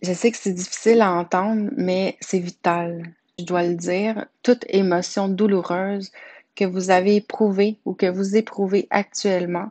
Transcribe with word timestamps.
Je 0.00 0.12
sais 0.12 0.30
que 0.30 0.36
c'est 0.36 0.52
difficile 0.52 1.00
à 1.00 1.12
entendre, 1.12 1.70
mais 1.76 2.16
c'est 2.20 2.38
vital. 2.38 3.14
Je 3.38 3.44
dois 3.44 3.64
le 3.64 3.74
dire, 3.74 4.26
toute 4.42 4.64
émotion 4.68 5.28
douloureuse 5.28 6.12
que 6.54 6.64
vous 6.64 6.90
avez 6.90 7.16
éprouvée 7.16 7.78
ou 7.84 7.94
que 7.94 8.06
vous 8.06 8.36
éprouvez 8.36 8.86
actuellement 8.90 9.70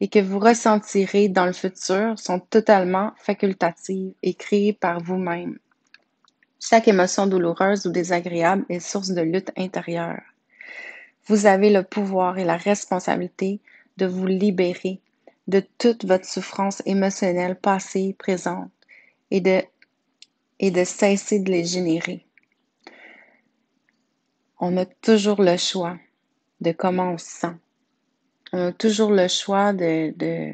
et 0.00 0.08
que 0.08 0.20
vous 0.20 0.38
ressentirez 0.38 1.28
dans 1.28 1.46
le 1.46 1.52
futur 1.52 2.18
sont 2.18 2.38
totalement 2.38 3.12
facultatives 3.16 4.14
et 4.22 4.34
créées 4.34 4.72
par 4.72 5.00
vous-même. 5.00 5.58
Chaque 6.60 6.86
émotion 6.86 7.26
douloureuse 7.26 7.86
ou 7.86 7.90
désagréable 7.90 8.64
est 8.68 8.80
source 8.80 9.10
de 9.10 9.22
lutte 9.22 9.50
intérieure. 9.56 10.22
Vous 11.26 11.46
avez 11.46 11.70
le 11.70 11.82
pouvoir 11.82 12.38
et 12.38 12.44
la 12.44 12.56
responsabilité 12.56 13.60
de 13.96 14.06
vous 14.06 14.26
libérer 14.26 15.00
de 15.48 15.62
toute 15.78 16.04
votre 16.04 16.26
souffrance 16.26 16.82
émotionnelle 16.86 17.56
passée, 17.56 18.14
présente, 18.18 18.70
et 19.30 19.40
de, 19.40 19.62
et 20.58 20.70
de 20.70 20.84
cesser 20.84 21.40
de 21.40 21.50
les 21.50 21.64
générer. 21.64 22.24
On 24.60 24.76
a 24.76 24.84
toujours 24.84 25.42
le 25.42 25.56
choix 25.56 25.96
de 26.60 26.72
comment 26.72 27.12
on 27.12 27.18
se 27.18 27.26
sent. 27.26 27.56
On 28.52 28.68
a 28.68 28.72
toujours 28.72 29.10
le 29.10 29.28
choix 29.28 29.72
de, 29.72 30.12
de, 30.16 30.52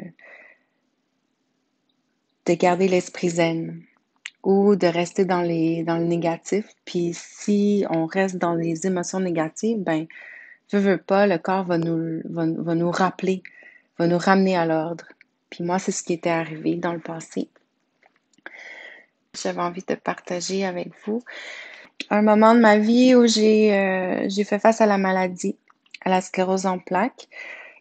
de 2.47 2.55
garder 2.55 2.89
l'esprit 2.89 3.31
zen 3.31 3.83
ou 4.43 4.77
de 4.77 4.87
rester 4.87 5.25
dans, 5.25 5.41
les, 5.41 5.85
dans 5.85 5.97
le 5.97 6.05
négatif. 6.05 6.67
Puis 6.85 7.13
si 7.15 7.87
on 7.89 8.05
reste 8.05 8.37
dans 8.37 8.55
les 8.55 8.87
émotions 8.87 9.21
négatives, 9.21 9.79
ben, 9.79 10.07
veux, 10.73 10.81
veux 10.81 10.99
pas, 10.99 11.27
le 11.27 11.39
corps 11.39 11.65
va 11.65 11.79
nous, 11.79 12.21
va, 12.25 12.47
va 12.47 12.75
nous 12.75 12.91
rappeler 12.91 13.43
va 13.99 14.07
nous 14.07 14.19
ramener 14.19 14.57
à 14.57 14.67
l'ordre. 14.67 15.07
Puis 15.51 15.65
moi, 15.65 15.79
c'est 15.79 15.93
ce 15.93 16.03
qui 16.03 16.15
était 16.15 16.31
arrivé 16.31 16.77
dans 16.77 16.93
le 16.93 17.01
passé. 17.01 17.49
J'avais 19.41 19.61
envie 19.61 19.85
de 19.87 19.95
partager 19.95 20.65
avec 20.65 20.91
vous 21.05 21.23
un 22.11 22.23
moment 22.23 22.55
de 22.55 22.61
ma 22.61 22.79
vie 22.79 23.15
où 23.15 23.27
j'ai 23.27 23.75
euh, 23.75 24.45
fait 24.45 24.59
face 24.59 24.81
à 24.81 24.87
la 24.87 24.99
maladie, 24.99 25.57
à 26.05 26.11
la 26.11 26.21
sclérose 26.21 26.67
en 26.67 26.79
plaques, 26.79 27.29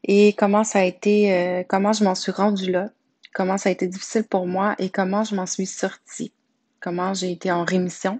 et 0.03 0.33
comment 0.33 0.63
ça 0.63 0.79
a 0.79 0.83
été, 0.83 1.33
euh, 1.33 1.63
comment 1.67 1.93
je 1.93 2.03
m'en 2.03 2.15
suis 2.15 2.31
rendue 2.31 2.71
là, 2.71 2.89
comment 3.33 3.57
ça 3.57 3.69
a 3.69 3.71
été 3.71 3.87
difficile 3.87 4.23
pour 4.23 4.47
moi? 4.47 4.75
Et 4.77 4.89
comment 4.89 5.23
je 5.23 5.35
m'en 5.35 5.45
suis 5.45 5.65
sortie, 5.65 6.31
comment 6.79 7.13
j'ai 7.13 7.31
été 7.31 7.51
en 7.51 7.63
rémission? 7.63 8.19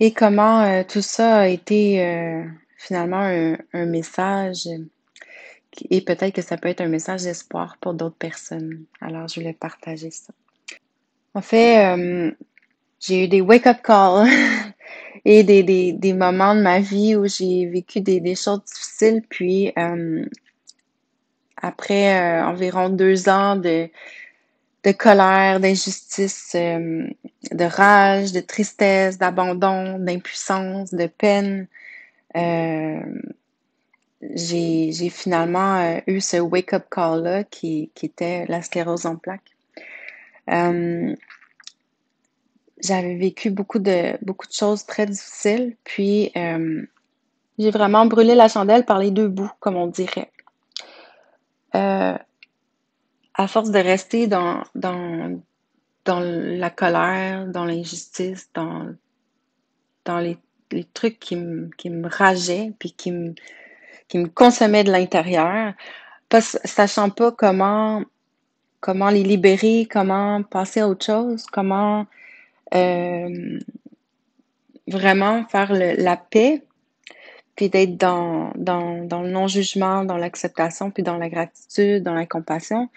Et 0.00 0.12
comment 0.12 0.62
euh, 0.62 0.82
tout 0.82 1.02
ça 1.02 1.40
a 1.40 1.46
été 1.46 2.44
finalement 2.78 3.20
un, 3.20 3.58
un 3.74 3.86
message 3.86 4.66
et 5.90 6.00
peut-être 6.00 6.34
que 6.34 6.42
ça 6.42 6.56
peut 6.56 6.68
être 6.68 6.80
un 6.80 6.88
message 6.88 7.22
d'espoir 7.22 7.76
pour 7.80 7.94
d'autres 7.94 8.16
personnes. 8.16 8.84
Alors, 9.00 9.28
je 9.28 9.36
voulais 9.40 9.52
partager 9.52 10.10
ça. 10.10 10.32
En 11.34 11.42
fait, 11.42 11.94
euh, 11.96 12.32
j'ai 12.98 13.24
eu 13.24 13.28
des 13.28 13.40
wake-up 13.40 13.78
calls 13.84 14.28
et 15.24 15.44
des, 15.44 16.12
moments 16.12 16.54
de 16.54 16.60
ma 16.60 16.80
vie 16.80 17.14
où 17.16 17.26
j'ai 17.26 17.66
vécu 17.66 18.00
des, 18.00 18.20
des, 18.20 18.34
choses 18.34 18.64
difficiles. 18.64 19.22
Puis, 19.28 19.72
euh, 19.78 20.24
après 21.56 22.20
euh, 22.20 22.44
environ 22.46 22.88
deux 22.88 23.28
ans 23.28 23.54
de, 23.56 23.88
colère, 24.98 25.60
d'injustice, 25.60 26.54
de 26.54 27.64
rage, 27.64 28.32
de 28.32 28.40
tristesse, 28.40 29.18
d'abandon, 29.18 29.98
d'impuissance, 29.98 30.92
de 30.92 31.06
peine, 31.06 31.68
j'ai 34.34 35.10
finalement 35.10 36.00
eu 36.06 36.20
ce 36.20 36.38
wake-up 36.38 36.86
call-là 36.90 37.44
qui, 37.44 37.90
qui, 37.94 38.06
était 38.06 38.46
la 38.46 38.62
sclérose 38.62 39.06
en 39.06 39.16
plaques. 39.16 39.49
Euh, 40.50 41.14
j'avais 42.82 43.16
vécu 43.16 43.50
beaucoup 43.50 43.78
de, 43.78 44.16
beaucoup 44.24 44.46
de 44.46 44.52
choses 44.52 44.86
très 44.86 45.06
difficiles, 45.06 45.76
puis 45.84 46.32
euh, 46.36 46.82
j'ai 47.58 47.70
vraiment 47.70 48.06
brûlé 48.06 48.34
la 48.34 48.48
chandelle 48.48 48.84
par 48.84 48.98
les 48.98 49.10
deux 49.10 49.28
bouts, 49.28 49.52
comme 49.60 49.76
on 49.76 49.86
dirait. 49.86 50.30
Euh, 51.74 52.16
à 53.34 53.48
force 53.48 53.70
de 53.70 53.78
rester 53.78 54.26
dans, 54.26 54.62
dans, 54.74 55.40
dans 56.04 56.20
la 56.20 56.70
colère, 56.70 57.46
dans 57.46 57.64
l'injustice, 57.64 58.50
dans, 58.54 58.94
dans 60.04 60.18
les, 60.18 60.38
trucs 60.94 61.18
qui 61.18 61.36
me, 61.36 61.68
qui 61.76 61.90
me 61.90 62.08
rageaient, 62.08 62.72
puis 62.78 62.92
qui 62.92 63.12
me, 63.12 63.34
qui 64.08 64.18
me 64.18 64.28
consommait 64.28 64.84
de 64.84 64.90
l'intérieur, 64.90 65.74
sachant 66.32 67.10
pas 67.10 67.32
comment 67.32 68.02
comment 68.80 69.10
les 69.10 69.22
libérer, 69.22 69.86
comment 69.90 70.42
passer 70.42 70.80
à 70.80 70.88
autre 70.88 71.04
chose, 71.04 71.46
comment 71.46 72.06
euh, 72.74 73.58
vraiment 74.86 75.44
faire 75.46 75.72
la 75.72 76.16
paix, 76.16 76.62
puis 77.56 77.68
d'être 77.68 77.96
dans, 77.96 78.52
le 78.56 79.28
non-jugement, 79.28 80.04
dans 80.04 80.16
l'acceptation, 80.16 80.90
puis 80.90 81.02
dans 81.02 81.18
la 81.18 81.28
gratitude, 81.28 82.02
dans 82.02 82.14
la 82.14 82.26
compassion 82.26 82.88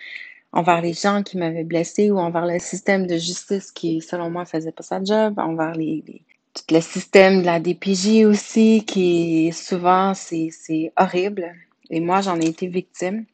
envers 0.56 0.82
les 0.82 0.94
gens 0.94 1.24
qui 1.24 1.40
m'avaient 1.40 1.64
blessé 1.64 2.12
ou 2.12 2.20
envers 2.20 2.46
le 2.46 2.60
système 2.60 3.08
de 3.08 3.18
justice 3.18 3.72
qui, 3.72 4.02
selon 4.02 4.30
moi, 4.30 4.46
faisait 4.46 4.72
pas 4.72 4.84
sa 4.84 5.04
job, 5.04 5.40
envers 5.40 5.74
les, 5.74 6.04
les 6.08 6.22
tout 6.54 6.74
le 6.74 6.82
système 6.82 7.42
de 7.42 7.46
la 7.46 7.60
DPJ 7.60 8.26
aussi, 8.26 8.84
qui 8.86 9.52
souvent, 9.54 10.14
c'est 10.14 10.94
horrible. 10.98 11.52
Et 11.90 12.00
moi, 12.00 12.22
j'en 12.22 12.40
ai 12.40 12.46
été 12.46 12.68
victime. 12.68 13.26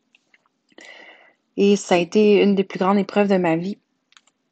Et 1.62 1.75
ça 1.75 1.96
a 1.96 1.97
été 1.97 2.42
une 2.42 2.56
des 2.56 2.64
plus 2.64 2.80
grandes 2.80 2.97
épreuves 2.97 3.28
de 3.28 3.36
ma 3.36 3.58
vie 3.58 3.78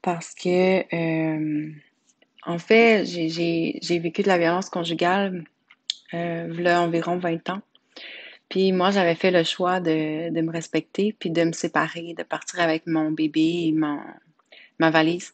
parce 0.01 0.35
que, 0.35 0.83
euh, 0.93 1.71
en 2.45 2.59
fait, 2.59 3.05
j'ai 3.05 3.99
vécu 3.99 4.23
de 4.23 4.27
la 4.27 4.37
violence 4.37 4.69
conjugale 4.69 5.45
euh, 6.13 6.61
là 6.61 6.81
environ 6.81 7.17
20 7.17 7.49
ans. 7.49 7.61
Puis 8.49 8.73
moi, 8.73 8.91
j'avais 8.91 9.15
fait 9.15 9.31
le 9.31 9.45
choix 9.45 9.79
de, 9.79 10.33
de, 10.33 10.41
me 10.41 10.51
respecter, 10.51 11.15
puis 11.17 11.29
de 11.29 11.45
me 11.45 11.53
séparer, 11.53 12.13
de 12.13 12.23
partir 12.23 12.59
avec 12.59 12.85
mon 12.87 13.11
bébé 13.11 13.67
et 13.67 13.71
ma 13.71 14.91
valise. 14.91 15.33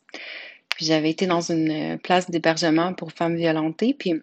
Puis 0.69 0.85
j'avais 0.85 1.09
été 1.09 1.25
dans 1.25 1.41
une 1.41 1.97
place 1.97 2.29
d'hébergement 2.29 2.93
pour 2.93 3.11
femmes 3.13 3.35
violentées. 3.35 3.95
Puis 3.97 4.21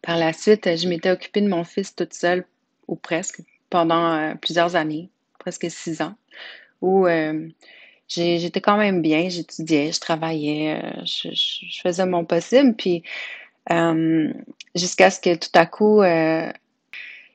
par 0.00 0.16
la 0.16 0.32
suite, 0.32 0.76
je 0.76 0.88
m'étais 0.88 1.10
occupée 1.10 1.42
de 1.42 1.48
mon 1.48 1.64
fils 1.64 1.94
toute 1.94 2.14
seule, 2.14 2.46
ou 2.86 2.96
presque, 2.96 3.42
pendant 3.68 4.14
euh, 4.14 4.34
plusieurs 4.34 4.76
années, 4.76 5.10
presque 5.38 5.70
six 5.70 6.00
ans, 6.00 6.14
où 6.80 7.06
euh, 7.06 7.48
j'étais 8.08 8.60
quand 8.60 8.76
même 8.76 9.02
bien, 9.02 9.28
j'étudiais, 9.28 9.92
je 9.92 10.00
travaillais, 10.00 10.80
euh, 10.82 11.04
je, 11.04 11.80
faisais 11.82 12.06
mon 12.06 12.24
possible. 12.24 12.74
Puis 12.76 13.02
jusqu'à 14.74 15.10
ce 15.10 15.20
que 15.20 15.34
tout 15.34 15.50
à 15.54 15.66
coup, 15.66 16.02
il 16.02 16.52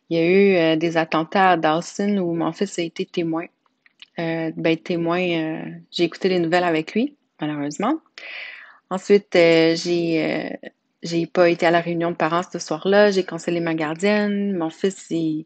y 0.09 0.17
a 0.17 0.73
eu 0.73 0.77
des 0.77 0.97
attentats 0.97 1.51
à 1.51 1.57
Dawson 1.57 2.17
où 2.17 2.33
mon 2.33 2.51
fils 2.51 2.79
a 2.79 2.81
été 2.81 3.05
témoin. 3.05 3.45
ben, 4.17 4.77
témoin, 4.83 5.19
j'ai 5.91 6.03
écouté 6.03 6.29
les 6.29 6.39
nouvelles 6.39 6.63
avec 6.63 6.93
lui 6.93 7.15
malheureusement. 7.41 7.99
Ensuite, 8.89 9.35
euh, 9.35 9.75
j'ai 9.75 10.23
euh, 10.23 10.69
j'ai 11.01 11.25
pas 11.27 11.49
été 11.49 11.65
à 11.65 11.71
la 11.71 11.81
réunion 11.81 12.11
de 12.11 12.15
parents 12.15 12.43
ce 12.43 12.59
soir-là. 12.59 13.11
J'ai 13.11 13.23
cancellé 13.23 13.59
ma 13.59 13.73
gardienne. 13.73 14.55
Mon 14.57 14.69
fils, 14.69 15.07
il 15.09 15.41
euh, 15.41 15.43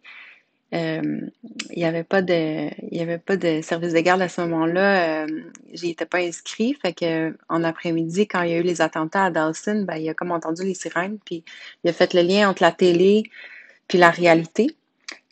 il 0.72 1.32
n'y 1.76 1.86
avait 1.86 2.04
pas 2.04 2.22
de 2.22 2.70
il 2.92 2.98
y 2.98 3.02
avait 3.02 3.18
pas 3.18 3.38
de 3.38 3.62
service 3.62 3.94
de 3.94 4.00
garde 4.00 4.22
à 4.22 4.30
ce 4.30 4.42
moment-là. 4.42 5.24
Euh, 5.24 5.28
J'y 5.74 5.92
étais 5.92 6.06
pas 6.06 6.20
inscrit. 6.20 6.76
Fait 6.82 6.94
que 6.94 7.36
en 7.50 7.64
après-midi, 7.64 8.28
quand 8.28 8.42
il 8.44 8.52
y 8.52 8.54
a 8.54 8.58
eu 8.58 8.64
les 8.64 8.82
attentats 8.82 9.26
à 9.26 9.32
Dawson, 9.32 9.86
ben, 9.88 9.96
il 9.98 10.10
a 10.10 10.14
comme 10.14 10.32
entendu 10.32 10.64
les 10.64 10.74
sirènes, 10.74 11.18
puis 11.26 11.44
il 11.84 11.90
a 11.90 11.94
fait 11.94 12.14
le 12.14 12.22
lien 12.22 12.50
entre 12.50 12.64
la 12.64 12.72
télé 12.72 13.24
puis 13.88 13.98
la 13.98 14.10
réalité 14.10 14.76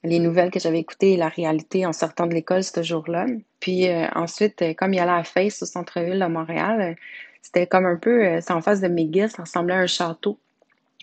les 0.06 0.20
nouvelles 0.20 0.52
que 0.52 0.60
j'avais 0.60 0.80
écoutées 0.80 1.14
et 1.14 1.18
la 1.18 1.30
réalité 1.30 1.86
en 1.86 1.94
sortant 1.94 2.28
de 2.28 2.34
l'école 2.34 2.64
ce 2.64 2.82
jour-là. 2.82 3.26
Puis 3.60 3.88
euh, 3.90 4.08
ensuite, 4.16 4.62
euh, 4.62 4.74
comme 4.74 4.94
il 4.94 5.00
allait 5.00 5.12
à 5.12 5.24
Face 5.24 5.62
au 5.64 5.66
centre-ville 5.66 6.20
de 6.20 6.26
Montréal, 6.26 6.82
euh, 6.82 6.94
c'était 7.42 7.68
comme 7.68 7.86
un 7.86 7.96
peu, 7.96 8.42
c'est 8.42 8.54
en 8.54 8.62
face 8.62 8.82
de 8.82 8.88
McGill, 8.88 9.30
ça 9.30 9.44
ressemblait 9.44 9.76
à 9.76 9.80
un 9.80 9.88
château, 9.88 10.40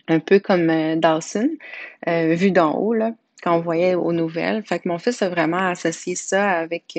un 0.08 0.18
peu 0.18 0.40
comme 0.40 0.66
Dawson, 0.96 1.50
vu 2.04 2.50
d'en 2.50 2.74
haut, 2.74 2.94
là, 2.94 3.12
quand 3.42 3.56
on 3.56 3.60
voyait 3.60 3.94
aux 3.94 4.12
nouvelles. 4.12 4.62
Fait 4.62 4.78
que 4.78 4.88
mon 4.88 4.98
fils 4.98 5.22
a 5.22 5.28
vraiment 5.28 5.68
associé 5.68 6.14
ça 6.14 6.50
avec, 6.50 6.98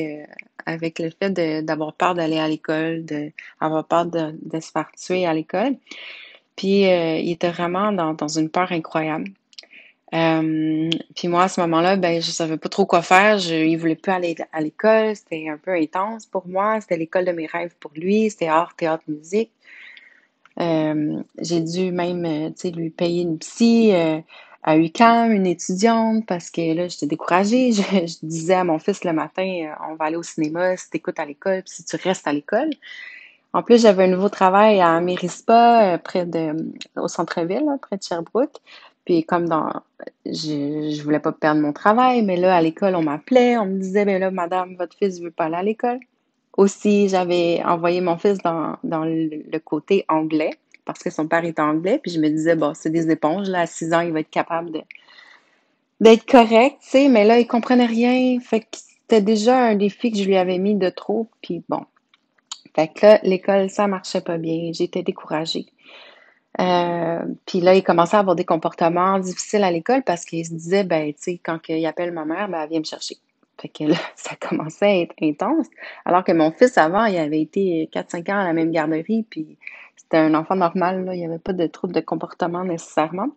avec 0.66 1.00
le 1.00 1.10
fait 1.10 1.32
d'avoir 1.64 1.94
peur 1.94 2.16
d'aller 2.16 2.40
à 2.40 2.48
l'école, 2.48 3.06
d'avoir 3.06 3.86
peur 3.86 4.06
de, 4.06 4.60
se 4.60 4.72
faire 4.72 4.92
tuer 4.98 5.26
à 5.26 5.34
l'école. 5.34 5.76
Puis 6.56 6.82
il 6.84 7.32
était 7.32 7.50
vraiment 7.50 7.92
dans, 7.92 8.28
une 8.28 8.50
peur 8.50 8.72
incroyable. 8.72 9.32
Euh, 10.14 10.90
puis 11.16 11.28
moi, 11.28 11.44
à 11.44 11.48
ce 11.48 11.60
moment-là, 11.62 11.96
ben, 11.96 12.22
je 12.22 12.30
savais 12.30 12.58
pas 12.58 12.70
trop 12.70 12.86
quoi 12.86 13.02
faire. 13.02 13.40
Je, 13.40 13.56
il 13.56 13.78
voulait 13.78 13.96
plus 13.96 14.12
aller 14.12 14.36
à 14.52 14.62
l'école. 14.62 15.16
C'était 15.16 15.50
un 15.50 15.58
peu 15.58 15.72
intense 15.72 16.26
pour 16.28 16.48
moi. 16.48 16.80
C'était 16.82 16.98
l'école 16.98 17.26
de 17.26 17.32
mes 17.32 17.48
rêves 17.48 17.74
pour 17.80 17.92
lui. 17.96 18.30
C'était 18.30 18.48
art, 18.48 18.76
théâtre, 18.76 19.04
musique. 19.08 19.52
Euh, 20.60 21.24
j'ai 21.40 21.62
dû 21.62 21.92
même, 21.92 22.26
euh, 22.26 22.50
tu 22.50 22.54
sais, 22.58 22.72
lui 22.72 22.92
payer 22.92 23.24
une 23.24 23.40
psy 23.40 23.92
euh, 23.94 24.20
à 24.64 24.78
UQAM, 24.78 25.32
une 25.32 25.48
étudiante, 25.48 26.26
parce 26.26 26.50
que 26.50 26.74
là, 26.74 26.88
j'étais 26.88 27.08
découragée. 27.08 27.72
Je, 27.74 27.82
je, 27.82 28.26
disais 28.26 28.56
à 28.56 28.64
mon 28.64 28.80
fils 28.80 29.04
le 29.04 29.14
matin, 29.14 29.76
on 29.90 29.96
va 29.96 30.06
aller 30.06 30.16
au 30.16 30.24
cinéma 30.24 30.78
si 30.78 30.90
tu 30.90 30.98
écoutes 30.98 31.20
à 31.20 31.26
l'école, 31.26 31.64
puis 31.64 31.74
si 31.74 31.84
tu 31.84 31.96
restes 31.98 32.28
à 32.28 32.34
l'école. 32.34 32.70
En 33.54 33.62
plus, 33.62 33.82
j'avais 33.82 34.06
un 34.06 34.08
nouveau 34.08 34.30
travail 34.30 34.82
à 34.82 35.00
Mérispa, 35.00 35.94
euh, 35.94 35.98
près 36.00 36.26
de, 36.26 36.74
au 36.96 37.08
centre-ville, 37.08 37.64
près 37.82 37.98
de 37.98 38.04
Sherbrooke. 38.04 38.58
Puis 39.06 39.24
comme 39.26 39.48
dans, 39.48 39.70
je, 40.26 40.94
je 40.96 41.04
voulais 41.04 41.20
pas 41.20 41.32
perdre 41.34 41.62
mon 41.62 41.74
travail, 41.74 42.24
mais 42.24 42.38
là, 42.38 42.56
à 42.56 42.62
l'école, 42.62 42.96
on 42.96 43.04
m'appelait, 43.04 43.58
on 43.58 43.66
me 43.66 43.80
disait, 43.80 44.06
ben 44.06 44.20
là, 44.20 44.32
madame, 44.32 44.76
votre 44.76 44.98
fils 44.98 45.20
veut 45.22 45.32
pas 45.32 45.46
aller 45.46 45.56
à 45.56 45.64
l'école. 45.64 46.00
Aussi, 46.58 47.10
j'avais 47.10 47.62
envoyé 47.64 48.00
mon 48.02 48.18
fils 48.18 48.38
dans, 48.40 48.78
dans 48.84 49.04
le, 49.06 49.58
côté 49.60 50.06
anglais, 50.08 50.52
parce 50.86 51.00
que 51.00 51.10
son 51.10 51.28
père 51.28 51.46
est 51.46 51.60
anglais, 51.60 52.00
puis 52.02 52.12
je 52.12 52.20
me 52.20 52.30
disais, 52.30 52.56
bon, 52.56 52.74
c'est 52.74 52.90
des 52.90 53.10
éponges, 53.10 53.50
là, 53.50 53.62
à 53.62 53.66
6 53.66 53.94
ans, 53.94 54.02
il 54.02 54.12
va 54.12 54.22
être 54.22 54.30
capable 54.30 54.72
d'être 56.00 56.26
correct, 56.26 56.78
tu 56.82 56.90
sais, 56.90 57.10
mais 57.10 57.26
là, 57.26 57.40
il 57.40 57.48
comprenait 57.48 57.86
rien, 57.86 58.40
fait 58.40 58.62
que 58.62 58.68
c'était 58.74 59.22
déjà 59.22 59.58
un 59.58 59.76
défi 59.76 60.12
que 60.12 60.18
je 60.18 60.26
lui 60.26 60.38
avais 60.38 60.58
mis 60.58 60.76
de 60.76 60.90
trop, 60.90 61.30
puis 61.42 61.64
bon, 61.70 61.86
fait 62.76 62.88
que 62.88 63.06
là, 63.06 63.20
l'école, 63.24 63.70
ça 63.70 63.88
marchait 63.88 64.22
pas 64.22 64.38
bien. 64.38 64.72
J'étais 64.74 65.04
découragée. 65.04 65.68
Euh, 66.60 67.22
puis 67.46 67.62
là, 67.62 67.76
il 67.76 67.84
commençait 67.84 68.18
à 68.18 68.20
avoir 68.20 68.36
des 68.36 68.46
comportements 68.46 69.20
difficiles 69.20 69.64
à 69.64 69.72
l'école 69.72 70.04
parce 70.04 70.26
qu'il 70.26 70.46
se 70.46 70.54
disait, 70.54 70.84
ben, 70.84 71.14
tu 71.14 71.20
sais, 71.20 71.40
quand 71.44 71.60
il 71.70 71.86
appelle 71.86 72.12
ma 72.12 72.26
mère, 72.26 72.48
ben, 72.50 72.62
elle 72.62 72.70
vient 72.70 72.80
me 72.80 72.86
chercher. 72.86 73.18
Fait 73.60 73.70
que 73.70 73.84
là, 73.86 73.96
ça 74.16 74.36
commençait 74.36 74.86
à 74.86 75.02
être 75.02 75.16
intense. 75.22 75.68
Alors 76.06 76.24
que 76.24 76.32
mon 76.32 76.52
fils, 76.52 76.78
avant, 76.78 77.06
il 77.06 77.18
avait 77.18 77.42
été 77.42 77.90
4-5 77.94 78.32
ans 78.32 78.40
à 78.40 78.44
la 78.44 78.54
même 78.54 78.72
garderie, 78.72 79.26
puis 79.30 79.58
c'était 79.96 80.18
un 80.18 80.34
enfant 80.34 80.56
normal, 80.56 81.06
là. 81.06 81.16
Il 81.16 81.20
n'y 81.20 81.26
avait 81.26 81.40
pas 81.40 81.54
de 81.54 81.68
troubles 81.68 81.94
de 81.94 82.02
comportement 82.02 82.64
nécessairement. 82.64 83.30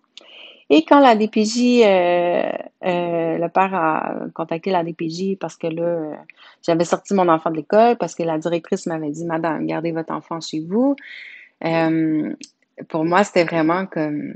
Et 0.68 0.84
quand 0.84 0.98
la 0.98 1.14
DPJ, 1.14 1.82
euh, 1.84 2.50
euh, 2.84 3.38
le 3.38 3.48
père 3.48 3.72
a 3.74 4.14
contacté 4.34 4.72
la 4.72 4.82
DPJ 4.82 5.36
parce 5.38 5.56
que 5.56 5.68
là, 5.68 5.82
euh, 5.82 6.14
j'avais 6.62 6.84
sorti 6.84 7.14
mon 7.14 7.28
enfant 7.28 7.50
de 7.50 7.56
l'école 7.56 7.96
parce 7.96 8.16
que 8.16 8.24
la 8.24 8.38
directrice 8.38 8.86
m'avait 8.86 9.10
dit, 9.10 9.24
Madame, 9.24 9.64
gardez 9.66 9.92
votre 9.92 10.12
enfant 10.12 10.40
chez 10.40 10.60
vous. 10.60 10.96
pour 12.88 13.04
moi, 13.04 13.22
c'était 13.22 13.44
vraiment 13.44 13.86
comme, 13.86 14.34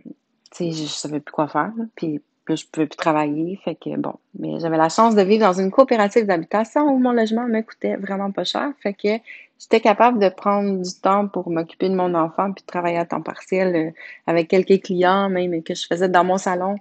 tu 0.52 0.70
sais, 0.70 0.70
je, 0.70 0.86
savais 0.86 1.20
plus 1.20 1.32
quoi 1.32 1.48
faire. 1.48 1.72
Puis 1.96 2.22
je 2.56 2.66
pouvais 2.66 2.86
plus 2.86 2.96
travailler. 2.96 3.58
Fait 3.64 3.74
que 3.74 3.96
bon, 3.96 4.14
mais 4.38 4.60
j'avais 4.60 4.76
la 4.76 4.88
chance 4.88 5.14
de 5.14 5.22
vivre 5.22 5.46
dans 5.46 5.58
une 5.58 5.70
coopérative 5.70 6.26
d'habitation 6.26 6.82
où 6.88 6.98
mon 6.98 7.12
logement 7.12 7.46
me 7.46 7.62
coûtait 7.62 7.96
vraiment 7.96 8.30
pas 8.30 8.44
cher. 8.44 8.70
Fait 8.82 8.94
que 8.94 9.22
j'étais 9.58 9.80
capable 9.80 10.18
de 10.18 10.28
prendre 10.28 10.82
du 10.82 10.94
temps 11.00 11.28
pour 11.28 11.50
m'occuper 11.50 11.88
de 11.88 11.94
mon 11.94 12.14
enfant 12.14 12.52
puis 12.52 12.62
de 12.62 12.66
travailler 12.66 12.98
à 12.98 13.04
temps 13.04 13.22
partiel 13.22 13.76
euh, 13.76 13.90
avec 14.26 14.48
quelques 14.48 14.82
clients, 14.82 15.28
même 15.28 15.62
que 15.62 15.74
je 15.74 15.86
faisais 15.86 16.08
dans 16.08 16.24
mon 16.24 16.38
salon, 16.38 16.76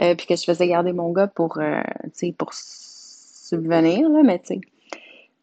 euh, 0.00 0.14
puis 0.14 0.26
que 0.26 0.36
je 0.36 0.44
faisais 0.44 0.68
garder 0.68 0.92
mon 0.92 1.12
gars 1.12 1.28
pour, 1.28 1.58
euh, 1.58 1.82
pour 2.36 2.52
subvenir, 2.52 4.08
là, 4.08 4.22
mais 4.22 4.38
tu 4.40 4.54
sais. 4.54 4.60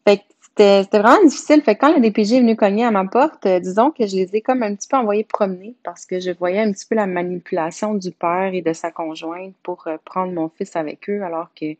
Fait 0.06 0.18
que 0.18 0.22
c'était 0.56 0.98
vraiment 0.98 1.22
difficile. 1.22 1.62
Fait 1.62 1.74
que 1.74 1.80
quand 1.80 1.92
la 1.92 2.00
DPJ 2.00 2.32
est 2.32 2.40
venue 2.40 2.56
cogner 2.56 2.84
à 2.84 2.90
ma 2.90 3.04
porte, 3.04 3.44
euh, 3.44 3.60
disons 3.60 3.90
que 3.90 4.06
je 4.06 4.16
les 4.16 4.36
ai 4.36 4.40
comme 4.40 4.62
un 4.62 4.74
petit 4.74 4.88
peu 4.88 4.96
envoyés 4.96 5.24
promener 5.24 5.74
parce 5.82 6.06
que 6.06 6.18
je 6.18 6.30
voyais 6.30 6.60
un 6.60 6.72
petit 6.72 6.86
peu 6.86 6.94
la 6.94 7.06
manipulation 7.06 7.94
du 7.94 8.10
père 8.10 8.54
et 8.54 8.62
de 8.62 8.72
sa 8.72 8.90
conjointe 8.90 9.54
pour 9.62 9.86
euh, 9.86 9.98
prendre 10.04 10.32
mon 10.32 10.48
fils 10.48 10.74
avec 10.74 11.10
eux 11.10 11.22
alors 11.22 11.50
que 11.54 11.66
euh, 11.66 11.76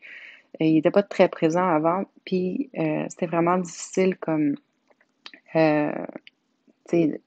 il 0.59 0.75
n'était 0.75 0.91
pas 0.91 1.01
très 1.01 1.27
présent 1.27 1.67
avant. 1.67 2.05
Puis 2.23 2.69
c'était 3.09 3.25
vraiment 3.25 3.57
difficile 3.57 4.15
comme 4.17 4.55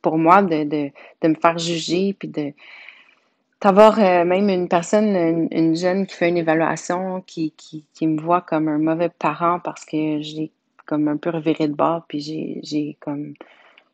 pour 0.02 0.18
moi 0.18 0.42
de, 0.42 0.62
de, 0.64 0.90
de, 1.22 1.28
me 1.28 1.34
faire 1.34 1.58
juger 1.58 2.14
puis 2.18 2.28
de 2.28 2.52
d'avoir 3.60 3.98
même 3.98 4.48
une 4.48 4.68
personne, 4.68 5.48
une, 5.50 5.76
jeune 5.76 6.06
qui 6.06 6.14
fait 6.14 6.28
une 6.30 6.38
évaluation, 6.38 7.22
qui, 7.26 7.52
qui 7.58 8.06
me 8.06 8.18
voit 8.20 8.40
comme 8.40 8.68
un 8.68 8.78
mauvais 8.78 9.10
parent 9.10 9.60
parce 9.60 9.84
que 9.84 10.20
j'ai 10.20 10.50
comme 10.90 11.06
un 11.08 11.16
peu 11.16 11.30
reviré 11.30 11.68
de 11.68 11.74
bord, 11.74 12.04
puis 12.08 12.20
j'ai 12.20 12.96
comme 13.00 13.34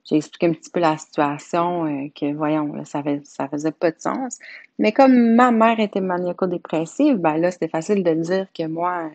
j'ai 0.08 0.16
expliqué 0.16 0.46
un 0.46 0.52
petit 0.52 0.70
peu 0.70 0.80
la 0.80 0.96
situation, 0.96 1.84
euh, 1.84 2.08
que 2.14 2.32
voyons, 2.32 2.72
ça, 2.84 3.00
avait, 3.00 3.20
ça 3.24 3.48
faisait 3.48 3.72
pas 3.72 3.90
de 3.90 4.00
sens. 4.00 4.38
Mais 4.78 4.92
comme 4.92 5.34
ma 5.34 5.50
mère 5.50 5.80
était 5.80 6.00
maniaco-dépressive, 6.00 7.16
ben 7.16 7.36
là, 7.38 7.50
c'était 7.50 7.68
facile 7.68 8.04
de 8.04 8.14
dire 8.14 8.46
que 8.56 8.66
moi, 8.68 9.10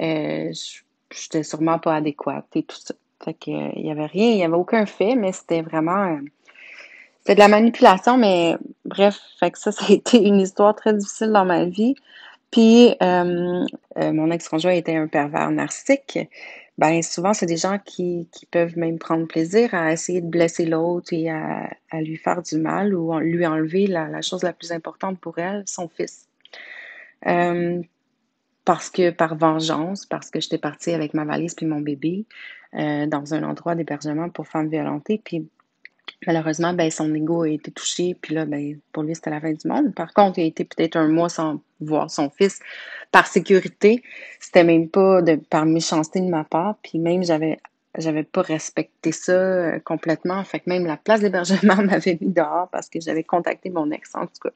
euh, 0.00 0.50
j'étais 1.10 1.42
sûrement 1.42 1.78
pas 1.78 1.96
adéquate 1.96 2.46
et 2.54 2.62
tout 2.62 2.76
ça. 2.76 2.94
Fait 3.22 3.34
que, 3.34 3.50
il 3.78 3.86
y 3.86 3.90
avait 3.90 4.06
rien, 4.06 4.30
il 4.30 4.38
y 4.38 4.42
avait 4.42 4.54
aucun 4.54 4.86
fait, 4.86 5.14
mais 5.16 5.32
c'était 5.32 5.62
vraiment, 5.62 6.16
euh, 6.16 6.20
c'était 7.20 7.34
de 7.34 7.40
la 7.40 7.48
manipulation, 7.48 8.16
mais 8.16 8.56
bref, 8.86 9.18
fait 9.38 9.50
que 9.50 9.58
ça, 9.58 9.70
ça 9.70 9.84
a 9.88 9.92
été 9.92 10.16
une 10.16 10.40
histoire 10.40 10.74
très 10.74 10.94
difficile 10.94 11.30
dans 11.32 11.44
ma 11.44 11.66
vie. 11.66 11.94
Puis, 12.50 12.94
euh, 13.02 13.64
mon 13.96 14.30
ex-conjoint 14.30 14.72
était 14.72 14.96
un 14.96 15.08
pervers 15.08 15.50
narcissique 15.50 16.18
ben 16.78 17.02
souvent, 17.02 17.34
c'est 17.34 17.46
des 17.46 17.58
gens 17.58 17.78
qui, 17.78 18.28
qui 18.32 18.46
peuvent 18.46 18.78
même 18.78 18.98
prendre 18.98 19.26
plaisir 19.26 19.74
à 19.74 19.92
essayer 19.92 20.20
de 20.20 20.26
blesser 20.26 20.64
l'autre 20.64 21.12
et 21.12 21.28
à, 21.28 21.70
à, 21.90 22.00
lui 22.00 22.16
faire 22.16 22.42
du 22.42 22.56
mal 22.56 22.94
ou 22.94 23.16
lui 23.18 23.46
enlever 23.46 23.86
la, 23.86 24.08
la, 24.08 24.22
chose 24.22 24.42
la 24.42 24.52
plus 24.52 24.72
importante 24.72 25.20
pour 25.20 25.38
elle, 25.38 25.64
son 25.66 25.88
fils. 25.88 26.28
Euh, 27.26 27.82
parce 28.64 28.90
que 28.90 29.10
par 29.10 29.36
vengeance, 29.36 30.06
parce 30.06 30.30
que 30.30 30.40
j'étais 30.40 30.58
partie 30.58 30.92
avec 30.92 31.14
ma 31.14 31.24
valise 31.24 31.54
puis 31.54 31.66
mon 31.66 31.80
bébé 31.80 32.26
euh, 32.74 33.06
dans 33.06 33.34
un 33.34 33.42
endroit 33.42 33.74
d'hébergement 33.74 34.30
pour 34.30 34.46
femmes 34.46 34.68
violentées, 34.68 35.20
puis 35.22 35.48
malheureusement, 36.26 36.72
ben, 36.72 36.90
son 36.90 37.12
ego 37.14 37.42
a 37.42 37.48
été 37.48 37.70
touché, 37.70 38.16
puis 38.20 38.34
là, 38.34 38.44
ben, 38.44 38.78
pour 38.92 39.02
lui, 39.02 39.14
c'était 39.14 39.30
la 39.30 39.40
fin 39.40 39.52
du 39.52 39.68
monde. 39.68 39.94
Par 39.94 40.12
contre, 40.12 40.38
il 40.38 40.42
a 40.42 40.46
été 40.46 40.64
peut-être 40.64 40.96
un 40.96 41.08
mois 41.08 41.28
sans 41.28 41.60
voir 41.80 42.10
son 42.10 42.30
fils 42.30 42.60
par 43.10 43.26
sécurité. 43.26 44.02
C'était 44.40 44.64
même 44.64 44.88
pas 44.88 45.22
de, 45.22 45.36
par 45.36 45.66
méchanceté 45.66 46.20
de 46.20 46.28
ma 46.28 46.44
part, 46.44 46.76
puis 46.82 46.98
même 46.98 47.22
j'avais 47.22 48.22
pas 48.24 48.42
respecté 48.42 49.12
ça 49.12 49.32
euh, 49.32 49.78
complètement. 49.80 50.42
Fait 50.44 50.60
que 50.60 50.68
même 50.68 50.86
la 50.86 50.96
place 50.96 51.20
d'hébergement 51.20 51.76
m'avait 51.84 52.18
mis 52.20 52.32
dehors 52.32 52.68
parce 52.70 52.88
que 52.88 53.00
j'avais 53.00 53.24
contacté 53.24 53.70
mon 53.70 53.90
ex, 53.90 54.14
en 54.14 54.26
tout 54.26 54.48
cas. 54.48 54.50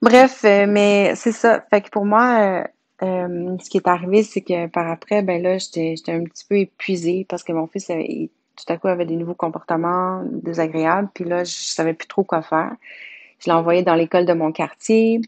Bref, 0.00 0.44
euh, 0.44 0.66
mais 0.68 1.14
c'est 1.16 1.32
ça. 1.32 1.64
Fait 1.70 1.80
que 1.80 1.90
pour 1.90 2.04
moi, 2.04 2.64
euh, 3.02 3.56
ce 3.62 3.70
qui 3.70 3.76
est 3.76 3.88
arrivé, 3.88 4.22
c'est 4.22 4.40
que 4.40 4.66
par 4.66 4.88
après, 4.90 5.22
ben 5.22 5.42
là, 5.42 5.58
j'étais 5.58 5.94
un 6.08 6.24
petit 6.24 6.44
peu 6.48 6.56
épuisée 6.56 7.26
parce 7.28 7.42
que 7.42 7.52
mon 7.52 7.66
fils 7.66 7.90
avait, 7.90 8.30
tout 8.58 8.72
à 8.72 8.76
coup 8.76 8.88
avait 8.88 9.06
des 9.06 9.16
nouveaux 9.16 9.34
comportements 9.34 10.22
désagréables. 10.24 11.08
Puis 11.14 11.24
là, 11.24 11.44
je 11.44 11.52
savais 11.52 11.94
plus 11.94 12.08
trop 12.08 12.24
quoi 12.24 12.42
faire. 12.42 12.72
Je 13.38 13.46
l'ai 13.46 13.52
envoyé 13.52 13.82
dans 13.82 13.94
l'école 13.94 14.26
de 14.26 14.32
mon 14.32 14.50
quartier. 14.50 15.20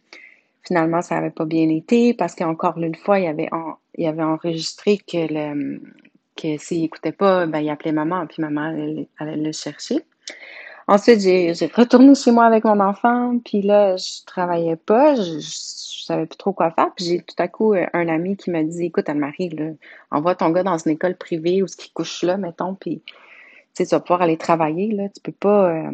Finalement, 0.66 1.00
ça 1.00 1.14
n'avait 1.14 1.30
pas 1.30 1.44
bien 1.44 1.68
été 1.68 2.12
parce 2.12 2.34
qu'encore 2.34 2.76
une 2.78 2.96
fois, 2.96 3.20
il 3.20 3.26
avait, 3.26 4.22
enregistré 4.22 4.98
que 4.98 6.56
s'il 6.58 6.80
n'écoutait 6.80 7.12
pas, 7.12 7.46
ben, 7.46 7.60
il 7.60 7.70
appelait 7.70 7.92
maman, 7.92 8.26
puis 8.26 8.42
maman 8.42 9.06
allait 9.18 9.36
le 9.36 9.52
chercher. 9.52 10.04
Ensuite, 10.90 11.20
j'ai 11.20 11.52
retourné 11.72 12.16
chez 12.16 12.32
moi 12.32 12.46
avec 12.46 12.64
mon 12.64 12.80
enfant, 12.80 13.38
puis 13.44 13.62
là, 13.62 13.96
je 13.96 14.24
travaillais 14.26 14.74
pas, 14.74 15.14
je, 15.14 15.38
savais 15.40 16.26
plus 16.26 16.36
trop 16.36 16.52
quoi 16.52 16.72
faire, 16.72 16.90
puis 16.96 17.04
j'ai 17.04 17.20
tout 17.20 17.36
à 17.38 17.46
coup 17.46 17.74
un 17.74 18.08
ami 18.08 18.36
qui 18.36 18.50
m'a 18.50 18.64
dit, 18.64 18.86
écoute, 18.86 19.08
Anne-Marie, 19.08 19.56
envoie 20.10 20.34
ton 20.34 20.50
gars 20.50 20.64
dans 20.64 20.76
une 20.78 20.90
école 20.90 21.16
privée 21.16 21.62
où 21.62 21.68
ce 21.68 21.76
qui 21.76 21.92
couche 21.92 22.24
là, 22.24 22.38
mettons, 22.38 22.74
puis 22.74 23.02
tu 23.76 23.84
vas 23.84 24.00
pouvoir 24.00 24.22
aller 24.22 24.36
travailler, 24.36 24.90
là, 24.90 25.08
tu 25.10 25.20
peux 25.22 25.30
pas, 25.30 25.70
euh, 25.70 25.92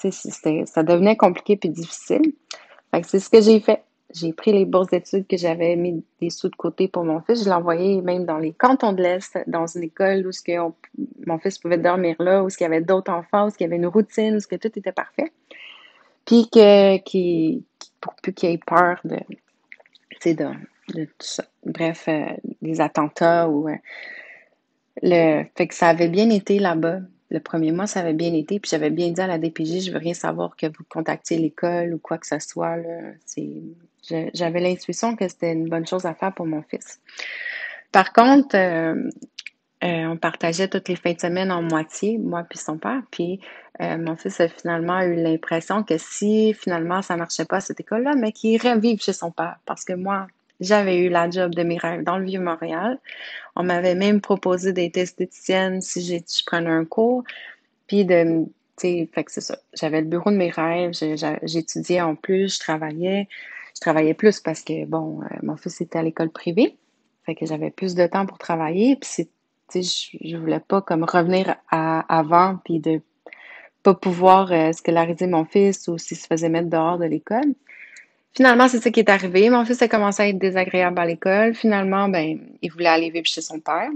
tu 0.00 0.10
sais, 0.10 0.64
ça 0.64 0.82
devenait 0.82 1.18
compliqué 1.18 1.58
puis 1.58 1.68
difficile. 1.68 2.32
Fait 2.90 3.02
que 3.02 3.06
c'est 3.06 3.20
ce 3.20 3.28
que 3.28 3.42
j'ai 3.42 3.60
fait. 3.60 3.84
J'ai 4.14 4.32
pris 4.32 4.52
les 4.52 4.64
bourses 4.64 4.88
d'études 4.88 5.26
que 5.26 5.36
j'avais 5.36 5.76
mis 5.76 6.02
des 6.20 6.30
sous 6.30 6.48
de 6.48 6.56
côté 6.56 6.88
pour 6.88 7.04
mon 7.04 7.20
fils. 7.20 7.40
Je 7.40 7.44
l'ai 7.44 7.54
envoyé 7.54 8.00
même 8.00 8.24
dans 8.24 8.38
les 8.38 8.52
cantons 8.52 8.92
de 8.92 9.02
l'Est, 9.02 9.38
dans 9.46 9.66
une 9.66 9.82
école 9.82 10.26
où 10.26 10.32
ce 10.32 10.40
que 10.40 10.52
mon 11.26 11.38
fils 11.38 11.58
pouvait 11.58 11.76
dormir 11.76 12.16
là, 12.18 12.42
où 12.42 12.48
il 12.48 12.62
y 12.62 12.66
avait 12.66 12.80
d'autres 12.80 13.12
enfants, 13.12 13.48
où 13.48 13.52
il 13.60 13.62
y 13.62 13.66
avait 13.66 13.76
une 13.76 13.86
routine, 13.86 14.36
où 14.36 14.40
ce 14.40 14.48
tout 14.48 14.78
était 14.78 14.92
parfait. 14.92 15.30
Puis 16.24 16.48
que, 16.50 16.98
pour 18.00 18.14
plus 18.22 18.32
qu'il 18.32 18.50
ait 18.50 18.60
peur 18.66 18.98
de, 19.04 19.18
de, 20.24 21.04
tout 21.04 21.10
ça. 21.18 21.44
Bref, 21.64 22.08
euh, 22.08 22.26
des 22.62 22.80
attentats 22.80 23.48
ou, 23.48 23.68
euh, 23.68 23.76
le, 25.02 25.44
fait 25.54 25.68
que 25.68 25.74
ça 25.74 25.88
avait 25.88 26.08
bien 26.08 26.30
été 26.30 26.58
là-bas 26.58 27.00
le 27.30 27.40
premier 27.40 27.72
mois, 27.72 27.86
ça 27.86 28.00
avait 28.00 28.14
bien 28.14 28.32
été, 28.32 28.58
puis 28.58 28.70
j'avais 28.70 28.90
bien 28.90 29.10
dit 29.10 29.20
à 29.20 29.26
la 29.26 29.38
DPJ, 29.38 29.86
je 29.86 29.92
veux 29.92 29.98
rien 29.98 30.14
savoir 30.14 30.56
que 30.56 30.66
vous 30.66 30.84
contactiez 30.88 31.38
l'école 31.38 31.94
ou 31.94 31.98
quoi 31.98 32.16
que 32.18 32.26
ce 32.26 32.38
soit. 32.38 32.76
J'avais 34.34 34.60
l'intuition 34.60 35.16
que 35.16 35.28
c'était 35.28 35.52
une 35.52 35.68
bonne 35.68 35.86
chose 35.86 36.06
à 36.06 36.14
faire 36.14 36.32
pour 36.32 36.46
mon 36.46 36.62
fils. 36.62 37.00
Par 37.92 38.12
contre, 38.12 38.56
euh, 38.56 39.10
euh, 39.84 40.06
on 40.06 40.16
partageait 40.16 40.68
toutes 40.68 40.88
les 40.88 40.96
fins 40.96 41.12
de 41.12 41.20
semaine 41.20 41.50
en 41.52 41.62
moitié, 41.62 42.18
moi 42.18 42.44
puis 42.48 42.58
son 42.58 42.78
père. 42.78 43.02
Puis 43.10 43.40
euh, 43.80 43.96
mon 43.96 44.16
fils 44.16 44.40
a 44.40 44.48
finalement 44.48 45.00
eu 45.02 45.14
l'impression 45.14 45.82
que 45.82 45.98
si 45.98 46.54
finalement 46.54 47.02
ça 47.02 47.16
marchait 47.16 47.44
pas 47.44 47.56
à 47.56 47.60
cette 47.60 47.80
école-là, 47.80 48.14
mais 48.16 48.32
qu'il 48.32 48.50
irait 48.50 48.78
vivre 48.78 49.00
chez 49.02 49.12
son 49.12 49.30
père. 49.30 49.56
Parce 49.64 49.84
que 49.84 49.92
moi, 49.92 50.26
j'avais 50.60 50.98
eu 50.98 51.08
la 51.08 51.30
job 51.30 51.54
de 51.54 51.62
mes 51.62 51.78
rêves 51.78 52.02
dans 52.02 52.18
le 52.18 52.24
Vieux-Montréal. 52.24 52.98
On 53.56 53.62
m'avait 53.62 53.94
même 53.94 54.20
proposé 54.20 54.72
d'être 54.72 54.96
esthéticienne 54.96 55.80
si 55.80 56.02
je 56.04 56.44
prenais 56.44 56.70
un 56.70 56.84
cours. 56.84 57.24
Puis 57.86 58.04
de, 58.04 58.46
fait 58.80 59.06
que 59.24 59.32
c'est 59.32 59.40
ça. 59.40 59.58
J'avais 59.74 60.00
le 60.00 60.06
bureau 60.06 60.30
de 60.30 60.36
mes 60.36 60.50
rêves, 60.50 60.92
j'étudiais 61.42 62.00
en 62.00 62.14
plus, 62.14 62.54
je 62.54 62.60
travaillais. 62.60 63.28
Je 63.78 63.80
travaillais 63.80 64.14
plus 64.14 64.40
parce 64.40 64.62
que, 64.62 64.86
bon, 64.86 65.22
euh, 65.22 65.36
mon 65.44 65.56
fils 65.56 65.80
était 65.80 66.00
à 66.00 66.02
l'école 66.02 66.30
privée. 66.30 66.76
Fait 67.24 67.36
que 67.36 67.46
j'avais 67.46 67.70
plus 67.70 67.94
de 67.94 68.08
temps 68.08 68.26
pour 68.26 68.36
travailler. 68.36 68.96
Puis 68.96 69.28
je, 69.72 70.18
je 70.20 70.36
voulais 70.36 70.58
pas 70.58 70.82
comme 70.82 71.04
revenir 71.04 71.54
à 71.70 72.00
avant 72.18 72.58
puis 72.64 72.80
de 72.80 73.00
pas 73.84 73.94
pouvoir 73.94 74.50
euh, 74.50 74.72
scolariser 74.72 75.28
mon 75.28 75.44
fils 75.44 75.86
ou 75.86 75.96
s'il 75.96 76.16
se 76.16 76.26
faisait 76.26 76.48
mettre 76.48 76.68
dehors 76.68 76.98
de 76.98 77.04
l'école. 77.04 77.54
Finalement, 78.34 78.66
c'est 78.66 78.80
ça 78.80 78.90
qui 78.90 78.98
est 78.98 79.10
arrivé. 79.10 79.48
Mon 79.48 79.64
fils 79.64 79.80
a 79.80 79.86
commencé 79.86 80.24
à 80.24 80.28
être 80.28 80.38
désagréable 80.38 80.98
à 80.98 81.06
l'école. 81.06 81.54
Finalement, 81.54 82.08
ben, 82.08 82.40
il 82.60 82.72
voulait 82.72 82.88
aller 82.88 83.10
vivre 83.10 83.26
chez 83.26 83.42
son 83.42 83.60
père. 83.60 83.90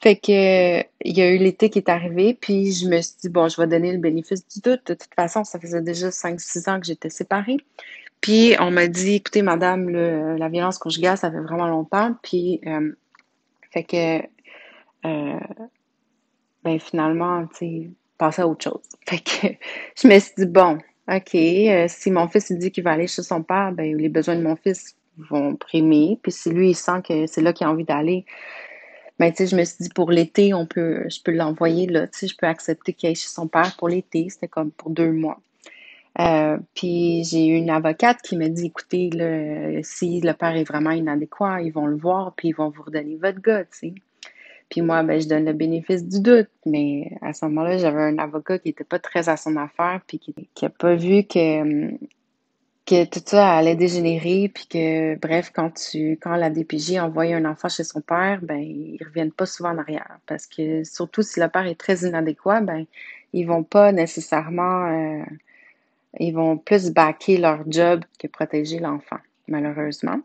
Fait 0.00 0.16
que 0.16 0.80
il 1.04 1.18
y 1.18 1.20
a 1.20 1.30
eu 1.30 1.36
l'été 1.36 1.68
qui 1.68 1.78
est 1.78 1.90
arrivé, 1.90 2.36
puis 2.38 2.72
je 2.72 2.88
me 2.88 3.02
suis 3.02 3.16
dit, 3.22 3.28
bon, 3.28 3.48
je 3.48 3.60
vais 3.60 3.66
donner 3.66 3.92
le 3.92 3.98
bénéfice 3.98 4.46
du 4.48 4.60
doute. 4.60 4.86
De 4.86 4.94
toute 4.94 5.14
façon, 5.14 5.44
ça 5.44 5.60
faisait 5.60 5.82
déjà 5.82 6.08
5-6 6.08 6.70
ans 6.70 6.80
que 6.80 6.86
j'étais 6.86 7.10
séparée. 7.10 7.58
Puis 8.24 8.56
on 8.58 8.70
m'a 8.70 8.86
dit, 8.86 9.16
écoutez, 9.16 9.42
madame, 9.42 9.90
la 9.90 10.48
violence 10.48 10.78
conjugale, 10.78 11.18
ça 11.18 11.30
fait 11.30 11.40
vraiment 11.40 11.66
longtemps. 11.66 12.14
Puis, 12.22 12.58
euh, 12.66 12.90
fait 13.70 13.84
que, 13.84 14.22
euh, 15.06 15.40
ben 16.64 16.80
finalement, 16.80 17.46
tu 17.48 17.56
sais, 17.56 17.90
passer 18.16 18.40
à 18.40 18.48
autre 18.48 18.64
chose. 18.64 18.80
Fait 19.06 19.18
que 19.18 19.48
je 20.00 20.08
me 20.08 20.18
suis 20.18 20.32
dit, 20.38 20.46
bon, 20.46 20.78
OK, 21.06 21.34
euh, 21.34 21.84
si 21.86 22.10
mon 22.10 22.26
fils 22.26 22.48
il 22.48 22.56
dit 22.56 22.70
qu'il 22.70 22.82
va 22.82 22.92
aller 22.92 23.08
chez 23.08 23.22
son 23.22 23.42
père, 23.42 23.72
ben 23.72 23.94
les 23.94 24.08
besoins 24.08 24.36
de 24.36 24.42
mon 24.42 24.56
fils 24.56 24.96
vont 25.18 25.54
primer. 25.56 26.18
Puis 26.22 26.32
si 26.32 26.48
lui, 26.48 26.70
il 26.70 26.74
sent 26.74 27.02
que 27.06 27.26
c'est 27.26 27.42
là 27.42 27.52
qu'il 27.52 27.66
a 27.66 27.70
envie 27.70 27.84
d'aller, 27.84 28.24
ben 29.18 29.30
tu 29.32 29.36
sais, 29.36 29.48
je 29.48 29.56
me 29.56 29.64
suis 29.64 29.76
dit, 29.80 29.90
pour 29.94 30.10
l'été, 30.10 30.48
je 30.48 31.22
peux 31.22 31.32
l'envoyer 31.32 31.86
là, 31.88 32.06
tu 32.06 32.20
sais, 32.20 32.26
je 32.28 32.36
peux 32.38 32.46
accepter 32.46 32.94
qu'il 32.94 33.10
aille 33.10 33.16
chez 33.16 33.28
son 33.28 33.48
père 33.48 33.76
pour 33.76 33.90
l'été. 33.90 34.30
C'était 34.30 34.48
comme 34.48 34.70
pour 34.70 34.88
deux 34.88 35.12
mois. 35.12 35.42
Euh, 36.20 36.58
puis 36.74 37.24
j'ai 37.24 37.46
eu 37.46 37.56
une 37.56 37.70
avocate 37.70 38.22
qui 38.22 38.36
m'a 38.36 38.48
dit, 38.48 38.66
écoutez, 38.66 39.10
là, 39.10 39.82
si 39.82 40.20
le 40.20 40.32
père 40.32 40.56
est 40.56 40.64
vraiment 40.64 40.92
inadéquat, 40.92 41.62
ils 41.62 41.72
vont 41.72 41.86
le 41.86 41.96
voir, 41.96 42.34
puis 42.36 42.48
ils 42.48 42.54
vont 42.54 42.70
vous 42.70 42.82
redonner 42.82 43.16
votre 43.16 43.40
gars, 43.40 43.64
tu 43.64 43.78
sais. 43.78 43.94
Puis 44.70 44.82
moi, 44.82 45.02
ben, 45.02 45.20
je 45.20 45.28
donne 45.28 45.44
le 45.44 45.52
bénéfice 45.52 46.04
du 46.04 46.20
doute. 46.20 46.48
Mais 46.66 47.12
à 47.20 47.32
ce 47.32 47.44
moment-là, 47.46 47.78
j'avais 47.78 48.02
un 48.02 48.18
avocat 48.18 48.58
qui 48.58 48.68
n'était 48.68 48.84
pas 48.84 48.98
très 48.98 49.28
à 49.28 49.36
son 49.36 49.56
affaire, 49.56 50.00
puis 50.06 50.18
qui 50.18 50.34
n'a 50.62 50.68
pas 50.68 50.94
vu 50.94 51.24
que, 51.24 51.90
que 52.86 53.04
tout 53.04 53.20
ça 53.24 53.52
allait 53.52 53.76
dégénérer, 53.76 54.50
puis 54.52 54.66
que, 54.68 55.16
bref, 55.16 55.52
quand 55.54 55.70
tu 55.70 56.12
quand 56.20 56.36
la 56.36 56.50
DPJ 56.50 56.98
envoie 56.98 57.24
un 57.24 57.44
enfant 57.44 57.68
chez 57.68 57.84
son 57.84 58.00
père, 58.00 58.40
ben, 58.42 58.58
ils 58.58 58.98
reviennent 59.04 59.32
pas 59.32 59.46
souvent 59.46 59.70
en 59.70 59.78
arrière. 59.78 60.18
Parce 60.26 60.46
que 60.46 60.84
surtout 60.84 61.22
si 61.22 61.40
le 61.40 61.48
père 61.48 61.66
est 61.66 61.78
très 61.78 61.98
inadéquat, 62.08 62.60
ben, 62.62 62.86
ils 63.32 63.46
vont 63.46 63.64
pas 63.64 63.92
nécessairement 63.92 64.86
euh, 64.86 65.24
ils 66.18 66.32
vont 66.32 66.56
plus 66.58 66.90
backer 66.90 67.38
leur 67.38 67.60
job 67.66 68.04
que 68.18 68.26
protéger 68.26 68.78
l'enfant, 68.78 69.18
malheureusement 69.48 70.20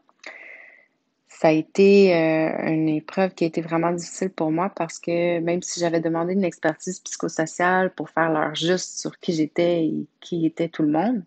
ça 1.40 1.48
a 1.48 1.52
été 1.52 2.14
euh, 2.14 2.68
une 2.68 2.90
épreuve 2.90 3.34
qui 3.34 3.46
a 3.46 3.48
été 3.48 3.62
vraiment 3.62 3.92
difficile 3.94 4.30
pour 4.30 4.52
moi 4.52 4.74
parce 4.76 5.00
que 5.00 5.40
même 5.40 5.62
si 5.62 5.80
j'avais 5.80 6.02
demandé 6.02 6.34
une 6.34 6.44
expertise 6.44 7.00
psychosociale 7.00 7.92
pour 7.92 8.10
faire 8.10 8.30
leur 8.30 8.56
juste 8.56 9.00
sur 9.00 9.18
qui 9.20 9.32
j'étais 9.32 9.86
et 9.86 10.06
qui 10.20 10.46
était 10.46 10.68
tout 10.68 10.84
le 10.84 10.92
monde, 10.92 11.24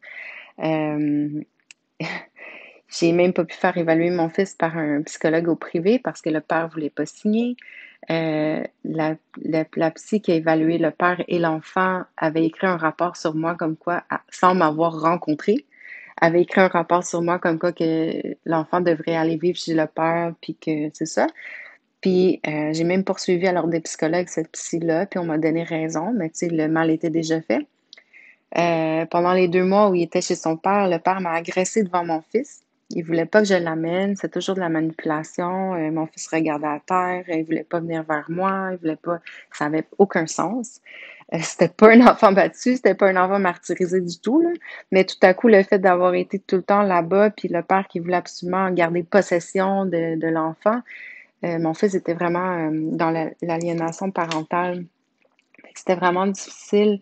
euh, 0.58 1.42
j'ai 2.90 3.12
même 3.12 3.32
pas 3.32 3.44
pu 3.44 3.56
faire 3.56 3.74
évaluer 3.78 4.10
mon 4.10 4.28
fils 4.28 4.52
par 4.52 4.76
un 4.76 5.00
psychologue 5.00 5.48
au 5.48 5.56
privé 5.56 5.98
parce 5.98 6.20
que 6.20 6.28
le 6.28 6.42
père 6.42 6.68
voulait 6.68 6.90
pas 6.90 7.06
signer. 7.06 7.56
Euh, 8.10 8.64
la, 8.84 9.14
la, 9.44 9.90
psy 9.92 10.20
qui 10.20 10.32
a 10.32 10.34
évalué 10.34 10.76
le 10.78 10.90
père 10.90 11.22
et 11.28 11.38
l'enfant 11.38 12.02
avait 12.16 12.44
écrit 12.44 12.66
un 12.66 12.76
rapport 12.76 13.16
sur 13.16 13.34
moi 13.34 13.54
comme 13.54 13.76
quoi, 13.76 14.02
sans 14.28 14.54
m'avoir 14.54 15.00
rencontré, 15.00 15.66
avait 16.20 16.42
écrit 16.42 16.62
un 16.62 16.68
rapport 16.68 17.04
sur 17.04 17.22
moi 17.22 17.38
comme 17.38 17.58
quoi 17.58 17.72
que 17.72 18.36
l'enfant 18.44 18.80
devrait 18.80 19.14
aller 19.14 19.36
vivre 19.36 19.56
chez 19.56 19.74
le 19.74 19.86
père, 19.86 20.34
puis 20.40 20.56
que 20.56 20.90
c'est 20.92 21.06
ça. 21.06 21.28
Puis 22.00 22.40
euh, 22.46 22.72
j'ai 22.72 22.84
même 22.84 23.04
poursuivi 23.04 23.46
alors 23.46 23.68
des 23.68 23.80
psychologues 23.80 24.28
cette 24.28 24.50
psy-là, 24.50 25.06
puis 25.06 25.20
on 25.20 25.24
m'a 25.24 25.38
donné 25.38 25.62
raison, 25.62 26.12
mais 26.12 26.28
tu 26.30 26.38
sais, 26.38 26.48
le 26.48 26.66
mal 26.68 26.90
était 26.90 27.10
déjà 27.10 27.40
fait. 27.40 27.66
Euh, 28.58 29.06
pendant 29.06 29.32
les 29.32 29.48
deux 29.48 29.64
mois 29.64 29.88
où 29.88 29.94
il 29.94 30.02
était 30.02 30.20
chez 30.20 30.34
son 30.34 30.56
père, 30.56 30.88
le 30.88 30.98
père 30.98 31.20
m'a 31.20 31.32
agressé 31.32 31.84
devant 31.84 32.04
mon 32.04 32.20
fils. 32.20 32.62
Il 32.92 33.04
voulait 33.04 33.26
pas 33.26 33.40
que 33.40 33.48
je 33.48 33.54
l'amène, 33.54 34.16
c'est 34.16 34.30
toujours 34.30 34.54
de 34.54 34.60
la 34.60 34.68
manipulation. 34.68 35.74
Euh, 35.74 35.90
mon 35.90 36.06
fils 36.06 36.28
regardait 36.28 36.66
à 36.66 36.80
terre, 36.84 37.24
il 37.28 37.44
voulait 37.44 37.64
pas 37.64 37.80
venir 37.80 38.02
vers 38.04 38.30
moi, 38.30 38.70
il 38.72 38.78
voulait 38.78 38.96
pas, 38.96 39.18
ça 39.52 39.66
avait 39.66 39.86
aucun 39.98 40.26
sens. 40.26 40.80
Euh, 41.32 41.38
c'était 41.40 41.68
pas 41.68 41.92
un 41.92 42.06
enfant 42.06 42.32
battu, 42.32 42.76
c'était 42.76 42.94
pas 42.94 43.08
un 43.08 43.16
enfant 43.16 43.38
martyrisé 43.38 44.00
du 44.00 44.18
tout, 44.18 44.40
là. 44.40 44.50
mais 44.90 45.04
tout 45.04 45.16
à 45.22 45.32
coup, 45.34 45.48
le 45.48 45.62
fait 45.62 45.78
d'avoir 45.78 46.14
été 46.14 46.38
tout 46.38 46.56
le 46.56 46.62
temps 46.62 46.82
là-bas, 46.82 47.30
puis 47.30 47.48
le 47.48 47.62
père 47.62 47.86
qui 47.88 48.00
voulait 48.00 48.16
absolument 48.16 48.70
garder 48.70 49.02
possession 49.02 49.86
de, 49.86 50.26
l'enfant, 50.28 50.80
euh, 51.44 51.58
mon 51.58 51.74
fils 51.74 51.94
était 51.94 52.14
vraiment 52.14 52.68
euh, 52.68 52.70
dans 52.72 53.10
l'aliénation 53.42 54.10
parentale. 54.10 54.84
C'était 55.74 55.94
vraiment 55.94 56.26
difficile. 56.26 57.00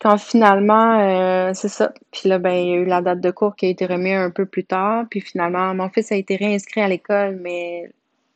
Quand 0.00 0.18
finalement, 0.18 1.52
c'est 1.54 1.68
ça. 1.68 1.92
Puis 2.12 2.28
là, 2.28 2.38
ben, 2.38 2.52
il 2.52 2.68
y 2.68 2.72
a 2.72 2.76
eu 2.76 2.84
la 2.84 3.00
date 3.00 3.20
de 3.20 3.30
cours 3.30 3.56
qui 3.56 3.66
a 3.66 3.68
été 3.70 3.86
remise 3.86 4.18
un 4.18 4.30
peu 4.30 4.46
plus 4.46 4.64
tard. 4.64 5.06
Puis 5.10 5.20
finalement, 5.20 5.74
mon 5.74 5.88
fils 5.88 6.12
a 6.12 6.16
été 6.16 6.36
réinscrit 6.36 6.80
à 6.80 6.88
l'école, 6.88 7.36
mais 7.40 7.90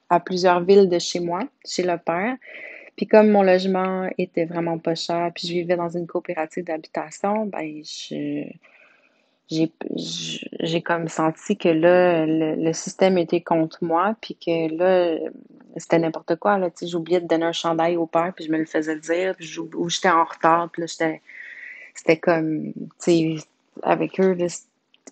à 0.08 0.20
plusieurs 0.20 0.60
villes 0.60 0.88
de 0.88 0.98
chez 0.98 1.20
moi, 1.20 1.40
chez 1.64 1.82
le 1.82 1.96
père. 1.98 2.36
Puis 2.96 3.06
comme 3.06 3.30
mon 3.30 3.42
logement 3.42 4.08
était 4.18 4.44
vraiment 4.44 4.78
pas 4.78 4.94
cher, 4.94 5.30
puis 5.34 5.48
je 5.48 5.54
vivais 5.54 5.76
dans 5.76 5.88
une 5.88 6.06
coopérative 6.06 6.64
d'habitation, 6.64 7.46
ben 7.46 7.82
je 7.82 8.44
j'ai 9.50 10.82
comme 10.82 11.08
senti 11.08 11.56
que 11.56 11.68
là 11.68 12.24
le, 12.26 12.72
système 12.72 13.18
était 13.18 13.40
contre 13.40 13.82
moi 13.82 14.14
puis 14.20 14.36
que 14.36 14.72
là 14.76 15.18
c'était 15.76 15.98
n'importe 15.98 16.36
quoi 16.36 16.58
là 16.58 16.70
j'oubliais 16.82 17.20
de 17.20 17.26
donner 17.26 17.46
un 17.46 17.52
chandail 17.52 17.96
au 17.96 18.06
père 18.06 18.32
puis 18.34 18.44
je 18.44 18.52
me 18.52 18.58
le 18.58 18.64
faisais 18.66 18.96
dire 18.96 19.34
puis 19.36 19.58
ou 19.58 19.88
j'étais 19.88 20.10
en 20.10 20.24
retard 20.24 20.70
puis 20.70 20.82
là 20.82 20.86
j'étais 20.86 21.20
c'était 22.00 22.18
comme 22.18 22.72
tu 22.72 23.36
sais 23.36 23.36
avec 23.82 24.18
eux 24.20 24.34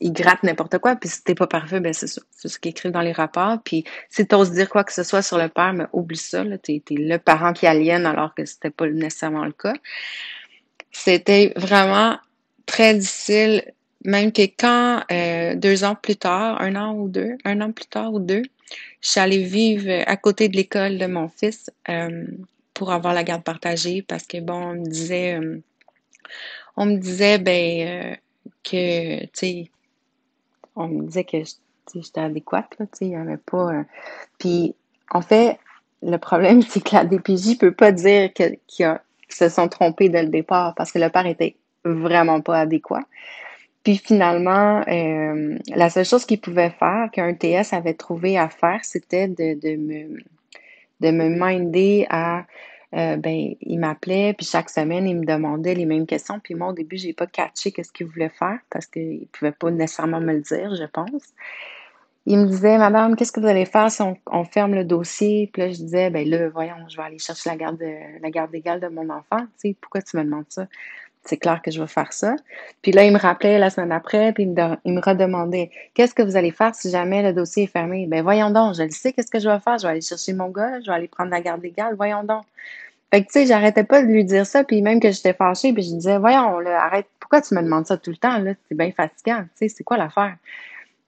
ils 0.00 0.12
grattent 0.12 0.42
n'importe 0.42 0.78
quoi, 0.78 0.96
puis 0.96 1.08
si 1.08 1.24
t'es 1.24 1.34
pas 1.34 1.46
parfait, 1.46 1.80
ben 1.80 1.92
c'est 1.92 2.06
ça. 2.06 2.22
C'est 2.30 2.48
ce 2.48 2.58
qu'ils 2.58 2.70
écrivent 2.70 2.92
dans 2.92 3.00
les 3.00 3.12
rapports. 3.12 3.58
Puis 3.64 3.84
si 4.08 4.26
t'oses 4.26 4.52
dire 4.52 4.68
quoi 4.68 4.84
que 4.84 4.92
ce 4.92 5.02
soit 5.02 5.22
sur 5.22 5.38
le 5.38 5.48
père, 5.48 5.72
mais 5.72 5.86
oublie 5.92 6.16
ça, 6.16 6.44
t'es, 6.62 6.82
es 6.88 6.94
le 6.94 7.18
parent 7.18 7.52
qui 7.52 7.66
aliène 7.66 8.06
alors 8.06 8.34
que 8.34 8.44
c'était 8.44 8.70
pas 8.70 8.86
nécessairement 8.86 9.44
le 9.44 9.52
cas. 9.52 9.74
C'était 10.92 11.52
vraiment 11.56 12.16
très 12.66 12.94
difficile, 12.94 13.64
même 14.04 14.30
que 14.32 14.42
quand 14.42 15.02
euh, 15.10 15.56
deux 15.56 15.84
ans 15.84 15.96
plus 15.96 16.16
tard, 16.16 16.60
un 16.60 16.76
an 16.76 16.94
ou 16.94 17.08
deux, 17.08 17.36
un 17.44 17.60
an 17.60 17.72
plus 17.72 17.86
tard 17.86 18.12
ou 18.12 18.20
deux, 18.20 18.42
je 19.00 19.08
suis 19.10 19.20
allée 19.20 19.42
vivre 19.42 20.04
à 20.06 20.16
côté 20.16 20.48
de 20.48 20.56
l'école 20.56 20.98
de 20.98 21.06
mon 21.06 21.28
fils 21.28 21.70
euh, 21.88 22.24
pour 22.74 22.92
avoir 22.92 23.14
la 23.14 23.24
garde 23.24 23.42
partagée 23.42 24.02
parce 24.02 24.26
que 24.26 24.38
bon, 24.40 24.54
on 24.54 24.74
me 24.74 24.86
disait, 24.86 25.40
euh, 25.40 25.60
on 26.78 26.86
me 26.86 26.96
disait 26.96 27.38
ben 27.38 28.16
que 28.62 29.24
tu 29.24 29.30
sais 29.32 29.70
on 30.78 30.88
me 30.88 31.02
disait 31.06 31.24
que 31.24 31.38
j'étais 31.94 32.20
adéquate, 32.20 32.76
là, 32.78 32.86
tu 32.86 32.98
sais, 32.98 33.04
il 33.06 33.08
n'y 33.10 33.16
avait 33.16 33.36
pas... 33.36 33.72
Euh, 33.72 33.82
puis, 34.38 34.74
en 35.10 35.20
fait, 35.20 35.58
le 36.02 36.16
problème, 36.16 36.62
c'est 36.62 36.82
que 36.82 36.94
la 36.94 37.04
DPJ 37.04 37.58
peut 37.58 37.72
pas 37.72 37.92
dire 37.92 38.32
qu'ils 38.32 39.00
se 39.28 39.48
sont 39.48 39.68
trompés 39.68 40.08
dès 40.08 40.22
le 40.22 40.28
départ 40.28 40.74
parce 40.76 40.92
que 40.92 40.98
le 40.98 41.10
père 41.10 41.26
était 41.26 41.56
vraiment 41.84 42.40
pas 42.40 42.60
adéquat. 42.60 43.02
Puis 43.82 43.96
finalement, 43.96 44.82
euh, 44.88 45.56
la 45.74 45.90
seule 45.90 46.04
chose 46.04 46.26
qu'il 46.26 46.40
pouvait 46.40 46.70
faire, 46.70 47.08
qu'un 47.12 47.34
TS 47.34 47.72
avait 47.72 47.94
trouvé 47.94 48.38
à 48.38 48.48
faire, 48.48 48.80
c'était 48.84 49.28
de, 49.28 49.58
de, 49.58 49.76
me, 49.76 50.18
de 51.00 51.10
me 51.10 51.28
minder 51.28 52.06
à 52.10 52.44
euh, 52.94 53.16
ben, 53.16 53.54
il 53.60 53.78
m'appelait, 53.78 54.32
puis 54.32 54.46
chaque 54.46 54.70
semaine, 54.70 55.06
il 55.06 55.16
me 55.16 55.26
demandait 55.26 55.74
les 55.74 55.84
mêmes 55.84 56.06
questions. 56.06 56.40
Puis 56.40 56.54
moi, 56.54 56.68
au 56.68 56.72
début, 56.72 56.96
j'ai 56.96 57.12
pas 57.12 57.26
catché 57.26 57.70
qu'est-ce 57.70 57.92
qu'il 57.92 58.06
voulait 58.06 58.30
faire 58.30 58.58
parce 58.70 58.86
qu'il 58.86 59.26
pouvait 59.32 59.52
pas 59.52 59.70
nécessairement 59.70 60.20
me 60.20 60.32
le 60.32 60.40
dire, 60.40 60.74
je 60.74 60.84
pense. 60.84 61.22
Il 62.26 62.38
me 62.38 62.46
disait, 62.46 62.78
Madame, 62.78 63.16
qu'est-ce 63.16 63.32
que 63.32 63.40
vous 63.40 63.46
allez 63.46 63.64
faire 63.64 63.90
si 63.90 64.02
on, 64.02 64.44
ferme 64.44 64.74
le 64.74 64.84
dossier? 64.84 65.48
Puis 65.52 65.62
là, 65.62 65.68
je 65.68 65.76
disais, 65.76 66.10
ben 66.10 66.28
là, 66.28 66.48
voyons, 66.50 66.76
je 66.88 66.96
vais 66.96 67.02
aller 67.02 67.18
chercher 67.18 67.50
la 67.50 67.56
garde, 67.56 67.82
la 68.20 68.30
garde 68.30 68.54
égale 68.54 68.80
de 68.80 68.88
mon 68.88 69.08
enfant. 69.10 69.40
Tu 69.40 69.70
sais, 69.70 69.76
pourquoi 69.80 70.02
tu 70.02 70.16
me 70.16 70.24
demandes 70.24 70.44
ça? 70.48 70.66
C'est 71.28 71.36
clair 71.36 71.60
que 71.62 71.70
je 71.70 71.80
vais 71.80 71.86
faire 71.86 72.12
ça. 72.12 72.34
Puis 72.82 72.92
là, 72.92 73.04
il 73.04 73.12
me 73.12 73.18
rappelait 73.18 73.58
la 73.58 73.70
semaine 73.70 73.92
après, 73.92 74.32
puis 74.32 74.44
il 74.44 74.50
me, 74.52 75.00
redemandait 75.00 75.70
qu'est-ce 75.94 76.14
que 76.14 76.22
vous 76.22 76.36
allez 76.36 76.50
faire 76.50 76.74
si 76.74 76.90
jamais 76.90 77.22
le 77.22 77.32
dossier 77.32 77.64
est 77.64 77.68
fermé. 77.68 78.06
Ben 78.06 78.22
voyons 78.22 78.50
donc, 78.50 78.74
je 78.74 78.82
le 78.82 78.90
sais, 78.90 79.12
qu'est-ce 79.12 79.30
que 79.30 79.38
je 79.38 79.48
vais 79.48 79.60
faire? 79.60 79.78
Je 79.78 79.82
vais 79.84 79.92
aller 79.92 80.00
chercher 80.00 80.32
mon 80.32 80.48
gars, 80.48 80.80
je 80.80 80.86
vais 80.86 80.96
aller 80.96 81.08
prendre 81.08 81.30
la 81.30 81.40
garde 81.40 81.64
égale, 81.64 81.94
voyons 81.96 82.24
donc. 82.24 82.44
Fait 83.12 83.22
que 83.22 83.26
tu 83.26 83.32
sais, 83.40 83.46
j'arrêtais 83.46 83.84
pas 83.84 84.02
de 84.02 84.06
lui 84.06 84.24
dire 84.24 84.46
ça, 84.46 84.64
puis 84.64 84.82
même 84.82 85.00
que 85.00 85.10
j'étais 85.10 85.32
fâchée, 85.32 85.72
puis 85.72 85.82
je 85.82 85.94
disais, 85.94 86.18
voyons, 86.18 86.58
là, 86.58 86.82
arrête, 86.82 87.06
pourquoi 87.20 87.40
tu 87.40 87.54
me 87.54 87.62
demandes 87.62 87.86
ça 87.86 87.96
tout 87.96 88.10
le 88.10 88.16
temps, 88.16 88.38
là? 88.38 88.52
C'est 88.68 88.76
bien 88.76 88.92
fatigant, 88.92 89.42
tu 89.42 89.48
sais, 89.54 89.68
c'est 89.68 89.84
quoi 89.84 89.96
l'affaire? 89.96 90.36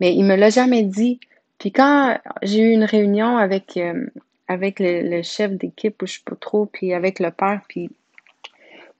Mais 0.00 0.14
il 0.14 0.24
me 0.24 0.34
l'a 0.36 0.50
jamais 0.50 0.82
dit. 0.82 1.20
Puis 1.58 1.72
quand 1.72 2.18
j'ai 2.42 2.60
eu 2.60 2.70
une 2.72 2.84
réunion 2.84 3.36
avec, 3.36 3.76
euh, 3.76 4.06
le 4.48 5.22
chef 5.22 5.52
d'équipe, 5.52 6.02
ou 6.02 6.06
je 6.06 6.14
sais 6.14 6.20
pas 6.24 6.36
trop, 6.36 6.66
puis 6.66 6.94
avec 6.94 7.20
le 7.20 7.30
père, 7.30 7.60
puis 7.68 7.90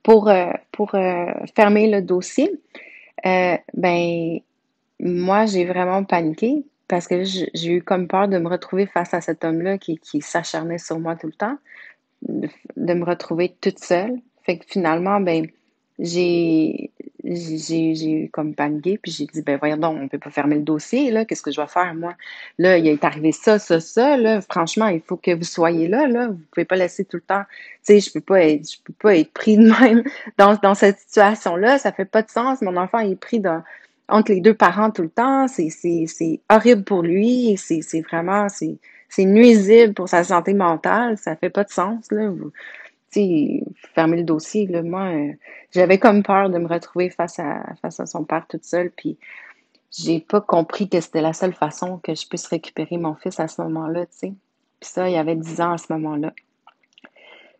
pour, 0.03 0.29
euh, 0.29 0.51
pour 0.71 0.95
euh, 0.95 1.31
fermer 1.55 1.89
le 1.89 2.01
dossier, 2.01 2.51
euh, 3.25 3.57
ben 3.73 4.39
moi 4.99 5.45
j'ai 5.45 5.65
vraiment 5.65 6.03
paniqué 6.03 6.65
parce 6.87 7.07
que 7.07 7.23
j'ai 7.23 7.71
eu 7.71 7.81
comme 7.81 8.07
peur 8.07 8.27
de 8.27 8.37
me 8.37 8.49
retrouver 8.49 8.85
face 8.85 9.13
à 9.13 9.21
cet 9.21 9.45
homme-là 9.45 9.77
qui, 9.77 9.97
qui 9.97 10.21
s'acharnait 10.21 10.77
sur 10.77 10.99
moi 10.99 11.15
tout 11.15 11.27
le 11.27 11.33
temps, 11.33 11.57
de, 12.27 12.49
de, 12.75 12.93
me 12.93 13.05
retrouver 13.05 13.55
toute 13.61 13.79
seule. 13.79 14.19
Fait 14.43 14.57
que 14.57 14.65
finalement, 14.67 15.21
ben, 15.21 15.47
j'ai 16.01 16.91
j'ai 17.23 18.29
comme 18.33 18.55
paniqué 18.55 18.97
puis 18.97 19.11
j'ai 19.11 19.25
dit 19.27 19.41
ben 19.43 19.57
voyons 19.57 19.77
donc 19.77 19.97
on 20.01 20.07
peut 20.07 20.17
pas 20.17 20.31
fermer 20.31 20.55
le 20.55 20.63
dossier 20.63 21.11
là 21.11 21.23
qu'est-ce 21.23 21.43
que 21.43 21.51
je 21.51 21.61
vais 21.61 21.67
faire 21.67 21.93
moi? 21.93 22.15
Là 22.57 22.77
il 22.77 22.87
est 22.87 23.03
arrivé 23.03 23.31
ça 23.31 23.59
ça 23.59 23.79
ça 23.79 24.17
là. 24.17 24.41
Franchement 24.41 24.87
il 24.87 25.01
faut 25.01 25.17
que 25.17 25.31
vous 25.35 25.43
soyez 25.43 25.87
là 25.87 26.07
là. 26.07 26.29
Vous 26.29 26.39
pouvez 26.51 26.65
pas 26.65 26.75
laisser 26.75 27.05
tout 27.05 27.17
le 27.17 27.21
temps 27.21 27.43
tu 27.85 27.93
sais 27.93 27.99
je 27.99 28.11
peux 28.11 28.21
pas 28.21 28.41
être 28.43 28.69
je 28.69 28.77
peux 28.83 28.93
pas 28.93 29.15
être 29.15 29.31
pris 29.33 29.57
de 29.57 29.69
même 29.81 30.03
dans 30.37 30.55
dans 30.55 30.73
cette 30.75 30.99
situation 30.99 31.55
là 31.55 31.77
ça 31.77 31.91
fait 31.91 32.05
pas 32.05 32.23
de 32.23 32.29
sens. 32.29 32.61
Mon 32.61 32.75
enfant 32.77 32.99
est 32.99 33.15
pris 33.15 33.39
dans 33.39 33.63
entre 34.09 34.31
les 34.31 34.41
deux 34.41 34.53
parents 34.53 34.91
tout 34.91 35.03
le 35.03 35.09
temps. 35.09 35.47
C'est 35.47 36.41
horrible 36.49 36.83
pour 36.83 37.03
lui. 37.03 37.55
C'est 37.57 38.01
vraiment 38.01 38.49
c'est 38.49 38.77
c'est 39.09 39.25
nuisible 39.25 39.93
pour 39.93 40.09
sa 40.09 40.23
santé 40.23 40.53
mentale. 40.53 41.17
Ça 41.17 41.35
fait 41.35 41.49
pas 41.49 41.63
de 41.63 41.69
sens 41.71 42.11
là 42.11 42.31
fermer 43.93 44.17
le 44.17 44.23
dossier, 44.23 44.67
moi, 44.83 45.09
euh, 45.09 45.33
j'avais 45.71 45.97
comme 45.97 46.23
peur 46.23 46.49
de 46.49 46.57
me 46.57 46.67
retrouver 46.67 47.09
face 47.09 47.39
à, 47.39 47.63
face 47.81 47.99
à 47.99 48.05
son 48.05 48.23
père 48.23 48.45
toute 48.47 48.63
seule, 48.63 48.91
puis 48.91 49.17
j'ai 49.91 50.19
pas 50.19 50.41
compris 50.41 50.87
que 50.87 51.01
c'était 51.01 51.21
la 51.21 51.33
seule 51.33 51.53
façon 51.53 51.97
que 51.97 52.15
je 52.15 52.27
puisse 52.27 52.47
récupérer 52.47 52.97
mon 52.97 53.15
fils 53.15 53.39
à 53.39 53.47
ce 53.47 53.61
moment-là, 53.61 54.05
tu 54.05 54.11
sais. 54.13 54.33
Puis 54.79 54.89
ça, 54.89 55.09
il 55.09 55.13
y 55.13 55.17
avait 55.17 55.35
10 55.35 55.61
ans 55.61 55.73
à 55.73 55.77
ce 55.77 55.91
moment-là. 55.93 56.33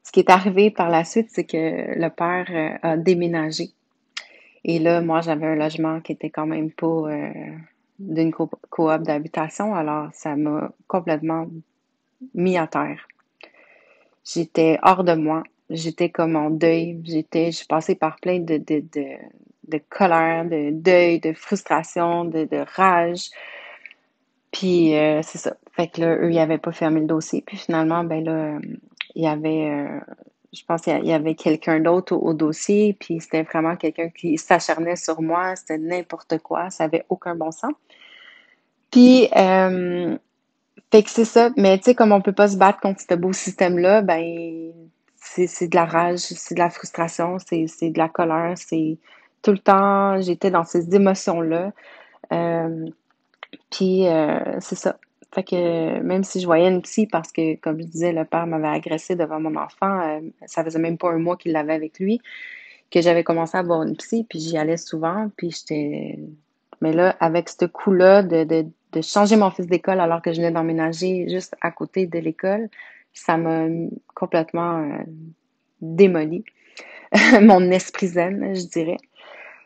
Ce 0.03 0.11
qui 0.11 0.21
est 0.21 0.29
arrivé 0.29 0.71
par 0.71 0.89
la 0.89 1.03
suite, 1.03 1.27
c'est 1.29 1.45
que 1.45 1.99
le 1.99 2.09
père 2.09 2.47
euh, 2.49 2.77
a 2.81 2.97
déménagé. 2.97 3.69
Et 4.63 4.79
là, 4.79 5.01
moi, 5.01 5.21
j'avais 5.21 5.45
un 5.45 5.55
logement 5.55 6.01
qui 6.01 6.13
était 6.13 6.29
quand 6.29 6.47
même 6.47 6.71
pas 6.71 6.87
euh, 6.87 7.31
d'une 7.99 8.31
coop 8.31 8.55
d'habitation, 9.01 9.75
alors 9.75 10.09
ça 10.13 10.35
m'a 10.35 10.71
complètement 10.87 11.47
mis 12.33 12.57
à 12.57 12.67
terre. 12.67 13.07
J'étais 14.23 14.79
hors 14.83 15.03
de 15.03 15.13
moi. 15.13 15.43
J'étais 15.69 16.09
comme 16.09 16.35
en 16.35 16.49
deuil. 16.49 16.99
J'étais, 17.03 17.51
je 17.51 17.65
passais 17.65 17.95
par 17.95 18.17
plein 18.17 18.39
de, 18.39 18.57
de, 18.57 18.83
de, 18.93 19.05
de 19.67 19.81
colère, 19.89 20.45
de 20.45 20.71
deuil, 20.71 21.19
de 21.19 21.33
frustration, 21.33 22.25
de, 22.25 22.45
de 22.45 22.65
rage. 22.75 23.29
Puis 24.51 24.95
euh, 24.95 25.21
c'est 25.23 25.37
ça. 25.37 25.55
Fait 25.71 25.87
que 25.87 26.01
là, 26.01 26.15
eux, 26.17 26.31
ils 26.31 26.35
n'avaient 26.35 26.57
pas 26.57 26.71
fermé 26.71 26.99
le 26.99 27.07
dossier. 27.07 27.41
Puis 27.41 27.57
finalement, 27.57 28.03
ben 28.03 28.23
là, 28.23 28.59
il 29.15 29.23
y 29.23 29.27
avait, 29.27 29.69
euh, 29.69 29.99
je 30.51 30.63
pense 30.65 30.81
qu'il 30.81 31.05
y 31.05 31.13
avait 31.13 31.35
quelqu'un 31.35 31.79
d'autre 31.79 32.15
au, 32.15 32.33
dossier. 32.33 32.93
Puis 32.99 33.21
c'était 33.21 33.43
vraiment 33.43 33.75
quelqu'un 33.77 34.09
qui 34.09 34.37
s'acharnait 34.37 34.97
sur 34.97 35.21
moi. 35.21 35.55
C'était 35.55 35.77
n'importe 35.77 36.37
quoi. 36.39 36.69
Ça 36.69 36.83
avait 36.85 37.05
aucun 37.09 37.35
bon 37.35 37.51
sens. 37.51 37.73
Puis 38.91 39.29
euh, 39.37 40.17
fait 40.91 41.03
que 41.03 41.09
c'est 41.09 41.25
ça, 41.25 41.51
mais 41.57 41.77
tu 41.77 41.85
sais, 41.85 41.95
comme 41.95 42.11
on 42.11 42.21
peut 42.21 42.33
pas 42.33 42.47
se 42.49 42.57
battre 42.57 42.79
contre 42.79 43.01
ce 43.01 43.15
beau 43.15 43.33
système-là, 43.33 44.01
ben 44.01 44.73
c'est 45.15 45.67
de 45.67 45.75
la 45.75 45.85
rage, 45.85 46.19
c'est 46.19 46.55
de 46.55 46.59
la 46.59 46.69
frustration, 46.69 47.37
c'est 47.39 47.89
de 47.89 47.97
la 47.97 48.09
colère, 48.09 48.53
c'est 48.57 48.97
tout 49.41 49.51
le 49.51 49.59
temps, 49.59 50.19
j'étais 50.21 50.51
dans 50.51 50.63
ces 50.63 50.93
émotions-là. 50.95 51.71
Euh, 52.33 52.85
puis 53.69 54.07
euh, 54.07 54.59
c'est 54.59 54.75
ça. 54.75 54.97
Fait 55.33 55.43
que 55.43 55.99
même 56.01 56.23
si 56.23 56.41
je 56.41 56.45
voyais 56.45 56.67
une 56.67 56.81
psy, 56.81 57.07
parce 57.07 57.31
que 57.31 57.55
comme 57.55 57.79
je 57.79 57.85
disais, 57.85 58.11
le 58.11 58.25
père 58.25 58.45
m'avait 58.47 58.67
agressé 58.67 59.15
devant 59.15 59.39
mon 59.39 59.55
enfant, 59.55 60.01
euh, 60.01 60.19
ça 60.45 60.63
faisait 60.63 60.79
même 60.79 60.97
pas 60.97 61.09
un 61.11 61.19
mois 61.19 61.37
qu'il 61.37 61.53
l'avait 61.53 61.73
avec 61.73 61.99
lui, 61.99 62.21
que 62.91 63.01
j'avais 63.01 63.23
commencé 63.23 63.55
à 63.55 63.61
avoir 63.61 63.83
une 63.83 63.95
psy, 63.95 64.25
puis 64.29 64.39
j'y 64.39 64.57
allais 64.57 64.77
souvent, 64.77 65.29
puis 65.37 65.51
j'étais... 65.51 66.19
Mais 66.81 66.93
là, 66.93 67.15
avec 67.19 67.47
ce 67.47 67.65
coup-là 67.65 68.23
de 68.23 68.65
de 68.91 69.01
changer 69.01 69.35
mon 69.35 69.51
fils 69.51 69.67
d'école 69.67 69.99
alors 69.99 70.21
que 70.21 70.31
je 70.31 70.37
venais 70.37 70.51
d'emménager 70.51 71.27
juste 71.29 71.55
à 71.61 71.71
côté 71.71 72.05
de 72.05 72.19
l'école, 72.19 72.69
ça 73.13 73.37
m'a 73.37 73.65
complètement 74.15 74.79
euh, 74.83 75.03
démoli 75.81 76.43
mon 77.41 77.71
esprit 77.71 78.07
zen, 78.07 78.55
je 78.55 78.67
dirais. 78.67 78.97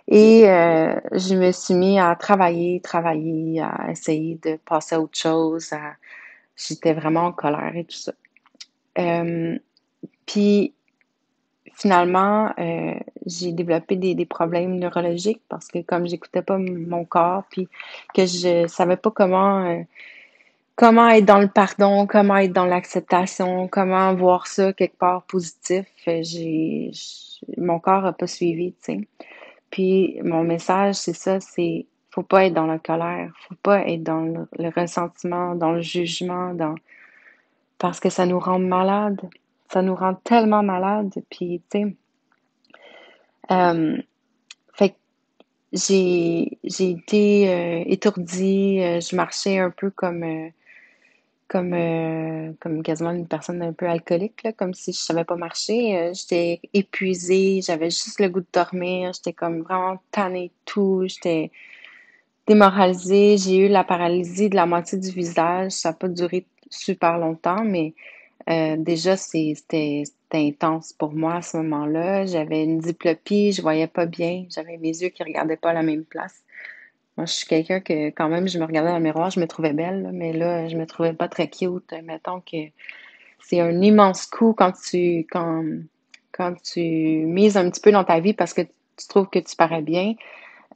Et 0.08 0.48
euh, 0.48 1.00
je 1.14 1.36
me 1.36 1.52
suis 1.52 1.74
mis 1.74 2.00
à 2.00 2.16
travailler, 2.16 2.80
travailler, 2.82 3.62
à 3.62 3.88
essayer 3.90 4.40
de 4.44 4.58
passer 4.58 4.96
à 4.96 5.02
autre 5.02 5.18
chose. 5.18 5.72
J'étais 6.56 6.94
vraiment 6.94 7.26
en 7.26 7.32
colère 7.32 7.76
et 7.76 7.86
tout 7.86 7.98
ça. 7.98 8.14
Euh, 9.00 9.58
puis 10.28 10.75
finalement, 11.76 12.52
euh, 12.58 12.94
j'ai 13.26 13.52
développé 13.52 13.96
des, 13.96 14.16
des, 14.16 14.26
problèmes 14.26 14.80
neurologiques 14.80 15.42
parce 15.50 15.68
que 15.68 15.80
comme 15.80 16.08
j'écoutais 16.08 16.42
pas 16.42 16.58
mon 16.58 17.06
corps, 17.06 17.44
puis 17.50 17.68
que 18.14 18.26
je 18.26 18.68
savais 18.68 18.98
pas 18.98 19.12
comment 19.12 19.66
euh, 19.66 19.82
comment 20.76 21.10
être 21.10 21.26
dans 21.26 21.40
le 21.40 21.48
pardon, 21.48 22.08
comment 22.08 22.38
être 22.38 22.54
dans 22.54 22.66
l'acceptation, 22.66 23.68
comment 23.68 24.14
voir 24.16 24.48
ça 24.48 24.74
quelque 24.74 24.98
part 24.98 25.24
positif, 25.24 25.86
j'ai 26.06 26.92
mon 27.58 27.80
corps 27.80 28.06
a 28.06 28.14
pas 28.14 28.28
suivi, 28.28 28.74
tu 28.74 28.78
sais. 28.82 29.08
Puis 29.72 30.20
mon 30.24 30.44
message, 30.44 30.96
c'est 30.96 31.16
ça, 31.16 31.40
c'est 31.40 31.86
faut 32.12 32.24
pas 32.24 32.46
être 32.46 32.54
dans 32.54 32.68
la 32.68 32.80
colère, 32.80 33.34
faut 33.50 33.56
pas 33.62 33.86
être 33.88 34.04
dans 34.04 34.22
le, 34.22 34.48
le 34.58 34.70
ressentiment, 34.70 35.56
dans 35.56 35.74
le 35.74 35.82
jugement, 35.82 36.54
dans 36.54 36.76
parce 37.80 38.00
que 38.00 38.10
ça 38.10 38.26
nous 38.26 38.40
rend 38.40 38.60
malade 38.60 39.20
ça 39.72 39.82
nous 39.82 39.96
rend 39.96 40.16
tellement 40.16 40.64
malade. 40.64 41.14
Puis, 41.30 41.62
tu 41.70 41.80
sais, 41.80 41.96
euh, 43.52 43.98
fait 44.74 44.96
j'ai, 45.74 46.58
j'ai 46.64 46.92
été 46.92 47.50
euh, 47.50 47.84
étourdie, 47.88 48.80
euh, 48.82 49.00
je 49.00 49.16
marchais 49.16 49.60
un 49.60 49.72
peu 49.72 49.92
comme, 49.92 50.52
comme, 51.48 51.76
comme 52.60 52.84
quasiment 52.84 53.12
une 53.12 53.28
personne 53.28 53.62
un 53.62 53.74
peu 53.74 53.88
alcoolique, 53.88 54.44
là, 54.44 54.54
comme 54.54 54.74
si 54.74 54.94
je 54.94 55.00
savais 55.00 55.26
pas 55.26 55.36
marcher. 55.36 56.12
j'étais 56.14 56.62
épuisée, 56.74 57.62
j'avais 57.62 57.90
juste 57.90 58.20
le 58.20 58.30
goût 58.30 58.42
de 58.42 58.48
dormir, 58.54 59.12
j'étais 59.14 59.34
comme 59.34 59.62
vraiment 59.62 59.98
tannée 60.12 60.48
de 60.48 60.54
tout, 60.66 61.04
j'étais 61.08 61.52
démoralisée, 62.48 63.38
j'ai 63.38 63.58
eu 63.58 63.68
la 63.68 63.84
paralysie 63.84 64.50
de 64.50 64.56
la 64.56 64.66
moitié 64.66 64.98
du 65.00 65.10
visage, 65.10 65.72
ça 65.72 65.90
n'a 65.90 65.94
pas 65.94 66.08
duré 66.08 66.46
super 66.70 67.18
longtemps, 67.18 67.64
mais 67.64 67.94
euh, 68.50 68.76
déjà, 68.78 69.18
c'était 69.18 70.04
intense 70.34 70.94
pour 70.94 71.14
moi 71.14 71.36
à 71.36 71.42
ce 71.42 71.58
moment-là. 71.58 72.26
J'avais 72.26 72.64
une 72.64 72.80
diplopie, 72.80 73.52
je 73.52 73.62
voyais 73.62 73.88
pas 73.88 74.06
bien, 74.06 74.46
j'avais 74.50 74.78
mes 74.78 74.90
yeux 74.90 75.10
qui 75.10 75.24
regardaient 75.24 75.58
pas 75.58 75.74
la 75.74 75.84
même 75.84 76.04
place. 76.06 76.44
Moi, 77.18 77.26
je 77.26 77.34
suis 77.34 77.48
quelqu'un 77.48 77.80
que 77.80 78.10
quand 78.10 78.30
même, 78.30 78.48
je 78.48 78.60
me 78.60 78.66
regardais 78.66 78.90
dans 78.92 78.98
le 78.98 79.04
miroir, 79.04 79.30
je 79.30 79.40
me 79.40 79.48
trouvais 79.48 79.74
belle, 79.74 80.10
mais 80.14 80.34
là, 80.34 80.68
je 80.68 80.76
me 80.76 80.86
trouvais 80.86 81.14
pas 81.14 81.30
très 81.30 81.48
cute. 81.48 81.94
Mettons 82.04 82.42
que 82.42 82.58
c'est 83.40 83.62
un 83.62 83.82
immense 83.82 84.26
coup 84.26 84.54
quand 84.54 84.74
tu 84.74 85.20
quand, 85.32 85.64
quand 86.32 86.56
tu 86.62 86.82
mises 86.82 87.58
un 87.58 87.70
petit 87.70 87.82
peu 87.82 87.92
dans 87.92 88.04
ta 88.04 88.20
vie 88.20 88.34
parce 88.34 88.54
que 88.54 88.62
tu 88.62 89.08
trouves 89.08 89.30
que 89.30 89.40
tu 89.40 89.56
parais 89.56 89.82
bien. 89.82 90.14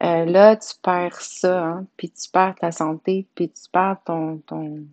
Euh, 0.02 0.26
là, 0.26 0.56
tu 0.56 0.70
perds 0.82 1.22
ça, 1.22 1.62
hein, 1.62 1.88
puis 1.98 2.10
tu 2.10 2.30
perds 2.32 2.56
ta 2.56 2.72
santé, 2.72 3.28
puis 3.36 3.50
tu 3.50 3.70
perds 3.72 3.98
ton, 4.06 4.38
ton, 4.48 4.86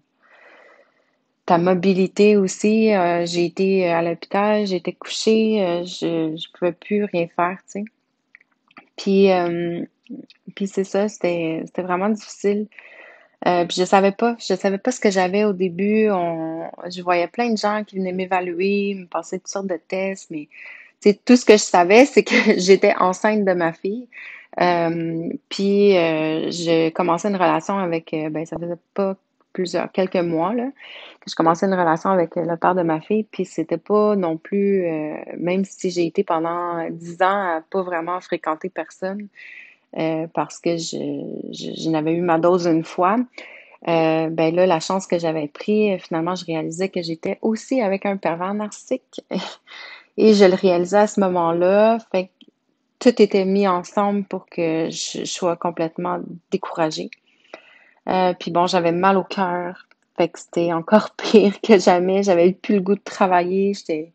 ta 1.47 1.59
mobilité 1.59 2.37
aussi. 2.37 2.93
Euh, 2.95 3.25
j'ai 3.25 3.47
été 3.47 3.89
à 3.89 4.03
l'hôpital, 4.03 4.71
été 4.73 4.93
couchée, 4.93 5.63
euh, 5.63 5.85
je 5.85 6.33
ne 6.33 6.59
pouvais 6.59 6.73
plus 6.73 7.05
rien 7.05 7.29
faire, 7.35 7.59
tu 7.73 7.81
sais. 7.81 7.85
Puis, 8.97 9.31
euh, 9.31 9.85
puis 10.55 10.67
c'est 10.67 10.85
ça, 10.85 11.09
c'était 11.09 11.63
vraiment 11.79 12.09
difficile. 12.09 12.67
puis 13.45 13.77
je 13.77 13.85
savais 13.85 14.13
pas, 14.13 14.37
je 14.41 14.55
savais 14.55 14.79
pas 14.79 14.91
ce 14.91 15.01
que 15.01 15.11
j'avais 15.11 15.45
au 15.45 15.53
début. 15.53 16.11
On, 16.11 16.71
je 16.91 17.03
voyais 17.03 17.29
plein 17.29 17.51
de 17.51 17.59
gens 17.59 17.85
qui 17.85 17.97
venaient 17.97 18.13
m'évaluer, 18.13 18.95
me 18.95 19.07
passer 19.07 19.39
toutes 19.39 19.49
sortes 19.49 19.67
de 19.69 19.81
tests, 19.89 20.31
mais 20.31 20.49
tout 21.25 21.37
ce 21.37 21.45
que 21.45 21.53
je 21.55 21.63
savais, 21.63 22.07
c'est 22.07 22.25
que 22.25 22.35
j'étais 22.59 22.95
enceinte 22.99 23.45
de 23.45 23.53
ma 23.53 23.73
fille. 23.73 24.09
puis 25.49 25.93
j'ai 26.51 26.93
commencé 26.95 27.29
une 27.29 27.37
relation 27.37 27.79
avec, 27.79 28.15
ben 28.31 28.47
ça 28.47 28.57
faisait 28.59 28.75
pas 28.95 29.17
quelques 29.93 30.17
mois, 30.17 30.55
là, 30.55 30.67
que 31.21 31.31
je 31.31 31.35
commençais 31.35 31.67
une 31.67 31.75
relation 31.75 32.11
avec 32.11 32.37
le 32.37 32.57
père 32.57 32.75
de 32.75 32.83
ma 32.83 33.01
fille, 33.01 33.25
puis 33.25 33.45
c'était 33.45 33.79
pas 33.79 34.17
non 34.17 34.37
plus, 34.37 34.87
euh, 34.87 35.17
même 35.39 35.65
si 35.65 35.91
j'ai 35.91 36.07
été 36.07 36.25
pendant 36.25 36.89
dix 36.91 37.23
ans 37.23 37.57
à 37.57 37.63
pas 37.71 37.83
vraiment 37.83 38.21
fréquenter 38.21 38.69
personne, 38.69 39.29
euh, 39.99 40.27
parce 40.35 40.59
que 40.59 40.77
je, 40.77 41.89
n'avais 41.91 42.13
eu 42.13 42.21
ma 42.21 42.39
dose 42.39 42.67
une 42.67 42.85
fois, 42.85 43.17
euh, 43.89 44.29
ben 44.31 44.55
là, 44.55 44.67
la 44.67 44.81
chance 44.81 45.07
que 45.07 45.19
j'avais 45.19 45.49
pris, 45.49 45.99
finalement, 45.99 46.35
je 46.35 46.45
réalisais 46.45 46.89
que 46.89 47.03
j'étais 47.03 47.39
aussi 47.43 47.81
avec 47.81 48.05
un 48.05 48.17
pervers 48.17 48.55
narcissique. 48.55 49.21
Et 50.19 50.33
je 50.33 50.45
le 50.45 50.55
réalisais 50.55 50.99
à 50.99 51.07
ce 51.07 51.21
moment-là. 51.21 51.99
Fait 52.11 52.25
que 52.25 52.47
tout 52.99 53.23
était 53.23 53.45
mis 53.45 53.69
ensemble 53.69 54.25
pour 54.25 54.47
que 54.47 54.89
je 54.91 55.25
sois 55.25 55.57
complètement 55.57 56.21
découragée. 56.51 57.11
Euh, 58.09 58.35
puis 58.39 58.51
bon, 58.51 58.67
j'avais 58.67 58.93
mal 58.93 59.17
au 59.17 59.25
cœur. 59.25 59.87
Fait 60.17 60.29
que 60.29 60.39
c'était 60.39 60.73
encore 60.73 61.11
pire 61.17 61.61
que 61.61 61.79
jamais. 61.79 62.23
J'avais 62.23 62.53
plus 62.53 62.77
le 62.77 62.81
goût 62.81 62.95
de 62.95 63.01
travailler. 63.01 63.75
J'étais, 63.75 64.13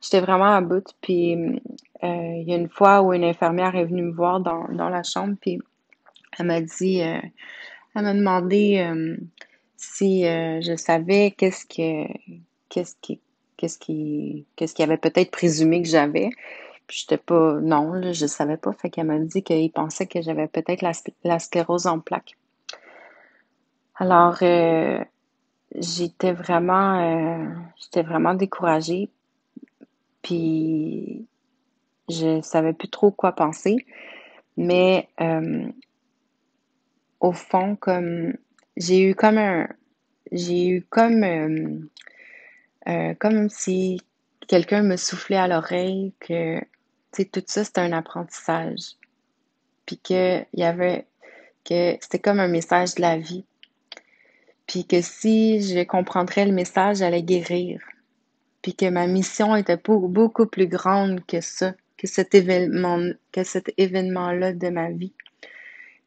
j'étais 0.00 0.20
vraiment 0.20 0.54
à 0.54 0.60
bout. 0.60 0.94
Puis 1.00 1.34
euh, 1.34 1.58
il 2.02 2.48
y 2.48 2.52
a 2.52 2.56
une 2.56 2.68
fois 2.68 3.02
où 3.02 3.12
une 3.12 3.24
infirmière 3.24 3.76
est 3.76 3.84
venue 3.84 4.02
me 4.02 4.12
voir 4.12 4.40
dans, 4.40 4.68
dans 4.68 4.88
la 4.88 5.02
chambre. 5.02 5.36
Puis 5.40 5.58
elle 6.38 6.46
m'a 6.46 6.60
dit, 6.60 7.02
euh, 7.02 7.18
Elle 7.94 8.02
m'a 8.02 8.14
demandé 8.14 8.78
euh, 8.78 9.16
si 9.76 10.22
je 10.22 10.74
savais 10.76 11.32
qu'est-ce 11.32 11.66
que 11.66 12.10
qu'est-ce 12.68 12.96
qui 13.00 13.20
qu'est-ce 13.56 13.78
qui 13.78 14.46
qu'est-ce 14.56 14.74
qu'il 14.74 14.84
avait 14.84 14.96
peut-être 14.96 15.30
présumé 15.30 15.82
que 15.82 15.88
j'avais. 15.88 16.30
Puis 16.86 16.98
j'étais 17.00 17.18
pas 17.18 17.54
non, 17.60 17.92
là, 17.92 18.12
je 18.12 18.26
savais 18.26 18.56
pas. 18.56 18.72
Fait 18.72 18.90
qu'elle 18.90 19.06
m'a 19.06 19.18
dit 19.18 19.42
qu'il 19.42 19.70
pensait 19.72 20.06
que 20.06 20.20
j'avais 20.20 20.48
peut-être 20.48 20.82
la, 20.82 21.38
sclérose 21.38 21.86
en 21.86 22.00
plaques. 22.00 22.36
Alors 24.02 24.38
euh, 24.42 24.98
j'étais 25.76 26.32
vraiment 26.32 27.54
j'étais 27.76 28.02
vraiment 28.02 28.34
découragée. 28.34 29.10
Puis 30.22 31.28
je 32.08 32.40
savais 32.42 32.72
plus 32.72 32.88
trop 32.88 33.12
quoi 33.12 33.30
penser. 33.30 33.86
Mais 34.56 35.08
au 37.20 37.30
fond, 37.30 37.76
comme 37.76 38.34
j'ai 38.76 39.08
eu 39.08 39.14
comme 39.14 39.38
un 39.38 39.68
j'ai 40.32 40.66
eu 40.66 40.82
comme 40.82 41.22
euh, 41.22 41.78
euh, 42.88 43.48
si 43.50 44.00
quelqu'un 44.48 44.82
me 44.82 44.96
soufflait 44.96 45.36
à 45.36 45.46
l'oreille 45.46 46.12
que 46.18 46.58
tu 47.12 47.30
tout 47.30 47.44
ça 47.46 47.62
c'était 47.62 47.82
un 47.82 47.92
apprentissage. 47.92 48.96
Puis 49.86 49.98
que 49.98 50.40
que 51.64 51.96
c'était 52.00 52.18
comme 52.18 52.40
un 52.40 52.48
message 52.48 52.96
de 52.96 53.02
la 53.02 53.16
vie. 53.16 53.44
Puis 54.66 54.86
que 54.86 55.00
si 55.00 55.60
je 55.62 55.82
comprendrais 55.84 56.46
le 56.46 56.52
message, 56.52 56.98
j'allais 56.98 57.22
guérir. 57.22 57.80
Puis 58.62 58.74
que 58.74 58.88
ma 58.88 59.06
mission 59.06 59.56
était 59.56 59.76
beaucoup 59.76 60.46
plus 60.46 60.68
grande 60.68 61.24
que 61.26 61.40
ça, 61.40 61.74
que 61.98 62.06
cet 62.06 62.34
événement, 62.34 63.12
que 63.32 63.44
cet 63.44 63.72
événement-là 63.76 64.52
de 64.52 64.68
ma 64.68 64.90
vie. 64.90 65.12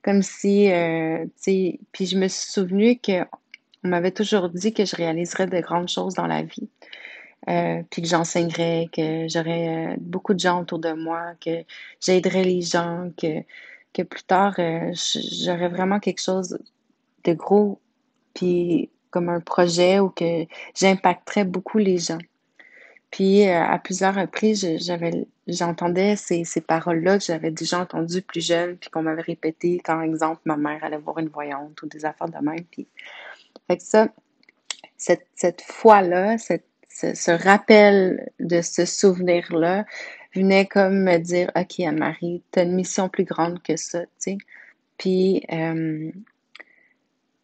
Comme 0.02 0.22
si, 0.22 0.72
euh, 0.72 1.26
puis 1.44 2.06
je 2.06 2.18
me 2.18 2.28
suis 2.28 2.52
souvenu 2.52 3.00
que 3.00 3.24
on 3.84 3.90
m'avait 3.90 4.12
toujours 4.12 4.50
dit 4.50 4.74
que 4.74 4.84
je 4.84 4.96
réaliserais 4.96 5.48
de 5.48 5.60
grandes 5.60 5.90
choses 5.90 6.16
dans 6.16 6.28
la 6.28 6.42
vie. 6.44 6.70
Euh, 7.48 7.84
puis 7.92 8.02
que 8.02 8.08
j'enseignerais, 8.08 8.88
que 8.92 9.28
j'aurais 9.28 9.94
euh, 9.94 9.96
beaucoup 10.00 10.34
de 10.34 10.40
gens 10.40 10.62
autour 10.62 10.80
de 10.80 10.94
moi, 10.94 11.34
que 11.40 11.64
j'aiderais 12.02 12.44
les 12.44 12.62
gens, 12.62 13.12
que 13.18 14.02
plus 14.04 14.24
tard, 14.24 14.56
j'aurais 14.58 15.70
vraiment 15.70 16.00
quelque 16.00 16.22
chose 16.22 16.58
de 17.24 17.34
gros, 17.34 17.80
puis 18.36 18.92
comme 19.10 19.30
un 19.30 19.40
projet 19.40 20.00
où 20.00 20.10
que 20.10 20.46
j'impacterais 20.76 21.46
beaucoup 21.46 21.80
les 21.80 21.98
gens. 21.98 22.20
Puis 23.10 23.46
à 23.46 23.80
plusieurs 23.80 24.14
reprises, 24.14 24.68
j'avais 24.78 25.26
j'entendais 25.48 26.16
ces, 26.16 26.44
ces 26.44 26.62
paroles-là 26.62 27.18
que 27.18 27.24
j'avais 27.24 27.52
déjà 27.52 27.80
entendues 27.80 28.22
plus 28.22 28.46
jeune, 28.46 28.78
puis 28.78 28.90
qu'on 28.90 29.04
m'avait 29.04 29.22
répété 29.22 29.82
quand, 29.84 30.02
exemple, 30.02 30.42
ma 30.46 30.58
mère 30.58 30.84
allait 30.84 30.98
voir 30.98 31.20
une 31.20 31.30
voyante 31.30 31.82
ou 31.82 31.88
des 31.88 32.06
affaires 32.06 32.30
de 32.30 32.44
même. 32.44 32.64
Puis, 32.72 32.88
fait 33.68 33.78
que 33.78 33.84
ça, 33.84 34.10
cette, 34.98 35.28
cette 35.36 35.62
foi-là, 35.62 36.38
cette, 36.38 36.66
ce, 36.90 37.32
rappel 37.32 38.32
de 38.40 38.62
ce 38.62 38.86
souvenir-là 38.86 39.86
venait 40.34 40.66
comme 40.66 41.04
me 41.04 41.18
dire, 41.18 41.52
OK, 41.56 41.80
Anne-Marie, 41.80 42.44
tu 42.52 42.60
as 42.60 42.64
une 42.64 42.76
mission 42.76 43.10
plus 43.10 43.26
grande 43.26 43.62
que 43.62 43.76
ça, 43.76 44.02
tu 44.04 44.10
sais. 44.18 44.38
Puis, 44.98 45.44
euh, 45.52 46.12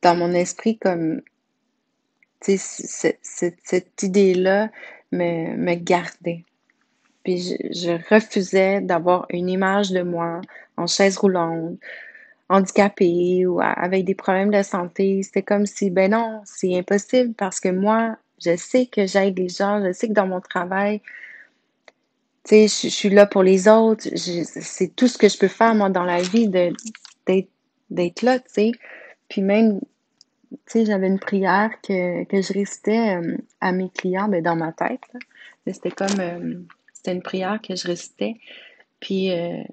dans 0.01 0.15
mon 0.15 0.33
esprit, 0.33 0.77
comme, 0.77 1.21
tu 2.41 2.57
sais, 2.57 3.19
cette, 3.21 4.03
idée-là 4.03 4.69
me, 5.11 5.55
me 5.55 5.75
gardait. 5.75 6.43
Puis 7.23 7.57
je, 7.71 8.13
refusais 8.13 8.81
d'avoir 8.81 9.25
une 9.29 9.49
image 9.49 9.91
de 9.91 10.01
moi 10.01 10.41
en 10.77 10.87
chaise 10.87 11.17
roulante, 11.17 11.77
handicapée 12.49 13.45
ou 13.45 13.61
avec 13.61 14.05
des 14.05 14.15
problèmes 14.15 14.51
de 14.51 14.63
santé. 14.63 15.21
C'était 15.23 15.43
comme 15.43 15.65
si, 15.65 15.89
ben 15.89 16.11
non, 16.11 16.41
c'est 16.45 16.75
impossible 16.75 17.33
parce 17.35 17.59
que 17.59 17.69
moi, 17.69 18.17
je 18.43 18.55
sais 18.55 18.87
que 18.87 19.05
j'aide 19.05 19.37
les 19.37 19.49
gens, 19.49 19.83
je 19.85 19.91
sais 19.93 20.07
que 20.07 20.13
dans 20.13 20.27
mon 20.27 20.41
travail, 20.41 21.01
tu 22.43 22.67
sais, 22.67 22.87
je, 22.89 22.89
suis 22.89 23.09
là 23.09 23.27
pour 23.27 23.43
les 23.43 23.67
autres. 23.67 24.07
C'est 24.15 24.95
tout 24.95 25.07
ce 25.07 25.17
que 25.17 25.29
je 25.29 25.37
peux 25.37 25.47
faire, 25.47 25.75
moi, 25.75 25.89
dans 25.89 26.03
la 26.03 26.23
vie, 26.23 26.49
d'être 26.49 28.21
là, 28.23 28.39
tu 28.39 28.45
sais. 28.47 28.71
Puis 29.29 29.41
même, 29.41 29.79
sais, 30.65 30.85
j'avais 30.85 31.07
une 31.07 31.19
prière 31.19 31.71
que, 31.81 32.23
je 32.31 32.53
récitais 32.53 33.17
euh, 33.17 33.37
à 33.59 33.71
mes 33.71 33.89
clients, 33.89 34.27
ben, 34.27 34.41
dans 34.41 34.55
ma 34.55 34.71
tête. 34.71 35.03
C'était 35.67 35.91
comme... 35.91 36.19
Euh, 36.19 36.59
c'était 36.93 37.13
une 37.13 37.21
prière 37.21 37.59
que 37.61 37.75
je 37.75 37.87
récitais. 37.87 38.35
Puis 38.99 39.31
euh, 39.31 39.63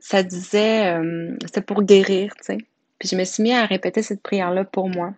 ça 0.00 0.24
disait, 0.24 0.96
c'était 1.44 1.60
pour 1.60 1.84
guérir, 1.84 2.34
tu 2.38 2.42
sais. 2.42 2.58
Puis 2.98 3.08
je 3.08 3.14
me 3.14 3.22
suis 3.22 3.44
mis 3.44 3.52
à 3.52 3.64
répéter 3.66 4.02
cette 4.02 4.20
prière-là 4.20 4.64
pour 4.64 4.88
moi. 4.88 5.14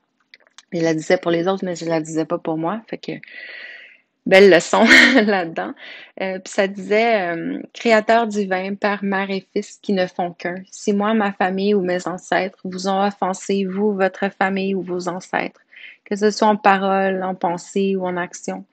Je 0.73 0.81
la 0.81 0.93
disais 0.93 1.17
pour 1.17 1.31
les 1.31 1.49
autres, 1.49 1.65
mais 1.65 1.75
je 1.75 1.87
la 1.87 2.03
disais 2.03 2.27
pas 2.27 2.37
pour 2.37 2.59
moi. 2.59 2.83
Fait 2.89 2.99
que 2.99 3.13
belle 4.27 4.51
leçon 4.51 4.85
là-dedans. 5.15 5.73
Euh, 6.21 6.39
ça 6.45 6.67
disait 6.67 7.35
Créateur 7.73 8.27
divin, 8.27 8.75
Père, 8.75 9.03
Mère 9.03 9.31
et 9.31 9.47
Fils 9.53 9.79
qui 9.83 9.93
ne 9.93 10.07
font 10.07 10.33
qu'un. 10.33 10.57
Si 10.71 10.93
moi, 10.93 11.15
ma 11.15 11.33
famille 11.33 11.75
ou 11.75 11.81
mes 11.81 12.07
ancêtres 12.09 12.59
vous 12.65 12.89
ont 12.89 13.05
offensé, 13.05 13.65
vous, 13.65 13.93
votre 13.93 14.31
famille 14.31 14.75
ou 14.75 14.83
vos 14.83 15.09
ancêtres, 15.09 15.61
que 16.05 16.17
ce 16.17 16.31
soit 16.31 16.49
en 16.49 16.57
parole, 16.57 17.23
en 17.23 17.35
pensée 17.35 17.97
ou 17.97 18.07
en 18.07 18.17
action, 18.17 18.65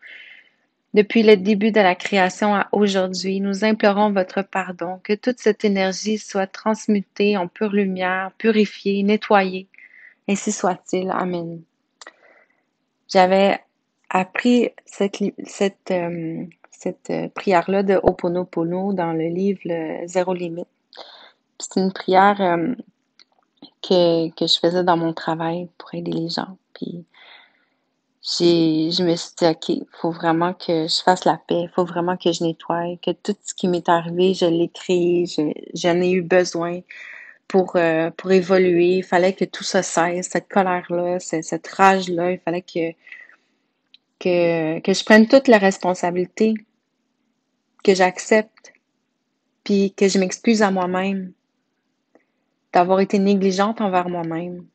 depuis 0.94 1.24
le 1.24 1.38
début 1.38 1.72
de 1.72 1.80
la 1.80 1.96
création 1.96 2.54
à 2.54 2.68
aujourd'hui, 2.74 3.40
nous 3.40 3.64
implorons 3.64 4.12
votre 4.12 4.42
pardon, 4.42 5.00
que 5.04 5.14
toute 5.14 5.40
cette 5.40 5.64
énergie 5.64 6.18
soit 6.18 6.48
transmutée 6.48 7.38
en 7.38 7.48
pure 7.48 7.72
lumière, 7.72 8.32
purifiée, 8.38 9.02
nettoyée. 9.04 9.68
Ainsi 10.28 10.52
soit-il. 10.52 11.10
Amen. 11.10 11.62
J'avais 13.08 13.62
appris 14.12 14.69
cette, 14.86 15.17
cette, 15.45 15.91
euh, 15.91 16.45
cette 16.69 17.10
euh, 17.10 17.30
prière-là 17.30 17.82
de 17.82 18.00
Oponopono 18.04 18.93
dans 18.93 19.13
le 19.13 19.28
livre 19.28 19.62
Zéro 20.06 20.34
Limite. 20.34 20.67
C'est 21.60 21.80
une 21.80 21.93
prière 21.93 22.41
euh, 22.41 22.76
que, 23.82 24.30
que 24.32 24.47
je 24.47 24.60
faisais 24.60 24.84
dans 24.84 24.97
mon 24.97 25.13
travail 25.13 25.69
pour 25.78 25.93
aider 25.93 26.12
les 26.12 26.30
gens. 26.30 26.58
Puis 26.74 27.06
je 28.24 29.04
me 29.04 29.15
suis 29.15 29.32
dit, 29.38 29.45
OK, 29.45 29.69
il 29.69 29.86
faut 29.93 30.12
vraiment 30.12 30.54
que 30.54 30.88
je 30.88 31.02
fasse 31.02 31.24
la 31.26 31.38
paix, 31.47 31.62
il 31.62 31.71
faut 31.74 31.86
vraiment 31.86 32.17
que 32.17 32.32
je 32.32 32.43
nettoie, 32.43 32.97
que 33.04 33.12
tout 33.12 33.36
ce 33.43 33.54
qui 33.54 33.67
m'est 33.67 33.88
arrivé, 33.88 34.34
je 34.34 34.45
l'ai 34.45 34.69
créé, 34.69 35.26
j'en 35.74 36.02
ai 36.02 36.12
eu 36.12 36.21
besoin 36.21 36.82
pour, 37.47 37.78
pour 38.17 38.32
évoluer. 38.32 38.97
Il 38.97 39.04
fallait 39.04 39.34
que 39.34 39.45
tout 39.45 39.63
ça 39.63 39.82
cesse, 39.82 40.30
cette 40.30 40.50
colère-là, 40.50 41.19
cette, 41.19 41.67
rage-là, 41.67 42.32
il 42.32 42.39
fallait 42.39 42.62
que, 42.62 42.93
que, 44.22 44.94
je 44.94 45.04
prenne 45.04 45.28
toute 45.28 45.48
la 45.48 45.58
responsabilité, 45.58 46.54
que 47.84 47.96
j'accepte, 47.96 48.74
puis 49.64 49.94
que 49.94 50.08
je 50.08 50.20
m'excuse 50.20 50.62
à 50.62 50.72
moi-même 50.72 51.34
d'avoir 52.74 53.00
été 53.00 53.20
négligente 53.20 53.82
envers 53.82 54.08
moi-même 54.08 54.66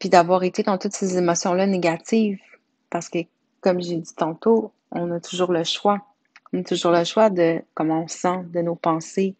puis 0.00 0.08
d'avoir 0.08 0.42
été 0.42 0.64
dans 0.64 0.78
toutes 0.78 0.94
ces 0.94 1.16
émotions-là 1.18 1.66
négatives. 1.66 2.40
Parce 2.88 3.08
que, 3.08 3.18
comme 3.60 3.80
j'ai 3.80 3.98
dit 3.98 4.14
tantôt, 4.16 4.72
on 4.90 5.12
a 5.12 5.20
toujours 5.20 5.52
le 5.52 5.62
choix. 5.62 6.00
On 6.52 6.60
a 6.60 6.64
toujours 6.64 6.90
le 6.90 7.04
choix 7.04 7.30
de 7.30 7.62
comment 7.74 8.02
on 8.02 8.08
se 8.08 8.18
sent, 8.18 8.38
de 8.46 8.62
nos 8.62 8.74
pensées. 8.74 9.36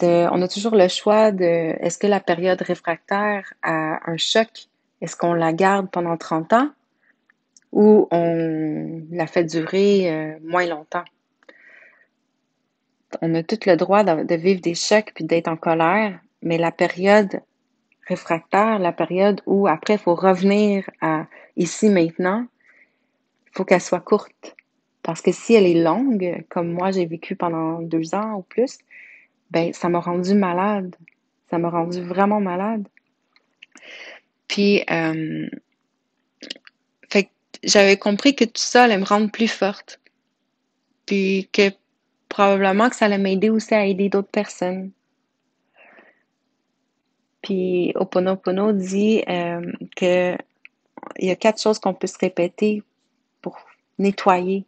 on 0.00 0.42
a 0.42 0.48
toujours 0.48 0.74
le 0.74 0.88
choix 0.88 1.30
de 1.30 1.44
est-ce 1.44 1.98
que 1.98 2.08
la 2.08 2.18
période 2.18 2.60
réfractaire 2.62 3.52
a 3.62 4.10
un 4.10 4.16
choc, 4.16 4.68
est-ce 5.00 5.14
qu'on 5.14 5.34
la 5.34 5.52
garde 5.52 5.90
pendant 5.90 6.16
30 6.16 6.52
ans? 6.54 6.70
Ou 7.72 8.06
on 8.10 9.02
la 9.10 9.26
fait 9.26 9.44
durer 9.44 10.10
euh, 10.10 10.38
moins 10.42 10.66
longtemps. 10.66 11.04
On 13.20 13.34
a 13.34 13.42
tout 13.42 13.58
le 13.66 13.76
droit 13.76 14.04
de, 14.04 14.34
vivre 14.34 14.60
des 14.60 14.74
chocs 14.74 15.12
puis 15.14 15.24
d'être 15.24 15.48
en 15.48 15.56
colère, 15.56 16.18
mais 16.42 16.58
la 16.58 16.70
période 16.70 17.40
réfractaire, 18.06 18.78
la 18.78 18.92
période 18.92 19.40
où 19.46 19.66
après 19.66 19.94
il 19.94 19.98
faut 19.98 20.14
revenir 20.14 20.88
à 21.00 21.26
ici 21.56 21.88
maintenant, 21.88 22.46
il 23.46 23.52
faut 23.52 23.64
qu'elle 23.64 23.80
soit 23.80 24.00
courte. 24.00 24.56
Parce 25.02 25.20
que 25.20 25.32
si 25.32 25.54
elle 25.54 25.66
est 25.66 25.82
longue, 25.82 26.44
comme 26.48 26.72
moi 26.72 26.90
j'ai 26.90 27.06
vécu 27.06 27.36
pendant 27.36 27.80
deux 27.80 28.14
ans 28.14 28.36
ou 28.36 28.42
plus, 28.42 28.78
ben 29.50 29.72
ça 29.72 29.88
m'a 29.88 30.00
rendu 30.00 30.34
malade. 30.34 30.94
Ça 31.50 31.58
m'a 31.58 31.68
rendu 31.68 32.00
vraiment 32.00 32.40
malade. 32.40 32.88
Puis, 34.48 34.82
euh, 34.90 35.48
j'avais 37.62 37.96
compris 37.96 38.34
que 38.34 38.44
tout 38.44 38.52
ça 38.56 38.84
allait 38.84 38.98
me 38.98 39.04
rendre 39.04 39.30
plus 39.30 39.48
forte. 39.48 40.00
Puis 41.06 41.48
que 41.52 41.70
probablement 42.28 42.88
que 42.88 42.96
ça 42.96 43.06
allait 43.06 43.18
m'aider 43.18 43.50
aussi 43.50 43.74
à 43.74 43.86
aider 43.86 44.08
d'autres 44.08 44.30
personnes. 44.30 44.90
Puis 47.42 47.92
Oponopono 47.96 48.72
dit 48.72 49.22
euh, 49.28 49.72
que 49.96 50.36
il 51.18 51.26
y 51.26 51.30
a 51.30 51.36
quatre 51.36 51.60
choses 51.60 51.80
qu'on 51.80 51.94
peut 51.94 52.06
se 52.06 52.18
répéter 52.18 52.82
pour 53.40 53.58
nettoyer 53.98 54.64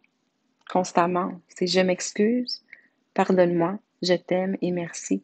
constamment. 0.69 1.39
C'est 1.47 1.67
je 1.67 1.79
m'excuse, 1.79 2.63
pardonne-moi, 3.13 3.79
je 4.01 4.13
t'aime 4.13 4.57
et 4.61 4.71
merci. 4.71 5.23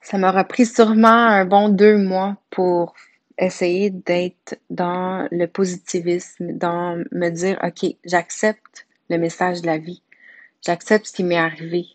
ça 0.00 0.18
m'aura 0.18 0.44
pris 0.44 0.66
sûrement 0.66 1.08
un 1.08 1.44
bon 1.44 1.68
deux 1.68 1.96
mois 1.96 2.36
pour 2.50 2.94
essayer 3.40 3.90
d'être 3.90 4.58
dans 4.68 5.26
le 5.30 5.46
positivisme, 5.46 6.52
dans 6.52 7.02
me 7.10 7.30
dire, 7.30 7.58
OK, 7.62 7.94
j'accepte 8.04 8.86
le 9.08 9.18
message 9.18 9.62
de 9.62 9.66
la 9.66 9.78
vie. 9.78 10.02
J'accepte 10.64 11.06
ce 11.06 11.12
qui 11.12 11.24
m'est 11.24 11.38
arrivé. 11.38 11.86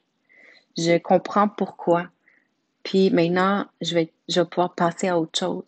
Je 0.77 0.97
comprends 0.97 1.47
pourquoi. 1.47 2.09
Puis 2.83 3.09
maintenant, 3.11 3.67
je 3.81 3.93
vais, 3.95 4.11
je 4.27 4.41
vais 4.41 4.47
pouvoir 4.47 4.73
passer 4.73 5.07
à 5.07 5.19
autre 5.19 5.37
chose. 5.37 5.63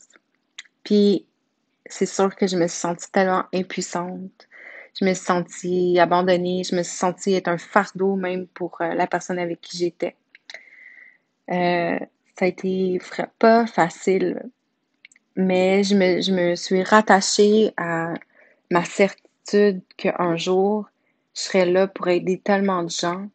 Puis 0.83 1.25
c'est 1.85 2.05
sûr 2.05 2.35
que 2.35 2.47
je 2.47 2.57
me 2.57 2.67
suis 2.67 2.79
sentie 2.79 3.11
tellement 3.11 3.45
impuissante. 3.53 4.47
Je 4.99 5.05
me 5.05 5.13
suis 5.13 5.25
sentie 5.25 5.99
abandonnée. 5.99 6.63
Je 6.63 6.75
me 6.75 6.81
suis 6.81 6.97
sentie 6.97 7.33
être 7.33 7.47
un 7.47 7.57
fardeau 7.57 8.15
même 8.15 8.47
pour 8.47 8.81
euh, 8.81 8.93
la 8.93 9.05
personne 9.05 9.39
avec 9.39 9.61
qui 9.61 9.77
j'étais. 9.77 10.15
Euh, 11.49 11.99
ça 12.37 12.45
a 12.45 12.47
été 12.47 12.99
pas 13.39 13.65
facile, 13.67 14.43
mais 15.37 15.83
je 15.83 15.95
me, 15.95 16.21
je 16.21 16.31
me 16.31 16.55
suis 16.55 16.83
rattachée 16.83 17.71
à 17.77 18.13
ma 18.71 18.83
certitude 18.83 19.81
qu'un 19.95 20.35
jour, 20.35 20.89
je 21.33 21.41
serais 21.41 21.65
là 21.65 21.87
pour 21.87 22.07
aider 22.09 22.39
tellement 22.39 22.83
de 22.83 22.89
gens, 22.89 23.29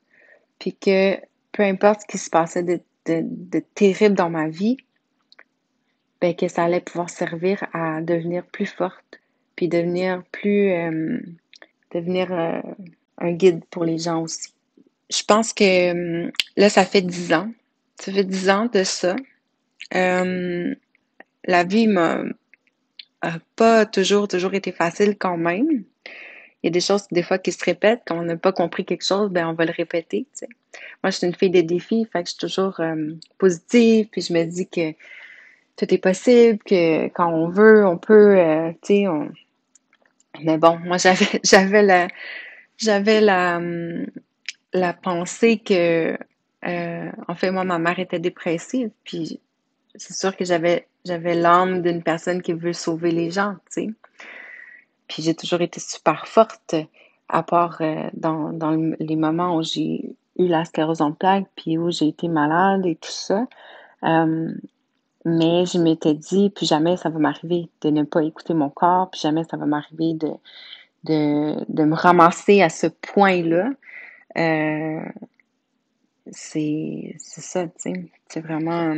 puis 0.59 0.75
que 0.75 1.17
peu 1.53 1.62
importe 1.62 2.03
ce 2.03 2.07
qui 2.07 2.19
se 2.19 2.29
passait 2.29 2.62
de, 2.62 2.81
de, 3.07 3.62
terrible 3.75 4.15
dans 4.15 4.31
ma 4.31 4.49
vie, 4.49 4.77
ben 6.21 6.35
que 6.35 6.49
ça 6.49 6.65
allait 6.65 6.81
pouvoir 6.81 7.09
servir 7.09 7.67
à 7.73 8.01
devenir 8.01 8.45
plus 8.45 8.67
forte, 8.67 9.21
puis 9.57 9.69
devenir 9.69 10.23
plus, 10.31 10.71
euh, 10.71 11.19
devenir 11.93 12.33
euh, 12.33 12.61
un 13.19 13.33
guide 13.33 13.65
pour 13.71 13.85
les 13.85 13.99
gens 13.99 14.23
aussi. 14.23 14.53
Je 15.11 15.23
pense 15.25 15.53
que 15.53 16.31
là, 16.57 16.69
ça 16.69 16.85
fait 16.85 17.03
dix 17.03 17.33
ans 17.33 17.51
ça 18.03 18.12
fait 18.12 18.25
dix 18.25 18.51
ans 18.51 18.67
de 18.67 18.83
ça. 18.83 19.15
Euh, 19.95 20.75
la 21.45 21.65
vie 21.65 21.87
m'a 21.87 22.23
pas 23.57 23.87
toujours, 23.87 24.27
été 24.55 24.73
facile 24.73 25.17
quand 25.17 25.37
même. 25.37 25.85
Il 26.63 26.67
y 26.67 26.69
a 26.69 26.71
des 26.71 26.81
choses, 26.81 27.07
des 27.11 27.23
fois, 27.23 27.39
qui 27.39 27.53
se 27.53 27.65
répètent. 27.65 28.03
Quand 28.07 28.19
on 28.19 28.23
n'a 28.23 28.37
pas 28.37 28.53
compris 28.53 28.85
quelque 28.85 29.05
chose, 29.05 29.31
ben, 29.31 29.49
on 29.49 29.55
va 29.55 29.65
le 29.65 29.73
répéter, 29.73 30.27
Moi, 31.03 31.11
je 31.11 31.17
suis 31.17 31.27
une 31.27 31.35
fille 31.35 31.51
de 31.51 31.61
défis, 31.61 32.07
fait 32.13 32.25
je 32.25 32.31
suis 32.31 32.39
toujours 32.39 32.79
euh, 32.81 33.13
positive, 33.39 34.09
puis 34.11 34.23
je 34.23 34.33
me 34.33 34.45
dis 34.45 34.69
que 34.69 34.93
tout 35.77 35.93
est 35.93 35.99
possible, 35.99 36.59
que 36.65 37.09
quand 37.09 37.33
on 37.33 37.49
veut, 37.49 37.85
on 37.87 37.99
peut, 37.99 38.39
euh, 38.39 38.73
tu. 38.83 39.07
Mais 40.43 40.59
bon, 40.59 40.79
moi, 40.79 40.99
j'avais, 40.99 41.41
j'avais 41.45 41.83
la, 41.83 42.09
j'avais 42.77 43.21
la, 43.21 44.93
pensée 45.03 45.59
que 45.59 46.17
euh, 46.65 47.11
en 47.27 47.35
fait, 47.35 47.51
moi, 47.51 47.65
ma 47.65 47.79
mère 47.79 47.99
était 47.99 48.21
dépressive, 48.21 48.91
puis 49.05 49.41
c'est 49.95 50.15
sûr 50.15 50.37
que 50.37 50.45
j'avais 50.45 50.87
j'avais 51.05 51.35
l'âme 51.35 51.83
d'une 51.83 52.03
personne 52.03 52.43
qui 52.43 52.53
veut 52.53 52.73
sauver 52.73 53.11
les 53.11 53.31
gens, 53.31 53.55
tu 53.73 53.87
sais. 53.87 53.89
Puis 55.09 55.23
j'ai 55.23 55.35
toujours 55.35 55.61
été 55.61 55.81
super 55.81 56.27
forte, 56.27 56.75
à 57.29 57.43
part 57.43 57.79
euh, 57.81 58.09
dans, 58.15 58.53
dans 58.53 58.95
les 58.99 59.17
moments 59.17 59.57
où 59.57 59.63
j'ai 59.63 60.17
eu 60.39 60.47
la 60.47 60.65
sclérose 60.65 61.03
en 61.03 61.13
plaques, 61.13 61.49
puis 61.57 61.77
où 61.77 61.91
j'ai 61.91 62.09
été 62.09 62.29
malade 62.29 62.87
et 62.87 62.95
tout 62.97 63.11
ça. 63.11 63.47
Euh, 64.05 64.53
mais 65.25 65.67
je 65.67 65.79
m'étais 65.79 66.15
dit, 66.15 66.51
puis 66.51 66.67
jamais 66.67 66.97
ça 66.97 67.09
va 67.11 67.19
m'arriver 67.19 67.69
de 67.83 67.91
ne 67.91 68.03
pas 68.05 68.23
écouter 68.23 68.55
mon 68.55 68.71
corps, 68.71 69.11
puis 69.11 69.21
jamais 69.21 69.45
ça 69.45 69.57
va 69.57 69.67
m'arriver 69.67 70.15
de, 70.15 70.31
de, 71.05 71.65
de 71.69 71.85
me 71.85 71.95
ramasser 71.95 72.63
à 72.63 72.69
ce 72.69 72.87
point-là. 72.87 73.71
Euh, 74.37 75.01
c'est 76.31 77.15
ça, 77.19 77.67
tu 77.67 77.73
sais. 77.77 78.11
C'est 78.29 78.41
vraiment. 78.41 78.95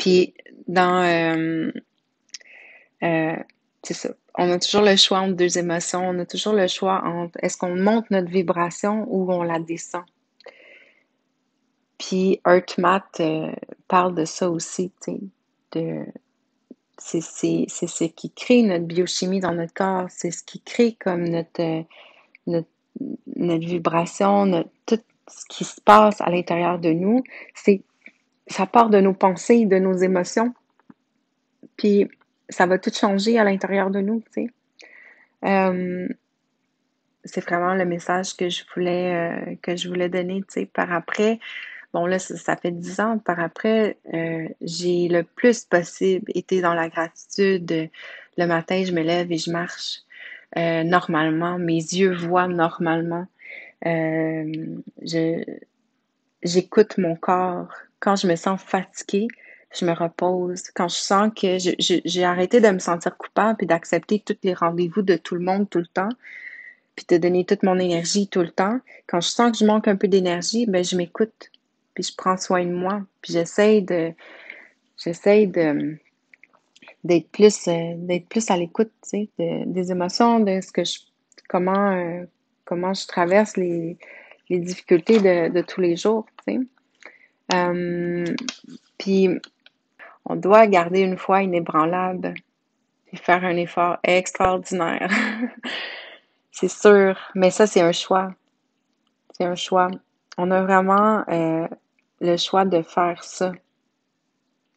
Euh, 0.00 0.02
puis 0.02 0.34
dans. 0.66 1.02
Euh, 1.02 1.70
euh, 3.02 3.36
c'est 3.82 3.94
ça. 3.94 4.10
On 4.36 4.50
a 4.50 4.58
toujours 4.58 4.82
le 4.82 4.96
choix 4.96 5.20
entre 5.20 5.34
deux 5.34 5.58
émotions. 5.58 6.08
On 6.08 6.18
a 6.18 6.26
toujours 6.26 6.52
le 6.52 6.66
choix 6.68 7.02
entre 7.04 7.38
est-ce 7.42 7.56
qu'on 7.56 7.76
monte 7.76 8.10
notre 8.10 8.30
vibration 8.30 9.06
ou 9.08 9.32
on 9.32 9.42
la 9.42 9.58
descend. 9.58 10.04
Puis 11.98 12.40
Earthmat 12.46 13.04
parle 13.88 14.14
de 14.14 14.24
ça 14.24 14.48
aussi. 14.50 14.92
De, 15.72 16.04
c'est 16.98 17.20
ce 17.20 18.04
qui 18.04 18.30
crée 18.30 18.62
notre 18.62 18.84
biochimie 18.84 19.40
dans 19.40 19.54
notre 19.54 19.74
corps. 19.74 20.06
C'est 20.08 20.30
ce 20.30 20.44
qui 20.44 20.60
crée 20.60 20.96
comme 21.00 21.24
notre, 21.28 21.84
notre, 22.46 22.68
notre 23.36 23.66
vibration, 23.66 24.46
notre, 24.46 24.70
tout, 24.86 25.00
ce 25.30 25.44
qui 25.46 25.64
se 25.64 25.80
passe 25.80 26.20
à 26.20 26.30
l'intérieur 26.30 26.78
de 26.78 26.90
nous, 26.92 27.22
c'est 27.54 27.82
ça 28.50 28.66
part 28.66 28.90
de 28.90 29.00
nos 29.00 29.14
pensées, 29.14 29.64
de 29.66 29.78
nos 29.78 29.94
émotions. 29.94 30.54
Puis 31.76 32.08
ça 32.48 32.66
va 32.66 32.78
tout 32.78 32.92
changer 32.92 33.38
à 33.38 33.44
l'intérieur 33.44 33.90
de 33.90 34.00
nous, 34.00 34.20
tu 34.32 34.46
sais. 34.46 34.50
Euh, 35.44 36.06
c'est 37.24 37.42
vraiment 37.42 37.74
le 37.74 37.84
message 37.84 38.36
que 38.36 38.48
je 38.48 38.64
voulais 38.74 39.14
euh, 39.14 39.54
que 39.62 39.76
je 39.76 39.88
voulais 39.88 40.08
donner, 40.08 40.40
tu 40.42 40.46
sais. 40.48 40.66
Par 40.66 40.92
après, 40.92 41.38
bon 41.94 42.06
là, 42.06 42.18
ça, 42.18 42.56
fait 42.56 42.72
dix 42.72 43.00
ans. 43.00 43.18
Par 43.18 43.40
après, 43.40 43.96
euh, 44.12 44.48
j'ai 44.60 45.08
le 45.08 45.22
plus 45.22 45.64
possible 45.64 46.30
été 46.34 46.60
dans 46.60 46.74
la 46.74 46.88
gratitude. 46.88 47.88
Le 48.36 48.46
matin, 48.46 48.84
je 48.84 48.92
me 48.92 49.02
lève 49.02 49.30
et 49.32 49.38
je 49.38 49.50
marche 49.50 50.00
normalement. 50.56 51.58
Mes 51.58 51.76
yeux 51.76 52.14
voient 52.14 52.48
normalement. 52.48 53.26
Euh, 53.86 54.52
je, 55.02 55.44
j'écoute 56.42 56.98
mon 56.98 57.16
corps. 57.16 57.72
Quand 58.00 58.16
je 58.16 58.26
me 58.26 58.36
sens 58.36 58.60
fatiguée, 58.60 59.28
je 59.78 59.84
me 59.84 59.92
repose. 59.92 60.62
Quand 60.74 60.88
je 60.88 60.96
sens 60.96 61.30
que 61.34 61.58
j'ai 61.58 62.24
arrêté 62.24 62.60
de 62.60 62.68
me 62.68 62.78
sentir 62.78 63.16
coupable 63.16 63.58
puis 63.58 63.66
d'accepter 63.66 64.20
tous 64.20 64.36
les 64.42 64.54
rendez-vous 64.54 65.02
de 65.02 65.16
tout 65.16 65.34
le 65.34 65.42
monde 65.42 65.68
tout 65.70 65.78
le 65.78 65.86
temps, 65.86 66.08
puis 66.96 67.06
de 67.08 67.16
donner 67.18 67.44
toute 67.44 67.62
mon 67.62 67.78
énergie 67.78 68.28
tout 68.28 68.40
le 68.40 68.50
temps, 68.50 68.80
quand 69.06 69.20
je 69.20 69.28
sens 69.28 69.52
que 69.52 69.58
je 69.58 69.64
manque 69.64 69.88
un 69.88 69.96
peu 69.96 70.08
d'énergie, 70.08 70.66
ben 70.66 70.82
je 70.84 70.96
m'écoute. 70.96 71.50
Puis 71.94 72.04
je 72.04 72.14
prends 72.16 72.36
soin 72.36 72.64
de 72.64 72.72
moi. 72.72 73.02
Puis 73.22 73.32
j'essaie 73.32 73.80
de 73.80 74.12
j'essaie 74.96 75.46
de 75.46 75.96
d'être 77.04 77.28
plus 77.30 77.68
euh, 77.68 77.94
d'être 77.96 78.28
plus 78.28 78.50
à 78.50 78.56
l'écoute, 78.56 78.90
tu 79.02 79.28
sais, 79.38 79.64
des 79.66 79.90
émotions, 79.90 80.40
de 80.40 80.60
ce 80.60 80.72
que 80.72 80.84
je 80.84 80.98
comment 81.48 81.92
euh, 81.92 82.24
comment 82.64 82.94
je 82.94 83.06
traverse 83.06 83.56
les, 83.56 83.98
difficultés 84.48 85.18
de, 85.20 85.60
tous 85.62 85.80
les 85.80 85.96
jours. 85.96 86.26
Euh, 86.48 86.58
puis, 88.98 89.28
on 90.24 90.36
doit 90.36 90.66
garder 90.66 91.00
une 91.00 91.16
foi 91.16 91.42
inébranlable 91.42 92.34
et 93.12 93.16
faire 93.16 93.44
un 93.44 93.56
effort 93.56 93.98
extraordinaire. 94.04 95.10
c'est 96.52 96.68
sûr, 96.68 97.18
mais 97.34 97.50
ça, 97.50 97.66
c'est 97.66 97.80
un 97.80 97.92
choix. 97.92 98.32
C'est 99.32 99.44
un 99.44 99.56
choix. 99.56 99.88
On 100.38 100.50
a 100.50 100.62
vraiment 100.62 101.24
euh, 101.28 101.66
le 102.20 102.36
choix 102.36 102.64
de 102.64 102.82
faire 102.82 103.24
ça, 103.24 103.52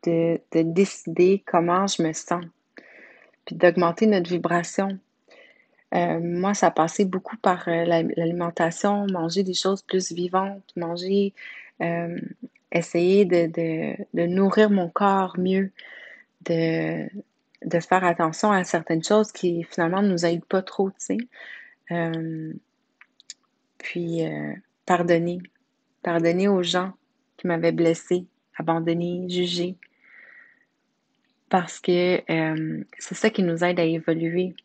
de, 0.03 0.39
de 0.51 0.61
décider 0.61 1.43
comment 1.45 1.87
je 1.87 2.01
me 2.01 2.13
sens, 2.13 2.43
puis 3.45 3.55
d'augmenter 3.55 4.07
notre 4.07 4.29
vibration. 4.29 4.97
Euh, 5.93 6.19
moi, 6.19 6.53
ça 6.53 6.71
passait 6.71 7.05
beaucoup 7.05 7.37
par 7.37 7.67
euh, 7.67 7.85
l'alimentation, 7.85 9.05
manger 9.07 9.43
des 9.43 9.53
choses 9.53 9.83
plus 9.83 10.11
vivantes, 10.11 10.71
manger, 10.75 11.33
euh, 11.81 12.19
essayer 12.73 13.25
de, 13.25 14.25
nourrir 14.27 14.69
mon 14.69 14.89
corps 14.89 15.37
mieux, 15.37 15.71
de, 16.45 17.07
de 17.65 17.79
faire 17.79 18.03
attention 18.03 18.51
à 18.51 18.63
certaines 18.63 19.03
choses 19.03 19.31
qui 19.31 19.63
finalement 19.63 20.01
ne 20.01 20.09
nous 20.09 20.25
aident 20.25 20.45
pas 20.45 20.61
trop, 20.61 20.89
tu 20.89 21.17
sais. 21.89 22.27
puis, 23.77 24.21
pardonner. 24.85 25.39
Pardonner 26.01 26.49
aux 26.49 26.63
gens 26.63 26.91
qui 27.37 27.47
m'avaient 27.47 27.71
blessé, 27.71 28.25
abandonné, 28.57 29.25
jugé. 29.29 29.77
Parce 31.49 31.79
que 31.79 32.21
c'est 32.99 33.15
ça 33.15 33.29
qui 33.29 33.43
nous 33.43 33.63
aide 33.63 33.79
à 33.79 33.85
évoluer 33.85 34.55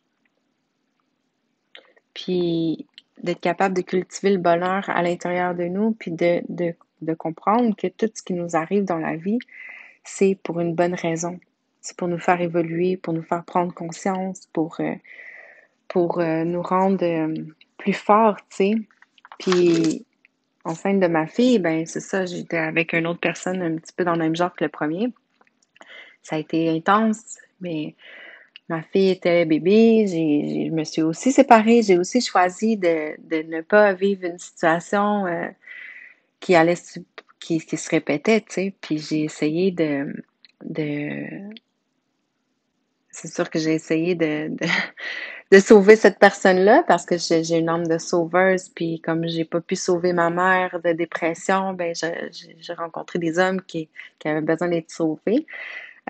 puis 2.19 2.85
d'être 3.23 3.39
capable 3.39 3.75
de 3.75 3.81
cultiver 3.81 4.31
le 4.31 4.37
bonheur 4.37 4.89
à 4.89 5.01
l'intérieur 5.01 5.55
de 5.55 5.65
nous, 5.65 5.91
puis 5.91 6.11
de, 6.11 6.41
de, 6.49 6.73
de, 7.01 7.13
comprendre 7.13 7.75
que 7.75 7.87
tout 7.87 8.09
ce 8.13 8.21
qui 8.23 8.33
nous 8.33 8.55
arrive 8.55 8.85
dans 8.85 8.97
la 8.97 9.15
vie, 9.15 9.39
c'est 10.03 10.37
pour 10.43 10.59
une 10.59 10.75
bonne 10.75 10.93
raison. 10.93 11.39
C'est 11.81 11.95
pour 11.97 12.07
nous 12.07 12.19
faire 12.19 12.41
évoluer, 12.41 12.97
pour 12.97 13.13
nous 13.13 13.23
faire 13.23 13.43
prendre 13.43 13.73
conscience, 13.73 14.47
pour, 14.53 14.79
euh, 14.79 14.95
pour 15.87 16.19
euh, 16.19 16.43
nous 16.43 16.61
rendre 16.61 17.03
euh, 17.03 17.33
plus 17.77 17.93
forts, 17.93 18.37
tu 18.49 18.55
sais. 18.57 18.73
Puis, 19.39 20.05
enceinte 20.65 20.99
de 20.99 21.07
ma 21.07 21.27
fille, 21.27 21.59
ben 21.59 21.85
c'est 21.85 22.01
ça, 22.01 22.25
j'étais 22.25 22.57
avec 22.57 22.93
une 22.93 23.07
autre 23.07 23.19
personne 23.19 23.61
un 23.61 23.75
petit 23.77 23.93
peu 23.93 24.03
dans 24.03 24.13
le 24.13 24.19
même 24.19 24.35
genre 24.35 24.53
que 24.53 24.65
le 24.65 24.69
premier. 24.69 25.07
Ça 26.21 26.35
a 26.35 26.39
été 26.39 26.69
intense, 26.69 27.37
mais 27.61 27.95
ma 28.67 28.81
fille 28.83 29.09
était 29.09 29.45
bébé, 29.45 30.05
je 30.07 30.71
me 30.71 30.83
suis 30.83 31.01
aussi 31.01 31.31
séparée, 31.31 31.81
j'ai 31.81 31.97
aussi 31.97 32.21
choisi 32.21 32.77
de, 32.77 33.15
ne 33.31 33.61
pas 33.61 33.93
vivre 33.93 34.25
une 34.25 34.37
situation 34.37 35.25
qui 36.39 36.55
allait 36.55 36.75
qui, 37.39 37.59
qui 37.59 37.77
se 37.77 37.89
répétait, 37.89 38.41
tu 38.41 38.53
sais. 38.53 38.73
Puis 38.81 38.97
j'ai 38.97 39.23
essayé 39.23 39.71
de, 39.71 40.13
de 40.63 41.49
c'est 43.11 43.27
sûr 43.27 43.49
que 43.49 43.59
j'ai 43.59 43.73
essayé 43.73 44.15
de, 44.15 44.51
de, 45.51 45.59
sauver 45.59 45.95
cette 45.95 46.19
personne-là 46.19 46.83
parce 46.87 47.05
que 47.05 47.17
j'ai 47.17 47.57
une 47.57 47.69
âme 47.69 47.87
de 47.87 47.97
sauveuse. 47.97 48.69
Puis 48.69 49.01
comme 49.01 49.27
j'ai 49.27 49.45
pas 49.45 49.61
pu 49.61 49.75
sauver 49.75 50.13
ma 50.13 50.29
mère 50.29 50.79
de 50.83 50.91
dépression, 50.93 51.73
ben 51.73 51.93
j'ai 51.95 52.73
rencontré 52.73 53.19
des 53.19 53.39
hommes 53.39 53.61
qui, 53.61 53.89
qui 54.19 54.27
avaient 54.27 54.41
besoin 54.41 54.69
d'être 54.69 54.91
sauvés. 54.91 55.45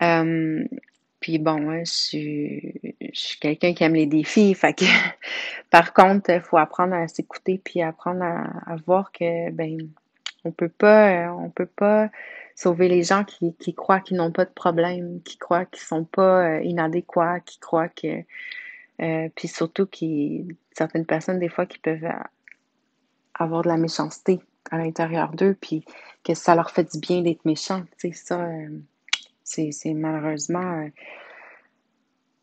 Euh, 0.02 0.64
puis 1.20 1.38
bon, 1.38 1.84
je 1.84 1.92
suis, 1.92 2.96
je 3.14 3.20
suis 3.20 3.40
quelqu'un 3.40 3.74
qui 3.74 3.84
aime 3.84 3.96
les 3.96 4.06
défis. 4.06 4.54
Fait 4.54 4.74
que, 4.74 4.86
par 5.70 5.94
contre, 5.94 6.30
il 6.30 6.42
faut 6.42 6.58
apprendre 6.58 6.94
à 6.94 7.08
s'écouter 7.08 7.60
puis 7.64 7.82
apprendre 7.82 8.24
à, 8.24 8.76
voir 8.86 9.12
que 9.12 9.52
ben 9.52 9.90
on 10.46 10.52
peut 10.52 10.70
pas, 10.70 11.34
on 11.34 11.50
peut 11.50 11.66
pas 11.66 12.10
sauver 12.56 12.90
les 12.90 13.04
gens 13.04 13.24
qui, 13.24 13.54
qui 13.56 13.74
croient 13.74 14.00
qu'ils 14.00 14.18
n'ont 14.18 14.32
pas 14.32 14.46
de 14.46 14.52
problème, 14.52 15.22
qui 15.24 15.38
croient 15.38 15.66
qu'ils 15.66 15.84
sont 15.84 16.04
pas 16.04 16.58
euh, 16.58 16.62
inadéquats, 16.62 17.40
qui 17.42 17.60
croient 17.60 17.90
que 17.90 18.24
euh, 19.02 19.30
puis 19.36 19.48
surtout 19.48 19.86
qui 19.86 20.48
certaines 20.74 21.06
personnes 21.06 21.40
des 21.40 21.50
fois 21.50 21.66
qui 21.66 21.80
peuvent 21.80 22.06
avoir 23.34 23.64
de 23.64 23.70
la 23.70 23.78
méchanceté 23.78 24.40
à 24.72 24.78
l'intérieur 24.78 25.32
d'eux 25.32 25.56
puis 25.60 25.86
que 26.24 26.34
ça 26.34 26.54
leur 26.54 26.72
fait 26.72 26.92
du 26.92 27.00
bien 27.00 27.22
d'être 27.22 27.46
méchants, 27.46 27.84
tu 27.98 28.12
ça 28.14 28.42
euh, 28.42 28.80
c'est 29.50 29.94
malheureusement, 29.94 30.84
euh, 30.84 30.90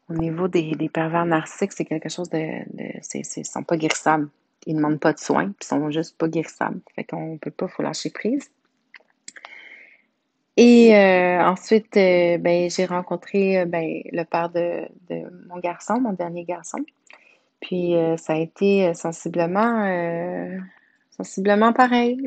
au 0.09 0.15
niveau 0.15 0.49
des, 0.49 0.91
pervers 0.93 1.27
narcissiques, 1.27 1.73
c'est 1.73 1.85
quelque 1.85 2.09
chose 2.09 2.29
de. 2.31 2.63
de 2.77 2.99
c'est, 3.03 3.23
sont 3.45 3.63
pas 3.63 3.77
guérissables. 3.77 4.29
Ils 4.67 4.75
ne 4.75 4.79
demandent 4.81 5.01
pas 5.01 5.13
de 5.13 5.19
soins, 5.19 5.47
puis 5.47 5.57
ils 5.63 5.67
sont 5.67 5.91
juste 5.91 6.19
pas 6.19 6.29
guérissables. 6.29 6.81
Fait 6.95 7.05
qu'on 7.05 7.39
peut 7.39 7.51
pas, 7.51 7.69
faut 7.69 7.83
lâcher 7.83 8.11
prise. 8.11 8.51
Et 10.57 10.97
euh, 10.97 11.45
ensuite, 11.45 11.97
euh, 11.97 12.39
ben, 12.39 12.71
j'ai 12.71 12.87
rencontré 12.87 13.65
ben, 13.67 14.01
le 14.11 14.25
père 14.25 14.49
de, 14.51 14.87
mon 15.49 15.59
garçon, 15.59 16.01
mon 16.01 16.13
dernier 16.13 16.45
garçon. 16.45 16.79
Puis 17.61 17.95
ça 18.17 18.35
a 18.35 18.37
été 18.37 18.93
sensiblement, 18.95 20.61
sensiblement 21.11 21.73
pareil. 21.73 22.23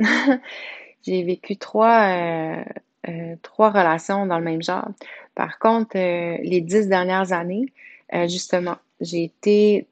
j'ai 1.04 1.24
vécu 1.24 1.56
trois, 1.58 2.64
euh, 3.08 3.36
trois 3.42 3.70
relations 3.70 4.26
dans 4.26 4.38
le 4.38 4.44
même 4.44 4.62
genre. 4.62 4.90
Par 5.36 5.58
contre, 5.60 5.98
euh, 5.98 6.38
les 6.42 6.62
dix 6.62 6.88
dernières 6.88 7.32
années, 7.32 7.72
euh, 8.14 8.28
justement, 8.28 8.76
j'ai 9.00 9.24
été, 9.24 9.88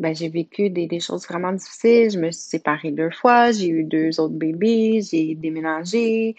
ben, 0.00 0.14
j'ai 0.14 0.28
vécu 0.28 0.70
des, 0.70 1.00
choses 1.00 1.26
vraiment 1.26 1.52
difficiles. 1.52 2.10
Je 2.10 2.18
me 2.18 2.30
suis 2.30 2.44
séparée 2.44 2.90
deux 2.90 3.10
fois, 3.10 3.52
j'ai 3.52 3.68
eu 3.68 3.84
deux 3.84 4.18
autres 4.18 4.34
bébés, 4.34 5.00
j'ai 5.02 5.34
déménagé, 5.34 6.34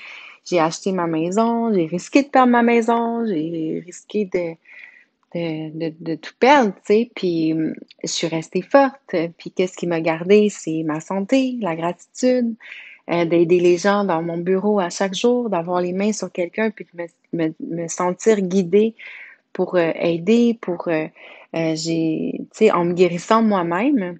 j'ai 0.45 0.59
acheté 0.59 0.91
ma 0.91 1.07
maison, 1.07 1.73
j'ai 1.73 1.85
risqué 1.85 2.23
de 2.23 2.27
perdre 2.27 2.51
ma 2.51 2.63
maison, 2.63 3.25
j'ai 3.25 3.83
risqué 3.85 4.25
de, 4.25 4.55
de, 5.35 5.93
de, 5.99 6.15
tout 6.15 6.33
perdre, 6.39 6.73
tu 6.73 6.81
sais, 6.93 7.11
puis 7.15 7.53
je 8.03 8.07
suis 8.07 8.27
restée 8.27 8.63
forte. 8.63 9.15
Puis 9.37 9.51
qu'est-ce 9.51 9.77
qui 9.77 9.87
m'a 9.87 10.01
gardée? 10.01 10.49
C'est 10.49 10.83
ma 10.83 10.99
santé, 10.99 11.57
la 11.61 11.75
gratitude, 11.75 12.55
euh, 13.09 13.25
d'aider 13.25 13.59
les 13.59 13.77
gens 13.77 14.03
dans 14.03 14.21
mon 14.21 14.37
bureau 14.37 14.79
à 14.79 14.89
chaque 14.89 15.15
jour, 15.15 15.49
d'avoir 15.49 15.81
les 15.81 15.93
mains 15.93 16.13
sur 16.13 16.31
quelqu'un, 16.31 16.71
puis 16.71 16.87
de 16.93 17.07
me, 17.33 17.53
me, 17.59 17.87
sentir 17.87 18.41
guidée 18.41 18.95
pour 19.53 19.75
euh, 19.75 19.91
aider, 19.95 20.57
pour 20.61 20.87
euh, 20.87 21.07
j'ai, 21.53 22.33
tu 22.39 22.47
sais, 22.51 22.71
en 22.71 22.85
me 22.85 22.93
guérissant 22.93 23.41
moi-même, 23.43 24.19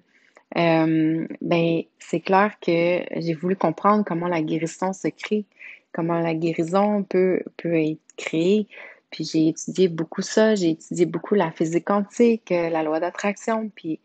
ben 0.54 1.82
c'est 1.98 2.20
clair 2.20 2.58
que 2.60 3.00
j'ai 3.16 3.34
voulu 3.34 3.56
comprendre 3.56 4.04
comment 4.06 4.28
la 4.28 4.42
guérison 4.42 4.92
se 4.92 5.08
crée, 5.08 5.44
comment 5.92 6.20
la 6.20 6.34
guérison 6.34 7.02
peut 7.04 7.42
peut 7.56 7.74
être 7.74 8.00
créée. 8.16 8.68
Puis 9.10 9.24
j'ai 9.24 9.48
étudié 9.48 9.88
beaucoup 9.88 10.22
ça, 10.22 10.54
j'ai 10.54 10.70
étudié 10.70 11.06
beaucoup 11.06 11.34
la 11.34 11.50
physique 11.50 11.84
quantique, 11.84 12.50
la 12.50 12.82
loi 12.82 13.00
d'attraction, 13.00 13.70
puis 13.74 14.00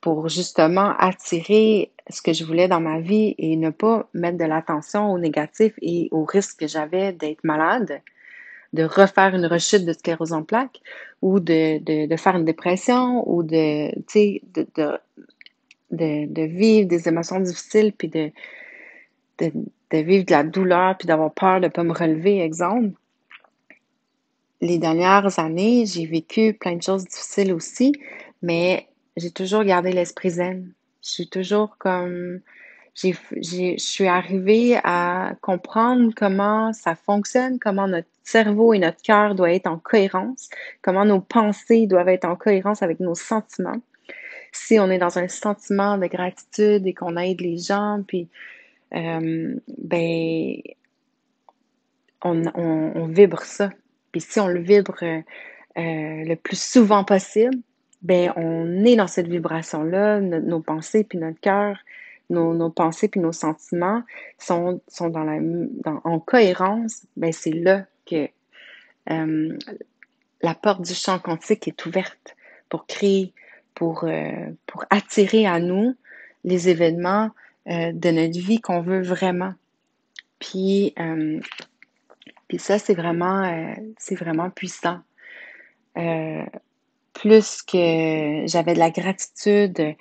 pour 0.00 0.28
justement 0.28 0.94
attirer 0.98 1.90
ce 2.08 2.22
que 2.22 2.32
je 2.32 2.44
voulais 2.44 2.68
dans 2.68 2.80
ma 2.80 3.00
vie 3.00 3.34
et 3.38 3.56
ne 3.56 3.70
pas 3.70 4.08
mettre 4.14 4.38
de 4.38 4.44
l'attention 4.44 5.12
au 5.12 5.18
négatif 5.18 5.72
et 5.82 6.08
au 6.10 6.24
risque 6.24 6.60
que 6.60 6.66
j'avais 6.66 7.12
d'être 7.12 7.42
malade, 7.44 8.00
de 8.72 8.84
refaire 8.84 9.34
une 9.34 9.46
rechute 9.46 9.84
de 9.84 9.92
sclérose 9.92 10.32
en 10.32 10.42
plaques 10.42 10.80
ou 11.20 11.40
de, 11.40 11.78
de, 11.78 12.06
de 12.06 12.16
faire 12.16 12.36
une 12.36 12.44
dépression 12.44 13.28
ou 13.30 13.42
de, 13.42 13.90
de, 13.94 14.66
de, 15.90 16.26
de, 16.26 16.42
vivre 16.42 16.88
des 16.88 17.08
émotions 17.08 17.40
difficiles 17.40 17.92
puis 17.92 18.08
de, 18.08 18.30
de, 19.38 19.52
de 19.90 19.98
vivre 19.98 20.24
de 20.24 20.32
la 20.32 20.42
douleur 20.42 20.96
puis 20.96 21.06
d'avoir 21.06 21.32
peur 21.32 21.60
de 21.60 21.66
ne 21.66 21.70
pas 21.70 21.84
me 21.84 21.92
relever, 21.92 22.40
exemple. 22.40 22.92
Les 24.60 24.78
dernières 24.78 25.38
années, 25.38 25.86
j'ai 25.86 26.06
vécu 26.06 26.54
plein 26.54 26.76
de 26.76 26.82
choses 26.82 27.04
difficiles 27.04 27.52
aussi, 27.52 27.92
mais 28.42 28.86
j'ai 29.16 29.30
toujours 29.30 29.64
gardé 29.64 29.92
l'esprit 29.92 30.30
zen. 30.30 30.72
Je 31.02 31.10
suis 31.10 31.28
toujours 31.28 31.76
comme, 31.78 32.40
je 32.94 33.74
suis 33.78 34.06
arrivée 34.06 34.78
à 34.84 35.32
comprendre 35.40 36.12
comment 36.14 36.72
ça 36.72 36.94
fonctionne, 36.94 37.58
comment 37.58 37.88
notre 37.88 38.08
cerveau 38.22 38.74
et 38.74 38.78
notre 38.78 39.00
cœur 39.02 39.34
doivent 39.34 39.50
être 39.50 39.66
en 39.66 39.78
cohérence, 39.78 40.50
comment 40.82 41.04
nos 41.04 41.20
pensées 41.20 41.86
doivent 41.86 42.08
être 42.08 42.26
en 42.26 42.36
cohérence 42.36 42.82
avec 42.82 43.00
nos 43.00 43.14
sentiments. 43.14 43.80
Si 44.52 44.78
on 44.78 44.90
est 44.90 44.98
dans 44.98 45.18
un 45.18 45.28
sentiment 45.28 45.96
de 45.96 46.06
gratitude 46.06 46.86
et 46.86 46.92
qu'on 46.92 47.16
aide 47.16 47.40
les 47.40 47.56
gens, 47.56 48.02
puis 48.06 48.28
euh, 48.94 49.54
ben 49.78 50.54
on, 52.22 52.42
on, 52.54 53.06
vibre 53.06 53.42
ça. 53.42 53.70
Puis 54.12 54.20
si 54.20 54.38
on 54.38 54.48
le 54.48 54.60
vibre 54.60 55.02
euh, 55.02 55.22
le 55.74 56.34
plus 56.34 56.60
souvent 56.60 57.04
possible, 57.04 57.56
ben 58.02 58.32
on 58.36 58.84
est 58.84 58.96
dans 58.96 59.06
cette 59.06 59.28
vibration-là, 59.28 60.20
nos 60.20 60.60
pensées 60.60 61.04
puis 61.04 61.18
notre 61.18 61.40
cœur, 61.40 61.78
nos, 62.32 62.70
pensées 62.70 63.08
puis 63.08 63.20
nos 63.20 63.32
sentiments 63.32 64.02
sont, 64.38 64.80
sont 64.88 65.08
dans 65.08 65.24
la, 65.24 65.38
en 66.04 66.18
cohérence, 66.18 67.06
ben 67.16 67.32
c'est 67.32 67.52
là 67.52 67.84
que 68.06 68.28
euh, 69.10 69.58
la 70.42 70.54
porte 70.54 70.82
du 70.82 70.94
champ 70.94 71.18
quantique 71.18 71.68
est 71.68 71.86
ouverte 71.86 72.36
pour 72.68 72.86
créer, 72.86 73.32
pour, 73.74 74.04
euh, 74.04 74.50
pour 74.66 74.84
attirer 74.90 75.46
à 75.46 75.60
nous 75.60 75.96
les 76.44 76.68
événements 76.68 77.30
euh, 77.68 77.92
de 77.92 78.10
notre 78.10 78.38
vie 78.38 78.60
qu'on 78.60 78.80
veut 78.80 79.02
vraiment. 79.02 79.54
Puis, 80.40 80.92
puis 82.48 82.58
ça, 82.58 82.80
c'est 82.80 82.94
vraiment, 82.94 83.76
c'est 83.96 84.16
vraiment 84.16 84.50
puissant. 84.50 84.98
Plus 85.94 87.62
que 87.62 88.42
j'avais 88.46 88.74
de 88.74 88.80
la 88.80 88.90
gratitude 88.90 89.94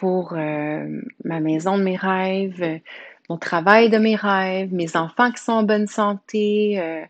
pour 0.00 0.32
euh, 0.32 1.02
ma 1.24 1.40
maison 1.40 1.76
de 1.76 1.82
mes 1.82 1.96
rêves, 1.96 2.80
mon 3.28 3.36
travail 3.36 3.90
de 3.90 3.98
mes 3.98 4.16
rêves, 4.16 4.72
mes 4.72 4.96
enfants 4.96 5.30
qui 5.30 5.42
sont 5.42 5.52
en 5.52 5.62
bonne 5.62 5.86
santé, 5.86 6.80
euh, 6.80 7.04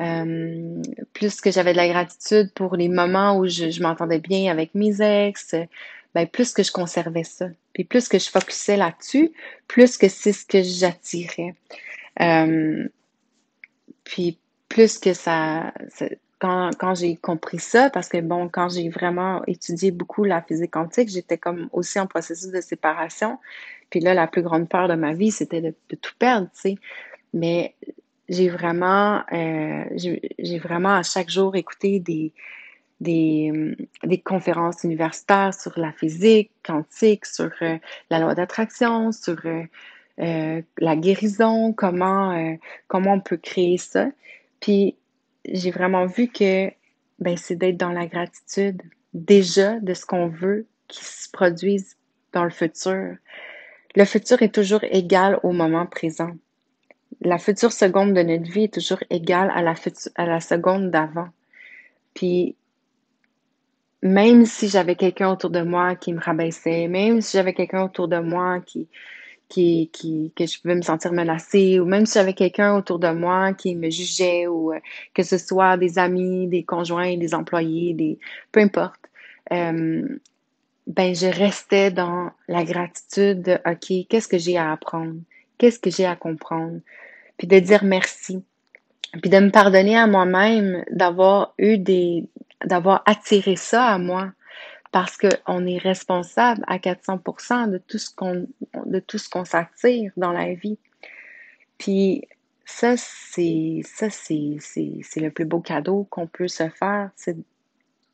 euh, 0.00 0.82
plus 1.12 1.42
que 1.42 1.50
j'avais 1.50 1.72
de 1.72 1.76
la 1.76 1.88
gratitude 1.88 2.50
pour 2.54 2.74
les 2.76 2.88
moments 2.88 3.36
où 3.36 3.46
je, 3.46 3.82
m'entendais 3.82 4.18
bien 4.18 4.50
avec 4.50 4.74
mes 4.74 5.02
ex, 5.02 5.54
ben 6.14 6.26
plus 6.26 6.54
que 6.54 6.62
je 6.62 6.72
conservais 6.72 7.24
ça. 7.24 7.48
Puis 7.74 7.84
plus 7.84 8.08
que 8.08 8.18
je 8.18 8.30
focusais 8.30 8.78
là-dessus, 8.78 9.30
plus 9.68 9.98
que 9.98 10.08
c'est 10.08 10.32
ce 10.32 10.46
que 10.46 10.62
j'attirais. 10.62 11.54
puis 14.04 14.38
plus 14.70 14.98
que 14.98 15.12
ça 15.12 15.74
quand, 16.42 16.70
quand 16.76 16.96
j'ai 16.96 17.14
compris 17.14 17.60
ça, 17.60 17.88
parce 17.88 18.08
que 18.08 18.20
bon, 18.20 18.48
quand 18.48 18.68
j'ai 18.68 18.88
vraiment 18.88 19.44
étudié 19.46 19.92
beaucoup 19.92 20.24
la 20.24 20.42
physique 20.42 20.72
quantique, 20.72 21.08
j'étais 21.08 21.38
comme 21.38 21.68
aussi 21.70 22.00
en 22.00 22.08
processus 22.08 22.50
de 22.50 22.60
séparation. 22.60 23.38
Puis 23.90 24.00
là, 24.00 24.12
la 24.12 24.26
plus 24.26 24.42
grande 24.42 24.68
peur 24.68 24.88
de 24.88 24.94
ma 24.94 25.12
vie, 25.12 25.30
c'était 25.30 25.60
de, 25.60 25.72
tout 25.88 26.14
perdre, 26.18 26.48
tu 26.52 26.60
sais. 26.60 26.74
Mais 27.32 27.76
j'ai 28.28 28.48
vraiment, 28.48 29.22
euh, 29.32 29.84
j'ai 29.96 30.58
vraiment 30.58 30.96
à 30.96 31.04
chaque 31.04 31.30
jour 31.30 31.54
écouté 31.54 32.00
des, 32.00 32.32
des, 32.98 33.76
des, 34.02 34.18
conférences 34.18 34.82
universitaires 34.82 35.54
sur 35.54 35.78
la 35.78 35.92
physique 35.92 36.50
quantique, 36.64 37.24
sur 37.24 37.52
euh, 37.62 37.78
la 38.10 38.18
loi 38.18 38.34
d'attraction, 38.34 39.12
sur 39.12 39.38
euh, 39.44 39.62
euh 40.18 40.60
la 40.78 40.96
guérison, 40.96 41.72
comment, 41.72 42.32
euh, 42.32 42.56
comment 42.88 43.12
on 43.12 43.20
peut 43.20 43.36
créer 43.36 43.78
ça. 43.78 44.08
Puis 44.58 44.96
j'ai 45.44 45.70
vraiment 45.70 46.06
vu 46.06 46.28
que 46.28 46.70
ben, 47.18 47.36
c'est 47.36 47.56
d'être 47.56 47.76
dans 47.76 47.92
la 47.92 48.06
gratitude 48.06 48.82
déjà 49.14 49.78
de 49.80 49.94
ce 49.94 50.06
qu'on 50.06 50.28
veut 50.28 50.66
qui 50.88 51.04
se 51.04 51.30
produise 51.30 51.96
dans 52.32 52.44
le 52.44 52.50
futur. 52.50 53.16
Le 53.94 54.04
futur 54.04 54.42
est 54.42 54.54
toujours 54.54 54.82
égal 54.84 55.38
au 55.42 55.52
moment 55.52 55.86
présent. 55.86 56.32
La 57.20 57.38
future 57.38 57.72
seconde 57.72 58.14
de 58.14 58.22
notre 58.22 58.50
vie 58.50 58.64
est 58.64 58.74
toujours 58.74 59.02
égale 59.10 59.50
à 59.54 59.62
la, 59.62 59.74
à 60.16 60.26
la 60.26 60.40
seconde 60.40 60.90
d'avant. 60.90 61.28
Puis, 62.14 62.56
même 64.02 64.44
si 64.46 64.68
j'avais 64.68 64.96
quelqu'un 64.96 65.30
autour 65.30 65.50
de 65.50 65.62
moi 65.62 65.94
qui 65.94 66.12
me 66.12 66.20
rabaissait, 66.20 66.88
même 66.88 67.20
si 67.20 67.36
j'avais 67.36 67.54
quelqu'un 67.54 67.84
autour 67.84 68.08
de 68.08 68.18
moi 68.18 68.60
qui, 68.60 68.88
qui, 69.52 70.32
que 70.34 70.46
je 70.46 70.60
pouvais 70.60 70.74
me 70.74 70.82
sentir 70.82 71.12
menacée, 71.12 71.78
ou 71.78 71.84
même 71.84 72.06
si 72.06 72.14
j'avais 72.14 72.32
quelqu'un 72.32 72.74
autour 72.76 72.98
de 72.98 73.10
moi 73.10 73.52
qui 73.52 73.76
me 73.76 73.90
jugeait, 73.90 74.46
ou 74.46 74.72
euh, 74.72 74.78
que 75.14 75.22
ce 75.22 75.38
soit 75.38 75.76
des 75.76 75.98
amis, 75.98 76.46
des 76.46 76.64
conjoints, 76.64 77.16
des 77.16 77.34
employés, 77.34 77.94
des 77.94 78.18
peu 78.50 78.60
importe, 78.60 79.00
euh, 79.52 80.06
ben 80.86 81.14
je 81.14 81.26
restais 81.26 81.90
dans 81.90 82.30
la 82.48 82.64
gratitude 82.64 83.42
de 83.42 83.58
OK, 83.66 84.06
qu'est-ce 84.08 84.28
que 84.28 84.38
j'ai 84.38 84.56
à 84.56 84.72
apprendre? 84.72 85.16
Qu'est-ce 85.58 85.78
que 85.78 85.90
j'ai 85.90 86.06
à 86.06 86.16
comprendre? 86.16 86.80
Puis 87.36 87.46
de 87.46 87.58
dire 87.58 87.84
merci. 87.84 88.42
Puis 89.20 89.30
de 89.30 89.38
me 89.38 89.50
pardonner 89.50 89.96
à 89.96 90.06
moi-même 90.06 90.84
d'avoir 90.90 91.54
eu 91.58 91.78
des 91.78 92.24
d'avoir 92.64 93.02
attiré 93.06 93.56
ça 93.56 93.86
à 93.86 93.98
moi 93.98 94.32
parce 94.92 95.16
qu'on 95.16 95.66
est 95.66 95.78
responsable 95.78 96.62
à 96.68 96.76
400% 96.76 97.70
de 97.70 97.78
tout 97.78 97.98
ce 97.98 98.10
qu'on 98.14 98.46
de 98.86 99.46
s'attire 99.46 100.12
dans 100.16 100.32
la 100.32 100.54
vie. 100.54 100.78
Puis 101.78 102.28
ça 102.64 102.96
c'est 102.96 103.82
le 105.16 105.30
plus 105.30 105.46
beau 105.46 105.60
cadeau 105.60 106.06
qu'on 106.10 106.26
peut 106.26 106.48
se 106.48 106.68
faire, 106.68 107.10
c'est 107.16 107.36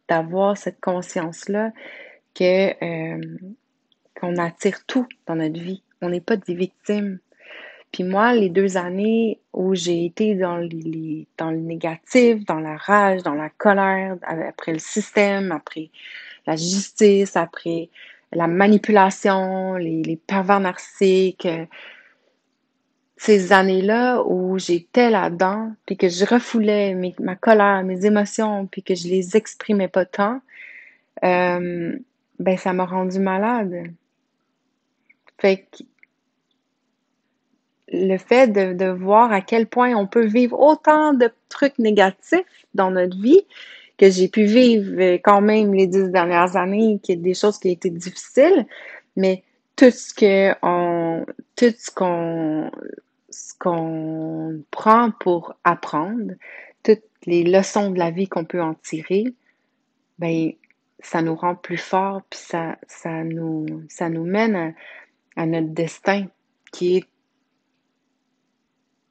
d'avoir 0.09 0.57
cette 0.57 0.81
conscience 0.81 1.49
là 1.49 1.73
que 2.35 2.73
euh, 2.83 3.37
qu'on 4.19 4.37
attire 4.37 4.85
tout 4.87 5.07
dans 5.27 5.37
notre 5.37 5.61
vie. 5.61 5.83
On 6.01 6.09
n'est 6.09 6.21
pas 6.21 6.37
des 6.37 6.55
victimes. 6.55 7.19
Puis 7.93 8.05
moi, 8.05 8.35
les 8.35 8.51
deux 8.51 8.77
années 8.77 9.41
où 9.53 9.75
j'ai 9.75 10.05
été 10.05 10.35
dans, 10.35 10.59
les, 10.59 11.27
dans 11.39 11.51
le 11.51 11.59
négatif, 11.59 12.45
dans 12.45 12.61
la 12.61 12.77
rage, 12.77 13.23
dans 13.23 13.35
la 13.35 13.49
colère, 13.49 14.17
après 14.23 14.73
le 14.73 14.79
système, 14.79 15.53
après 15.53 15.91
la 16.47 16.57
justice, 16.57 17.37
après 17.37 17.89
la 18.33 18.47
manipulation, 18.47 19.75
les, 19.75 20.03
les 20.03 20.17
pervers 20.17 20.61
narcissiques, 20.61 21.47
euh, 21.47 21.65
ces 23.17 23.53
années-là 23.53 24.23
où 24.25 24.59
j'étais 24.59 25.11
là-dedans, 25.11 25.73
puis 25.87 25.97
que 25.97 26.09
je 26.09 26.25
refoulais 26.25 26.95
ma 27.19 27.35
colère, 27.35 27.83
mes 27.83 28.07
émotions, 28.07 28.67
puis 28.67 28.83
que 28.83 28.95
je 28.95 29.09
les 29.09 29.37
exprimais 29.37 29.89
pas 29.89 30.05
tant, 30.05 30.41
euh, 31.25 31.99
ben 32.39 32.57
ça 32.57 32.73
m'a 32.73 32.85
rendu 32.85 33.19
malade. 33.19 33.93
Fait 35.39 35.67
que 35.71 35.85
le 37.93 38.19
fait 38.19 38.49
de, 38.49 38.73
de, 38.73 38.91
voir 38.91 39.33
à 39.33 39.41
quel 39.41 39.67
point 39.67 39.95
on 39.95 40.07
peut 40.07 40.27
vivre 40.27 40.59
autant 40.61 41.15
de 41.15 41.31
trucs 41.49 41.79
négatifs 41.79 42.67
dans 42.75 42.91
notre 42.91 43.17
vie 43.21 43.43
que 43.99 44.11
j'ai 44.11 44.29
pu 44.29 44.45
vivre 44.45 45.15
quand 45.25 45.41
même 45.41 45.75
les 45.75 45.87
dix 45.87 46.11
dernières 46.11 46.57
années, 46.57 47.01
qui 47.03 47.17
des 47.17 47.35
choses 47.35 47.59
qui 47.59 47.71
étaient 47.71 47.91
difficiles, 47.91 48.67
mais 49.17 49.43
tout 49.75 49.91
ce 49.91 50.15
que 50.15 50.55
on, 50.63 51.27
tout 51.57 51.75
ce 51.77 51.91
qu'on, 51.91 52.71
ce 53.31 53.55
qu'on 53.59 54.63
prend 54.71 55.11
pour 55.11 55.55
apprendre, 55.65 56.35
toutes 56.85 57.03
les 57.27 57.43
leçons 57.43 57.91
de 57.91 57.99
la 57.99 58.11
vie 58.11 58.29
qu'on 58.29 58.45
peut 58.45 58.63
en 58.63 58.75
tirer, 58.75 59.25
ben 60.19 60.53
ça 61.01 61.23
nous 61.23 61.35
rend 61.35 61.55
plus 61.55 61.77
forts, 61.77 62.23
puis 62.31 62.41
ça, 62.41 62.77
ça 62.87 63.25
nous, 63.25 63.67
ça 63.89 64.09
nous 64.09 64.25
mène 64.25 64.57
à, 64.57 64.73
à 65.43 65.47
notre 65.47 65.69
destin 65.69 66.27
qui 66.73 66.99
est 66.99 67.05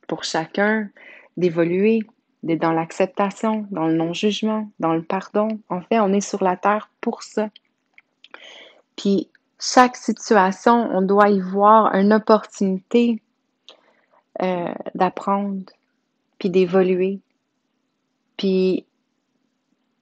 pour 0.07 0.23
chacun 0.23 0.89
d'évoluer, 1.35 1.99
d'être 2.43 2.61
dans 2.61 2.71
l'acceptation, 2.71 3.67
dans 3.71 3.87
le 3.87 3.93
non-jugement, 3.93 4.69
dans 4.79 4.93
le 4.93 5.03
pardon. 5.03 5.59
En 5.69 5.81
fait, 5.81 5.99
on 5.99 6.13
est 6.13 6.21
sur 6.21 6.43
la 6.43 6.55
terre 6.55 6.89
pour 7.01 7.23
ça. 7.23 7.49
Puis, 8.95 9.29
chaque 9.59 9.95
situation, 9.95 10.89
on 10.91 11.01
doit 11.01 11.29
y 11.29 11.39
voir 11.39 11.93
une 11.95 12.13
opportunité 12.13 13.21
euh, 14.41 14.73
d'apprendre, 14.95 15.63
puis 16.39 16.49
d'évoluer. 16.49 17.19
Puis, 18.37 18.85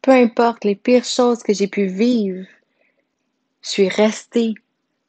peu 0.02 0.12
importe 0.12 0.66
les 0.66 0.76
pires 0.76 1.06
choses 1.06 1.42
que 1.42 1.54
j'ai 1.54 1.68
pu 1.68 1.86
vivre, 1.86 2.46
je 3.62 3.70
suis 3.70 3.90
restée 3.90 4.54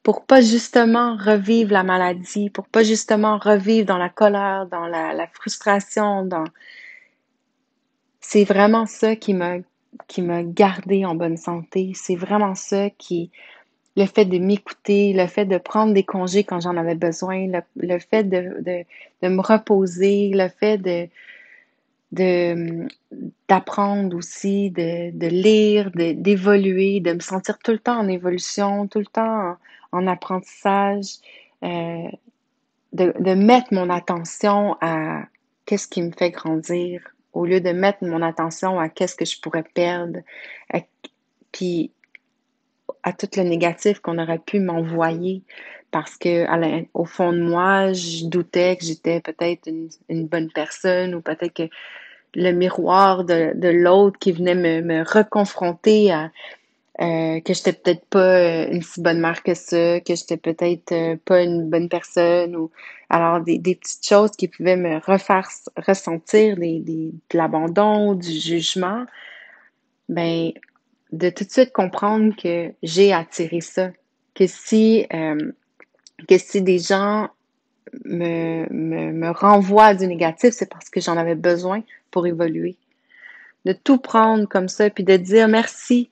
pour 0.07 0.25
pas 0.25 0.39
justement 0.39 1.17
revivre 1.17 1.73
la 1.73 1.83
maladie, 1.83 2.49
pour 2.49 2.65
pas 2.69 2.81
justement 2.81 3.37
revivre 3.37 3.85
dans 3.85 3.97
la 3.97 4.07
colère, 4.07 4.65
dans 4.65 4.87
la, 4.87 5.27
frustration, 5.33 6.23
dans 6.23 6.45
c'est 8.21 8.45
vraiment 8.45 8.85
ça 8.85 9.17
qui 9.17 9.33
m'a 9.33 9.57
qui 10.07 10.23
gardé 10.45 11.03
en 11.03 11.13
bonne 11.13 11.35
santé. 11.35 11.91
C'est 11.93 12.15
vraiment 12.15 12.55
ça 12.55 12.89
qui 12.89 13.31
le 13.97 14.05
fait 14.05 14.23
de 14.23 14.37
m'écouter, 14.37 15.11
le 15.11 15.27
fait 15.27 15.43
de 15.43 15.57
prendre 15.57 15.93
des 15.93 16.03
congés 16.03 16.45
quand 16.45 16.61
j'en 16.61 16.77
avais 16.77 16.95
besoin, 16.95 17.45
le, 17.75 17.99
fait 17.99 18.23
de, 18.23 18.85
me 19.23 19.41
reposer, 19.41 20.31
le 20.33 20.47
fait 20.47 20.77
de 20.77 21.09
d'apprendre 23.49 24.15
aussi, 24.15 24.71
de, 24.71 25.11
de 25.11 25.27
lire, 25.27 25.91
d'évoluer, 25.91 27.01
de, 27.01 27.11
me 27.11 27.19
sentir 27.19 27.57
tout 27.59 27.71
le 27.71 27.79
temps 27.79 27.99
en 27.99 28.07
évolution, 28.07 28.87
tout 28.87 28.99
le 28.99 29.05
temps 29.05 29.57
apprentissage, 30.07 31.15
euh, 31.63 32.07
de, 32.93 33.33
mettre 33.33 33.73
mon 33.73 33.89
attention 33.89 34.75
à 34.81 35.23
qu'est-ce 35.65 35.87
qui 35.87 36.01
me 36.01 36.11
fait 36.11 36.31
grandir, 36.31 37.01
au 37.33 37.45
lieu 37.45 37.61
de 37.61 37.71
mettre 37.71 38.03
mon 38.03 38.21
attention 38.21 38.79
à 38.79 38.89
qu'est-ce 38.89 39.15
que 39.15 39.25
je 39.25 39.39
pourrais 39.39 39.63
perdre, 39.63 40.19
puis 41.51 41.91
à 43.03 43.13
tout 43.13 43.29
le 43.37 43.43
négatif 43.43 43.99
qu'on 43.99 44.17
aurait 44.17 44.39
pu 44.39 44.59
m'envoyer. 44.59 45.43
Parce 45.91 46.17
que 46.17 46.45
au 46.93 47.05
fond 47.05 47.31
de 47.31 47.41
moi, 47.41 47.93
je 47.93 48.25
doutais 48.25 48.75
que 48.75 48.85
j'étais 48.85 49.21
peut-être 49.21 49.67
une, 50.09 50.27
bonne 50.27 50.51
personne 50.51 51.15
ou 51.15 51.21
peut-être 51.21 51.53
que 51.53 51.69
le 52.35 52.51
miroir 52.51 53.23
de, 53.23 53.53
de 53.55 53.69
l'autre 53.69 54.19
qui 54.19 54.33
venait 54.33 54.55
me, 54.55 54.81
me 54.81 55.03
reconfronter 55.03 56.11
à, 56.11 56.29
euh, 56.99 57.39
que 57.41 57.53
j'étais 57.53 57.73
peut-être 57.73 58.05
pas 58.07 58.39
euh, 58.39 58.67
une 58.71 58.81
si 58.81 59.01
bonne 59.01 59.19
mère 59.19 59.43
que 59.43 59.53
ça, 59.53 59.99
que 59.99 60.15
j'étais 60.15 60.37
peut-être 60.37 60.91
euh, 60.91 61.15
pas 61.25 61.43
une 61.43 61.69
bonne 61.69 61.89
personne 61.89 62.55
ou 62.55 62.71
alors 63.09 63.39
des, 63.41 63.59
des, 63.59 63.75
petites 63.75 64.07
choses 64.07 64.31
qui 64.31 64.47
pouvaient 64.47 64.77
me 64.77 64.97
refaire 65.05 65.47
ressentir 65.77 66.57
des, 66.57 66.79
des, 66.79 67.11
de 67.29 67.37
l'abandon, 67.37 68.15
du 68.15 68.31
jugement, 68.31 69.05
ben 70.09 70.51
de 71.11 71.29
tout 71.29 71.43
de 71.43 71.51
suite 71.51 71.71
comprendre 71.71 72.35
que 72.35 72.73
j'ai 72.81 73.13
attiré 73.13 73.61
ça, 73.61 73.91
que 74.33 74.47
si 74.47 75.05
euh, 75.13 75.51
que 76.27 76.39
si 76.39 76.63
des 76.63 76.79
gens 76.79 77.29
me, 78.05 78.65
me, 78.73 79.11
me 79.11 79.29
renvoient 79.29 79.93
du 79.93 80.07
négatif, 80.07 80.49
c'est 80.51 80.69
parce 80.69 80.89
que 80.89 80.99
j'en 80.99 81.15
avais 81.15 81.35
besoin 81.35 81.83
pour 82.09 82.25
évoluer. 82.25 82.75
De 83.65 83.73
tout 83.73 83.99
prendre 83.99 84.47
comme 84.47 84.67
ça, 84.67 84.89
puis 84.89 85.03
de 85.03 85.15
dire 85.15 85.47
merci 85.47 86.09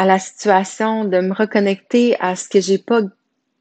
à 0.00 0.06
la 0.06 0.18
situation, 0.18 1.04
de 1.04 1.20
me 1.20 1.34
reconnecter 1.34 2.16
à 2.20 2.34
ce 2.34 2.48
que 2.48 2.58
j'ai 2.58 2.78
pas 2.78 3.02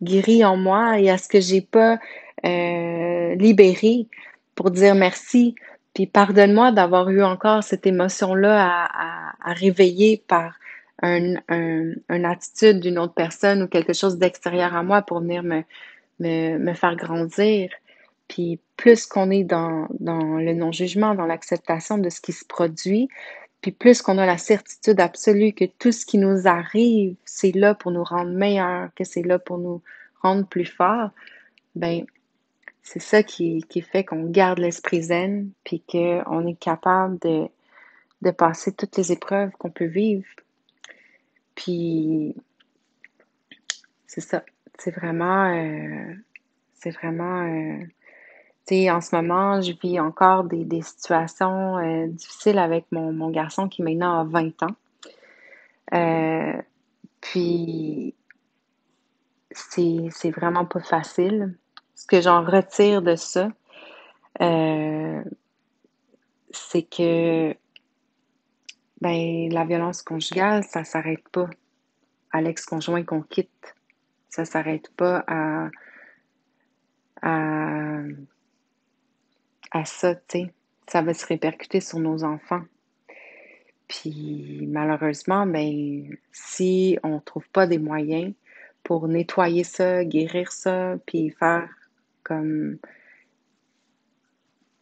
guéri 0.02 0.46
en 0.46 0.56
moi 0.56 0.98
et 0.98 1.10
à 1.10 1.18
ce 1.18 1.28
que 1.28 1.42
j'ai 1.42 1.60
pas 1.60 2.00
euh, 2.46 3.36
libéré 3.36 4.08
pour 4.56 4.72
dire 4.72 4.96
merci. 4.96 5.54
Puis 5.94 6.08
pardonne-moi 6.08 6.72
d'avoir 6.72 7.10
eu 7.10 7.22
encore 7.24 7.62
cette 7.62 7.86
émotion-là 7.86 8.88
à, 8.90 9.54
réveiller 9.54 10.24
par 10.30 10.54
un, 11.02 11.36
un, 11.50 11.92
une 12.08 12.26
attitude 12.26 12.80
d'une 12.80 13.00
autre 13.00 13.16
personne 13.16 13.64
ou 13.64 13.68
quelque 13.68 13.92
chose 13.92 14.18
d'extérieur 14.18 14.74
à 14.74 14.82
moi 14.82 15.02
pour 15.02 15.20
venir 15.20 15.44
me, 15.44 16.74
faire 16.74 16.96
grandir. 16.96 17.70
Puis 18.30 18.62
plus 18.78 19.08
qu'on 19.08 19.30
est 19.30 19.44
dans 19.44 19.90
le 20.00 20.54
non-jugement, 20.54 21.16
dans 21.16 21.26
l'acceptation 21.26 21.98
de 21.98 22.10
ce 22.10 22.22
qui 22.22 22.32
se 22.32 22.46
produit, 22.46 23.10
puis 23.62 23.72
plus 23.72 24.01
qu'on 24.01 24.18
a 24.18 24.26
la 24.26 24.38
certitude 24.38 24.99
absolue 24.99 25.53
que 25.53 25.66
tout 25.66 25.91
ce 25.91 26.05
qui 26.05 26.18
nous 26.18 26.47
arrive, 26.47 27.16
c'est 27.26 27.51
là 27.51 27.76
pour 27.76 27.91
nous 27.91 28.03
rendre 28.03 28.32
meilleurs, 28.32 28.89
que 28.95 29.03
c'est 29.03 29.24
là 29.24 29.38
pour 29.39 29.57
nous 29.57 29.82
rendre 30.22 30.47
plus 30.47 30.66
forts, 30.66 31.12
ben 31.76 32.05
c'est 32.82 33.01
ça 33.01 33.22
qui, 33.22 33.64
fait 33.82 34.03
qu'on 34.03 34.26
garde 34.26 34.60
l'esprit 34.60 35.03
zen, 35.03 35.51
puis 35.64 35.84
qu'on 35.88 36.47
est 36.47 36.60
capable 36.60 37.20
de, 37.20 37.47
de 38.22 38.32
passer 38.32 38.72
toutes 38.72 38.97
les 38.97 39.12
épreuves 39.12 39.51
qu'on 39.60 39.70
peut 39.70 39.86
vivre. 39.86 40.26
Puis 41.55 42.36
c'est 44.07 44.22
ça. 44.22 44.43
C'est 44.80 44.91
vraiment 44.91 45.53
euh, 45.53 46.16
c'est 46.74 46.91
vraiment 46.91 47.43
euh, 47.43 47.84
en 48.72 49.01
ce 49.01 49.15
moment, 49.15 49.61
je 49.61 49.74
vis 49.82 49.99
encore 49.99 50.43
des, 50.43 50.82
situations 50.82 51.78
euh, 51.78 52.07
difficiles 52.07 52.59
avec 52.59 52.86
mon, 52.91 53.11
mon, 53.11 53.30
garçon 53.30 53.67
qui 53.67 53.82
maintenant 53.82 54.20
a 54.20 54.24
20 54.24 54.63
ans. 54.63 54.76
Euh, 55.93 56.61
puis, 57.22 58.13
c'est 59.51 60.32
vraiment 60.32 60.65
pas 60.65 60.82
facile. 60.82 61.57
Ce 61.95 62.05
que 62.05 62.22
j'en 62.22 62.43
retire 62.43 63.01
de 63.01 63.15
ça, 63.15 63.49
euh, 64.41 65.24
c'est 66.51 66.84
que 66.84 67.55
ben, 69.01 69.49
la 69.51 69.65
violence 69.65 70.01
conjugale, 70.01 70.63
ça 70.63 70.84
s'arrête 70.84 71.28
pas 71.30 71.49
à 72.32 72.41
l'ex-conjoint 72.41 73.03
qu'on 73.03 73.22
quitte. 73.22 73.76
Ça 74.30 74.45
s'arrête 74.45 74.89
pas 74.95 75.24
à 75.28 75.70
à, 77.22 78.01
à 79.72 79.86
ça, 79.86 80.15
tu 80.15 80.22
sais. 80.30 80.53
Ça 80.88 81.01
va 81.01 81.13
se 81.13 81.26
répercuter 81.26 81.82
sur 81.82 81.99
nos 81.99 82.24
enfants. 82.24 82.63
Puis 83.88 84.67
malheureusement, 84.67 85.45
ben, 85.45 86.17
si 86.32 86.97
on 87.03 87.15
ne 87.15 87.20
trouve 87.20 87.47
pas 87.49 87.67
des 87.67 87.80
moyens 87.80 88.34
pour 88.84 89.07
nettoyer 89.07 89.63
ça, 89.63 90.03
guérir 90.03 90.51
ça, 90.51 90.95
puis 91.05 91.30
faire 91.32 91.70
comme 92.24 92.78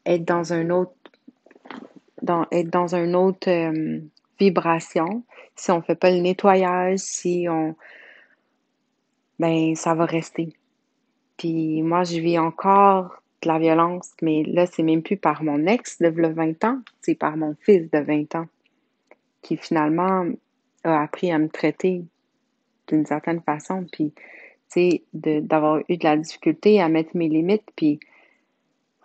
être 0.05 0.25
dans 0.25 0.53
un 0.53 0.69
autre 0.69 0.93
dans, 2.21 2.47
être 2.51 2.69
dans 2.69 2.95
une 2.95 3.15
autre 3.15 3.49
euh, 3.49 3.99
vibration. 4.39 5.23
Si 5.55 5.71
on 5.71 5.81
fait 5.81 5.95
pas 5.95 6.11
le 6.11 6.19
nettoyage, 6.19 6.99
si 6.99 7.47
on 7.49 7.75
ben 9.39 9.75
ça 9.75 9.93
va 9.93 10.05
rester. 10.05 10.49
Puis 11.37 11.81
moi, 11.83 12.03
je 12.03 12.19
vis 12.19 12.39
encore 12.39 13.21
de 13.41 13.47
la 13.47 13.59
violence, 13.59 14.11
mais 14.21 14.43
là, 14.43 14.65
c'est 14.65 14.83
même 14.83 15.03
plus 15.03 15.17
par 15.17 15.43
mon 15.43 15.65
ex 15.67 16.01
de 16.01 16.09
20 16.09 16.63
ans, 16.63 16.79
c'est 17.01 17.15
par 17.15 17.37
mon 17.37 17.55
fils 17.61 17.89
de 17.91 17.99
20 17.99 18.35
ans 18.35 18.47
qui 19.41 19.57
finalement 19.57 20.25
a 20.83 21.03
appris 21.03 21.31
à 21.31 21.39
me 21.39 21.49
traiter 21.49 22.03
d'une 22.87 23.05
certaine 23.05 23.41
façon, 23.41 23.85
puis 23.91 24.13
tu 24.71 24.91
sais, 24.91 25.03
d'avoir 25.13 25.79
eu 25.87 25.97
de 25.97 26.03
la 26.03 26.17
difficulté 26.17 26.81
à 26.81 26.89
mettre 26.89 27.15
mes 27.15 27.29
limites, 27.29 27.69
puis 27.75 27.99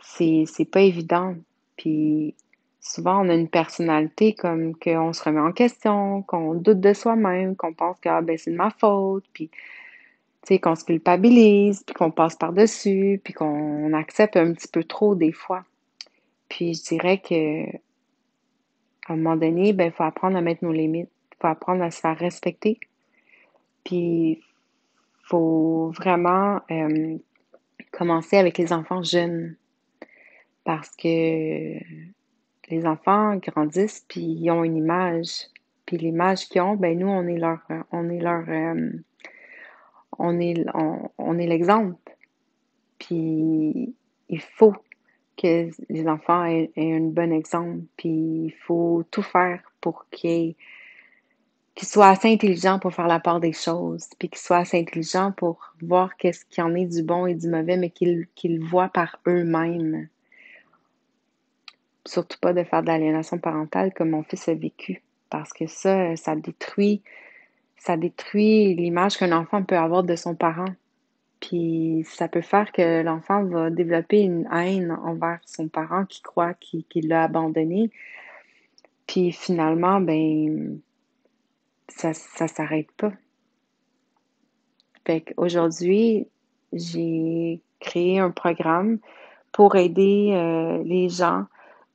c'est, 0.00 0.44
c'est 0.46 0.64
pas 0.64 0.80
évident. 0.80 1.36
Puis 1.76 2.34
souvent, 2.80 3.24
on 3.24 3.28
a 3.28 3.34
une 3.34 3.48
personnalité 3.48 4.34
comme 4.34 4.74
qu'on 4.76 5.12
se 5.12 5.22
remet 5.22 5.40
en 5.40 5.52
question, 5.52 6.22
qu'on 6.22 6.54
doute 6.54 6.80
de 6.80 6.92
soi-même, 6.92 7.54
qu'on 7.56 7.72
pense 7.72 7.98
que 8.00 8.08
ah, 8.08 8.20
ben, 8.20 8.36
c'est 8.36 8.50
de 8.50 8.56
ma 8.56 8.70
faute, 8.70 9.24
puis 9.32 9.50
tu 10.42 10.54
sais, 10.54 10.58
qu'on 10.58 10.74
se 10.74 10.84
culpabilise, 10.84 11.84
puis 11.84 11.94
qu'on 11.94 12.10
passe 12.10 12.36
par-dessus, 12.36 13.20
puis 13.22 13.32
qu'on 13.32 13.92
accepte 13.92 14.36
un 14.36 14.52
petit 14.52 14.68
peu 14.68 14.84
trop 14.84 15.14
des 15.14 15.32
fois. 15.32 15.64
Puis 16.48 16.74
je 16.74 16.82
dirais 16.82 17.18
que 17.18 17.66
à 19.08 19.14
un 19.14 19.16
moment 19.16 19.36
donné, 19.36 19.72
ben, 19.72 19.86
il 19.86 19.92
faut 19.92 20.04
apprendre 20.04 20.36
à 20.36 20.40
mettre 20.40 20.64
nos 20.64 20.72
limites. 20.72 21.10
Il 21.32 21.36
faut 21.40 21.48
apprendre 21.48 21.82
à 21.82 21.90
se 21.90 22.00
faire 22.00 22.16
respecter. 22.16 22.78
Puis, 23.84 24.40
faut 25.24 25.92
vraiment 25.96 26.60
euh, 26.70 27.16
commencer 27.90 28.36
avec 28.36 28.58
les 28.58 28.72
enfants 28.72 29.02
jeunes. 29.02 29.56
Parce 30.64 30.90
que 30.90 31.78
les 32.70 32.86
enfants 32.86 33.36
grandissent, 33.36 34.04
puis 34.08 34.22
ils 34.22 34.50
ont 34.50 34.62
une 34.62 34.76
image. 34.76 35.48
Puis 35.86 35.96
l'image 35.96 36.48
qu'ils 36.48 36.62
ont, 36.62 36.76
ben 36.76 36.96
nous, 36.96 37.08
on 37.08 37.26
est 37.26 37.38
leur, 37.38 37.58
on 37.90 38.08
est 38.08 38.20
leur, 38.20 38.48
euh, 38.48 38.90
on 40.18 40.40
est, 40.40 40.64
on 41.18 41.38
est 41.38 41.46
l'exemple. 41.46 41.96
Puis 42.98 43.94
il 44.28 44.40
faut 44.40 44.74
que 45.36 45.70
les 45.88 46.08
enfants 46.08 46.44
aient, 46.44 46.70
un 46.76 47.00
bon 47.00 47.32
exemple. 47.32 47.82
Puis 47.96 48.10
il 48.46 48.54
faut 48.66 49.04
tout 49.10 49.22
faire 49.22 49.60
pour 49.80 50.06
qu'ils 50.10 50.54
soient 51.80 52.08
assez 52.08 52.32
intelligents 52.32 52.78
pour 52.78 52.94
faire 52.94 53.08
la 53.08 53.20
part 53.20 53.40
des 53.40 53.52
choses, 53.52 54.08
puis 54.18 54.28
qu'ils 54.28 54.40
soient 54.40 54.58
assez 54.58 54.78
intelligents 54.78 55.32
pour 55.32 55.74
voir 55.82 56.16
qu'est-ce 56.16 56.44
qu'il 56.44 56.62
y 56.62 56.66
en 56.66 56.74
est 56.74 56.86
du 56.86 57.02
bon 57.02 57.26
et 57.26 57.34
du 57.34 57.48
mauvais, 57.48 57.76
mais 57.76 57.90
qu'ils 57.90 58.26
qu'ils 58.34 58.62
voient 58.62 58.90
par 58.90 59.18
eux-mêmes. 59.26 60.08
Surtout 62.06 62.38
pas 62.40 62.52
de 62.52 62.64
faire 62.64 62.82
de 62.82 62.88
l'aliénation 62.88 63.38
parentale 63.38 63.92
comme 63.94 64.10
mon 64.10 64.22
fils 64.22 64.48
a 64.48 64.54
vécu, 64.54 65.02
parce 65.30 65.52
que 65.52 65.66
ça, 65.66 66.16
ça 66.16 66.36
détruit, 66.36 67.02
ça 67.84 67.96
détruit 67.96 68.74
l'image 68.76 69.16
qu'un 69.16 69.32
enfant 69.32 69.64
peut 69.64 69.76
avoir 69.76 70.04
de 70.04 70.14
son 70.14 70.36
parent. 70.36 70.72
Puis 71.40 72.06
ça 72.06 72.28
peut 72.28 72.40
faire 72.40 72.70
que 72.70 73.02
l'enfant 73.02 73.42
va 73.44 73.70
développer 73.70 74.20
une 74.20 74.48
haine 74.52 74.92
envers 74.92 75.40
son 75.44 75.66
parent 75.66 76.04
qui 76.04 76.22
croit 76.22 76.54
qu'il 76.54 77.08
l'a 77.08 77.24
abandonné. 77.24 77.90
Puis 79.08 79.32
finalement, 79.32 80.00
ben, 80.00 80.78
ça, 81.88 82.14
ça 82.14 82.46
s'arrête 82.46 82.92
pas. 82.92 83.12
Fait 85.04 85.22
qu'aujourd'hui, 85.22 86.28
j'ai 86.72 87.60
créé 87.80 88.20
un 88.20 88.30
programme 88.30 88.98
pour 89.50 89.74
aider 89.74 90.30
euh, 90.34 90.84
les 90.84 91.08
gens 91.08 91.46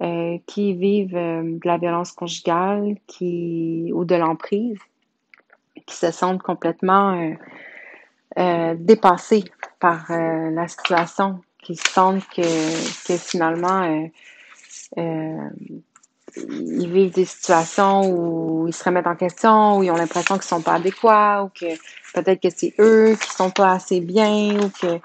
euh, 0.02 0.38
qui 0.48 0.74
vivent 0.74 1.16
euh, 1.16 1.44
de 1.44 1.66
la 1.66 1.78
violence 1.78 2.12
conjugale 2.12 2.98
qui, 3.08 3.90
ou 3.94 4.04
de 4.04 4.16
l'emprise, 4.16 4.80
qui 5.88 5.96
se 5.96 6.12
sentent 6.12 6.44
complètement 6.44 7.36
euh, 8.38 8.76
dépassés 8.78 9.46
par 9.80 10.12
euh, 10.12 10.52
la 10.52 10.68
situation, 10.68 11.40
qui 11.64 11.76
sentent 11.76 12.28
que, 12.28 13.08
que 13.08 13.18
finalement 13.18 13.82
euh, 13.82 14.08
euh, 15.00 15.50
ils 16.36 16.92
vivent 16.92 17.14
des 17.14 17.26
situations 17.26 18.02
où 18.02 18.68
ils 18.68 18.74
se 18.74 18.84
remettent 18.84 19.08
en 19.08 19.16
question, 19.16 19.80
où 19.80 19.84
ils 19.84 19.90
ont 19.90 19.96
l'impression 19.96 20.36
qu'ils 20.36 20.44
sont 20.44 20.62
pas 20.62 20.76
adéquats, 20.76 21.44
ou 21.46 21.50
que 21.50 21.74
peut-être 22.14 22.42
que 22.42 22.50
c'est 22.56 22.76
eux 22.78 23.16
qui 23.20 23.32
sont 23.32 23.50
pas 23.50 23.72
assez 23.72 24.02
bien, 24.02 24.60
ou 24.60 24.70
que 24.70 24.98
tu 24.98 25.02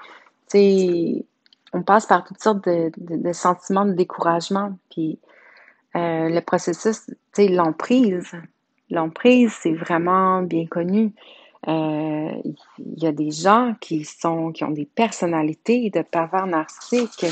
sais 0.49 1.25
on 1.73 1.81
passe 1.81 2.05
par 2.05 2.23
toutes 2.23 2.41
sortes 2.41 2.63
de, 2.69 2.91
de, 2.97 3.17
de 3.17 3.33
sentiments 3.33 3.85
de 3.85 3.93
découragement. 3.93 4.77
Puis 4.91 5.19
euh, 5.95 6.29
le 6.29 6.41
processus, 6.41 7.05
tu 7.07 7.15
sais, 7.33 7.47
l'emprise, 7.47 8.31
l'emprise, 8.93 9.53
c'est 9.61 9.73
vraiment 9.73 10.41
bien 10.41 10.65
connu. 10.65 11.11
Euh, 11.67 12.31
il 12.79 13.03
y 13.03 13.07
a 13.07 13.11
des 13.11 13.31
gens 13.31 13.73
qui 13.79 14.03
sont 14.03 14.51
qui 14.51 14.63
ont 14.63 14.71
des 14.71 14.85
personnalités 14.85 15.89
de 15.89 16.01
pervers 16.01 16.45
narcissiques. 16.45 17.25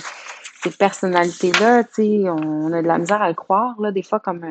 Ces 0.64 0.72
personnalités-là, 0.72 1.84
on 1.98 2.72
a 2.72 2.82
de 2.82 2.88
la 2.88 2.98
misère 2.98 3.22
à 3.22 3.28
le 3.28 3.34
croire, 3.34 3.80
là, 3.82 3.92
des 3.92 4.04
fois 4.04 4.20
comme 4.20 4.44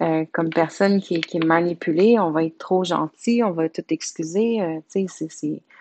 euh, 0.00 0.24
euh 0.24 0.48
personne 0.54 1.00
qui, 1.00 1.16
est 1.16 1.44
manipulée, 1.44 2.18
on 2.18 2.30
va 2.30 2.44
être 2.44 2.58
trop 2.58 2.82
gentil, 2.82 3.42
on 3.44 3.50
va 3.50 3.68
tout 3.68 3.84
excuser, 3.90 4.80
c'est, 4.88 5.06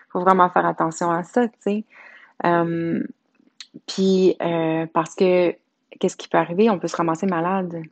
faut 0.10 0.20
vraiment 0.20 0.50
faire 0.50 0.66
attention 0.66 1.10
à 1.12 1.24
ça, 1.24 1.48
puis 3.88 4.36
parce 4.94 5.16
que 5.16 5.56
qu'est-ce 6.00 6.18
qui 6.18 6.28
peut 6.28 6.38
arriver, 6.38 6.70
on 6.70 6.78
peut 6.78 6.90
se 6.90 6.98
ramasser 6.98 7.26
malade 7.26 7.84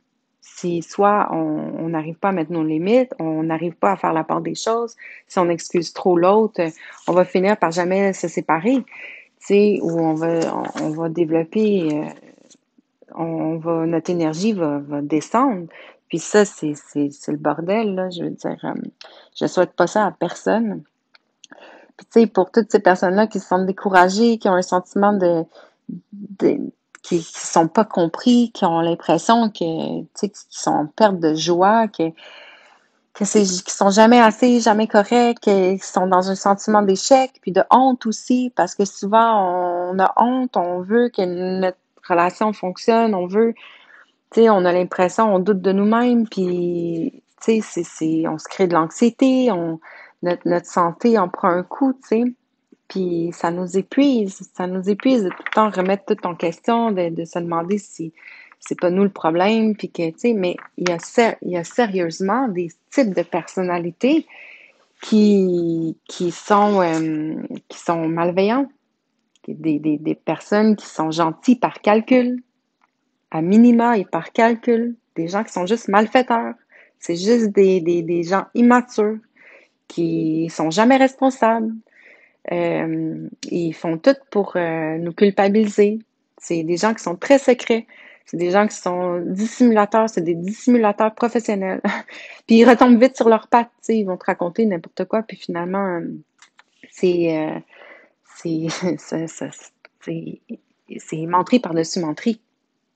si 0.54 0.80
soit 0.80 1.28
on 1.32 1.88
n'arrive 1.88 2.14
pas 2.14 2.28
à 2.28 2.32
mettre 2.32 2.52
nos 2.52 2.62
limites, 2.62 3.12
on 3.18 3.42
n'arrive 3.42 3.74
pas 3.74 3.92
à 3.92 3.96
faire 3.96 4.12
la 4.12 4.24
part 4.24 4.40
des 4.40 4.54
choses, 4.54 4.94
si 5.26 5.38
on 5.38 5.48
excuse 5.50 5.92
trop 5.92 6.16
l'autre, 6.16 6.62
on 7.08 7.12
va 7.12 7.24
finir 7.24 7.56
par 7.58 7.72
jamais 7.72 8.12
se 8.12 8.28
séparer, 8.28 8.76
tu 8.76 8.86
sais, 9.40 9.78
ou 9.82 9.98
on 9.98 10.14
va, 10.14 10.64
on, 10.80 10.90
va 10.90 11.08
développer, 11.08 11.88
euh, 11.92 12.08
on 13.14 13.56
va, 13.56 13.86
notre 13.86 14.10
énergie 14.10 14.52
va, 14.52 14.80
descendre. 15.02 15.66
Puis 16.08 16.20
ça, 16.20 16.44
c'est, 16.44 16.74
le 16.94 17.36
bordel, 17.36 17.94
là, 17.94 18.08
je 18.10 18.22
veux 18.22 18.30
dire, 18.30 18.58
euh, 18.64 18.80
je 19.38 19.46
souhaite 19.46 19.72
pas 19.72 19.88
ça 19.88 20.06
à 20.06 20.12
personne. 20.12 20.84
Puis 21.96 22.06
tu 22.06 22.20
sais, 22.20 22.26
pour 22.28 22.50
toutes 22.50 22.70
ces 22.70 22.80
personnes-là 22.80 23.26
qui 23.26 23.40
se 23.40 23.48
sentent 23.48 23.66
découragées, 23.66 24.38
qui 24.38 24.48
ont 24.48 24.54
un 24.54 24.62
sentiment 24.62 25.12
de 25.12 25.44
qui, 27.06 27.20
qui 27.20 27.46
sont 27.46 27.68
pas 27.68 27.84
compris, 27.84 28.50
qui 28.52 28.64
ont 28.64 28.80
l'impression 28.80 29.48
que, 29.48 30.00
tu 30.00 30.08
sais, 30.14 30.28
qui 30.28 30.40
sont 30.50 30.70
en 30.72 30.86
perte 30.86 31.20
de 31.20 31.34
joie, 31.34 31.86
que, 31.86 32.10
que 33.14 33.24
sont 33.24 33.90
jamais 33.90 34.20
assez, 34.20 34.60
jamais 34.60 34.88
corrects, 34.88 35.38
qui 35.40 35.78
sont 35.78 36.08
dans 36.08 36.30
un 36.30 36.34
sentiment 36.34 36.82
d'échec, 36.82 37.30
puis 37.40 37.52
de 37.52 37.62
honte 37.70 38.06
aussi, 38.06 38.52
parce 38.56 38.74
que 38.74 38.84
souvent 38.84 39.92
on 39.92 39.98
a 40.00 40.12
honte, 40.16 40.56
on 40.56 40.80
veut 40.80 41.08
que 41.08 41.22
notre 41.60 41.78
relation 42.08 42.52
fonctionne, 42.52 43.14
on 43.14 43.28
veut, 43.28 43.54
tu 44.32 44.40
sais, 44.42 44.50
on 44.50 44.64
a 44.64 44.72
l'impression, 44.72 45.32
on 45.32 45.38
doute 45.38 45.60
de 45.60 45.70
nous-mêmes, 45.70 46.28
puis, 46.28 47.22
tu 47.40 47.62
sais, 47.62 47.84
c'est, 47.84 48.26
on 48.26 48.38
se 48.38 48.48
crée 48.48 48.66
de 48.66 48.74
l'anxiété, 48.74 49.52
on, 49.52 49.78
notre, 50.22 50.48
notre 50.48 50.66
santé 50.66 51.18
en 51.18 51.28
prend 51.28 51.50
un 51.50 51.62
coup, 51.62 51.92
tu 51.92 52.08
sais. 52.08 52.24
Puis 52.88 53.30
ça 53.32 53.50
nous 53.50 53.76
épuise, 53.76 54.48
ça 54.54 54.66
nous 54.66 54.88
épuise 54.88 55.24
de 55.24 55.28
tout 55.30 55.42
le 55.44 55.52
temps 55.52 55.70
remettre 55.70 56.14
tout 56.14 56.26
en 56.26 56.34
question, 56.34 56.92
de, 56.92 57.24
se 57.24 57.38
demander 57.38 57.78
si 57.78 58.12
c'est 58.60 58.78
pas 58.78 58.90
nous 58.90 59.02
le 59.02 59.10
problème, 59.10 59.76
puis 59.76 59.90
que, 59.90 60.10
tu 60.10 60.18
sais, 60.18 60.32
mais 60.32 60.56
il 60.76 60.88
y, 60.88 61.56
a 61.56 61.64
sérieusement 61.64 62.48
des 62.48 62.68
types 62.90 63.14
de 63.14 63.22
personnalités 63.22 64.26
qui, 65.02 65.96
qui, 66.08 66.30
sont, 66.30 66.80
euh, 66.80 67.34
qui 67.68 67.78
sont 67.78 68.08
malveillants, 68.08 68.70
des, 69.46 69.78
des, 69.78 69.98
des 69.98 70.14
personnes 70.14 70.74
qui 70.74 70.86
sont 70.86 71.10
gentilles 71.10 71.56
par 71.56 71.80
calcul, 71.80 72.42
à 73.30 73.42
minima 73.42 73.98
et 73.98 74.04
par 74.04 74.32
calcul, 74.32 74.96
des 75.14 75.28
gens 75.28 75.44
qui 75.44 75.52
sont 75.52 75.66
juste 75.66 75.88
malfaiteurs, 75.88 76.54
c'est 76.98 77.16
juste 77.16 77.48
des, 77.50 77.80
des, 77.80 78.02
des 78.02 78.22
gens 78.22 78.46
immatures, 78.54 79.18
qui 79.88 80.48
sont 80.50 80.70
jamais 80.70 80.96
responsables, 80.96 81.72
euh, 82.52 83.28
ils 83.50 83.72
font 83.72 83.98
tout 83.98 84.16
pour 84.30 84.52
euh, 84.56 84.98
nous 84.98 85.12
culpabiliser. 85.12 85.98
C'est 86.38 86.62
des 86.62 86.76
gens 86.76 86.94
qui 86.94 87.02
sont 87.02 87.16
très 87.16 87.38
secrets. 87.38 87.86
C'est 88.24 88.36
des 88.36 88.50
gens 88.50 88.66
qui 88.66 88.76
sont 88.76 89.20
dissimulateurs, 89.20 90.08
c'est 90.08 90.22
des 90.22 90.34
dissimulateurs 90.34 91.14
professionnels. 91.14 91.80
puis 92.46 92.56
ils 92.58 92.68
retombent 92.68 93.00
vite 93.00 93.16
sur 93.16 93.28
leurs 93.28 93.46
pattes, 93.46 93.70
ils 93.88 94.04
vont 94.04 94.16
te 94.16 94.24
raconter 94.24 94.66
n'importe 94.66 95.04
quoi, 95.04 95.22
puis 95.22 95.36
finalement, 95.36 96.00
c'est, 96.90 97.38
euh, 97.38 97.58
c'est, 98.34 98.66
menterie 101.26 101.60
par-dessus 101.60 102.00
menterie. 102.00 102.40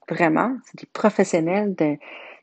Vraiment, 0.08 0.56
c'est 0.64 0.80
des 0.80 0.88
professionnels 0.92 1.76
de, 1.76 1.96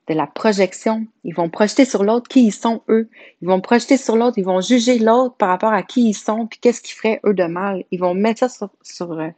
de 0.08 0.14
la 0.14 0.28
projection. 0.28 1.06
Ils 1.24 1.36
vont 1.36 1.50
projeter 1.50 1.86
sur 1.86 2.04
l'autre 2.04 2.28
qui 2.28 2.46
ils 2.46 2.52
sont 2.52 2.82
eux. 2.90 3.10
Ils 3.42 3.48
vont 3.48 3.62
projeter 3.62 3.98
sur 3.98 4.16
l'autre, 4.16 4.38
ils 4.38 4.46
vont 4.46 4.62
juger 4.62 5.00
l'autre 5.00 5.36
par 5.36 5.50
rapport 5.50 5.74
à 5.74 5.84
qui 5.84 6.10
ils 6.10 6.14
sont, 6.14 6.48
puis 6.48 6.60
qu'est-ce 6.60 6.82
qu'ils 6.82 6.96
feraient 6.96 7.20
eux 7.26 7.34
de 7.34 7.46
mal. 7.46 7.84
Ils 7.92 8.00
vont 8.00 8.14
mettre 8.14 8.40
ça 8.40 8.50
sur, 8.50 8.70
sur, 8.82 9.12
euh, 9.20 9.30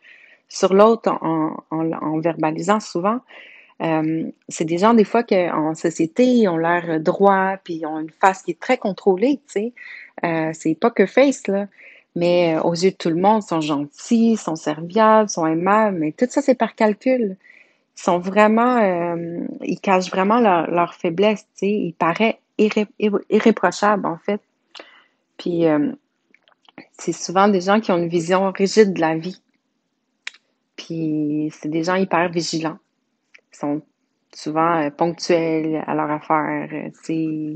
sur 0.48 0.74
l'autre 0.74 1.12
en, 1.22 1.58
en, 1.72 1.92
en, 1.92 2.20
verbalisant 2.20 2.80
souvent. 2.80 3.20
Euh, 3.82 4.30
c'est 4.50 4.66
des 4.66 4.78
gens, 4.78 4.94
des 4.94 5.06
fois, 5.06 5.24
qu'en 5.24 5.74
société, 5.74 6.26
ils 6.26 6.48
ont 6.50 6.58
l'air 6.58 7.00
droit, 7.00 7.56
puis 7.64 7.76
ils 7.76 7.86
ont 7.86 8.00
une 8.00 8.10
face 8.10 8.44
qui 8.44 8.52
est 8.52 8.60
très 8.60 8.78
contrôlée, 8.78 9.40
tu 9.48 9.54
sais. 9.54 9.74
Euh, 10.26 10.52
c'est 10.54 10.76
pas 10.76 10.92
que 10.92 11.06
face, 11.06 11.48
là. 11.48 11.68
Mais 12.16 12.56
euh, 12.56 12.62
aux 12.64 12.74
yeux 12.74 12.92
de 12.92 12.96
tout 12.96 13.10
le 13.10 13.16
monde, 13.16 13.42
ils 13.44 13.48
sont 13.48 13.62
gentils, 13.62 14.36
sont 14.36 14.56
serviables, 14.56 15.30
sont 15.30 15.48
aimables, 15.48 15.98
mais 15.98 16.12
tout 16.12 16.28
ça, 16.30 16.42
c'est 16.42 16.56
par 16.56 16.76
calcul. 16.76 17.38
Sont 18.02 18.20
vraiment, 18.20 18.78
euh, 18.78 19.46
ils 19.62 19.80
cachent 19.80 20.10
vraiment 20.10 20.40
leur, 20.40 20.94
faiblesse, 20.94 21.42
tu 21.42 21.50
sais. 21.56 21.70
Ils 21.70 21.94
paraissent 21.94 22.36
irré 22.58 22.88
irréprochables, 23.30 24.06
en 24.06 24.18
fait. 24.18 24.42
Puis, 25.38 25.66
euh, 25.66 25.92
c'est 26.98 27.12
souvent 27.12 27.50
des 27.50 27.62
gens 27.62 27.82
qui 27.82 27.92
ont 27.92 27.98
une 27.98 28.08
vision 28.08 28.52
rigide 28.52 28.94
de 28.94 29.02
la 29.02 29.18
vie. 29.18 29.42
Puis, 30.78 31.52
c'est 31.60 31.70
des 31.70 31.84
gens 31.84 31.96
hyper 31.96 32.30
vigilants. 32.30 32.80
Ils 33.54 33.58
sont 33.58 33.82
souvent 34.34 34.90
ponctuels 34.92 35.84
à 35.86 35.94
leur 35.94 36.10
affaire, 36.10 36.70
tu 36.70 36.92
sais 37.04 37.56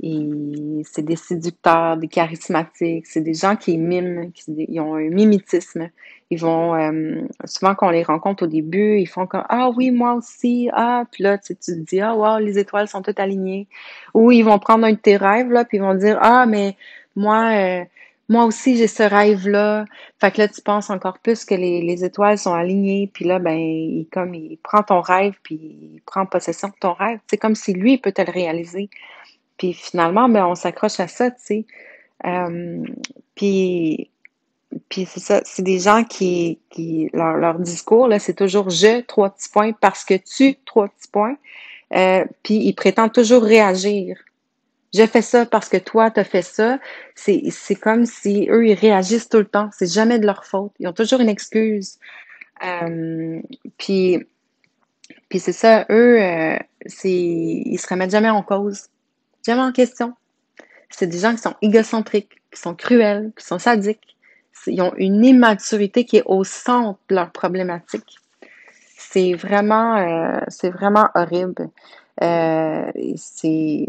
c'est 0.00 1.02
des 1.02 1.16
séducteurs, 1.16 1.96
des 1.96 2.08
charismatiques, 2.08 3.06
c'est 3.06 3.20
des 3.20 3.34
gens 3.34 3.56
qui 3.56 3.76
miment, 3.76 4.30
qui 4.30 4.44
ils 4.68 4.80
ont 4.80 4.94
un 4.94 5.08
mimétisme. 5.08 5.90
Ils 6.30 6.38
vont, 6.38 6.74
euh, 6.74 7.22
souvent 7.44 7.74
quand 7.74 7.88
on 7.88 7.90
les 7.90 8.02
rencontre 8.02 8.44
au 8.44 8.46
début, 8.46 8.98
ils 8.98 9.06
font 9.06 9.26
comme 9.26 9.44
Ah 9.48 9.70
oui, 9.70 9.90
moi 9.90 10.14
aussi, 10.14 10.68
ah, 10.74 11.04
puis 11.10 11.22
là, 11.22 11.38
tu, 11.38 11.56
tu 11.56 11.72
te 11.72 11.80
dis 11.80 12.00
Ah 12.00 12.14
wow, 12.14 12.38
les 12.38 12.58
étoiles 12.58 12.88
sont 12.88 13.02
toutes 13.02 13.20
alignées. 13.20 13.66
Ou 14.14 14.30
ils 14.30 14.42
vont 14.42 14.58
prendre 14.58 14.84
un 14.84 14.92
de 14.92 14.96
tes 14.96 15.16
rêves, 15.16 15.50
là, 15.50 15.64
puis 15.64 15.78
ils 15.78 15.80
vont 15.82 15.94
dire 15.94 16.18
Ah, 16.20 16.44
mais 16.46 16.76
moi, 17.16 17.52
euh, 17.54 17.84
moi 18.28 18.44
aussi, 18.44 18.76
j'ai 18.76 18.88
ce 18.88 19.02
rêve-là. 19.02 19.86
Fait 20.20 20.30
que 20.30 20.38
là, 20.38 20.48
tu 20.48 20.60
penses 20.60 20.90
encore 20.90 21.18
plus 21.18 21.44
que 21.46 21.54
les, 21.54 21.80
les 21.82 22.04
étoiles 22.04 22.38
sont 22.38 22.52
alignées, 22.52 23.10
puis 23.12 23.24
là, 23.24 23.38
ben, 23.38 23.56
il, 23.58 24.06
comme 24.12 24.34
il 24.34 24.58
prend 24.58 24.82
ton 24.82 25.00
rêve, 25.00 25.34
puis 25.42 25.54
il 25.56 26.02
prend 26.04 26.26
possession 26.26 26.68
de 26.68 26.74
ton 26.80 26.92
rêve. 26.92 27.20
C'est 27.28 27.38
comme 27.38 27.54
si 27.54 27.72
lui, 27.72 27.94
il 27.94 27.98
peut 27.98 28.12
te 28.12 28.22
le 28.22 28.30
réaliser. 28.30 28.90
Puis 29.56 29.72
finalement, 29.72 30.28
ben, 30.28 30.46
on 30.46 30.54
s'accroche 30.54 31.00
à 31.00 31.08
ça, 31.08 31.30
tu 31.30 31.36
sais. 31.40 31.66
Euh, 32.26 32.84
puis, 33.34 34.10
puis 34.88 35.06
c'est 35.06 35.20
ça, 35.20 35.40
c'est 35.44 35.62
des 35.62 35.78
gens 35.78 36.04
qui, 36.04 36.58
qui 36.70 37.10
leur, 37.12 37.36
leur 37.36 37.58
discours, 37.58 38.08
là, 38.08 38.18
c'est 38.18 38.34
toujours 38.34 38.70
je, 38.70 39.00
trois 39.02 39.30
petits 39.30 39.48
points, 39.48 39.72
parce 39.72 40.04
que 40.04 40.14
tu, 40.14 40.56
trois 40.64 40.88
petits 40.88 41.08
points. 41.10 41.36
Euh, 41.94 42.24
puis 42.42 42.56
ils 42.56 42.74
prétendent 42.74 43.12
toujours 43.12 43.42
réagir. 43.42 44.18
Je 44.94 45.06
fais 45.06 45.22
ça 45.22 45.46
parce 45.46 45.68
que 45.68 45.76
toi, 45.76 46.10
tu 46.10 46.20
as 46.20 46.24
fait 46.24 46.42
ça. 46.42 46.78
C'est, 47.14 47.42
c'est 47.50 47.74
comme 47.74 48.06
si 48.06 48.46
eux, 48.50 48.66
ils 48.66 48.74
réagissent 48.74 49.28
tout 49.28 49.38
le 49.38 49.46
temps. 49.46 49.70
C'est 49.76 49.90
jamais 49.90 50.18
de 50.18 50.26
leur 50.26 50.44
faute. 50.44 50.72
Ils 50.78 50.88
ont 50.88 50.92
toujours 50.92 51.20
une 51.20 51.28
excuse. 51.28 51.98
Euh, 52.64 53.40
puis, 53.78 54.26
puis 55.28 55.38
c'est 55.38 55.52
ça, 55.52 55.86
eux, 55.90 56.22
euh, 56.22 56.58
c'est, 56.86 57.10
ils 57.10 57.78
se 57.78 57.86
remettent 57.86 58.10
jamais 58.10 58.30
en 58.30 58.42
cause 58.42 58.88
jamais 59.48 59.62
en 59.62 59.72
question. 59.72 60.14
C'est 60.90 61.06
des 61.06 61.18
gens 61.18 61.34
qui 61.34 61.42
sont 61.42 61.54
égocentriques, 61.62 62.42
qui 62.52 62.60
sont 62.60 62.74
cruels, 62.74 63.32
qui 63.36 63.44
sont 63.44 63.58
sadiques. 63.58 64.16
Ils 64.66 64.80
ont 64.82 64.92
une 64.96 65.24
immaturité 65.24 66.04
qui 66.04 66.18
est 66.18 66.22
au 66.26 66.44
centre 66.44 66.98
de 67.08 67.14
leur 67.14 67.30
problématique. 67.30 68.16
C'est 68.96 69.34
vraiment, 69.34 69.96
euh, 69.96 70.40
c'est 70.48 70.70
vraiment 70.70 71.08
horrible. 71.14 71.70
Euh, 72.22 72.90
c'est, 73.16 73.86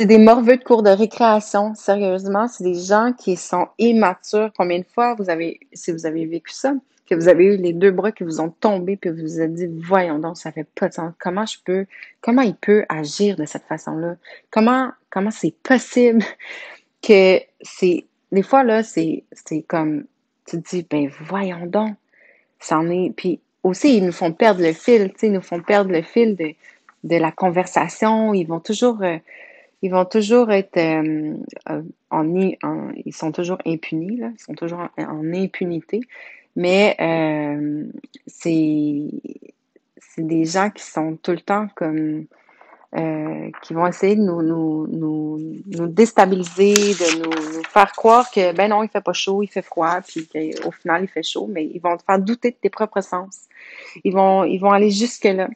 des 0.00 0.18
morveux 0.18 0.56
de 0.56 0.64
cours 0.64 0.82
de 0.82 0.90
récréation. 0.90 1.74
Sérieusement, 1.74 2.48
c'est 2.48 2.64
des 2.64 2.80
gens 2.80 3.12
qui 3.12 3.36
sont 3.36 3.68
immatures. 3.78 4.50
Combien 4.56 4.78
de 4.78 4.86
fois 4.86 5.14
vous 5.14 5.30
avez, 5.30 5.60
si 5.72 5.92
vous 5.92 6.06
avez 6.06 6.26
vécu 6.26 6.52
ça, 6.52 6.74
que 7.08 7.14
vous 7.14 7.28
avez 7.28 7.44
eu 7.44 7.56
les 7.56 7.72
deux 7.72 7.90
bras 7.90 8.12
qui 8.12 8.24
vous 8.24 8.40
ont 8.40 8.50
tombé, 8.50 8.96
puis 8.96 9.10
vous 9.10 9.22
vous 9.22 9.40
êtes 9.40 9.52
dit, 9.52 9.68
voyons 9.68 10.18
donc, 10.18 10.36
ça 10.38 10.52
fait 10.52 10.66
pas 10.74 10.88
de 10.88 10.94
sens. 10.94 11.12
Comment 11.18 11.44
je 11.44 11.58
peux, 11.64 11.86
comment 12.20 12.42
il 12.42 12.54
peut 12.54 12.84
agir 12.88 13.36
de 13.36 13.44
cette 13.44 13.64
façon-là? 13.64 14.16
Comment, 14.50 14.90
comment 15.10 15.30
c'est 15.30 15.54
possible 15.62 16.24
que 17.02 17.40
c'est, 17.60 18.06
des 18.34 18.42
fois, 18.42 18.64
là, 18.64 18.82
c'est, 18.82 19.24
comme, 19.68 20.04
tu 20.46 20.60
te 20.60 20.68
dis, 20.68 20.86
ben, 20.88 21.08
voyons 21.20 21.66
donc, 21.66 21.96
ça 22.58 22.78
en 22.78 22.90
est, 22.90 23.12
puis 23.16 23.40
aussi, 23.62 23.96
ils 23.96 24.04
nous 24.04 24.12
font 24.12 24.32
perdre 24.32 24.60
le 24.60 24.72
fil, 24.72 25.12
tu 25.12 25.18
sais, 25.18 25.26
ils 25.28 25.32
nous 25.32 25.40
font 25.40 25.60
perdre 25.60 25.90
le 25.90 26.02
fil 26.02 26.36
de, 26.36 26.54
la 27.16 27.32
conversation, 27.32 28.34
ils 28.34 28.44
vont 28.44 28.60
toujours, 28.60 29.02
euh, 29.02 29.18
être 29.82 30.76
euh, 30.76 31.34
euh, 31.70 31.82
en, 32.10 32.34
ils 32.34 33.14
sont 33.14 33.32
toujours 33.32 33.58
impunis, 33.64 34.16
là, 34.16 34.30
ils 34.36 34.42
sont 34.42 34.54
toujours 34.54 34.88
en, 34.98 35.32
impunité. 35.32 36.00
Mais 36.56 36.96
c'est 38.26 39.10
des 40.18 40.44
gens 40.44 40.70
qui 40.70 40.84
sont 40.84 41.16
tout 41.16 41.32
le 41.32 41.40
temps 41.40 41.68
comme 41.74 42.26
euh, 42.96 43.50
qui 43.62 43.74
vont 43.74 43.88
essayer 43.88 44.14
de 44.14 44.20
nous, 44.20 44.86
déstabiliser, 45.88 46.74
de 46.74 47.24
nous, 47.24 47.62
faire 47.64 47.90
croire 47.90 48.30
que 48.30 48.54
ben 48.54 48.70
non, 48.70 48.84
il 48.84 48.88
fait 48.88 49.00
pas 49.00 49.12
chaud, 49.12 49.42
il 49.42 49.48
fait 49.48 49.62
froid, 49.62 50.00
puis 50.06 50.28
qu'au 50.28 50.70
final 50.70 51.02
il 51.02 51.08
fait 51.08 51.24
chaud, 51.24 51.48
mais 51.50 51.64
ils 51.64 51.80
vont 51.80 51.96
te 51.96 52.04
faire 52.04 52.20
douter 52.20 52.52
de 52.52 52.56
tes 52.56 52.70
propres 52.70 53.00
sens. 53.00 53.40
Ils 54.04 54.12
vont, 54.12 54.44
ils 54.44 54.58
vont 54.58 54.70
aller 54.70 54.92
jusque 54.92 55.24
là. 55.24 55.48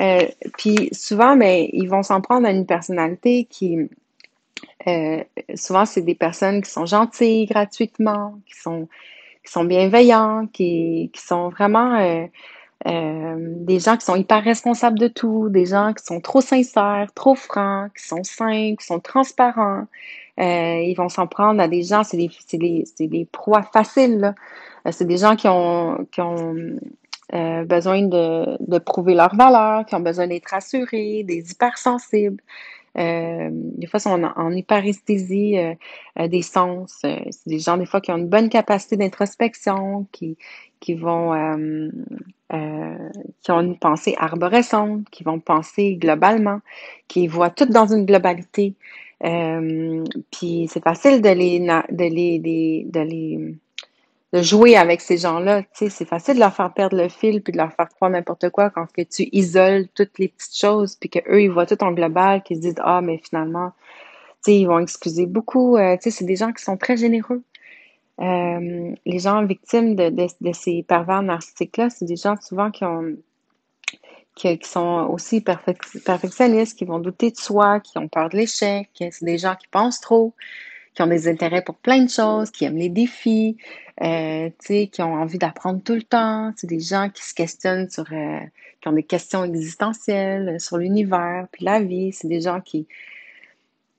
Euh, 0.00 0.26
puis 0.58 0.88
souvent, 0.90 1.36
mais 1.36 1.68
ben, 1.72 1.80
ils 1.80 1.88
vont 1.88 2.02
s'en 2.02 2.20
prendre 2.20 2.44
à 2.48 2.50
une 2.50 2.66
personnalité 2.66 3.44
qui, 3.44 3.88
euh, 4.88 5.22
souvent 5.54 5.84
c'est 5.84 6.02
des 6.02 6.16
personnes 6.16 6.60
qui 6.60 6.70
sont 6.70 6.86
gentilles 6.86 7.46
gratuitement, 7.46 8.40
qui 8.46 8.58
sont 8.60 8.88
qui 9.44 9.64
bienveillants, 9.66 10.48
qui 10.52 11.12
sont 11.14 11.50
vraiment 11.50 12.26
euh, 12.86 13.36
des 13.38 13.78
gens 13.80 13.96
qui 13.96 14.04
sont 14.04 14.16
hyper 14.16 14.42
responsables 14.42 14.98
de 14.98 15.08
tout, 15.08 15.48
des 15.48 15.66
gens 15.66 15.92
qui 15.94 16.04
sont 16.04 16.20
trop 16.20 16.40
sincères, 16.40 17.08
trop 17.14 17.34
francs, 17.34 17.90
qui 17.96 18.06
sont 18.06 18.22
simples, 18.24 18.76
qui 18.76 18.86
sont 18.86 19.00
transparents. 19.00 19.86
Euh, 20.40 20.80
ils 20.82 20.94
vont 20.94 21.08
s'en 21.08 21.26
prendre 21.26 21.62
à 21.62 21.68
des 21.68 21.82
gens, 21.82 22.02
c'est 22.04 22.16
des, 22.16 22.30
des, 22.52 22.84
des 23.08 23.24
proies 23.24 23.62
faciles. 23.62 24.34
Euh, 24.86 24.90
c'est 24.92 25.06
des 25.06 25.18
gens 25.18 25.36
qui 25.36 25.48
ont, 25.48 26.06
qui 26.12 26.20
ont 26.20 26.54
besoin 27.66 28.02
de, 28.02 28.56
de 28.60 28.78
prouver 28.78 29.14
leur 29.14 29.34
valeur, 29.34 29.86
qui 29.86 29.94
ont 29.96 30.00
besoin 30.00 30.28
d'être 30.28 30.50
rassurés, 30.50 31.24
des 31.24 31.50
hypersensibles. 31.50 32.40
Euh, 32.96 33.48
des 33.52 33.86
fois, 33.86 34.00
sont 34.00 34.22
en, 34.22 34.50
hyperesthésie 34.52 35.58
euh, 35.58 35.74
euh, 36.20 36.28
des 36.28 36.42
sens. 36.42 37.00
Euh, 37.04 37.18
c'est 37.30 37.48
des 37.48 37.58
gens, 37.58 37.76
des 37.76 37.86
fois, 37.86 38.00
qui 38.00 38.12
ont 38.12 38.16
une 38.16 38.28
bonne 38.28 38.48
capacité 38.48 38.96
d'introspection, 38.96 40.06
qui, 40.12 40.36
qui 40.80 40.94
vont, 40.94 41.32
qui 42.50 43.50
ont 43.50 43.60
une 43.60 43.78
pensée 43.78 44.14
arborescente, 44.18 45.08
qui 45.10 45.24
vont 45.24 45.40
penser 45.40 45.96
globalement, 45.96 46.60
qui 47.08 47.26
voient 47.26 47.50
tout 47.50 47.66
dans 47.66 47.86
une 47.92 48.06
globalité. 48.06 48.74
puis 49.20 50.68
c'est 50.70 50.84
facile 50.84 51.20
de 51.22 51.30
les, 51.30 51.60
de 51.60 52.04
les, 52.04 52.84
de 52.86 53.00
les 53.00 53.56
jouer 54.42 54.76
avec 54.76 55.00
ces 55.00 55.18
gens-là. 55.18 55.62
C'est 55.72 55.90
facile 56.04 56.34
de 56.34 56.40
leur 56.40 56.54
faire 56.54 56.72
perdre 56.72 56.96
le 56.96 57.08
fil 57.08 57.42
puis 57.42 57.52
de 57.52 57.58
leur 57.58 57.72
faire 57.72 57.88
croire 57.88 58.10
n'importe 58.10 58.50
quoi 58.50 58.70
quand 58.70 58.86
tu 58.94 59.28
isoles 59.32 59.88
toutes 59.94 60.18
les 60.18 60.28
petites 60.28 60.56
choses 60.56 60.96
puis 60.96 61.08
que 61.08 61.20
eux 61.28 61.42
ils 61.42 61.50
voient 61.50 61.66
tout 61.66 61.82
en 61.82 61.92
global, 61.92 62.42
qu'ils 62.42 62.56
se 62.56 62.62
disent 62.62 62.74
ah 62.78 63.00
mais 63.00 63.18
finalement, 63.18 63.72
ils 64.46 64.66
vont 64.66 64.78
excuser 64.78 65.26
beaucoup. 65.26 65.76
Euh, 65.76 65.96
c'est 66.00 66.24
des 66.24 66.36
gens 66.36 66.52
qui 66.52 66.62
sont 66.62 66.76
très 66.76 66.96
généreux. 66.96 67.42
Euh, 68.20 68.92
les 69.06 69.18
gens 69.18 69.44
victimes 69.44 69.96
de, 69.96 70.08
de, 70.10 70.26
de 70.40 70.52
ces 70.52 70.82
pervers 70.82 71.22
narcissiques-là, 71.22 71.90
c'est 71.90 72.04
des 72.04 72.16
gens 72.16 72.36
souvent 72.40 72.70
qui, 72.70 72.84
qui 74.34 74.58
sont 74.62 75.08
aussi 75.10 75.40
perfectionnistes, 75.40 76.78
qui 76.78 76.84
vont 76.84 76.98
douter 76.98 77.30
de 77.30 77.36
soi, 77.36 77.80
qui 77.80 77.98
ont 77.98 78.08
peur 78.08 78.28
de 78.28 78.36
l'échec, 78.36 78.88
c'est 78.94 79.24
des 79.24 79.38
gens 79.38 79.56
qui 79.56 79.66
pensent 79.68 80.00
trop, 80.00 80.34
qui 80.94 81.02
ont 81.02 81.06
des 81.06 81.28
intérêts 81.28 81.62
pour 81.62 81.76
plein 81.76 82.04
de 82.04 82.10
choses, 82.10 82.50
qui 82.50 82.64
aiment 82.64 82.76
les 82.76 82.88
défis, 82.88 83.56
euh, 84.02 84.50
qui 84.58 85.02
ont 85.02 85.14
envie 85.14 85.38
d'apprendre 85.38 85.82
tout 85.82 85.94
le 85.94 86.02
temps. 86.02 86.52
C'est 86.56 86.66
des 86.66 86.80
gens 86.80 87.10
qui 87.10 87.22
se 87.22 87.34
questionnent 87.34 87.90
sur, 87.90 88.04
euh, 88.12 88.40
qui 88.80 88.88
ont 88.88 88.92
des 88.92 89.02
questions 89.02 89.44
existentielles 89.44 90.54
euh, 90.56 90.58
sur 90.58 90.78
l'univers, 90.78 91.46
puis 91.52 91.64
la 91.64 91.80
vie. 91.80 92.12
C'est 92.12 92.28
des 92.28 92.40
gens 92.40 92.60
qui 92.60 92.86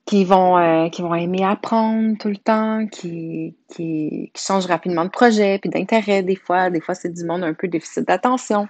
qui 0.05 0.23
vont 0.23 0.57
euh, 0.57 0.89
qui 0.89 1.01
vont 1.01 1.15
aimer 1.15 1.43
apprendre 1.43 2.15
tout 2.19 2.29
le 2.29 2.37
temps, 2.37 2.85
qui, 2.87 3.55
qui, 3.67 4.29
qui 4.33 4.41
changent 4.41 4.67
rapidement 4.67 5.03
de 5.05 5.09
projet, 5.09 5.57
puis 5.59 5.69
d'intérêt 5.69 6.21
des 6.23 6.35
fois. 6.35 6.69
Des 6.69 6.79
fois, 6.81 6.95
c'est 6.95 7.09
du 7.09 7.25
monde 7.25 7.43
un 7.43 7.53
peu 7.53 7.67
déficit 7.67 8.07
d'attention. 8.07 8.67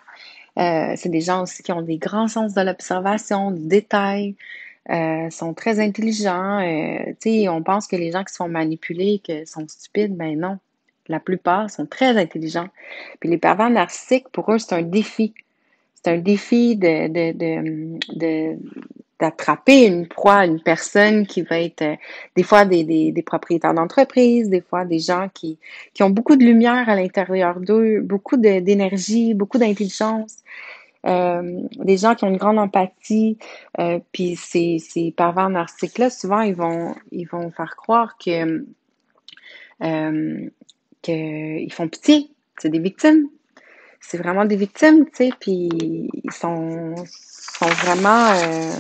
Euh, 0.58 0.94
c'est 0.96 1.10
des 1.10 1.22
gens 1.22 1.44
aussi 1.44 1.64
qui 1.64 1.74
ont 1.74 1.82
des 1.82 1.98
grands 1.98 2.30
sens 2.30 2.54
de 2.54 2.62
l'observation, 2.62 3.52
du 3.52 3.68
détail, 3.68 4.36
euh, 4.92 5.30
sont 5.30 5.54
très 5.54 5.80
intelligents. 5.80 6.60
Euh, 6.60 7.50
on 7.50 7.64
pense 7.64 7.88
que 7.88 7.96
les 7.96 8.12
gens 8.12 8.24
qui 8.24 8.34
sont 8.34 8.48
manipulés, 8.48 9.22
que 9.26 9.46
sont 9.46 9.66
stupides, 9.68 10.16
ben 10.16 10.40
non. 10.40 10.60
la 11.08 11.20
plupart 11.20 11.70
sont 11.70 11.86
très 11.86 12.18
intelligents. 12.18 12.70
Puis 13.20 13.30
les 13.30 13.38
pervers 13.38 13.70
narcissiques, 13.70 14.30
pour 14.30 14.52
eux, 14.52 14.60
c'est 14.60 14.76
un 14.76 14.82
défi. 14.82 15.34
C'est 15.96 16.12
un 16.12 16.18
défi 16.18 16.76
de, 16.76 17.08
de, 17.08 17.32
de, 18.16 18.58
d'attraper 19.20 19.86
une 19.86 20.08
proie, 20.08 20.46
une 20.46 20.62
personne 20.62 21.26
qui 21.26 21.42
va 21.42 21.60
être 21.60 21.82
euh, 21.82 21.96
des 22.36 22.44
fois 22.44 22.66
des, 22.66 22.84
des, 22.84 23.12
des 23.12 23.22
propriétaires 23.24 23.74
d'entreprise, 23.74 24.50
des 24.50 24.62
fois 24.62 24.86
des 24.86 25.00
gens 25.00 25.30
qui, 25.34 25.58
qui 25.94 26.04
ont 26.04 26.10
beaucoup 26.10 26.36
de 26.36 26.44
lumière 26.44 26.90
à 26.90 26.96
l'intérieur 26.96 27.60
d'eux, 27.60 28.02
beaucoup 28.02 28.38
d'énergie, 28.38 29.34
beaucoup 29.34 29.58
d'intelligence. 29.58 30.38
Euh, 31.06 31.62
des 31.78 31.98
gens 31.98 32.16
qui 32.16 32.24
ont 32.24 32.30
une 32.30 32.38
grande 32.38 32.58
empathie, 32.58 33.38
euh, 33.80 34.00
puis 34.12 34.36
ces, 34.36 34.80
ces 34.80 35.12
pervers 35.12 35.50
narcissiques-là, 35.50 36.10
souvent, 36.10 36.42
ils 36.42 36.56
vont, 36.56 36.96
ils 37.12 37.26
vont 37.26 37.52
faire 37.52 37.76
croire 37.76 38.18
que 38.18 38.66
euh, 39.84 40.50
qu'ils 41.04 41.74
font 41.74 41.88
pitié. 41.88 42.32
C'est 42.58 42.70
des 42.70 42.80
victimes. 42.80 43.28
C'est 44.00 44.18
vraiment 44.18 44.46
des 44.46 44.56
victimes, 44.56 45.06
tu 45.06 45.12
sais, 45.14 45.30
puis 45.40 45.70
ils 46.24 46.32
sont, 46.32 46.96
sont 47.06 47.68
vraiment... 47.68 48.32
Euh, 48.32 48.72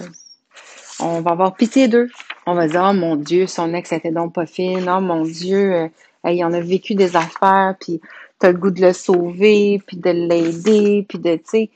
on 1.00 1.22
va 1.22 1.32
avoir 1.32 1.56
pitié 1.56 1.88
d'eux. 1.88 2.10
On 2.48 2.56
va 2.56 2.68
dire, 2.68 2.88
oh 2.90 2.94
mon 2.94 3.16
Dieu, 3.18 3.46
son 3.46 3.74
ex 3.74 3.92
était 3.92 4.12
donc 4.12 4.34
pas 4.34 4.46
fine. 4.46 4.90
Oh 4.90 5.02
mon 5.02 5.24
Dieu, 5.24 5.90
il 6.24 6.44
en 6.44 6.54
a 6.54 6.60
vécu 6.60 6.96
des 6.96 7.16
affaires, 7.16 7.76
puis 7.80 8.02
t'as 8.40 8.52
le 8.52 8.58
goût 8.58 8.72
de 8.72 8.82
le 8.82 8.94
sauver, 8.94 9.82
puis 9.86 9.98
de 9.98 10.10
l'aider, 10.10 11.06
puis 11.08 11.20
de, 11.20 11.36
tu 11.36 11.44
sais... 11.46 11.70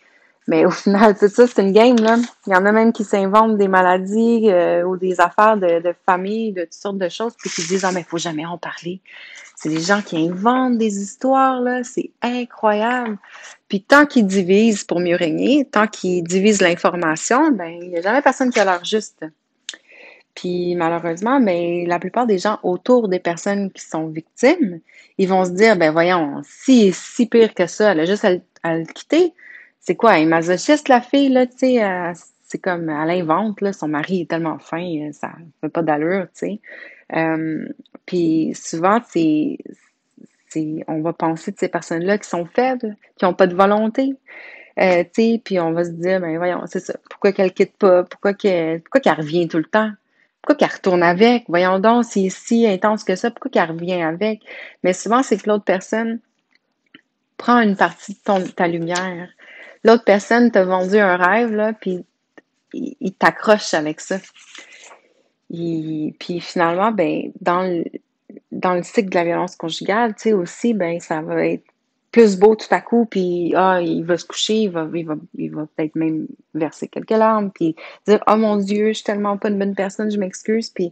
Mais 0.49 0.65
au 0.65 0.71
final, 0.71 1.15
c'est 1.15 1.29
ça, 1.29 1.45
c'est 1.45 1.61
une 1.61 1.71
game, 1.71 1.95
là. 1.97 2.17
Il 2.47 2.53
y 2.53 2.55
en 2.55 2.65
a 2.65 2.71
même 2.71 2.91
qui 2.91 3.03
s'inventent 3.03 3.57
des 3.57 3.67
maladies 3.67 4.49
euh, 4.49 4.83
ou 4.83 4.97
des 4.97 5.21
affaires 5.21 5.57
de, 5.57 5.79
de, 5.79 5.93
famille, 6.07 6.53
de 6.53 6.63
toutes 6.63 6.73
sortes 6.73 6.97
de 6.97 7.07
choses, 7.07 7.33
puis 7.37 7.51
qui 7.51 7.61
disent, 7.67 7.85
ah, 7.85 7.91
mais 7.91 7.99
il 7.99 8.05
faut 8.05 8.17
jamais 8.17 8.47
en 8.47 8.57
parler. 8.57 8.99
C'est 9.55 9.69
des 9.69 9.79
gens 9.79 10.01
qui 10.01 10.17
inventent 10.17 10.79
des 10.79 11.03
histoires, 11.03 11.61
là. 11.61 11.83
C'est 11.83 12.09
incroyable. 12.23 13.19
Puis 13.67 13.83
tant 13.83 14.07
qu'ils 14.07 14.25
divisent 14.25 14.83
pour 14.83 14.99
mieux 14.99 15.15
régner, 15.15 15.65
tant 15.65 15.85
qu'ils 15.85 16.23
divisent 16.23 16.61
l'information, 16.61 17.51
ben, 17.51 17.69
il 17.69 17.89
n'y 17.89 17.97
a 17.97 18.01
jamais 18.01 18.23
personne 18.23 18.49
qui 18.49 18.59
a 18.59 18.65
l'air 18.65 18.83
juste. 18.83 19.23
Puis 20.33 20.73
malheureusement, 20.75 21.39
mais 21.39 21.85
la 21.85 21.99
plupart 21.99 22.25
des 22.25 22.39
gens 22.39 22.57
autour 22.63 23.07
des 23.07 23.19
personnes 23.19 23.71
qui 23.71 23.83
sont 23.83 24.07
victimes, 24.07 24.79
ils 25.19 25.29
vont 25.29 25.45
se 25.45 25.51
dire, 25.51 25.75
ben 25.75 25.91
voyons, 25.91 26.41
si 26.43 26.91
si 26.91 27.27
pire 27.27 27.53
que 27.53 27.67
ça, 27.67 27.91
elle 27.91 27.99
a 27.99 28.05
juste 28.05 28.25
à 28.63 28.77
le 28.77 28.85
quitter 28.85 29.33
c'est 29.79 29.95
quoi, 29.95 30.17
elle 30.17 30.23
est 30.23 30.29
masochiste, 30.29 30.89
la 30.89 31.01
fille, 31.01 31.29
là, 31.29 31.47
tu 31.47 31.57
sais, 31.57 32.13
c'est 32.49 32.57
comme, 32.57 32.89
elle 32.89 33.11
invente, 33.11 33.61
là, 33.61 33.73
son 33.73 33.87
mari 33.87 34.21
est 34.21 34.29
tellement 34.29 34.57
fin, 34.57 34.83
euh, 34.83 35.11
ça 35.11 35.31
fait 35.61 35.69
pas 35.69 35.83
d'allure, 35.83 36.25
tu 36.33 36.47
sais. 36.47 36.59
Euh, 37.15 37.67
puis 38.07 38.53
souvent, 38.55 38.99
c'est, 39.07 39.59
on 40.87 41.01
va 41.01 41.13
penser 41.13 41.51
de 41.51 41.59
ces 41.59 41.67
personnes-là 41.69 42.17
qui 42.17 42.27
sont 42.27 42.45
faibles, 42.45 42.97
qui 43.17 43.25
ont 43.25 43.35
pas 43.35 43.45
de 43.45 43.55
volonté, 43.55 44.15
euh, 44.79 45.03
tu 45.03 45.21
sais, 45.21 45.41
puis 45.43 45.59
on 45.59 45.73
va 45.73 45.83
se 45.83 45.91
dire, 45.91 46.19
ben 46.19 46.37
voyons, 46.37 46.63
c'est 46.65 46.79
ça, 46.79 46.95
pourquoi 47.09 47.33
qu'elle 47.33 47.53
quitte 47.53 47.77
pas, 47.77 48.03
pourquoi 48.03 48.33
qu'elle, 48.33 48.81
pourquoi 48.81 49.01
qu'elle 49.01 49.17
revient 49.17 49.47
tout 49.47 49.57
le 49.57 49.65
temps? 49.65 49.91
Pourquoi 50.41 50.55
qu'elle 50.55 50.75
retourne 50.75 51.03
avec? 51.03 51.43
Voyons 51.49 51.79
donc, 51.79 52.05
c'est 52.05 52.29
si 52.29 52.65
intense 52.65 53.03
que 53.03 53.15
ça, 53.15 53.29
pourquoi 53.29 53.51
qu'elle 53.51 53.69
revient 53.69 54.01
avec? 54.01 54.41
Mais 54.83 54.93
souvent, 54.93 55.21
c'est 55.21 55.37
que 55.37 55.49
l'autre 55.49 55.65
personne 55.65 56.19
prend 57.37 57.59
une 57.61 57.75
partie 57.75 58.13
de 58.13 58.19
ton, 58.23 58.41
ta 58.41 58.67
lumière, 58.67 59.29
l'autre 59.83 60.03
personne 60.03 60.51
t'a 60.51 60.63
vendu 60.63 60.97
un 60.97 61.17
rêve, 61.17 61.53
là, 61.53 61.73
puis 61.73 62.03
il, 62.73 63.13
t'accroche 63.13 63.73
avec 63.73 63.99
ça. 63.99 64.17
puis 65.49 66.39
finalement, 66.41 66.91
ben, 66.91 67.31
dans 67.41 67.63
le, 67.63 67.85
dans 68.51 68.73
le 68.73 68.83
cycle 68.83 69.09
de 69.09 69.15
la 69.15 69.23
violence 69.23 69.55
conjugale, 69.55 70.15
tu 70.15 70.21
sais, 70.21 70.33
aussi, 70.33 70.73
ben, 70.73 70.99
ça 70.99 71.21
va 71.21 71.45
être 71.45 71.63
plus 72.11 72.37
beau 72.37 72.55
tout 72.55 72.67
à 72.71 72.81
coup, 72.81 73.05
puis 73.05 73.53
ah, 73.55 73.81
il 73.81 74.03
va 74.03 74.17
se 74.17 74.25
coucher, 74.25 74.55
il 74.55 74.69
va, 74.69 74.87
il 74.93 75.05
va, 75.05 75.15
il 75.37 75.51
va 75.51 75.67
peut-être 75.75 75.95
même 75.95 76.27
verser 76.55 76.87
quelques 76.87 77.11
larmes, 77.11 77.51
puis 77.51 77.75
dire 78.07 78.19
oh 78.27 78.35
mon 78.35 78.57
Dieu, 78.57 78.87
je 78.89 78.93
suis 78.93 79.03
tellement 79.03 79.37
pas 79.37 79.49
une 79.49 79.59
bonne 79.59 79.75
personne, 79.75 80.09
je 80.09 80.17
m'excuse, 80.17 80.69
puis 80.69 80.91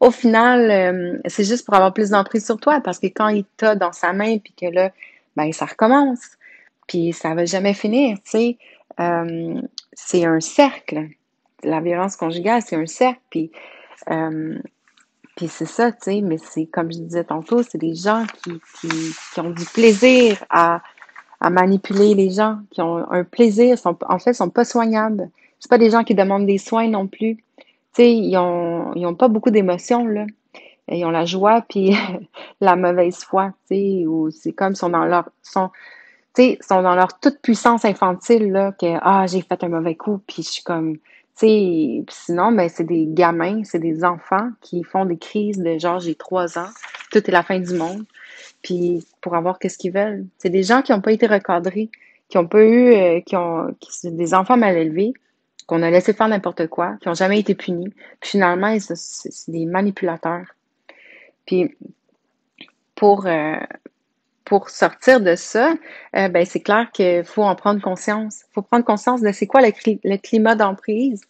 au 0.00 0.10
final, 0.10 0.70
euh, 0.70 1.18
c'est 1.26 1.44
juste 1.44 1.64
pour 1.64 1.74
avoir 1.74 1.94
plus 1.94 2.10
d'emprise 2.10 2.44
sur 2.44 2.58
toi, 2.58 2.80
parce 2.82 2.98
que 2.98 3.06
quand 3.06 3.28
il 3.28 3.44
t'a 3.56 3.74
dans 3.74 3.92
sa 3.92 4.12
main, 4.12 4.38
puis 4.38 4.52
que 4.52 4.66
là, 4.66 4.92
ben 5.36 5.52
ça 5.52 5.64
recommence 5.64 6.20
puis 6.90 7.12
ça 7.12 7.34
va 7.34 7.44
jamais 7.44 7.72
finir, 7.72 8.16
tu 8.16 8.30
sais. 8.32 8.58
Euh, 8.98 9.62
c'est 9.92 10.24
un 10.24 10.40
cercle. 10.40 11.06
La 11.62 11.80
violence 11.80 12.16
conjugale, 12.16 12.62
c'est 12.66 12.74
un 12.74 12.86
cercle, 12.86 13.20
puis, 13.30 13.52
euh, 14.10 14.58
puis 15.36 15.46
c'est 15.46 15.66
ça, 15.66 15.92
tu 15.92 15.98
sais, 16.00 16.20
mais 16.20 16.36
c'est 16.38 16.66
comme 16.66 16.90
je 16.90 16.98
disais 16.98 17.22
tantôt, 17.22 17.62
c'est 17.62 17.78
des 17.78 17.94
gens 17.94 18.24
qui, 18.42 18.60
qui, 18.80 19.40
ont 19.40 19.50
du 19.50 19.64
plaisir 19.66 20.44
à, 20.50 20.82
à 21.40 21.48
manipuler 21.48 22.14
les 22.14 22.30
gens, 22.30 22.58
qui 22.72 22.82
ont 22.82 23.08
un 23.08 23.22
plaisir, 23.22 23.76
en 23.84 24.18
fait, 24.18 24.32
sont 24.32 24.50
pas 24.50 24.64
soignables. 24.64 25.30
C'est 25.60 25.70
pas 25.70 25.78
des 25.78 25.90
gens 25.90 26.02
qui 26.02 26.16
demandent 26.16 26.46
des 26.46 26.58
soins 26.58 26.88
non 26.88 27.06
plus. 27.06 27.36
Tu 27.36 27.62
sais, 27.92 28.12
ils 28.12 28.36
ont, 28.36 28.94
ils 28.96 29.06
ont 29.06 29.14
pas 29.14 29.28
beaucoup 29.28 29.50
d'émotions, 29.50 30.08
là. 30.08 30.26
Ils 30.88 31.04
ont 31.04 31.12
la 31.12 31.24
joie 31.24 31.62
puis 31.68 31.96
la 32.60 32.74
mauvaise 32.74 33.18
foi, 33.18 33.52
tu 33.68 33.76
sais, 33.76 34.06
ou 34.08 34.32
c'est 34.32 34.50
comme 34.50 34.74
sont 34.74 34.88
dans 34.88 35.04
leur, 35.04 35.28
sont, 35.40 35.70
sais, 36.34 36.58
sont 36.60 36.82
dans 36.82 36.94
leur 36.94 37.18
toute 37.18 37.40
puissance 37.40 37.84
infantile, 37.84 38.52
là, 38.52 38.72
que, 38.72 38.98
ah, 39.02 39.26
j'ai 39.26 39.42
fait 39.42 39.62
un 39.64 39.68
mauvais 39.68 39.96
coup, 39.96 40.20
puis 40.26 40.42
je 40.42 40.48
suis 40.48 40.62
comme, 40.62 40.96
sais, 41.34 42.04
sinon, 42.10 42.52
ben, 42.52 42.68
c'est 42.68 42.84
des 42.84 43.06
gamins, 43.08 43.64
c'est 43.64 43.78
des 43.78 44.04
enfants 44.04 44.50
qui 44.60 44.84
font 44.84 45.04
des 45.06 45.16
crises 45.16 45.58
de 45.58 45.78
genre, 45.78 45.98
j'ai 46.00 46.14
trois 46.14 46.58
ans, 46.58 46.68
tout 47.10 47.18
est 47.18 47.32
la 47.32 47.42
fin 47.42 47.58
du 47.58 47.74
monde, 47.74 48.04
puis 48.62 49.06
pour 49.20 49.34
avoir 49.34 49.58
qu'est-ce 49.58 49.78
qu'ils 49.78 49.92
veulent. 49.92 50.26
C'est 50.38 50.50
des 50.50 50.62
gens 50.62 50.82
qui 50.82 50.92
n'ont 50.92 51.00
pas 51.00 51.12
été 51.12 51.26
recadrés, 51.26 51.90
qui 52.28 52.38
ont 52.38 52.46
pas 52.46 52.62
eu, 52.62 52.92
euh, 52.92 53.20
qui 53.20 53.36
ont, 53.36 53.74
qui, 53.80 53.90
c'est 53.92 54.14
des 54.16 54.34
enfants 54.34 54.56
mal 54.56 54.76
élevés, 54.76 55.14
qu'on 55.66 55.82
a 55.82 55.90
laissé 55.90 56.12
faire 56.12 56.28
n'importe 56.28 56.66
quoi, 56.66 56.96
qui 57.00 57.08
n'ont 57.08 57.14
jamais 57.14 57.40
été 57.40 57.54
punis. 57.54 57.90
Puis 58.20 58.30
finalement, 58.30 58.76
c'est 58.78 59.50
des 59.50 59.66
manipulateurs. 59.66 60.54
Puis 61.46 61.74
pour, 62.94 63.26
euh, 63.26 63.56
pour 64.50 64.68
sortir 64.68 65.20
de 65.20 65.36
ça, 65.36 65.74
euh, 66.16 66.28
ben 66.28 66.44
c'est 66.44 66.58
clair 66.58 66.90
qu'il 66.92 67.22
faut 67.22 67.44
en 67.44 67.54
prendre 67.54 67.80
conscience. 67.80 68.42
Il 68.48 68.54
faut 68.54 68.62
prendre 68.62 68.84
conscience 68.84 69.20
de 69.20 69.30
c'est 69.30 69.46
quoi 69.46 69.60
le, 69.60 70.16
climat 70.16 70.56
d'emprise, 70.56 71.20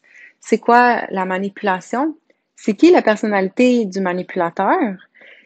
c'est 0.40 0.56
quoi 0.56 1.02
la 1.10 1.26
manipulation, 1.26 2.16
c'est 2.56 2.72
qui 2.72 2.90
la 2.90 3.02
personnalité 3.02 3.84
du 3.84 4.00
manipulateur, 4.00 4.96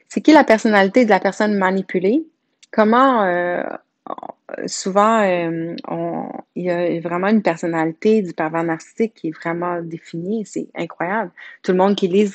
c'est 0.09 0.20
qui 0.20 0.33
la 0.33 0.45
personnalité 0.45 1.05
de 1.05 1.11
la 1.11 1.18
personne 1.18 1.59
manipulée, 1.59 2.25
comment 2.70 3.25
euh, 3.25 3.64
souvent 4.66 5.22
euh, 5.22 5.75
il 6.55 6.64
y 6.64 6.70
a 6.70 7.01
vraiment 7.01 7.27
une 7.27 7.43
personnalité 7.43 8.22
du 8.22 8.35
pervers 8.35 8.62
narcissique 8.62 9.14
qui 9.14 9.29
est 9.29 9.33
vraiment 9.33 9.83
définie, 9.83 10.47
c'est 10.47 10.68
incroyable. 10.77 11.33
Tout 11.64 11.72
le 11.72 11.79
monde 11.79 11.97
qui 11.97 12.07
lit 12.07 12.31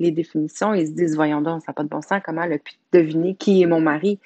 les 0.00 0.10
définitions, 0.10 0.74
ils 0.74 0.88
se 0.88 0.92
disent 0.92 1.14
voyons 1.14 1.42
donc, 1.42 1.62
ça 1.62 1.66
n'a 1.68 1.74
pas 1.74 1.84
de 1.84 1.88
bon 1.88 2.02
sens, 2.02 2.20
comment 2.24 2.42
elle 2.42 2.58
deviner 2.92 3.36
qui 3.36 3.62
est 3.62 3.66
mon 3.66 3.80
mari? 3.80 4.18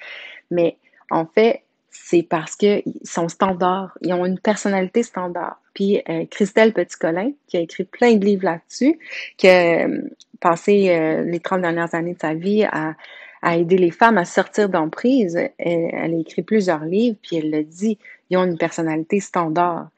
Mais 0.55 0.77
en 1.11 1.25
fait, 1.25 1.61
c'est 1.91 2.23
parce 2.23 2.55
qu'ils 2.55 2.83
sont 3.03 3.29
standards. 3.29 3.97
Ils 4.01 4.13
ont 4.13 4.25
une 4.25 4.39
personnalité 4.39 5.03
standard. 5.03 5.59
Puis 5.73 6.01
euh, 6.09 6.25
Christelle 6.29 6.73
Petit-Colin, 6.73 7.31
qui 7.47 7.57
a 7.57 7.61
écrit 7.61 7.83
plein 7.83 8.15
de 8.15 8.25
livres 8.25 8.45
là-dessus, 8.45 8.99
qui 9.37 9.47
a 9.47 9.85
euh, 9.85 10.01
passé 10.39 10.89
euh, 10.89 11.23
les 11.23 11.39
30 11.39 11.61
dernières 11.61 11.93
années 11.95 12.13
de 12.13 12.19
sa 12.19 12.33
vie 12.33 12.63
à, 12.63 12.95
aider 13.47 13.77
les 13.77 13.91
femmes 13.91 14.17
à 14.17 14.25
sortir 14.25 14.69
d'emprise. 14.69 15.35
Elle, 15.35 15.51
elle, 15.93 16.13
a 16.15 16.17
écrit 16.17 16.41
plusieurs 16.41 16.83
livres, 16.83 17.17
puis 17.21 17.37
elle 17.37 17.51
le 17.51 17.63
dit, 17.63 17.99
ils 18.29 18.37
ont 18.37 18.43
une 18.43 18.57
personnalité 18.57 19.19
standard. 19.19 19.89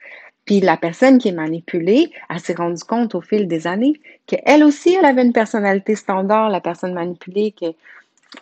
Puis 0.46 0.60
la 0.60 0.76
personne 0.76 1.18
qui 1.18 1.30
est 1.30 1.34
manipulée, 1.34 2.12
elle 2.30 2.40
s'est 2.40 2.56
rendue 2.56 2.84
compte 2.84 3.16
au 3.16 3.22
fil 3.22 3.48
des 3.48 3.68
années 3.68 4.00
qu'elle 4.26 4.64
aussi, 4.64 4.96
elle 4.96 5.06
avait 5.06 5.24
une 5.24 5.34
personnalité 5.34 5.96
standard, 5.96 6.50
la 6.50 6.62
personne 6.62 6.94
manipulée, 6.94 7.52
que 7.52 7.68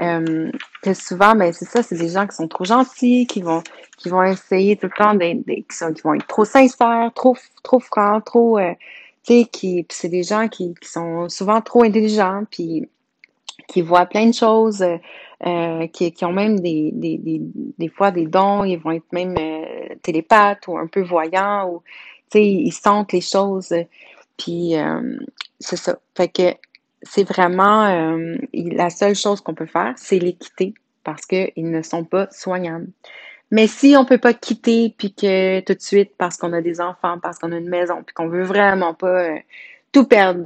euh, 0.02 0.52
que 0.82 0.94
souvent, 0.94 1.36
ben 1.36 1.54
c'est 1.54 1.66
ça, 1.66 1.84
c'est 1.84 1.98
des 1.98 2.10
gens 2.10 2.28
qui 2.28 2.36
sont 2.36 2.48
trop 2.48 2.66
gentils, 2.66 3.28
qui 3.28 3.42
vont 3.42 3.64
qui 3.98 4.10
vont 4.10 4.24
essayer 4.24 4.76
tout 4.76 4.88
le 4.88 4.98
temps 4.98 5.14
d'être, 5.14 5.46
qui, 5.46 5.64
qui 5.64 6.02
vont 6.04 6.16
être 6.16 6.28
trop 6.28 6.46
sincères, 6.46 7.12
trop 7.14 7.38
trop 7.64 7.80
francs, 7.80 8.26
trop, 8.26 8.58
euh, 8.60 8.74
tu 9.24 9.42
sais, 9.42 9.46
qui, 9.46 9.86
c'est 9.90 10.10
des 10.10 10.24
gens 10.24 10.48
qui, 10.50 10.74
sont 10.82 11.30
souvent 11.30 11.62
trop 11.62 11.84
intelligents, 11.84 12.44
puis 12.50 12.90
qui 13.68 13.82
voient 13.82 14.06
plein 14.06 14.28
de 14.28 14.34
choses, 14.34 14.84
euh, 15.46 15.88
qui, 15.88 16.14
ont 16.24 16.34
même 16.34 16.60
des, 16.60 16.92
des, 16.92 17.18
des, 17.18 17.42
des 17.78 17.88
fois 17.90 18.12
des 18.12 18.28
dons, 18.28 18.64
ils 18.64 18.78
vont 18.78 18.92
être 18.92 19.12
même 19.12 19.36
télépathes 20.02 20.68
ou 20.68 20.78
un 20.78 20.88
peu 20.88 21.02
voyants, 21.02 21.70
ou 21.70 21.84
tu 22.32 22.40
sais, 22.40 22.46
ils 22.46 22.72
sentent 22.72 23.14
les 23.14 23.22
choses, 23.22 23.74
puis 24.38 24.74
c'est 25.60 25.78
ça. 25.78 25.98
Fait 26.16 26.28
que 26.28 26.54
c'est 27.10 27.28
vraiment 27.28 27.86
euh, 27.86 28.36
la 28.54 28.90
seule 28.90 29.16
chose 29.16 29.42
qu'on 29.42 29.54
peut 29.54 29.66
faire, 29.66 29.94
c'est 29.98 30.20
les 30.20 30.34
quitter 30.34 30.74
parce 31.04 31.26
qu'ils 31.26 31.70
ne 31.70 31.82
sont 31.82 32.04
pas 32.04 32.28
soignables. 32.32 32.88
Mais 33.52 33.68
si 33.68 33.96
on 33.98 34.06
peut 34.06 34.18
pas 34.18 34.34
quitter 34.34 34.94
puis 34.98 35.14
que 35.14 35.60
tout 35.62 35.74
de 35.74 35.82
suite 35.82 36.12
parce 36.18 36.36
qu'on 36.38 36.54
a 36.54 36.62
des 36.62 36.82
enfants, 36.82 37.20
parce 37.22 37.38
qu'on 37.38 37.52
a 37.52 37.58
une 37.58 37.70
maison, 37.70 38.04
puis 38.04 38.14
qu'on 38.14 38.28
veut 38.28 38.44
vraiment 38.44 38.94
pas 38.94 39.30
euh, 39.30 39.38
tout 39.92 40.06
perdre 40.06 40.44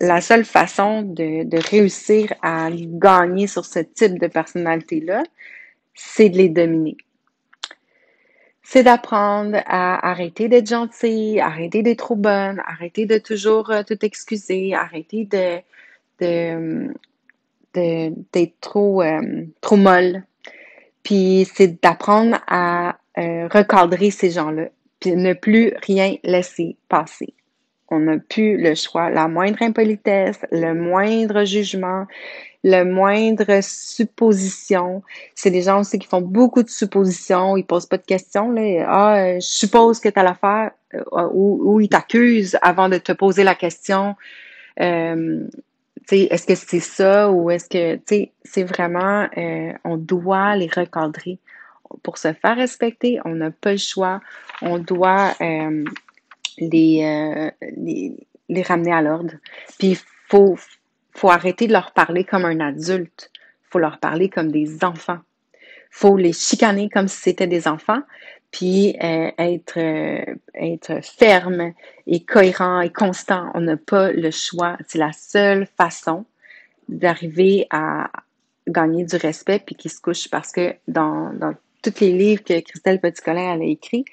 la 0.00 0.20
seule 0.20 0.44
façon 0.44 1.02
de, 1.02 1.44
de 1.44 1.58
réussir 1.70 2.32
à 2.42 2.68
gagner 2.72 3.46
sur 3.46 3.64
ce 3.64 3.80
type 3.80 4.18
de 4.18 4.26
personnalité-là, 4.26 5.22
c'est 5.94 6.30
de 6.30 6.38
les 6.38 6.48
dominer. 6.48 6.96
C'est 8.66 8.82
d'apprendre 8.82 9.58
à 9.66 10.08
arrêter 10.10 10.48
d'être 10.48 10.68
gentil, 10.68 11.38
arrêter 11.38 11.82
d'être 11.82 11.98
trop 11.98 12.16
bonne, 12.16 12.62
arrêter 12.66 13.04
de 13.04 13.18
toujours 13.18 13.70
euh, 13.70 13.82
tout 13.82 14.02
excuser, 14.04 14.74
arrêter 14.74 15.26
de 15.26 15.60
d'être 17.74 18.60
trop 18.60 19.02
euh, 19.02 19.44
trop 19.60 19.76
molle. 19.76 20.24
Puis 21.02 21.46
c'est 21.54 21.82
d'apprendre 21.82 22.38
à 22.46 22.96
euh, 23.18 23.48
recadrer 23.48 24.10
ces 24.10 24.30
gens-là, 24.30 24.68
puis 24.98 25.14
ne 25.14 25.34
plus 25.34 25.74
rien 25.82 26.16
laisser 26.24 26.76
passer. 26.88 27.34
On 27.94 28.00
n'a 28.00 28.18
plus 28.18 28.56
le 28.56 28.74
choix. 28.74 29.10
La 29.10 29.28
moindre 29.28 29.62
impolitesse, 29.62 30.40
le 30.50 30.74
moindre 30.74 31.44
jugement, 31.44 32.06
le 32.64 32.82
moindre 32.82 33.60
supposition. 33.62 35.02
C'est 35.34 35.50
des 35.50 35.62
gens 35.62 35.80
aussi 35.80 35.98
qui 35.98 36.08
font 36.08 36.22
beaucoup 36.22 36.62
de 36.62 36.70
suppositions. 36.70 37.56
Ils 37.56 37.64
posent 37.64 37.86
pas 37.86 37.98
de 37.98 38.04
questions. 38.04 38.50
Là. 38.50 38.86
Ah, 38.88 39.16
euh, 39.16 39.34
je 39.34 39.46
suppose 39.46 40.00
que 40.00 40.08
tu 40.08 40.18
as 40.18 40.22
l'affaire. 40.22 40.72
Euh, 40.94 41.28
ou, 41.32 41.80
ils 41.80 41.88
t'accusent 41.88 42.58
avant 42.62 42.88
de 42.88 42.98
te 42.98 43.12
poser 43.12 43.44
la 43.44 43.54
question. 43.54 44.16
Euh, 44.80 45.46
est-ce 46.10 46.46
que 46.46 46.54
c'est 46.54 46.80
ça 46.80 47.30
ou 47.30 47.50
est-ce 47.50 47.68
que, 47.68 48.00
c'est 48.44 48.62
vraiment, 48.64 49.28
on 49.84 49.96
doit 49.96 50.56
les 50.56 50.68
recadrer. 50.74 51.38
Pour 52.02 52.18
se 52.18 52.32
faire 52.32 52.56
respecter, 52.56 53.20
on 53.24 53.34
n'a 53.34 53.50
pas 53.50 53.72
le 53.72 53.78
choix. 53.78 54.20
On 54.62 54.78
doit 54.78 55.34
les, 56.58 57.02
euh, 57.04 57.50
les, 57.76 58.26
les, 58.48 58.62
ramener 58.62 58.92
à 58.92 59.02
l'ordre. 59.02 59.34
Puis 59.78 59.88
il 59.88 59.98
faut, 60.28 60.56
faut 61.12 61.30
arrêter 61.30 61.66
de 61.66 61.72
leur 61.72 61.92
parler 61.92 62.24
comme 62.24 62.44
un 62.44 62.60
adulte. 62.60 63.30
Il 63.34 63.70
faut 63.70 63.78
leur 63.78 63.98
parler 63.98 64.28
comme 64.28 64.50
des 64.50 64.84
enfants. 64.84 65.20
Il 65.52 65.98
faut 65.98 66.16
les 66.16 66.32
chicaner 66.32 66.88
comme 66.88 67.08
si 67.08 67.18
c'était 67.18 67.46
des 67.46 67.68
enfants, 67.68 68.02
puis 68.50 68.96
euh, 69.02 69.30
être, 69.38 69.78
euh, 69.78 70.34
être 70.54 71.04
ferme 71.04 71.72
et 72.06 72.24
cohérent 72.24 72.80
et 72.80 72.90
constant. 72.90 73.50
On 73.54 73.60
n'a 73.60 73.76
pas 73.76 74.12
le 74.12 74.30
choix. 74.30 74.76
C'est 74.86 74.98
la 74.98 75.12
seule 75.12 75.66
façon 75.76 76.24
d'arriver 76.88 77.66
à 77.70 78.10
gagner 78.66 79.04
du 79.04 79.16
respect 79.16 79.62
puis 79.64 79.74
qui 79.74 79.88
se 79.88 80.00
couche 80.00 80.28
parce 80.28 80.52
que 80.52 80.74
dans, 80.88 81.32
dans 81.34 81.54
tous 81.82 82.00
les 82.00 82.12
livres 82.12 82.42
que 82.42 82.60
Christelle 82.60 83.00
Petitcolin 83.00 83.60
a 83.60 83.64
écrit, 83.64 84.04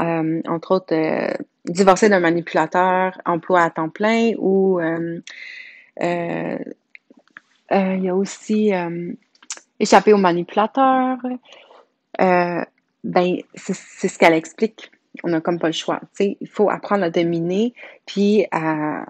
euh, 0.00 0.40
entre 0.46 0.74
autres 0.74 0.94
euh, 0.94 1.32
Divorcer 1.64 2.08
d'un 2.08 2.20
manipulateur, 2.20 3.20
emploi 3.24 3.62
à 3.62 3.70
temps 3.70 3.88
plein 3.88 4.32
ou 4.38 4.78
euh, 4.78 5.20
il 5.98 8.04
y 8.04 8.08
a 8.08 8.14
aussi 8.14 8.72
Échapper 9.80 10.12
au 10.12 10.16
manipulateur. 10.16 11.18
ben, 12.18 13.36
c'est 13.54 14.08
ce 14.08 14.18
qu'elle 14.18 14.34
explique. 14.34 14.92
On 15.24 15.28
n'a 15.28 15.40
comme 15.40 15.58
pas 15.58 15.66
le 15.66 15.72
choix. 15.72 16.00
il 16.20 16.48
faut 16.48 16.70
apprendre 16.70 17.02
à 17.02 17.10
dominer, 17.10 17.74
puis 18.06 18.46
à, 18.52 19.06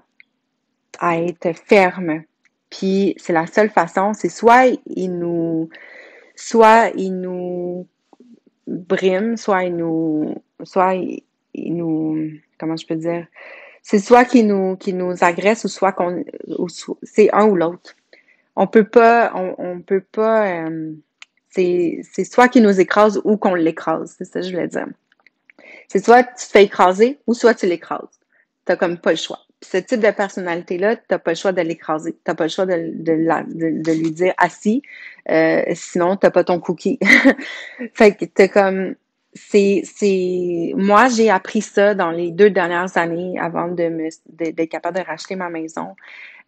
à 0.99 1.18
être 1.18 1.53
ferme. 1.53 2.22
Puis 2.70 3.14
c'est 3.18 3.34
la 3.34 3.47
seule 3.47 3.70
façon, 3.70 4.14
c'est 4.14 4.30
soit 4.30 4.66
il 4.87 5.18
nous 5.18 5.68
soit 6.34 6.91
il 6.97 7.20
nous 7.20 7.87
brime, 8.66 9.37
soit 9.37 9.64
il 9.64 9.76
nous 9.76 10.43
soit 10.67 10.95
il, 10.95 11.23
nous 11.55 12.33
comment 12.59 12.77
je 12.77 12.87
peux 12.87 12.97
dire 12.97 13.27
c'est 13.83 14.01
soit 14.01 14.25
qui 14.25 14.43
nous 14.43 14.77
qui 14.77 14.93
nous 14.93 15.23
agresse 15.23 15.64
ou 15.64 15.69
soit 15.69 15.93
qu'on 15.93 16.25
c'est 17.03 17.33
un 17.33 17.47
ou 17.47 17.57
l'autre. 17.57 17.95
On 18.57 18.67
peut 18.67 18.89
pas 18.89 19.33
on, 19.35 19.81
peut 19.81 20.01
pas 20.01 20.67
euh, 20.67 20.93
c'est 21.51 22.25
soit 22.25 22.49
qui 22.49 22.61
nous 22.61 22.81
écrase 22.81 23.21
ou 23.25 23.37
qu'on 23.37 23.55
l'écrase, 23.55 24.17
c'est 24.19 24.25
ça 24.25 24.41
que 24.41 24.47
je 24.47 24.51
voulais 24.53 24.69
dire. 24.69 24.87
C'est 25.89 26.05
soit 26.05 26.25
tu 26.25 26.47
te 26.47 26.51
fais 26.51 26.64
écraser 26.64 27.21
ou 27.27 27.35
soit 27.35 27.55
tu 27.55 27.67
l'écrases. 27.67 28.09
T'as 28.64 28.77
comme 28.77 28.99
pas 28.99 29.12
le 29.12 29.17
choix. 29.17 29.41
Ce 29.62 29.79
type 29.79 30.01
de 30.01 30.11
personnalité-là, 30.11 30.97
t'as 30.97 31.19
pas 31.19 31.31
le 31.31 31.37
choix 31.37 31.53
de 31.53 31.62
l'écraser. 31.62 32.17
T'as 32.25 32.35
pas 32.35 32.45
le 32.45 32.51
choix 32.51 32.67
de, 32.67 32.91
de, 32.93 33.83
de, 33.83 33.93
lui 33.93 34.11
dire 34.11 34.35
assis, 34.37 34.83
euh, 35.31 35.62
sinon 35.75 36.17
t'as 36.17 36.31
pas 36.31 36.45
ton 36.45 36.59
cookie. 36.59 36.99
fait 37.95 38.17
que 38.17 38.25
t'as 38.25 38.49
comme 38.49 38.97
c'est, 39.37 39.82
c'est, 39.84 40.72
moi, 40.76 41.09
j'ai 41.09 41.30
appris 41.30 41.61
ça 41.61 41.95
dans 41.95 42.11
les 42.11 42.30
deux 42.30 42.51
dernières 42.51 42.97
années 42.97 43.39
avant 43.39 43.68
de 43.68 43.89
me, 43.89 44.09
d'être 44.28 44.70
capable 44.70 44.99
de 44.99 45.05
racheter 45.05 45.37
ma 45.37 45.51
maison. 45.51 45.95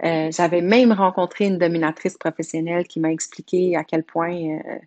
Euh, 0.04 0.30
j'avais 0.32 0.62
même 0.62 0.92
rencontré 0.92 1.46
une 1.46 1.58
dominatrice 1.58 2.16
professionnelle 2.16 2.86
qui 2.86 2.98
m'a 3.00 3.12
expliqué 3.12 3.76
à 3.76 3.84
quel 3.84 4.04
point, 4.04 4.34
euh, 4.34 4.78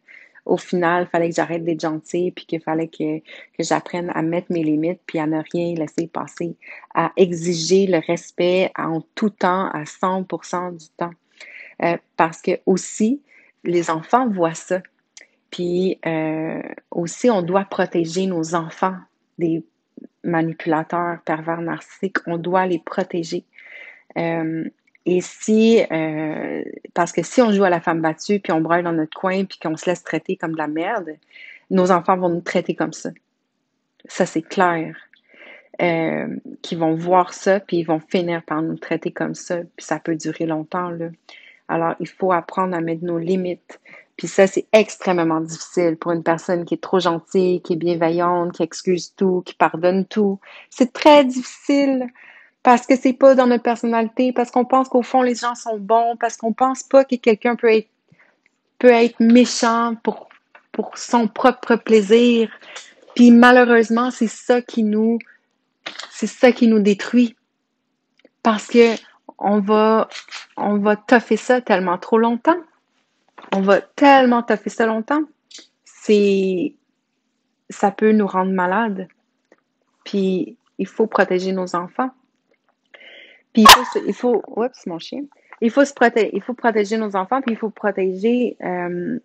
au 0.45 0.57
final, 0.57 1.07
fallait 1.07 1.29
que 1.29 1.35
j'arrête 1.35 1.63
d'être 1.63 1.81
gentille, 1.81 2.31
puis 2.31 2.45
qu'il 2.45 2.61
fallait 2.61 2.87
que, 2.87 3.19
que 3.19 3.63
j'apprenne 3.63 4.11
à 4.15 4.21
mettre 4.21 4.51
mes 4.51 4.63
limites, 4.63 5.01
puis 5.05 5.19
à 5.19 5.27
ne 5.27 5.41
rien 5.53 5.75
laisser 5.75 6.07
passer, 6.07 6.55
à 6.95 7.11
exiger 7.17 7.85
le 7.87 7.99
respect 7.99 8.71
en 8.77 9.01
tout 9.15 9.29
temps, 9.29 9.69
à 9.69 9.83
100% 9.83 10.75
du 10.77 10.87
temps. 10.97 11.13
Euh, 11.83 11.97
parce 12.17 12.41
que 12.41 12.59
aussi, 12.65 13.21
les 13.63 13.89
enfants 13.89 14.27
voient 14.27 14.55
ça. 14.55 14.81
Puis 15.51 15.99
euh, 16.05 16.61
aussi, 16.89 17.29
on 17.29 17.41
doit 17.41 17.65
protéger 17.65 18.25
nos 18.25 18.55
enfants 18.55 18.95
des 19.37 19.63
manipulateurs, 20.23 21.19
pervers 21.25 21.61
narcissiques. 21.61 22.17
On 22.25 22.37
doit 22.37 22.65
les 22.65 22.79
protéger. 22.79 23.43
Euh, 24.17 24.63
et 25.05 25.21
si, 25.21 25.81
euh, 25.91 26.63
parce 26.93 27.11
que 27.11 27.23
si 27.23 27.41
on 27.41 27.51
joue 27.51 27.63
à 27.63 27.69
la 27.69 27.81
femme 27.81 28.01
battue, 28.01 28.39
puis 28.39 28.53
on 28.53 28.61
braille 28.61 28.83
dans 28.83 28.91
notre 28.91 29.17
coin, 29.17 29.45
puis 29.45 29.59
qu'on 29.59 29.75
se 29.75 29.89
laisse 29.89 30.03
traiter 30.03 30.35
comme 30.35 30.53
de 30.53 30.57
la 30.57 30.67
merde, 30.67 31.17
nos 31.69 31.91
enfants 31.91 32.17
vont 32.17 32.29
nous 32.29 32.41
traiter 32.41 32.75
comme 32.75 32.93
ça. 32.93 33.09
Ça, 34.05 34.25
c'est 34.25 34.41
clair. 34.41 34.95
Euh, 35.81 36.35
qui 36.61 36.75
vont 36.75 36.93
voir 36.93 37.33
ça, 37.33 37.59
puis 37.59 37.77
ils 37.77 37.83
vont 37.83 37.99
finir 37.99 38.43
par 38.43 38.61
nous 38.61 38.75
traiter 38.75 39.09
comme 39.11 39.33
ça, 39.33 39.61
puis 39.75 39.83
ça 39.83 39.97
peut 39.97 40.15
durer 40.15 40.45
longtemps. 40.45 40.91
Là. 40.91 41.07
Alors, 41.67 41.95
il 41.99 42.07
faut 42.07 42.31
apprendre 42.31 42.75
à 42.75 42.81
mettre 42.81 43.03
nos 43.03 43.17
limites. 43.17 43.79
Puis 44.21 44.27
ça, 44.27 44.45
c'est 44.45 44.67
extrêmement 44.71 45.41
difficile 45.41 45.97
pour 45.97 46.11
une 46.11 46.21
personne 46.21 46.63
qui 46.63 46.75
est 46.75 46.83
trop 46.83 46.99
gentille, 46.99 47.59
qui 47.63 47.73
est 47.73 47.75
bienveillante, 47.75 48.51
qui 48.51 48.61
excuse 48.61 49.15
tout, 49.15 49.41
qui 49.43 49.55
pardonne 49.55 50.05
tout. 50.05 50.39
C'est 50.69 50.93
très 50.93 51.25
difficile 51.25 52.05
parce 52.61 52.85
que 52.85 52.95
c'est 52.95 53.13
pas 53.13 53.33
dans 53.33 53.47
notre 53.47 53.63
personnalité, 53.63 54.31
parce 54.31 54.51
qu'on 54.51 54.63
pense 54.63 54.89
qu'au 54.89 55.01
fond 55.01 55.23
les 55.23 55.33
gens 55.33 55.55
sont 55.55 55.79
bons, 55.79 56.17
parce 56.19 56.37
qu'on 56.37 56.53
pense 56.53 56.83
pas 56.83 57.03
que 57.03 57.15
quelqu'un 57.15 57.55
peut 57.55 57.71
être 57.73 57.89
peut 58.77 58.91
être 58.91 59.19
méchant 59.19 59.95
pour 60.03 60.29
pour 60.71 60.95
son 60.99 61.27
propre 61.27 61.75
plaisir. 61.77 62.51
Puis 63.15 63.31
malheureusement, 63.31 64.11
c'est 64.11 64.27
ça 64.27 64.61
qui 64.61 64.83
nous 64.83 65.17
c'est 66.11 66.27
ça 66.27 66.51
qui 66.51 66.67
nous 66.67 66.79
détruit. 66.79 67.35
Parce 68.43 68.67
que 68.67 68.93
on 69.39 69.61
va 69.61 70.09
on 70.57 70.77
va 70.77 70.95
toffer 70.95 71.37
ça 71.37 71.59
tellement 71.59 71.97
trop 71.97 72.19
longtemps 72.19 72.61
on 73.53 73.61
va 73.61 73.81
tellement 73.81 74.43
taffer 74.43 74.69
ça 74.69 74.85
longtemps, 74.85 75.23
c'est 75.83 76.73
ça 77.69 77.91
peut 77.91 78.11
nous 78.11 78.27
rendre 78.27 78.51
malades. 78.51 79.07
Puis 80.03 80.57
il 80.77 80.87
faut 80.87 81.07
protéger 81.07 81.51
nos 81.51 81.75
enfants. 81.75 82.11
Puis 83.53 83.65
il 84.07 84.13
faut, 84.13 84.41
mon 84.85 84.99
chien. 84.99 85.23
Il 85.61 85.69
faut 85.69 85.85
se 85.85 85.93
protéger, 85.93 86.31
il 86.33 86.41
faut 86.41 86.53
protéger 86.53 86.97
nos 86.97 87.15
enfants, 87.15 87.41
puis 87.41 87.53
il 87.53 87.57
faut 87.57 87.69
protéger, 87.69 88.57
euh, 88.63 89.19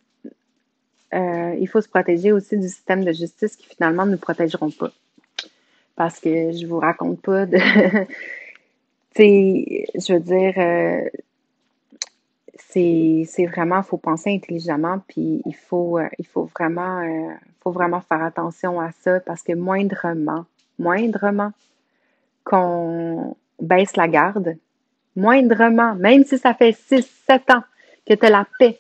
euh, 1.15 1.57
il 1.59 1.67
faut 1.67 1.81
se 1.81 1.89
protéger 1.89 2.33
aussi 2.33 2.59
du 2.59 2.69
système 2.69 3.05
de 3.05 3.13
justice 3.13 3.57
qui 3.57 3.67
finalement 3.67 4.05
ne 4.05 4.13
nous 4.13 4.19
protégeront 4.19 4.71
pas. 4.71 4.93
Parce 5.95 6.21
que 6.21 6.53
je 6.53 6.67
vous 6.67 6.79
raconte 6.79 7.23
pas 7.23 7.47
de, 7.47 7.57
tu 9.15 9.23
sais, 9.23 9.87
je 9.95 10.13
veux 10.13 10.21
dire, 10.21 10.55
euh, 10.59 11.09
c'est, 12.69 13.47
vraiment, 13.47 13.83
faut 13.83 13.97
penser 13.97 14.31
intelligemment, 14.35 15.01
puis 15.09 15.43
il 15.47 15.55
faut, 15.55 15.99
euh, 15.99 16.09
il 16.19 16.27
faut 16.27 16.45
vraiment, 16.45 17.01
euh, 17.01 17.33
faut 17.63 17.71
vraiment 17.71 18.01
faire 18.01 18.23
attention 18.23 18.81
à 18.81 18.91
ça 18.93 19.21
parce 19.21 19.43
que 19.43 19.53
moindrement, 19.53 20.45
moindrement 20.79 21.53
qu'on 22.45 23.37
baisse 23.61 23.97
la 23.97 24.09
garde, 24.09 24.57
moindrement, 25.15 25.95
même 25.95 26.25
si 26.25 26.39
ça 26.39 26.55
fait 26.55 26.73
6, 26.73 27.07
7 27.27 27.51
ans 27.51 27.65
que 28.07 28.15
tu 28.15 28.27
as 28.27 28.31
la 28.31 28.47
paix, 28.59 28.79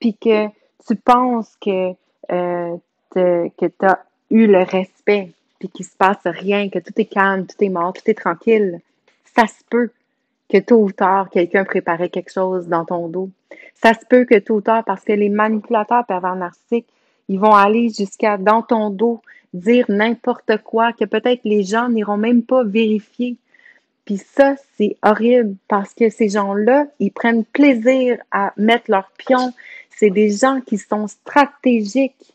puis 0.00 0.14
que 0.14 0.48
tu 0.86 0.96
penses 0.96 1.56
que, 1.60 1.92
euh, 2.32 2.76
que 3.14 3.66
tu 3.66 3.86
as 3.86 4.04
eu 4.30 4.46
le 4.46 4.62
respect, 4.62 5.32
puis 5.58 5.68
qu'il 5.68 5.86
se 5.86 5.96
passe 5.96 6.24
rien, 6.24 6.68
que 6.68 6.78
tout 6.78 6.92
est 6.96 7.06
calme, 7.06 7.46
tout 7.46 7.62
est 7.62 7.68
mort, 7.68 7.92
tout 7.92 8.10
est 8.10 8.18
tranquille, 8.18 8.80
ça 9.36 9.46
se 9.46 9.62
peut 9.70 9.90
que 10.48 10.58
tôt 10.58 10.82
ou 10.82 10.92
tard, 10.92 11.30
quelqu'un 11.30 11.64
préparait 11.64 12.08
quelque 12.08 12.32
chose 12.32 12.68
dans 12.68 12.84
ton 12.84 13.08
dos. 13.08 13.30
Ça 13.74 13.94
se 13.94 14.04
peut 14.06 14.24
que 14.24 14.38
tôt 14.38 14.56
ou 14.56 14.60
tard, 14.60 14.84
parce 14.84 15.04
que 15.04 15.12
les 15.12 15.28
manipulateurs 15.28 16.06
pervers 16.06 16.36
narcissiques, 16.36 16.88
ils 17.28 17.38
vont 17.38 17.52
aller 17.54 17.90
jusqu'à 17.90 18.38
dans 18.38 18.62
ton 18.62 18.90
dos 18.90 19.20
dire 19.54 19.86
n'importe 19.88 20.58
quoi, 20.58 20.92
que 20.92 21.04
peut-être 21.04 21.40
les 21.44 21.62
gens 21.62 21.88
n'iront 21.88 22.16
même 22.16 22.42
pas 22.42 22.64
vérifier. 22.64 23.36
Puis 24.04 24.18
ça, 24.18 24.54
c'est 24.76 24.96
horrible 25.02 25.56
parce 25.68 25.94
que 25.94 26.08
ces 26.08 26.28
gens-là, 26.28 26.86
ils 26.98 27.12
prennent 27.12 27.44
plaisir 27.44 28.18
à 28.30 28.52
mettre 28.56 28.90
leurs 28.90 29.10
pions. 29.18 29.52
C'est 29.90 30.10
des 30.10 30.30
gens 30.30 30.60
qui 30.60 30.78
sont 30.78 31.06
stratégiques. 31.08 32.34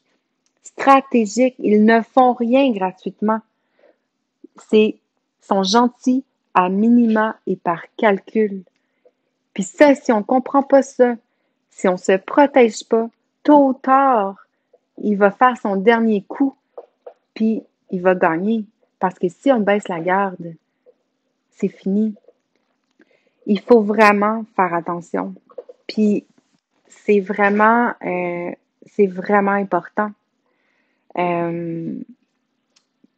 Stratégiques. 0.63 1.55
Ils 1.59 1.83
ne 1.83 2.01
font 2.01 2.33
rien 2.33 2.71
gratuitement. 2.71 3.39
C'est, 4.69 4.97
sont 5.41 5.63
gentils 5.63 6.23
à 6.53 6.69
minima 6.69 7.37
et 7.47 7.55
par 7.55 7.83
calcul. 7.97 8.63
Puis 9.53 9.63
ça, 9.63 9.95
si 9.95 10.11
on 10.11 10.23
comprend 10.23 10.63
pas 10.63 10.81
ça, 10.81 11.15
si 11.69 11.87
on 11.87 11.97
se 11.97 12.17
protège 12.17 12.83
pas, 12.85 13.09
tôt 13.43 13.69
ou 13.69 13.73
tard, 13.73 14.35
il 14.97 15.17
va 15.17 15.31
faire 15.31 15.57
son 15.57 15.75
dernier 15.75 16.23
coup, 16.23 16.55
puis 17.33 17.63
il 17.89 18.01
va 18.01 18.15
gagner. 18.15 18.65
Parce 18.99 19.19
que 19.19 19.27
si 19.27 19.51
on 19.51 19.59
baisse 19.59 19.87
la 19.87 19.99
garde, 19.99 20.55
c'est 21.51 21.67
fini. 21.67 22.15
Il 23.45 23.59
faut 23.59 23.81
vraiment 23.81 24.45
faire 24.55 24.73
attention. 24.73 25.35
Puis 25.87 26.25
c'est 26.87 27.19
vraiment, 27.19 27.93
euh, 28.05 28.51
important. 29.49 30.11
Euh, 31.17 31.99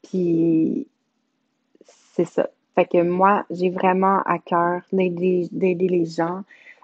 puis 0.01 0.88
c'est 2.13 2.25
ça. 2.25 2.49
Fait 2.76 2.86
que 2.86 3.01
moi, 3.01 3.45
j'ai 3.49 3.69
vraiment 3.69 4.21
à 4.23 4.38
cœur 4.38 4.82
d'aider 4.91 5.88
les 5.88 6.05
gens 6.05 6.41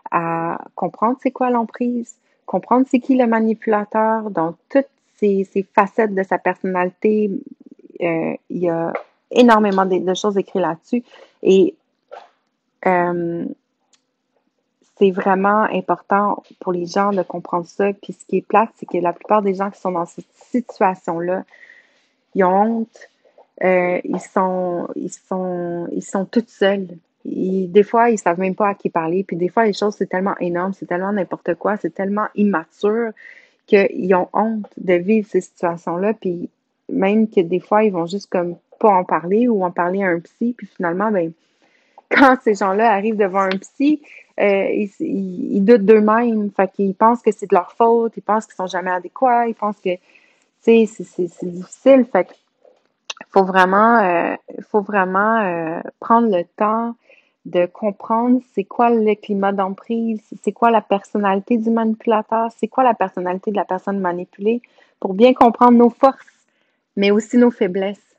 à 0.10 0.60
comprendre 0.76 1.18
c'est 1.22 1.32
quoi 1.32 1.50
l'emprise, 1.50 2.16
comprendre 2.46 2.86
c'est 2.90 3.00
qui 3.00 3.16
le 3.16 3.28
manipulateur 3.28 4.30
dans 4.30 4.56
toutes 4.70 4.88
ces, 5.18 5.48
facettes 5.76 6.16
de 6.16 6.24
sa 6.24 6.38
personnalité. 6.38 7.30
Euh, 8.02 8.34
il 8.50 8.58
y 8.58 8.70
a 8.70 8.94
énormément 9.30 9.86
de, 9.86 10.14
choses 10.14 10.38
écrites 10.38 10.62
là-dessus. 10.62 11.04
Et 11.44 11.76
euh, 12.86 13.46
c'est 14.98 15.12
vraiment 15.12 15.64
important 15.64 16.44
pour 16.60 16.74
les 16.74 16.86
gens 16.86 17.12
de 17.12 17.22
comprendre 17.22 17.66
ça. 17.66 17.94
Puis 17.94 18.14
ce 18.14 18.26
qui 18.26 18.38
est 18.38 18.42
plate, 18.42 18.70
c'est 18.78 18.86
que 18.86 18.98
la 18.98 19.14
plupart 19.14 19.42
des 19.42 19.56
gens 19.56 19.70
qui 19.70 19.80
sont 19.80 19.92
dans 19.92 20.06
cette 20.06 20.32
situation-là, 20.52 21.44
ils 22.36 22.44
ont 22.44 22.80
honte, 22.80 23.10
euh, 23.64 24.00
ils 24.04 24.20
sont, 24.20 24.88
ils 24.96 25.12
sont, 25.12 25.88
ils 25.92 26.04
sont 26.04 26.26
toutes 26.26 26.50
seuls. 26.50 26.88
des 27.26 27.84
fois, 27.84 28.10
ils 28.10 28.18
savent 28.18 28.40
même 28.40 28.56
pas 28.56 28.70
à 28.70 28.76
qui 28.76 28.90
parler. 28.90 29.24
Puis 29.24 29.38
des 29.38 29.50
fois, 29.50 29.66
les 29.66 29.74
choses, 29.74 29.96
c'est 29.98 30.08
tellement 30.08 30.38
énorme, 30.40 30.74
c'est 30.74 30.88
tellement 30.88 31.12
n'importe 31.12 31.56
quoi, 31.56 31.78
c'est 31.78 31.94
tellement 31.94 32.28
immature 32.36 33.12
qu'ils 33.68 34.16
ont 34.16 34.30
honte 34.34 34.70
de 34.78 34.94
vivre 34.96 35.28
ces 35.30 35.42
situations-là. 35.42 36.14
Puis 36.14 36.50
même 36.90 37.30
que 37.30 37.42
des 37.42 37.60
fois, 37.60 37.84
ils 37.84 37.92
vont 37.92 38.08
juste 38.08 38.30
comme 38.30 38.56
pas 38.80 38.90
en 38.90 39.04
parler 39.04 39.48
ou 39.48 39.64
en 39.64 39.72
parler 39.72 40.04
à 40.04 40.08
un 40.08 40.20
psy. 40.20 40.56
Puis 40.58 40.68
finalement, 40.76 41.12
ben, 41.12 41.32
quand 42.10 42.38
ces 42.44 42.56
gens-là 42.56 42.92
arrivent 42.92 43.18
devant 43.18 43.42
un 43.42 43.58
psy, 43.58 44.02
euh, 44.40 44.88
ils, 45.00 45.64
doutent 45.64 45.86
d'eux-mêmes. 45.86 46.50
Fait 46.56 46.72
qu'ils 46.72 46.96
pensent 46.96 47.22
que 47.22 47.32
c'est 47.32 47.50
de 47.50 47.56
leur 47.56 47.74
faute, 47.74 48.14
ils 48.18 48.24
pensent 48.24 48.46
qu'ils 48.46 48.56
sont 48.56 48.68
jamais 48.68 48.92
adéquats, 48.92 49.48
ils 49.48 49.56
pensent 49.56 49.80
que, 49.80 49.92
c'est 50.62 50.86
difficile. 51.44 52.06
Fait 52.12 52.28
faut 53.32 53.44
vraiment, 53.44 53.98
euh, 54.00 54.36
faut 54.70 54.82
vraiment 54.82 55.40
euh, 55.40 55.82
prendre 56.00 56.28
le 56.36 56.44
temps 56.58 56.96
de 57.46 57.66
comprendre 57.66 58.42
c'est 58.54 58.66
quoi 58.66 58.90
le 58.90 59.16
climat 59.16 59.52
d'emprise, 59.52 60.22
c'est 60.44 60.52
quoi 60.52 60.70
la 60.70 60.82
personnalité 60.82 61.58
du 61.58 61.72
manipulateur, 61.72 62.50
c'est 62.56 62.68
quoi 62.68 62.84
la 62.84 62.94
personnalité 62.94 63.52
de 63.52 63.56
la 63.56 63.66
personne 63.66 64.00
manipulée, 64.00 64.62
pour 65.00 65.14
bien 65.16 65.34
comprendre 65.34 65.78
nos 65.78 65.90
forces, 65.90 66.28
mais 66.96 67.10
aussi 67.10 67.38
nos 67.38 67.50
faiblesses 67.50 68.16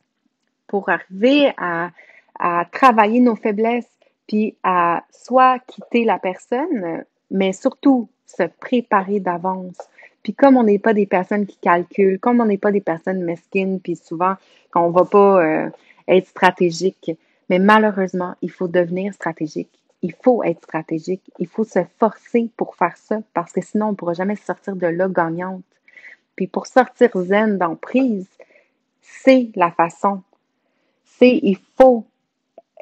pour 0.67 0.89
arriver 0.89 1.53
à, 1.57 1.91
à 2.39 2.65
travailler 2.73 3.21
nos 3.21 3.37
faiblesses, 3.37 3.91
puis 4.27 4.57
à 4.65 5.05
soit 5.11 5.59
quitter 5.67 6.05
la 6.05 6.19
personne, 6.19 7.05
mais 7.31 7.53
surtout 7.53 8.09
se 8.27 8.45
préparer 8.45 9.21
d'avance. 9.21 9.77
Puis 10.23 10.35
comme 10.35 10.57
on 10.57 10.63
n'est 10.63 10.79
pas 10.79 10.95
des 10.95 11.07
personnes 11.07 11.47
qui 11.47 11.57
calculent, 11.57 12.19
comme 12.19 12.41
on 12.41 12.47
n'est 12.47 12.59
pas 12.59 12.73
des 12.73 12.81
personnes 12.81 13.23
mesquines, 13.23 13.81
puis 13.81 13.97
souvent 13.97 14.35
qu'on 14.73 14.91
va 14.91 15.05
pas 15.05 15.45
euh, 15.45 15.71
être 16.09 16.29
stratégique, 16.29 17.13
mais 17.49 17.59
malheureusement, 17.59 18.35
il 18.41 18.51
faut 18.51 18.69
devenir 18.69 19.13
stratégique. 19.15 19.71
Il 20.03 20.15
faut 20.23 20.43
être 20.43 20.63
stratégique. 20.63 21.23
Il 21.39 21.47
faut 21.47 21.65
se 21.65 21.81
forcer 21.99 22.51
pour 22.57 22.75
faire 22.77 22.97
ça 22.97 23.21
parce 23.35 23.53
que 23.53 23.61
sinon, 23.61 23.87
on 23.89 23.91
ne 23.91 23.97
pourra 23.97 24.15
jamais 24.15 24.37
sortir 24.37 24.75
de 24.75 24.87
là 24.87 25.09
gagnante. 25.09 25.63
Puis 26.35 26.47
pour 26.47 26.67
sortir 26.67 27.11
zen 27.15 27.59
d'emprise, 27.59 28.29
c'est 29.01 29.51
la 29.55 29.71
façon 29.71 30.23
il 31.27 31.57
faut 31.77 32.05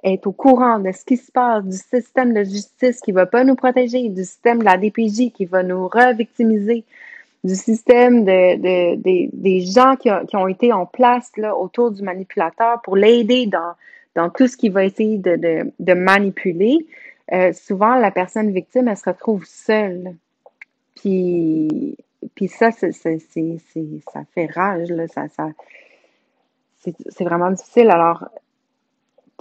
être 0.03 0.27
au 0.27 0.33
courant 0.33 0.79
de 0.79 0.93
ce 0.93 1.05
qui 1.05 1.17
se 1.17 1.31
passe, 1.31 1.65
du 1.65 1.77
système 1.77 2.33
de 2.33 2.43
justice 2.43 3.01
qui 3.01 3.13
va 3.13 3.27
pas 3.27 3.45
nous 3.45 3.55
protéger, 3.55 4.09
du 4.09 4.25
système 4.25 4.61
de 4.61 4.65
la 4.65 4.79
DPJ 4.79 5.33
qui 5.33 5.45
va 5.45 5.63
nous 5.63 5.89
revictimiser, 5.89 6.85
du 7.43 7.55
système 7.55 8.25
de, 8.25 8.97
des 8.97 9.61
gens 9.61 9.97
qui, 9.97 10.11
ont 10.37 10.49
été 10.49 10.73
en 10.73 10.87
place 10.87 11.31
là, 11.37 11.57
autour 11.57 11.91
du 11.91 12.03
manipulateur 12.03 12.83
pour 12.83 12.97
l'aider 12.97 13.47
dans, 13.47 13.75
dans 14.15 14.31
tout 14.31 14.47
ce 14.47 14.57
qui 14.57 14.69
va 14.69 14.85
essayer 14.85 15.19
de, 15.19 15.95
manipuler. 15.95 16.87
Euh, 17.33 17.53
souvent, 17.53 17.95
la 17.95 18.11
personne 18.11 18.51
victime, 18.53 18.89
elle 18.89 18.97
se 18.97 19.09
retrouve 19.09 19.45
seule. 19.45 20.15
Puis, 20.97 21.97
puis 22.35 22.49
ça, 22.49 22.71
c'est, 22.73 22.93
ça 22.93 24.21
fait 24.35 24.47
rage, 24.47 24.91
là, 24.91 25.09
ça, 25.09 25.29
ça, 25.29 25.49
c'est 26.81 27.25
vraiment 27.25 27.51
difficile. 27.51 27.91
Alors, 27.91 28.29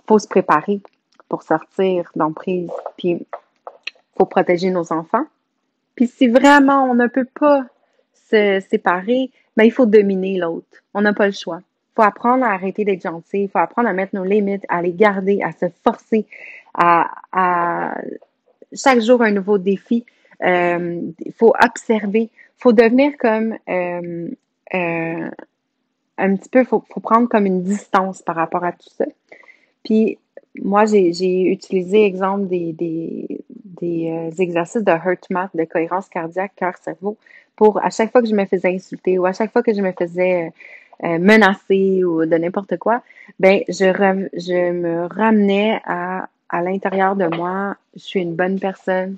faut 0.07 0.19
se 0.19 0.27
préparer 0.27 0.81
pour 1.27 1.43
sortir 1.43 2.11
d'emprise. 2.15 2.71
Puis, 2.97 3.25
faut 4.17 4.25
protéger 4.25 4.71
nos 4.71 4.91
enfants. 4.93 5.25
Puis, 5.95 6.07
si 6.07 6.27
vraiment 6.27 6.85
on 6.85 6.95
ne 6.95 7.07
peut 7.07 7.27
pas 7.39 7.65
se 8.29 8.63
séparer, 8.69 9.31
ben, 9.57 9.63
il 9.63 9.71
faut 9.71 9.85
dominer 9.85 10.37
l'autre. 10.37 10.83
On 10.93 11.01
n'a 11.01 11.13
pas 11.13 11.27
le 11.27 11.33
choix. 11.33 11.59
Il 11.61 11.95
faut 11.95 12.01
apprendre 12.03 12.43
à 12.45 12.51
arrêter 12.51 12.85
d'être 12.85 13.01
gentil. 13.01 13.43
Il 13.43 13.49
faut 13.49 13.59
apprendre 13.59 13.89
à 13.89 13.93
mettre 13.93 14.15
nos 14.15 14.23
limites, 14.23 14.65
à 14.69 14.81
les 14.81 14.93
garder, 14.93 15.41
à 15.41 15.51
se 15.51 15.65
forcer, 15.83 16.25
à, 16.73 17.95
chaque 18.73 19.01
jour 19.01 19.21
un 19.21 19.31
nouveau 19.31 19.57
défi. 19.57 20.05
Euh, 20.43 21.01
il 21.25 21.33
faut 21.33 21.53
observer. 21.61 22.29
Il 22.31 22.61
faut 22.61 22.73
devenir 22.73 23.17
comme 23.17 23.57
euh, 23.67 24.29
euh, 24.73 25.29
un 26.19 26.35
petit 26.35 26.49
peu, 26.49 26.59
il 26.59 26.65
faut, 26.65 26.83
prendre 27.01 27.27
comme 27.27 27.45
une 27.45 27.63
distance 27.63 28.21
par 28.21 28.35
rapport 28.35 28.63
à 28.63 28.73
tout 28.73 28.89
ça. 28.89 29.05
Puis, 29.83 30.17
moi, 30.61 30.85
j'ai 30.85 31.43
utilisé, 31.45 32.05
exemple, 32.05 32.47
des, 32.47 32.73
des, 32.73 34.11
euh, 34.11 34.29
exercices 34.37 34.83
de 34.83 34.91
HeartMath, 34.91 35.55
de 35.55 35.63
cohérence 35.63 36.09
cardiaque, 36.09 36.53
cœur-cerveau, 36.55 37.17
pour 37.59 37.73
à 37.83 37.89
chaque 37.89 38.11
fois 38.13 38.21
que 38.21 38.29
je 38.29 38.35
me 38.41 38.45
faisais 38.45 38.73
insulter 38.73 39.19
ou 39.19 39.25
à 39.25 39.33
chaque 39.33 39.51
fois 39.51 39.61
que 39.61 39.73
je 39.73 39.81
me 39.81 39.91
faisais 39.91 40.53
euh, 41.03 41.19
menacer 41.19 42.05
ou 42.05 42.25
de 42.25 42.37
n'importe 42.37 42.77
quoi, 42.77 43.03
ben 43.37 43.55
je, 43.67 43.87
je 44.47 44.71
me 44.71 45.07
ramenais 45.07 45.81
à, 45.83 46.29
à 46.47 46.61
l'intérieur 46.61 47.17
de 47.17 47.27
moi, 47.35 47.75
je 47.95 48.03
suis 48.09 48.21
une 48.21 48.35
bonne 48.35 48.61
personne, 48.61 49.17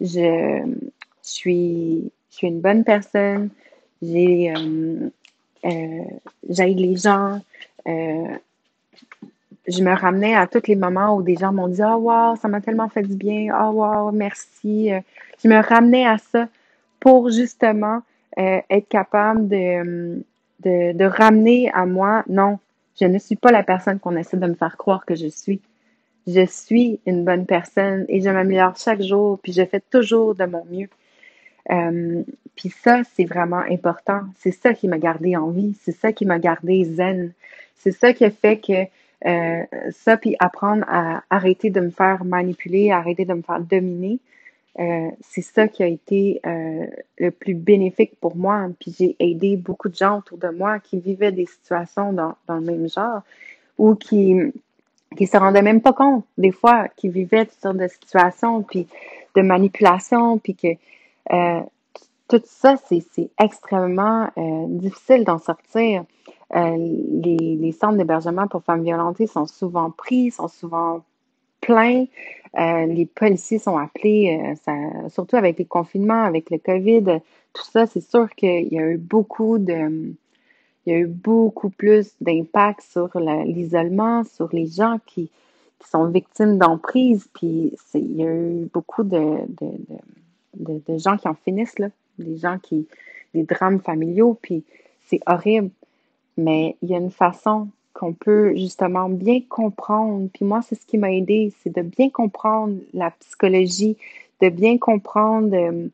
je, 0.00 0.62
suis, 1.20 2.10
je 2.30 2.36
suis 2.36 2.46
une 2.46 2.62
bonne 2.62 2.82
personne, 2.82 3.50
j'ai 4.00 4.54
euh, 4.56 5.10
euh, 5.66 6.04
j'aide 6.48 6.78
les 6.78 6.96
gens. 6.96 7.40
Euh, 7.86 8.38
je 9.68 9.82
me 9.82 9.94
ramenais 9.94 10.34
à 10.34 10.46
tous 10.46 10.66
les 10.68 10.76
moments 10.76 11.16
où 11.16 11.22
des 11.22 11.36
gens 11.36 11.52
m'ont 11.52 11.68
dit 11.68 11.82
Oh, 11.84 11.96
wow, 11.96 12.36
ça 12.36 12.48
m'a 12.48 12.60
tellement 12.62 12.88
fait 12.88 13.02
du 13.02 13.16
bien. 13.16 13.54
Oh, 13.60 13.72
wow, 13.72 14.12
merci. 14.12 14.92
Euh, 14.92 15.00
je 15.42 15.48
me 15.48 15.60
ramenais 15.60 16.06
à 16.06 16.18
ça 16.18 16.48
pour 17.00 17.30
justement 17.30 18.02
être 18.36 18.88
capable 18.88 19.48
de, 19.48 21.04
ramener 21.04 21.70
à 21.72 21.86
moi 21.86 22.22
non, 22.28 22.58
je 23.00 23.06
ne 23.06 23.18
suis 23.18 23.36
pas 23.36 23.50
la 23.52 23.62
personne 23.62 23.98
qu'on 23.98 24.16
essaie 24.16 24.36
de 24.36 24.46
me 24.46 24.54
faire 24.54 24.76
croire 24.76 25.04
que 25.04 25.14
je 25.14 25.26
suis. 25.26 25.60
Je 26.26 26.44
suis 26.44 26.98
une 27.06 27.24
bonne 27.24 27.46
personne 27.46 28.04
et 28.08 28.20
je 28.20 28.28
m'améliore 28.28 28.76
chaque 28.76 29.02
jour, 29.02 29.38
puis 29.42 29.52
je 29.52 29.64
fais 29.64 29.80
toujours 29.90 30.34
de 30.34 30.44
mon 30.44 30.64
mieux. 30.70 30.88
Euh, 31.70 32.22
puis 32.56 32.70
ça, 32.70 33.02
c'est 33.14 33.24
vraiment 33.24 33.62
important. 33.70 34.22
C'est 34.38 34.52
ça 34.52 34.74
qui 34.74 34.88
m'a 34.88 34.98
gardé 34.98 35.36
en 35.36 35.50
vie. 35.50 35.76
C'est 35.82 35.92
ça 35.92 36.12
qui 36.12 36.24
m'a 36.24 36.38
gardé 36.38 36.84
zen. 36.84 37.32
C'est 37.76 37.92
ça 37.92 38.12
qui 38.12 38.24
a 38.24 38.30
fait 38.30 38.58
que 38.58 38.86
euh, 39.26 39.64
ça, 39.90 40.16
puis 40.16 40.36
apprendre 40.38 40.84
à 40.88 41.22
arrêter 41.30 41.70
de 41.70 41.80
me 41.80 41.90
faire 41.90 42.24
manipuler, 42.24 42.90
arrêter 42.90 43.24
de 43.24 43.34
me 43.34 43.42
faire 43.42 43.60
dominer, 43.60 44.18
euh, 44.78 45.10
c'est 45.22 45.42
ça 45.42 45.68
qui 45.68 45.82
a 45.82 45.86
été 45.86 46.40
euh, 46.44 46.86
le 47.18 47.30
plus 47.30 47.54
bénéfique 47.54 48.18
pour 48.20 48.36
moi. 48.36 48.68
Puis 48.78 48.94
j'ai 48.98 49.16
aidé 49.18 49.56
beaucoup 49.56 49.88
de 49.88 49.94
gens 49.94 50.18
autour 50.18 50.38
de 50.38 50.48
moi 50.48 50.80
qui 50.80 51.00
vivaient 51.00 51.32
des 51.32 51.46
situations 51.46 52.12
dans, 52.12 52.34
dans 52.46 52.56
le 52.56 52.60
même 52.60 52.88
genre 52.88 53.22
ou 53.78 53.94
qui 53.94 54.34
qui 55.16 55.26
se 55.26 55.36
rendaient 55.36 55.62
même 55.62 55.80
pas 55.80 55.92
compte 55.92 56.24
des 56.36 56.50
fois 56.50 56.88
qui 56.88 57.08
vivaient 57.08 57.46
toutes 57.46 57.60
sortes 57.60 57.76
de 57.78 57.88
situations 57.88 58.62
puis 58.62 58.86
de 59.34 59.40
manipulation 59.40 60.38
puis 60.38 60.54
que 60.54 60.68
euh, 61.32 61.60
tout 62.28 62.42
ça, 62.44 62.76
c'est 62.76 63.30
extrêmement 63.38 64.28
difficile 64.66 65.22
d'en 65.22 65.38
sortir. 65.38 66.04
Les, 66.52 67.36
les, 67.38 67.70
centres 67.70 67.96
d'hébergement 67.96 68.48
pour 68.48 68.64
femmes 68.64 68.82
violentées 68.82 69.28
sont 69.28 69.46
souvent 69.46 69.92
pris, 69.92 70.32
sont 70.32 70.48
souvent 70.48 71.04
plein. 71.60 72.06
Euh, 72.58 72.86
les 72.86 73.06
policiers 73.06 73.58
sont 73.58 73.76
appelés, 73.76 74.56
euh, 74.68 75.08
surtout 75.08 75.36
avec 75.36 75.58
les 75.58 75.66
confinements, 75.66 76.22
avec 76.22 76.50
le 76.50 76.58
COVID, 76.58 77.20
tout 77.52 77.64
ça, 77.70 77.86
c'est 77.86 78.00
sûr 78.00 78.30
qu'il 78.34 78.72
y 78.72 78.78
a 78.78 78.90
eu 78.90 78.96
beaucoup 78.96 79.58
de, 79.58 80.14
il 80.86 81.12
plus 81.76 82.14
d'impact 82.20 82.82
sur 82.82 83.18
l'isolement, 83.18 84.24
sur 84.24 84.48
les 84.52 84.66
gens 84.66 84.98
qui, 85.06 85.30
sont 85.84 86.06
victimes 86.06 86.58
d'emprise, 86.58 87.28
puis 87.32 87.72
il 87.94 88.16
y 88.16 88.22
a 88.24 88.26
eu 88.26 88.68
beaucoup 88.72 89.04
de, 89.04 89.38
de, 90.56 90.98
gens 90.98 91.16
qui 91.16 91.28
en 91.28 91.34
finissent, 91.34 91.78
là, 91.78 91.90
des 92.18 92.38
gens 92.38 92.58
qui, 92.58 92.88
des 93.34 93.44
drames 93.44 93.78
familiaux, 93.80 94.36
puis 94.42 94.64
c'est 95.04 95.20
horrible, 95.26 95.70
mais 96.36 96.74
il 96.82 96.88
y 96.88 96.94
a 96.94 96.98
une 96.98 97.12
façon 97.12 97.68
qu'on 97.96 98.12
peut 98.12 98.54
justement 98.54 99.08
bien 99.08 99.40
comprendre. 99.48 100.28
Puis 100.34 100.44
moi, 100.44 100.60
c'est 100.60 100.74
ce 100.74 100.86
qui 100.86 100.98
m'a 100.98 101.12
aidé, 101.12 101.52
c'est 101.62 101.74
de 101.74 101.80
bien 101.80 102.10
comprendre 102.10 102.76
la 102.92 103.10
psychologie, 103.10 103.96
de 104.42 104.50
bien 104.50 104.76
comprendre 104.76 105.54
euh, 105.54 105.88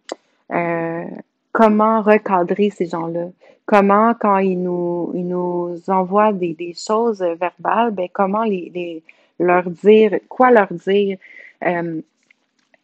euh, 0.51 1.05
comment 1.53 2.03
recadrer 2.03 2.71
ces 2.71 2.87
gens-là. 2.87 3.29
Comment, 3.67 4.15
quand 4.15 4.39
ils 4.39 4.61
nous, 4.61 5.13
ils 5.15 5.27
nous 5.27 5.79
envoient 5.87 6.33
des, 6.33 6.55
des 6.55 6.75
choses 6.75 7.23
verbales, 7.23 7.93
ben, 7.93 8.09
comment 8.13 8.43
les, 8.43 8.73
les, 8.75 9.03
leur 9.39 9.71
dire, 9.71 10.19
quoi 10.29 10.51
leur 10.51 10.73
dire. 10.73 11.19
Euh, 11.65 12.01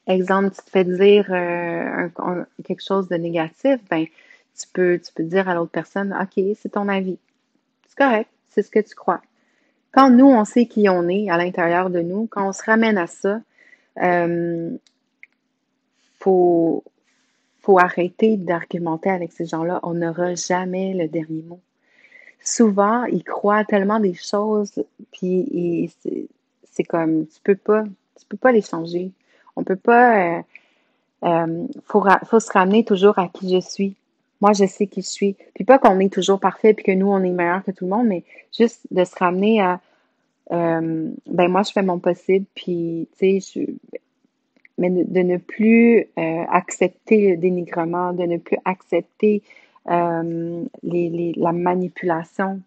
exemple, 0.06 0.50
tu 0.50 0.62
te 0.62 0.70
fais 0.70 0.84
dire 0.84 1.26
quelque 2.64 2.84
chose 2.86 3.08
de 3.08 3.16
négatif, 3.16 3.80
ben, 3.90 4.06
tu 4.56 4.68
peux, 4.72 5.00
tu 5.04 5.12
peux 5.12 5.24
dire 5.24 5.48
à 5.48 5.54
l'autre 5.54 5.72
personne, 5.72 6.16
OK, 6.18 6.44
c'est 6.54 6.70
ton 6.70 6.88
avis. 6.88 7.18
C'est 7.88 7.98
correct 7.98 8.30
c'est 8.58 8.62
ce 8.62 8.70
que 8.70 8.80
tu 8.80 8.96
crois. 8.96 9.20
Quand 9.92 10.10
nous, 10.10 10.26
on 10.26 10.44
sait 10.44 10.66
qui 10.66 10.88
on 10.88 11.08
est 11.08 11.30
à 11.30 11.36
l'intérieur 11.36 11.90
de 11.90 12.00
nous, 12.00 12.26
quand 12.26 12.48
on 12.48 12.52
se 12.52 12.64
ramène 12.64 12.98
à 12.98 13.06
ça, 13.06 13.40
euh, 14.02 14.76
faut, 16.18 16.82
faut 17.60 17.78
arrêter 17.78 18.36
d'argumenter 18.36 19.10
avec 19.10 19.32
ces 19.32 19.46
gens-là. 19.46 19.78
On 19.84 19.94
n'aura 19.94 20.34
jamais 20.34 20.92
le 20.92 21.06
dernier 21.06 21.42
mot. 21.42 21.60
Souvent, 22.42 23.04
ils 23.04 23.22
croient 23.22 23.64
tellement 23.64 24.00
des 24.00 24.14
choses, 24.14 24.84
puis 25.12 25.92
c'est 26.72 26.84
comme, 26.84 27.26
tu 27.26 27.40
peux 27.44 27.56
pas, 27.56 27.84
tu 28.18 28.26
peux 28.28 28.36
pas 28.36 28.50
les 28.50 28.62
changer. 28.62 29.12
On 29.54 29.62
peut 29.62 29.76
pas, 29.76 30.38
euh, 30.38 30.42
euh 31.24 31.66
faut 31.84 32.40
se 32.40 32.52
ramener 32.52 32.84
toujours 32.84 33.18
à 33.20 33.28
qui 33.28 33.54
je 33.54 33.60
suis. 33.60 33.94
Moi, 34.40 34.52
je 34.52 34.66
sais 34.66 34.86
qui 34.86 35.02
je 35.02 35.08
suis. 35.08 35.36
Puis 35.54 35.64
pas 35.64 35.78
qu'on 35.78 35.98
est 35.98 36.12
toujours 36.12 36.38
parfait 36.38 36.74
puis 36.74 36.84
que 36.84 36.92
nous, 36.92 37.08
on 37.08 37.22
est 37.22 37.30
meilleur 37.30 37.64
que 37.64 37.70
tout 37.70 37.84
le 37.84 37.90
monde, 37.90 38.06
mais 38.06 38.24
juste 38.56 38.86
de 38.90 39.04
se 39.04 39.16
ramener 39.16 39.60
à 39.60 39.80
euh, 40.52 41.10
ben 41.26 41.48
moi, 41.48 41.62
je 41.62 41.72
fais 41.72 41.82
mon 41.82 41.98
possible, 41.98 42.46
puis 42.54 43.08
tu 43.18 43.40
sais, 43.40 43.66
mais 44.78 44.90
de, 44.90 45.20
ne 45.20 45.36
plus 45.36 46.06
euh, 46.18 46.44
accepter 46.48 47.30
le 47.30 47.36
dénigrement, 47.36 48.12
de 48.12 48.22
ne 48.22 48.38
plus 48.38 48.58
accepter 48.64 49.42
euh, 49.90 50.64
la 50.82 51.52
manipulation. 51.52 52.60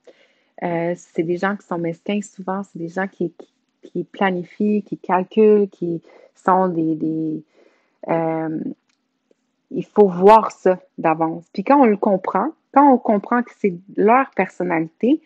c'est 0.61 1.23
des 1.23 1.37
gens 1.37 1.55
qui 1.55 1.65
sont 1.65 1.77
mesquins 1.77 2.21
souvent, 2.21 2.63
c'est 2.63 2.79
des 2.79 2.89
gens 2.89 3.07
qui, 3.07 3.33
qui, 3.81 4.03
planifient, 4.03 4.83
qui 4.83 4.97
calculent, 4.97 5.69
qui 5.69 6.01
sont 6.35 6.67
des 6.67 7.41
il 9.71 9.85
faut 9.85 10.07
voir 10.07 10.51
ça 10.51 10.79
d'avance. 10.97 11.45
Puis 11.53 11.63
quand 11.63 11.81
on 11.81 11.85
le 11.85 11.97
comprend, 11.97 12.49
quand 12.73 12.91
on 12.91 12.97
comprend 12.97 13.43
que 13.43 13.51
c'est 13.59 13.73
leur 13.95 14.29
personnalité, 14.31 15.21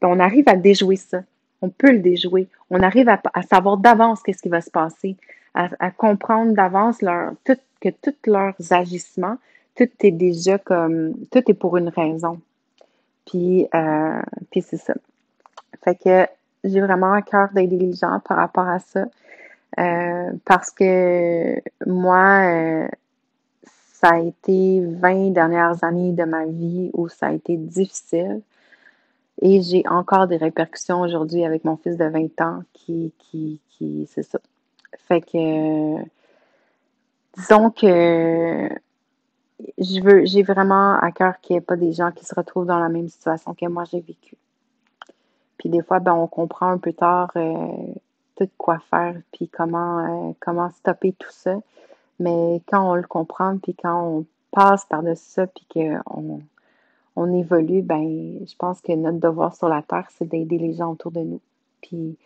ben, 0.00 0.08
on 0.08 0.20
arrive 0.20 0.48
à 0.48 0.56
déjouer 0.56 0.96
ça. 0.96 1.22
On 1.62 1.70
peut 1.70 1.92
le 1.92 2.00
déjouer. 2.00 2.48
On 2.70 2.82
arrive 2.82 3.08
à, 3.08 3.20
savoir 3.50 3.78
d'avance 3.78 4.22
qu'est-ce 4.22 4.42
qui 4.42 4.48
va 4.48 4.60
se 4.60 4.70
passer, 4.70 5.16
à, 5.54 5.90
comprendre 5.92 6.52
d'avance 6.52 7.00
leur, 7.00 7.32
tout, 7.44 7.56
que 7.80 7.88
tous 7.88 8.30
leurs 8.30 8.54
agissements, 8.70 9.38
tout 9.76 9.88
est 10.00 10.10
déjà 10.10 10.58
comme, 10.58 11.14
tout 11.30 11.42
est 11.46 11.54
pour 11.54 11.76
une 11.76 11.88
raison. 11.88 12.40
Puis, 13.26 13.66
euh, 13.74 14.20
puis 14.50 14.62
c'est 14.62 14.76
ça. 14.76 14.94
Fait 15.82 15.94
que 15.94 16.26
j'ai 16.64 16.80
vraiment 16.80 17.12
un 17.12 17.22
cœur 17.22 17.48
d'aider 17.54 17.78
les 17.78 17.92
gens 17.92 18.20
par 18.20 18.38
rapport 18.38 18.68
à 18.68 18.78
ça. 18.78 19.06
Euh, 19.78 20.32
parce 20.44 20.70
que 20.70 21.60
moi, 21.86 22.42
euh, 22.46 22.88
ça 24.04 24.16
a 24.16 24.18
été 24.18 24.84
20 24.84 25.30
dernières 25.30 25.82
années 25.82 26.12
de 26.12 26.24
ma 26.24 26.44
vie 26.44 26.90
où 26.92 27.08
ça 27.08 27.28
a 27.28 27.32
été 27.32 27.56
difficile. 27.56 28.42
Et 29.40 29.62
j'ai 29.62 29.82
encore 29.88 30.26
des 30.26 30.36
répercussions 30.36 31.00
aujourd'hui 31.00 31.42
avec 31.42 31.64
mon 31.64 31.78
fils 31.78 31.96
de 31.96 32.04
20 32.04 32.38
ans 32.42 32.62
qui, 32.74 33.14
qui, 33.18 33.60
qui 33.70 34.06
c'est 34.12 34.22
ça. 34.22 34.38
Fait 35.08 35.22
que, 35.22 36.02
disons 37.38 37.70
que 37.70 38.68
je 39.78 40.02
veux, 40.02 40.26
j'ai 40.26 40.42
vraiment 40.42 40.98
à 40.98 41.10
cœur 41.10 41.40
qu'il 41.40 41.54
n'y 41.54 41.58
ait 41.58 41.62
pas 41.62 41.76
des 41.76 41.92
gens 41.92 42.12
qui 42.12 42.26
se 42.26 42.34
retrouvent 42.34 42.66
dans 42.66 42.80
la 42.80 42.90
même 42.90 43.08
situation 43.08 43.54
que 43.54 43.66
moi 43.66 43.84
j'ai 43.90 44.00
vécu. 44.00 44.36
Puis 45.56 45.70
des 45.70 45.82
fois, 45.82 46.00
ben, 46.00 46.12
on 46.12 46.26
comprend 46.26 46.68
un 46.68 46.78
peu 46.78 46.92
tard 46.92 47.30
euh, 47.36 47.68
tout 48.36 48.50
quoi 48.58 48.80
faire, 48.90 49.16
puis 49.32 49.48
comment, 49.48 50.28
euh, 50.28 50.32
comment 50.40 50.68
stopper 50.68 51.14
tout 51.18 51.32
ça. 51.32 51.56
Mais 52.20 52.60
quand 52.66 52.90
on 52.90 52.94
le 52.94 53.02
comprend, 53.02 53.58
puis 53.58 53.74
quand 53.74 54.02
on 54.02 54.26
passe 54.50 54.84
par-dessus 54.84 55.24
ça, 55.24 55.46
puis 55.46 55.66
qu'on 55.72 56.40
on 57.16 57.32
évolue, 57.32 57.82
ben, 57.82 58.40
je 58.46 58.54
pense 58.56 58.80
que 58.80 58.92
notre 58.92 59.18
devoir 59.18 59.54
sur 59.54 59.68
la 59.68 59.82
Terre, 59.82 60.08
c'est 60.16 60.28
d'aider 60.28 60.58
les 60.58 60.74
gens 60.74 60.92
autour 60.92 61.10
de 61.10 61.20
nous, 61.20 61.40
puis 61.80 62.16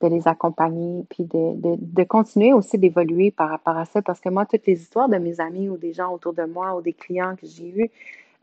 de 0.00 0.08
les 0.08 0.26
accompagner, 0.26 1.04
puis 1.10 1.24
de, 1.24 1.54
de, 1.56 1.76
de 1.78 2.02
continuer 2.04 2.54
aussi 2.54 2.78
d'évoluer 2.78 3.30
par 3.30 3.50
rapport 3.50 3.76
à 3.76 3.84
ça. 3.84 4.00
Parce 4.00 4.20
que 4.20 4.30
moi, 4.30 4.46
toutes 4.46 4.66
les 4.66 4.80
histoires 4.80 5.08
de 5.08 5.18
mes 5.18 5.40
amis 5.40 5.68
ou 5.68 5.76
des 5.76 5.92
gens 5.92 6.12
autour 6.12 6.32
de 6.32 6.44
moi 6.44 6.74
ou 6.74 6.80
des 6.80 6.94
clients 6.94 7.36
que 7.36 7.46
j'ai 7.46 7.68
eus, 7.68 7.90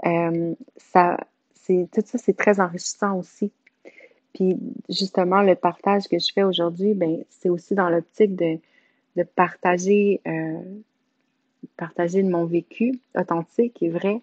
euh, 0.06 0.54
ça, 0.76 1.18
c'est, 1.56 1.88
tout 1.92 2.02
ça, 2.06 2.18
c'est 2.18 2.38
très 2.38 2.60
enrichissant 2.60 3.18
aussi. 3.18 3.52
Puis 4.34 4.60
justement, 4.88 5.42
le 5.42 5.56
partage 5.56 6.08
que 6.08 6.20
je 6.20 6.32
fais 6.32 6.44
aujourd'hui, 6.44 6.94
ben, 6.94 7.24
c'est 7.30 7.50
aussi 7.50 7.74
dans 7.74 7.90
l'optique 7.90 8.36
de, 8.36 8.60
de 9.18 9.24
partager, 9.24 10.22
euh, 10.28 10.62
partager 11.76 12.24
de 12.24 12.30
mon 12.30 12.46
vécu 12.46 13.00
authentique 13.16 13.82
et 13.82 13.90
vrai 13.90 14.22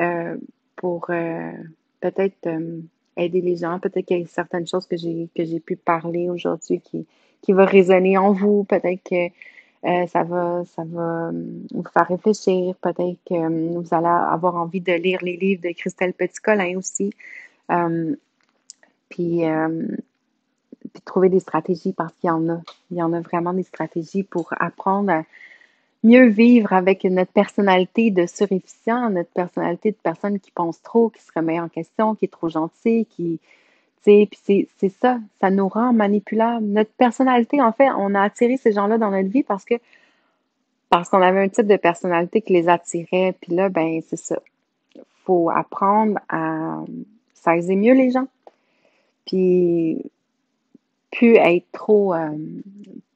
euh, 0.00 0.36
pour 0.76 1.06
euh, 1.10 1.52
peut-être 2.00 2.48
aider 3.16 3.40
les 3.40 3.56
gens. 3.56 3.78
Peut-être 3.78 4.04
qu'il 4.04 4.18
y 4.18 4.22
a 4.22 4.26
certaines 4.26 4.66
choses 4.66 4.86
que 4.86 4.96
j'ai 4.96 5.28
que 5.34 5.44
j'ai 5.44 5.60
pu 5.60 5.76
parler 5.76 6.28
aujourd'hui 6.28 6.80
qui, 6.80 7.06
qui 7.40 7.52
résonner 7.52 8.18
en 8.18 8.32
vous. 8.32 8.64
Peut-être 8.64 9.02
que 9.08 9.28
ça 10.08 10.24
va 10.24 10.64
ça 10.64 10.82
va 10.84 11.30
vous 11.72 11.84
faire 11.84 12.08
réfléchir. 12.08 12.74
Peut-être 12.80 13.18
que 13.24 13.78
vous 13.78 13.94
allez 13.94 14.06
avoir 14.06 14.56
envie 14.56 14.80
de 14.80 14.92
lire 14.92 15.20
les 15.22 15.36
livres 15.36 15.62
de 15.62 15.72
Christelle 15.72 16.14
Petit-Colin 16.14 16.76
aussi. 16.76 17.10
puis 19.08 19.44
puis 20.92 21.02
trouver 21.02 21.28
des 21.28 21.40
stratégies 21.40 21.92
parce 21.92 22.12
qu'il 22.14 22.28
y 22.28 22.30
en 22.30 22.48
a. 22.48 22.60
Il 22.90 22.98
y 22.98 23.02
en 23.02 23.12
a 23.12 23.20
vraiment 23.20 23.52
des 23.52 23.62
stratégies 23.62 24.22
pour 24.22 24.52
apprendre 24.58 25.10
à 25.10 25.22
mieux 26.04 26.26
vivre 26.26 26.72
avec 26.72 27.04
notre 27.04 27.32
personnalité 27.32 28.10
de 28.10 28.26
surefficient, 28.26 29.10
notre 29.10 29.30
personnalité 29.30 29.92
de 29.92 29.96
personne 30.02 30.40
qui 30.40 30.50
pense 30.50 30.82
trop, 30.82 31.10
qui 31.10 31.22
se 31.22 31.30
remet 31.34 31.60
en 31.60 31.68
question, 31.68 32.14
qui 32.14 32.26
est 32.26 32.32
trop 32.32 32.48
gentil, 32.48 33.06
qui. 33.06 33.40
Puis 34.04 34.68
c'est 34.78 34.88
ça, 35.00 35.20
ça 35.40 35.50
nous 35.50 35.68
rend 35.68 35.92
manipulables. 35.92 36.66
Notre 36.66 36.90
personnalité, 36.90 37.62
en 37.62 37.70
fait, 37.70 37.88
on 37.90 38.16
a 38.16 38.22
attiré 38.22 38.56
ces 38.56 38.72
gens-là 38.72 38.98
dans 38.98 39.12
notre 39.12 39.28
vie 39.28 39.44
parce 39.44 39.64
que 39.64 39.74
parce 40.90 41.08
qu'on 41.08 41.22
avait 41.22 41.40
un 41.40 41.48
type 41.48 41.68
de 41.68 41.76
personnalité 41.76 42.42
qui 42.42 42.52
les 42.52 42.68
attirait. 42.68 43.34
Puis 43.40 43.54
là, 43.54 43.68
ben 43.68 44.00
c'est 44.08 44.18
ça. 44.18 44.36
faut 45.24 45.50
apprendre 45.50 46.18
à 46.28 46.80
saisir 47.32 47.76
mieux 47.76 47.94
les 47.94 48.10
gens. 48.10 48.26
Puis 49.24 50.02
pu 51.12 51.36
être 51.36 51.70
trop, 51.70 52.14
euh, 52.14 52.36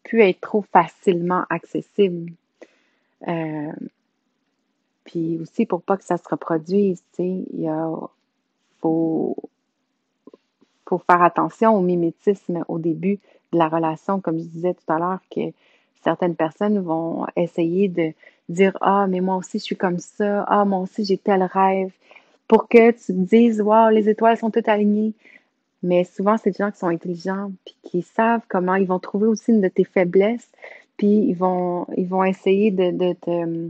pu 0.05 0.23
être 0.23 0.40
trop 0.40 0.62
facilement 0.73 1.44
accessible. 1.51 2.32
Euh, 3.27 3.73
puis 5.05 5.39
aussi 5.40 5.66
pour 5.66 5.82
pas 5.82 5.97
que 5.97 6.05
ça 6.05 6.18
se 6.18 6.28
reproduise, 6.28 7.02
il 7.18 7.70
faut, 8.81 9.36
faut 10.89 10.98
faire 10.98 11.23
attention 11.23 11.74
au 11.77 11.81
mimétisme 11.81 12.64
au 12.68 12.78
début 12.78 13.18
de 13.52 13.59
la 13.59 13.68
relation, 13.68 14.20
comme 14.20 14.39
je 14.39 14.44
disais 14.44 14.74
tout 14.74 14.93
à 14.93 14.98
l'heure, 14.98 15.20
que 15.35 15.52
certaines 16.02 16.36
personnes 16.36 16.78
vont 16.81 17.27
essayer 17.36 17.89
de 17.89 18.12
dire 18.48 18.77
Ah, 18.81 19.06
mais 19.09 19.20
moi 19.20 19.36
aussi 19.36 19.59
je 19.59 19.64
suis 19.64 19.77
comme 19.77 19.98
ça, 19.98 20.43
ah, 20.48 20.64
moi 20.64 20.81
aussi 20.81 21.05
j'ai 21.05 21.18
tel 21.18 21.43
rêve, 21.43 21.93
pour 22.48 22.68
que 22.68 22.90
tu 22.90 23.06
te 23.06 23.12
dises 23.12 23.60
Waouh, 23.60 23.90
les 23.90 24.09
étoiles 24.09 24.36
sont 24.36 24.51
toutes 24.51 24.68
alignées. 24.68 25.14
Mais 25.87 26.03
souvent, 26.03 26.37
c'est 26.37 26.51
des 26.51 26.59
gens 26.59 26.73
qui 26.73 26.79
sont 26.79 26.89
intelligents, 26.89 27.53
puis 27.65 27.77
qui 27.85 28.03
savent 28.03 28.43
comment 28.49 28.75
ils 28.75 28.89
vont 28.89 28.99
trouver 28.99 29.29
aussi 29.29 29.53
une 29.53 29.61
de 29.61 29.69
tes 29.69 29.85
faiblesses, 29.85 30.51
puis 30.97 31.07
ils 31.29 31.35
vont, 31.35 31.87
ils 31.97 32.09
vont 32.09 32.25
essayer 32.25 32.73
de, 32.73 32.91
de 32.91 33.13
te. 33.13 33.69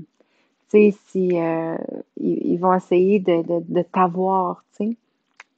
Tu 0.71 0.93
sais, 0.93 0.95
si. 1.09 1.39
Euh, 1.39 1.77
ils, 2.19 2.57
vont 2.57 2.75
essayer 2.75 3.21
de, 3.21 3.43
de, 3.43 3.63
de 3.69 3.83
t'avoir, 3.83 4.65
tu 4.77 4.87
sais. 4.87 4.97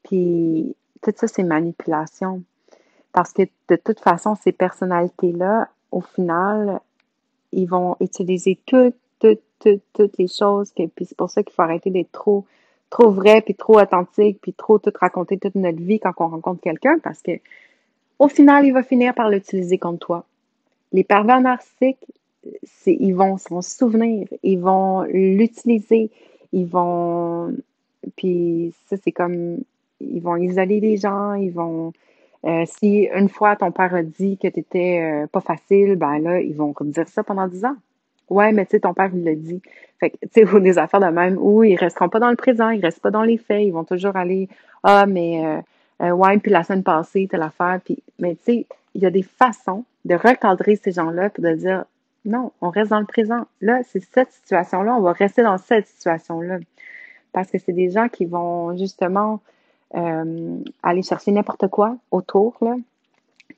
Puis 0.02 0.74
tout 1.00 1.12
ça, 1.14 1.28
c'est 1.28 1.44
manipulation. 1.44 2.42
Parce 3.12 3.32
que 3.32 3.42
de 3.68 3.76
toute 3.76 4.00
façon, 4.00 4.34
ces 4.34 4.52
personnalités-là, 4.52 5.68
au 5.92 6.00
final, 6.00 6.80
ils 7.52 7.66
vont 7.66 7.96
utiliser 8.00 8.58
toutes, 8.66 8.96
toutes, 9.20 9.42
toutes, 9.60 9.82
toutes 9.92 10.18
les 10.18 10.28
choses. 10.28 10.72
Puis 10.74 11.06
c'est 11.06 11.16
pour 11.16 11.30
ça 11.30 11.42
qu'il 11.42 11.52
faut 11.52 11.62
arrêter 11.62 11.90
d'être 11.90 12.12
trop, 12.12 12.44
trop 12.90 13.10
vrai, 13.10 13.42
puis 13.42 13.54
trop 13.54 13.80
authentique, 13.80 14.38
puis 14.40 14.52
trop 14.52 14.78
tout 14.78 14.92
raconter 14.98 15.38
toute 15.38 15.54
notre 15.54 15.80
vie 15.80 16.00
quand 16.00 16.12
on 16.18 16.28
rencontre 16.28 16.60
quelqu'un, 16.60 16.98
parce 17.02 17.22
que 17.22 17.32
au 18.18 18.28
final, 18.28 18.66
il 18.66 18.72
va 18.72 18.82
finir 18.82 19.14
par 19.14 19.30
l'utiliser 19.30 19.78
contre 19.78 20.06
toi. 20.06 20.24
Les 20.92 21.04
pervers 21.04 21.40
narcissiques, 21.40 22.04
ils 22.86 23.12
vont 23.12 23.36
s'en 23.36 23.62
souvenir, 23.62 24.26
ils 24.42 24.58
vont 24.58 25.02
l'utiliser, 25.02 26.10
ils 26.52 26.66
vont, 26.66 27.54
puis 28.16 28.72
ça 28.86 28.96
c'est 28.96 29.12
comme, 29.12 29.58
ils 30.00 30.20
vont 30.20 30.36
isoler 30.36 30.80
les 30.80 30.96
gens, 30.96 31.34
ils 31.34 31.52
vont, 31.52 31.92
euh, 32.44 32.64
si 32.66 33.08
une 33.14 33.28
fois 33.28 33.56
ton 33.56 33.70
père 33.70 33.94
a 33.94 34.02
dit 34.02 34.38
que 34.38 34.48
tu 34.48 34.64
euh, 34.74 35.26
pas 35.26 35.40
facile, 35.40 35.96
ben 35.96 36.18
là, 36.18 36.40
ils 36.40 36.54
vont 36.54 36.74
dire 36.80 37.08
ça 37.08 37.22
pendant 37.22 37.46
dix 37.46 37.64
ans. 37.64 37.76
Ouais, 38.30 38.52
mais 38.52 38.66
tu 38.66 38.72
sais, 38.72 38.80
ton 38.80 38.94
père, 38.94 39.10
il 39.12 39.24
l'a 39.24 39.34
dit. 39.34 39.60
Fait 40.00 40.10
que, 40.10 40.16
tu 40.32 40.46
sais, 40.46 40.60
des 40.60 40.78
affaires 40.78 41.00
de 41.00 41.06
même 41.06 41.38
où 41.38 41.64
ils 41.64 41.76
resteront 41.76 42.08
pas 42.08 42.20
dans 42.20 42.30
le 42.30 42.36
présent, 42.36 42.70
ils 42.70 42.80
restent 42.80 43.00
pas 43.00 43.10
dans 43.10 43.22
les 43.22 43.38
faits, 43.38 43.62
ils 43.62 43.72
vont 43.72 43.84
toujours 43.84 44.16
aller, 44.16 44.48
ah, 44.82 45.06
mais, 45.06 45.62
euh, 46.02 46.10
ouais, 46.10 46.38
puis 46.38 46.50
la 46.50 46.62
semaine 46.62 46.82
passée, 46.82 47.28
telle 47.30 47.42
affaire, 47.42 47.80
puis, 47.84 48.02
mais 48.18 48.36
tu 48.36 48.42
sais, 48.44 48.66
il 48.94 49.02
y 49.02 49.06
a 49.06 49.10
des 49.10 49.22
façons 49.22 49.84
de 50.04 50.14
recadrer 50.14 50.76
ces 50.76 50.92
gens-là 50.92 51.30
pour 51.30 51.44
de 51.44 51.52
dire, 51.54 51.84
non, 52.24 52.52
on 52.60 52.70
reste 52.70 52.90
dans 52.90 53.00
le 53.00 53.06
présent. 53.06 53.46
Là, 53.60 53.80
c'est 53.84 54.02
cette 54.12 54.32
situation-là, 54.32 54.94
on 54.94 55.00
va 55.00 55.12
rester 55.12 55.42
dans 55.42 55.58
cette 55.58 55.86
situation-là. 55.86 56.58
Parce 57.32 57.50
que 57.50 57.58
c'est 57.58 57.72
des 57.72 57.90
gens 57.90 58.08
qui 58.08 58.24
vont 58.24 58.76
justement 58.76 59.40
euh, 59.94 60.58
aller 60.82 61.02
chercher 61.02 61.32
n'importe 61.32 61.68
quoi 61.68 61.96
autour, 62.10 62.56
là. 62.60 62.76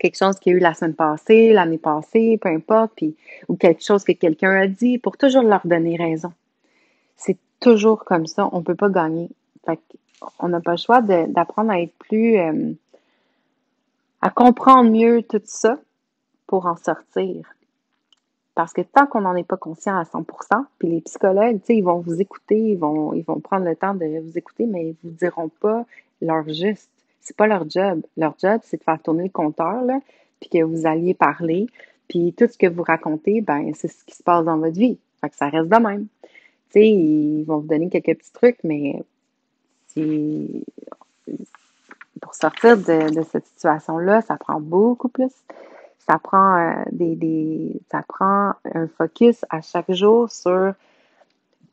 Quelque 0.00 0.16
chose 0.16 0.40
qui 0.40 0.50
a 0.50 0.54
eu 0.54 0.58
la 0.58 0.74
semaine 0.74 0.94
passée, 0.94 1.52
l'année 1.52 1.78
passée, 1.78 2.38
peu 2.40 2.48
importe, 2.48 2.92
puis, 2.96 3.14
ou 3.48 3.56
quelque 3.56 3.84
chose 3.84 4.02
que 4.02 4.12
quelqu'un 4.12 4.52
a 4.52 4.66
dit 4.66 4.98
pour 4.98 5.16
toujours 5.16 5.42
leur 5.42 5.60
donner 5.64 5.96
raison. 5.96 6.32
C'est 7.16 7.36
toujours 7.60 8.04
comme 8.04 8.26
ça, 8.26 8.48
on 8.52 8.62
peut 8.62 8.74
pas 8.74 8.88
gagner. 8.88 9.28
Fait 9.64 9.78
on 10.38 10.48
n'a 10.48 10.60
pas 10.60 10.72
le 10.72 10.76
choix 10.78 11.00
d'apprendre 11.02 11.70
à 11.70 11.80
être 11.80 11.94
plus, 11.98 12.38
euh, 12.38 12.72
à 14.20 14.30
comprendre 14.30 14.90
mieux 14.90 15.22
tout 15.22 15.40
ça 15.44 15.78
pour 16.46 16.66
en 16.66 16.76
sortir. 16.76 17.54
Parce 18.54 18.72
que 18.72 18.82
tant 18.82 19.06
qu'on 19.06 19.22
n'en 19.22 19.36
est 19.36 19.44
pas 19.44 19.56
conscient 19.56 19.96
à 19.96 20.04
100%, 20.04 20.66
puis 20.78 20.88
les 20.88 21.00
psychologues, 21.02 21.60
ils 21.68 21.82
vont 21.82 22.00
vous 22.00 22.20
écouter, 22.20 22.58
ils 22.58 22.78
vont, 22.78 23.14
ils 23.14 23.22
vont 23.22 23.40
prendre 23.40 23.64
le 23.64 23.76
temps 23.76 23.94
de 23.94 24.20
vous 24.20 24.36
écouter, 24.36 24.66
mais 24.66 24.88
ils 24.88 24.96
vous 25.02 25.16
diront 25.16 25.48
pas 25.60 25.84
leur 26.20 26.46
juste. 26.48 26.90
C'est 27.20 27.36
pas 27.36 27.46
leur 27.46 27.68
job. 27.68 28.02
Leur 28.16 28.34
job, 28.38 28.60
c'est 28.64 28.78
de 28.78 28.84
faire 28.84 29.00
tourner 29.00 29.24
le 29.24 29.30
compteur, 29.30 29.82
là, 29.82 30.00
puis 30.40 30.50
que 30.50 30.62
vous 30.62 30.86
alliez 30.86 31.14
parler, 31.14 31.66
puis 32.08 32.34
tout 32.36 32.46
ce 32.50 32.58
que 32.58 32.66
vous 32.66 32.82
racontez, 32.82 33.40
ben, 33.40 33.72
c'est 33.74 33.88
ce 33.88 34.04
qui 34.04 34.16
se 34.16 34.22
passe 34.22 34.44
dans 34.44 34.58
votre 34.58 34.78
vie. 34.78 34.98
Fait 35.20 35.28
que 35.28 35.36
ça 35.36 35.48
reste 35.48 35.68
de 35.68 35.76
même. 35.76 36.06
Tu 36.70 36.80
sais, 36.80 36.88
ils 36.88 37.44
vont 37.44 37.58
vous 37.58 37.68
donner 37.68 37.88
quelques 37.88 38.18
petits 38.18 38.32
trucs, 38.32 38.58
mais 38.64 39.02
pour 42.20 42.34
sortir 42.34 42.78
de, 42.78 43.22
cette 43.30 43.46
situation-là, 43.46 44.22
ça 44.22 44.36
prend 44.36 44.60
beaucoup 44.60 45.08
plus 45.08 45.32
ça 46.10 46.18
prend 46.18 46.56
euh, 46.56 46.82
des, 46.90 47.14
des, 47.14 47.80
ça 47.90 48.02
prend 48.06 48.54
un 48.74 48.88
focus 48.88 49.44
à 49.48 49.60
chaque 49.60 49.92
jour 49.92 50.30
sur 50.30 50.72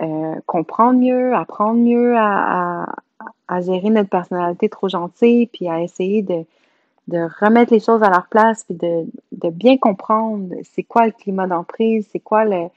euh, 0.01 0.35
comprendre 0.45 0.99
mieux, 0.99 1.33
apprendre 1.33 1.79
mieux 1.79 2.15
à, 2.15 2.85
gérer 3.61 3.89
notre 3.89 4.09
personnalité 4.09 4.69
trop 4.69 4.89
gentille, 4.89 5.47
puis 5.47 5.67
à 5.67 5.81
essayer 5.81 6.21
de, 6.21 6.45
remettre 7.09 7.73
les 7.73 7.79
choses 7.79 8.03
à 8.03 8.09
leur 8.09 8.27
place, 8.27 8.63
puis 8.63 8.75
de, 8.75 9.49
bien 9.49 9.77
comprendre 9.77 10.53
c'est 10.63 10.83
quoi 10.83 11.05
le 11.05 11.11
climat 11.11 11.47
d'emprise, 11.47 12.07
c'est 12.11 12.19
quoi 12.19 12.45
le, 12.45 12.67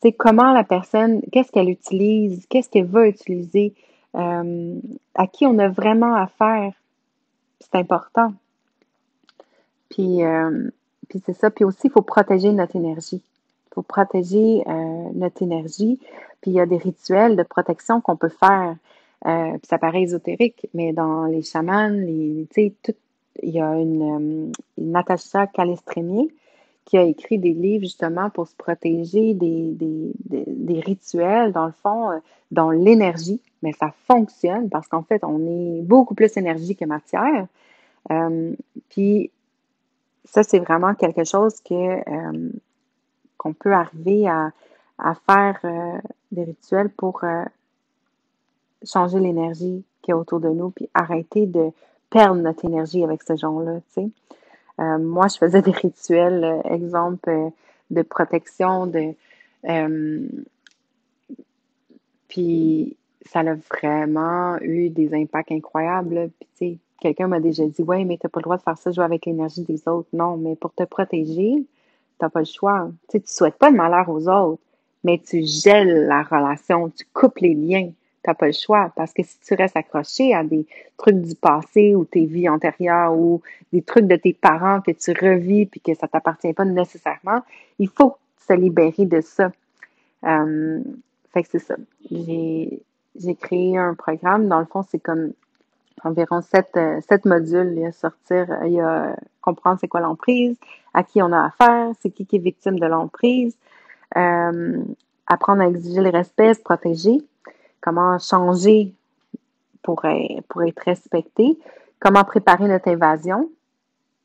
c'est 0.00 0.12
comment 0.12 0.52
la 0.52 0.64
personne, 0.64 1.22
qu'est-ce 1.32 1.50
qu'elle 1.50 1.70
utilise, 1.70 2.46
qu'est-ce 2.46 2.68
qu'elle 2.68 2.86
veut 2.86 3.08
utiliser, 3.08 3.74
euh, 4.14 4.74
à 5.14 5.26
qui 5.26 5.46
on 5.46 5.58
a 5.58 5.68
vraiment 5.68 6.14
affaire. 6.14 6.72
C'est 7.60 7.74
important. 7.76 8.32
Puis, 9.90 10.24
euh, 10.24 10.70
puis 11.08 11.20
c'est 11.24 11.34
ça. 11.34 11.50
Puis 11.50 11.64
aussi, 11.64 11.86
il 11.88 11.90
faut 11.90 12.02
protéger 12.02 12.52
notre 12.52 12.76
énergie. 12.76 13.22
Il 13.70 13.74
faut 13.74 13.82
protéger 13.82 14.62
euh, 14.66 15.08
notre 15.14 15.42
énergie. 15.42 15.98
Puis 16.40 16.52
il 16.52 16.54
y 16.54 16.60
a 16.60 16.66
des 16.66 16.76
rituels 16.76 17.36
de 17.36 17.42
protection 17.42 18.00
qu'on 18.00 18.16
peut 18.16 18.28
faire. 18.28 18.76
Euh, 19.26 19.52
puis 19.52 19.66
ça 19.68 19.78
paraît 19.78 20.02
ésotérique, 20.02 20.68
mais 20.74 20.92
dans 20.92 21.24
les 21.24 21.42
chamans, 21.42 21.88
les, 21.88 22.46
tout, 22.54 22.92
il 23.42 23.50
y 23.50 23.60
a 23.60 23.74
une, 23.74 24.02
euh, 24.02 24.52
une 24.78 24.92
Natacha 24.92 25.46
Calestrénier 25.48 26.28
qui 26.84 26.96
a 26.96 27.02
écrit 27.02 27.38
des 27.38 27.52
livres 27.52 27.84
justement 27.84 28.30
pour 28.30 28.48
se 28.48 28.54
protéger 28.54 29.34
des, 29.34 29.72
des, 29.72 30.12
des, 30.24 30.80
rituels, 30.80 31.52
dans 31.52 31.66
le 31.66 31.72
fond, 31.72 32.10
euh, 32.10 32.18
dans 32.50 32.70
l'énergie. 32.70 33.40
Mais 33.62 33.72
ça 33.72 33.92
fonctionne 34.06 34.70
parce 34.70 34.86
qu'en 34.88 35.02
fait, 35.02 35.22
on 35.24 35.38
est 35.46 35.82
beaucoup 35.82 36.14
plus 36.14 36.34
énergie 36.36 36.76
que 36.76 36.84
matière. 36.84 37.46
Puis 38.88 39.30
ça, 40.24 40.42
c'est 40.44 40.60
vraiment 40.60 40.94
quelque 40.94 41.24
chose 41.24 41.60
que 41.60 42.00
qu'on 43.36 43.52
peut 43.52 43.72
arriver 43.72 44.28
à, 44.28 44.52
à 44.98 45.14
faire 45.14 45.60
des 46.30 46.44
rituels 46.44 46.88
pour 46.88 47.22
changer 48.84 49.20
l'énergie 49.20 49.84
qui 50.02 50.10
est 50.10 50.14
autour 50.14 50.40
de 50.40 50.48
nous, 50.48 50.70
puis 50.70 50.88
arrêter 50.94 51.46
de 51.46 51.70
perdre 52.10 52.40
notre 52.40 52.64
énergie 52.64 53.04
avec 53.04 53.22
ce 53.22 53.36
genre-là, 53.36 53.80
tu 53.94 54.02
sais. 54.02 54.98
moi, 54.98 55.26
je 55.28 55.36
faisais 55.36 55.62
des 55.62 55.72
rituels, 55.72 56.62
exemple, 56.64 57.50
de 57.90 58.02
protection, 58.02 58.86
de... 58.86 59.14
puis 62.28 62.96
ça 63.30 63.40
a 63.40 63.54
vraiment 63.54 64.58
eu 64.60 64.88
des 64.90 65.14
impacts 65.14 65.52
incroyables. 65.52 66.30
Puis, 66.38 66.48
tu 66.56 66.74
sais, 66.74 66.78
quelqu'un 67.00 67.28
m'a 67.28 67.40
déjà 67.40 67.66
dit 67.66 67.82
Ouais, 67.82 68.04
mais 68.04 68.16
tu 68.16 68.26
n'as 68.26 68.30
pas 68.30 68.40
le 68.40 68.44
droit 68.44 68.56
de 68.56 68.62
faire 68.62 68.78
ça, 68.78 68.90
jouer 68.90 69.04
avec 69.04 69.26
l'énergie 69.26 69.62
des 69.62 69.86
autres. 69.88 70.08
Non, 70.12 70.36
mais 70.36 70.56
pour 70.56 70.72
te 70.72 70.84
protéger, 70.84 71.54
tu 71.56 71.66
n'as 72.20 72.28
pas 72.28 72.40
le 72.40 72.46
choix. 72.46 72.90
Tu 73.08 73.18
sais, 73.18 73.20
tu 73.20 73.32
souhaites 73.32 73.58
pas 73.58 73.70
le 73.70 73.76
malheur 73.76 74.08
aux 74.08 74.28
autres, 74.28 74.62
mais 75.04 75.18
tu 75.18 75.44
gèles 75.44 76.06
la 76.06 76.22
relation, 76.22 76.90
tu 76.90 77.04
coupes 77.12 77.38
les 77.38 77.54
liens. 77.54 77.90
Tu 78.22 78.30
n'as 78.30 78.34
pas 78.34 78.46
le 78.46 78.52
choix. 78.52 78.92
Parce 78.96 79.12
que 79.12 79.22
si 79.22 79.38
tu 79.40 79.54
restes 79.54 79.76
accroché 79.76 80.34
à 80.34 80.44
des 80.44 80.66
trucs 80.96 81.20
du 81.20 81.34
passé 81.34 81.94
ou 81.94 82.04
tes 82.04 82.26
vies 82.26 82.48
antérieures 82.48 83.16
ou 83.16 83.42
des 83.72 83.82
trucs 83.82 84.06
de 84.06 84.16
tes 84.16 84.32
parents 84.32 84.80
que 84.80 84.90
tu 84.92 85.12
revis 85.12 85.66
puis 85.66 85.80
que 85.80 85.94
ça 85.94 86.08
t'appartient 86.08 86.52
pas 86.52 86.64
nécessairement, 86.64 87.42
il 87.78 87.88
faut 87.88 88.16
se 88.46 88.52
libérer 88.54 89.06
de 89.06 89.20
ça. 89.20 89.52
Euh, 90.24 90.80
fait 91.32 91.42
que 91.42 91.48
c'est 91.50 91.58
ça. 91.58 91.76
J'ai, 92.10 92.82
j'ai 93.18 93.34
créé 93.34 93.76
un 93.76 93.94
programme. 93.94 94.48
Dans 94.48 94.60
le 94.60 94.66
fond, 94.66 94.82
c'est 94.82 94.98
comme 94.98 95.32
environ 96.04 96.40
sept, 96.40 96.70
euh, 96.76 97.00
sept 97.08 97.24
modules. 97.24 97.72
Il 97.76 97.82
y 97.82 97.86
a 97.86 97.92
sortir, 97.92 98.46
il 98.64 98.72
y 98.72 98.80
a 98.80 99.16
comprendre 99.40 99.78
c'est 99.80 99.88
quoi 99.88 100.00
l'emprise, 100.00 100.56
à 100.94 101.02
qui 101.02 101.22
on 101.22 101.32
a 101.32 101.46
affaire, 101.46 101.92
c'est 102.00 102.10
qui 102.10 102.26
qui 102.26 102.36
est 102.36 102.40
victime 102.40 102.78
de 102.78 102.86
l'emprise, 102.86 103.56
euh, 104.16 104.82
apprendre 105.26 105.62
à 105.62 105.68
exiger 105.68 106.02
le 106.02 106.10
respect, 106.10 106.54
se 106.54 106.60
protéger, 106.60 107.18
comment 107.80 108.18
changer 108.18 108.92
pour, 109.82 110.04
être 110.04 110.82
respecté, 110.84 111.58
comment 111.98 112.24
préparer 112.24 112.68
notre 112.68 112.88
évasion, 112.88 113.50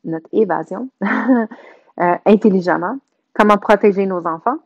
notre 0.04 0.28
évasion 0.32 0.88
euh, 1.02 2.16
intelligemment, 2.26 2.98
comment 3.32 3.56
protéger 3.56 4.06
nos 4.06 4.26
enfants, 4.26 4.58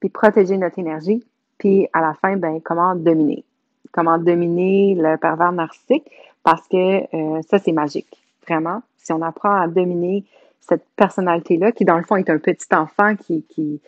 puis 0.00 0.08
protéger 0.08 0.56
notre 0.56 0.78
énergie, 0.78 1.24
puis 1.58 1.88
à 1.92 2.00
la 2.00 2.14
fin, 2.14 2.36
ben, 2.36 2.60
comment 2.62 2.94
dominer? 2.94 3.44
Comment 3.92 4.18
dominer 4.18 4.94
le 4.94 5.16
pervers 5.16 5.52
narcissique? 5.52 6.10
Parce 6.42 6.66
que 6.68 7.02
euh, 7.14 7.42
ça, 7.48 7.58
c'est 7.58 7.72
magique. 7.72 8.22
Vraiment. 8.46 8.82
Si 8.98 9.12
on 9.12 9.22
apprend 9.22 9.54
à 9.54 9.66
dominer 9.66 10.24
cette 10.60 10.84
personnalité-là, 10.96 11.72
qui 11.72 11.84
dans 11.84 11.96
le 11.96 12.04
fond 12.04 12.16
est 12.16 12.30
un 12.30 12.38
petit 12.38 12.74
enfant 12.74 13.16
qui, 13.16 13.42
qui, 13.44 13.80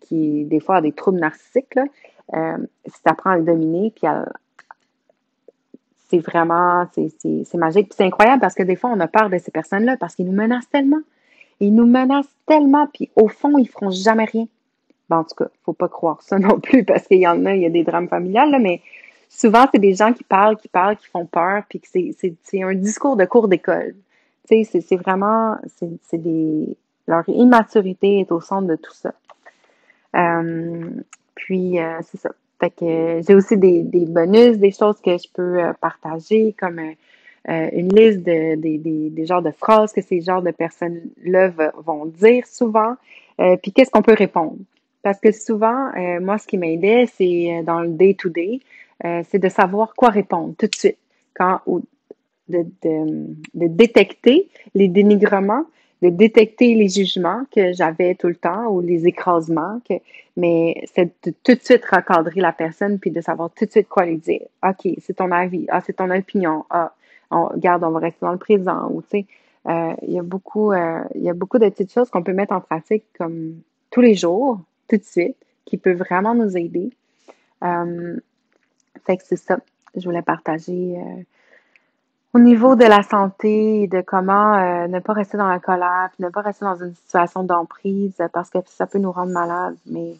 qui 0.00 0.44
des 0.44 0.60
fois 0.60 0.76
a 0.76 0.80
des 0.80 0.92
troubles 0.92 1.18
narcissiques, 1.18 1.74
là, 1.74 1.84
euh, 2.32 2.58
si 2.86 3.02
tu 3.02 3.10
apprends 3.10 3.30
à 3.30 3.36
le 3.36 3.44
dominer, 3.44 3.92
puis 3.94 4.08
c'est 6.08 6.18
vraiment, 6.18 6.86
c'est 6.94 7.54
magique. 7.54 7.88
Puis 7.88 7.96
c'est 7.96 8.04
incroyable 8.04 8.40
parce 8.40 8.54
que 8.54 8.62
des 8.62 8.76
fois, 8.76 8.90
on 8.90 9.00
a 9.00 9.08
peur 9.08 9.30
de 9.30 9.38
ces 9.38 9.50
personnes-là 9.50 9.96
parce 9.98 10.14
qu'ils 10.14 10.26
nous 10.26 10.32
menacent 10.32 10.68
tellement. 10.70 11.02
Ils 11.60 11.74
nous 11.74 11.86
menacent 11.86 12.34
tellement, 12.46 12.88
puis 12.92 13.10
au 13.16 13.28
fond, 13.28 13.58
ils 13.58 13.68
feront 13.68 13.90
jamais 13.90 14.24
rien. 14.24 14.46
Ben, 15.08 15.18
en 15.18 15.24
tout 15.24 15.34
cas, 15.36 15.48
faut 15.64 15.72
pas 15.72 15.88
croire 15.88 16.22
ça 16.22 16.38
non 16.40 16.60
plus 16.60 16.84
parce 16.84 17.06
qu'il 17.06 17.18
y 17.18 17.26
en 17.26 17.44
a, 17.46 17.54
il 17.54 17.62
y 17.62 17.66
a 17.66 17.70
des 17.70 17.84
drames 17.84 18.08
familiales, 18.08 18.50
là, 18.50 18.58
mais 18.58 18.80
souvent, 19.28 19.66
c'est 19.72 19.80
des 19.80 19.94
gens 19.94 20.12
qui 20.12 20.24
parlent, 20.24 20.56
qui 20.56 20.68
parlent, 20.68 20.96
qui 20.96 21.06
font 21.06 21.26
peur, 21.26 21.64
puis 21.68 21.80
c'est 21.84 22.62
un 22.62 22.74
discours 22.74 23.16
de 23.16 23.24
cours 23.24 23.48
d'école. 23.48 23.94
Tu 24.48 24.64
sais, 24.64 24.80
c'est 24.80 24.96
vraiment, 24.96 25.56
c'est 26.02 26.18
des, 26.18 26.76
leur 27.06 27.28
immaturité 27.28 28.20
est 28.20 28.32
au 28.32 28.40
centre 28.40 28.66
de 28.66 28.76
tout 28.76 28.92
ça. 28.92 29.14
Euh, 30.16 30.90
puis, 31.34 31.78
euh, 31.78 31.98
c'est 32.02 32.20
ça. 32.20 32.30
Fait 32.60 32.70
que 32.70 33.20
j'ai 33.26 33.34
aussi 33.34 33.56
des, 33.56 33.82
bonus, 34.06 34.58
des 34.58 34.70
choses 34.70 35.00
que 35.00 35.18
je 35.18 35.28
peux 35.32 35.62
euh, 35.62 35.72
partager, 35.80 36.54
comme 36.58 36.80
une 37.46 37.94
liste 37.94 38.20
de, 38.20 38.54
des, 38.54 39.26
genres 39.26 39.42
de 39.42 39.50
phrases 39.50 39.92
que 39.92 40.00
ces 40.00 40.22
genres 40.22 40.40
de 40.40 40.50
personnes-là 40.50 41.52
vont 41.84 42.06
dire 42.06 42.46
souvent. 42.46 42.94
Euh, 43.38 43.56
puis 43.56 43.70
qu'est-ce 43.72 43.90
qu'on 43.90 44.00
peut 44.00 44.14
répondre? 44.14 44.56
Parce 45.02 45.20
que 45.20 45.30
souvent, 45.30 45.90
euh, 45.94 46.20
moi, 46.20 46.38
ce 46.38 46.46
qui 46.46 46.56
m'aidait, 46.56 47.04
c'est 47.06 47.62
dans 47.66 47.80
le 47.80 47.88
day-to-day, 47.88 48.60
c'est 49.24 49.38
de 49.38 49.48
savoir 49.50 49.94
quoi 49.94 50.08
répondre 50.08 50.54
tout 50.56 50.66
de 50.66 50.74
suite. 50.74 50.96
Quand, 51.34 51.60
ou 51.66 51.82
de, 52.48 52.64
de 52.82 53.66
détecter 53.66 54.48
les 54.74 54.88
dénigrements, 54.88 55.66
de 56.04 56.10
détecter 56.10 56.74
les 56.74 56.88
jugements 56.88 57.44
que 57.50 57.72
j'avais 57.72 58.14
tout 58.14 58.26
le 58.26 58.34
temps 58.34 58.66
ou 58.66 58.82
les 58.82 59.06
écrasements, 59.06 59.80
mais 60.36 60.84
c'est 60.94 61.06
de 61.24 61.34
tout 61.42 61.54
de 61.54 61.60
suite 61.60 61.82
recadrer 61.86 62.42
la 62.42 62.52
personne 62.52 62.98
puis 62.98 63.10
de 63.10 63.22
savoir 63.22 63.50
tout 63.56 63.64
de 63.64 63.70
suite 63.70 63.88
quoi 63.88 64.04
lui 64.04 64.18
dire. 64.18 64.42
OK, 64.62 64.86
c'est 65.00 65.14
ton 65.14 65.30
avis. 65.30 65.64
Ah, 65.70 65.80
c'est 65.80 65.94
ton 65.94 66.10
opinion. 66.10 66.66
Ah, 66.68 66.92
on, 67.30 67.46
regarde, 67.46 67.84
on 67.84 67.90
va 67.90 68.00
rester 68.00 68.18
dans 68.20 68.32
le 68.32 68.38
présent. 68.38 68.90
Tu 69.10 69.20
sais, 69.20 69.26
euh, 69.66 69.94
il 70.02 70.12
y 70.12 70.18
a 70.18 70.22
beaucoup, 70.22 70.72
euh, 70.72 71.02
beaucoup 71.34 71.58
de 71.58 71.70
petites 71.70 71.92
choses 71.94 72.10
qu'on 72.10 72.22
peut 72.22 72.34
mettre 72.34 72.52
en 72.52 72.60
pratique 72.60 73.04
comme 73.16 73.62
tous 73.90 74.02
les 74.02 74.14
jours, 74.14 74.60
tout 74.90 74.98
de 74.98 75.04
suite, 75.04 75.36
qui 75.64 75.78
peuvent 75.78 75.96
vraiment 75.96 76.34
nous 76.34 76.54
aider. 76.54 76.90
Euh, 77.62 78.20
fait 79.06 79.16
que 79.16 79.22
c'est 79.24 79.36
ça. 79.36 79.58
Je 79.96 80.04
voulais 80.04 80.20
partager 80.20 80.98
au 82.34 82.40
niveau 82.40 82.74
de 82.74 82.84
la 82.84 83.04
santé, 83.04 83.86
de 83.86 84.00
comment 84.00 84.56
euh, 84.56 84.88
ne 84.88 84.98
pas 84.98 85.12
rester 85.12 85.38
dans 85.38 85.48
la 85.48 85.60
colère, 85.60 86.10
ne 86.18 86.28
pas 86.28 86.40
rester 86.40 86.64
dans 86.64 86.76
une 86.76 86.92
situation 86.92 87.44
d'emprise 87.44 88.20
parce 88.32 88.50
que 88.50 88.58
ça 88.66 88.88
peut 88.88 88.98
nous 88.98 89.12
rendre 89.12 89.30
malades, 89.30 89.76
mais 89.86 90.16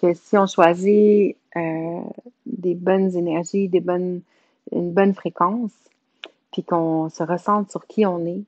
que 0.00 0.14
si 0.14 0.38
on 0.38 0.46
choisit 0.46 1.36
euh, 1.56 2.00
des 2.46 2.74
bonnes 2.74 3.16
énergies, 3.16 3.68
des 3.68 3.80
bonnes, 3.80 4.20
une 4.70 4.92
bonne 4.92 5.12
fréquence, 5.12 5.72
puis 6.52 6.62
qu'on 6.62 7.08
se 7.08 7.24
ressente 7.24 7.68
sur 7.72 7.84
qui 7.88 8.06
on 8.06 8.24
est, 8.26 8.44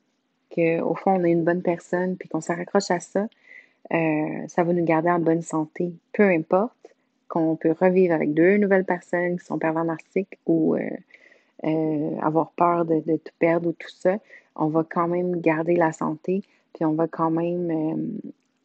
qu'au 0.54 0.94
fond 0.94 1.16
on 1.20 1.24
est 1.24 1.32
une 1.32 1.44
bonne 1.44 1.62
personne, 1.62 2.16
puis 2.16 2.28
qu'on 2.28 2.40
se 2.40 2.52
raccroche 2.52 2.92
à 2.92 3.00
ça, 3.00 3.26
euh, 3.92 4.46
ça 4.46 4.62
va 4.62 4.72
nous 4.72 4.84
garder 4.84 5.10
en 5.10 5.18
bonne 5.18 5.42
santé. 5.42 5.92
Peu 6.12 6.28
importe 6.28 6.76
qu'on 7.26 7.56
peut 7.56 7.74
revivre 7.80 8.14
avec 8.14 8.32
deux 8.32 8.58
nouvelles 8.58 8.84
personnes 8.84 9.40
qui 9.40 9.44
sont 9.44 9.58
pervers 9.58 9.84
narcissiques 9.84 10.38
ou 10.46 10.76
avoir 12.20 12.50
peur 12.52 12.84
de, 12.84 12.96
de, 12.96 13.16
tout 13.16 13.32
perdre 13.38 13.68
ou 13.68 13.72
tout 13.72 13.88
ça, 13.88 14.16
on 14.56 14.66
va 14.66 14.84
quand 14.88 15.08
même 15.08 15.40
garder 15.40 15.76
la 15.76 15.92
santé, 15.92 16.42
puis 16.74 16.84
on 16.84 16.92
va 16.92 17.06
quand 17.08 17.30
même 17.30 17.70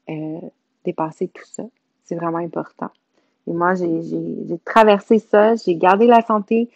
euh, 0.09 0.13
euh, 0.13 0.39
dépasser 0.85 1.27
tout 1.27 1.45
ça. 1.45 1.63
C'est 2.03 2.15
vraiment 2.15 2.37
important. 2.37 2.89
Et 3.47 3.53
moi, 3.53 3.75
j'ai 3.75 4.59
traversé 4.65 5.19
ça, 5.19 5.55
j'ai 5.55 5.75
gardé 5.75 6.07
la 6.07 6.21
santé, 6.21 6.69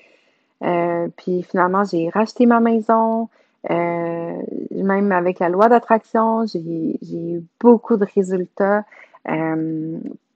puis 1.17 1.43
finalement, 1.43 1.83
j'ai 1.83 2.09
racheté 2.09 2.45
ma 2.45 2.59
maison, 2.59 3.27
même 3.69 5.11
avec 5.11 5.39
la 5.39 5.49
loi 5.49 5.67
d'attraction, 5.67 6.45
j'ai 6.45 6.97
eu 7.03 7.43
beaucoup 7.59 7.97
de 7.97 8.05
résultats 8.15 8.85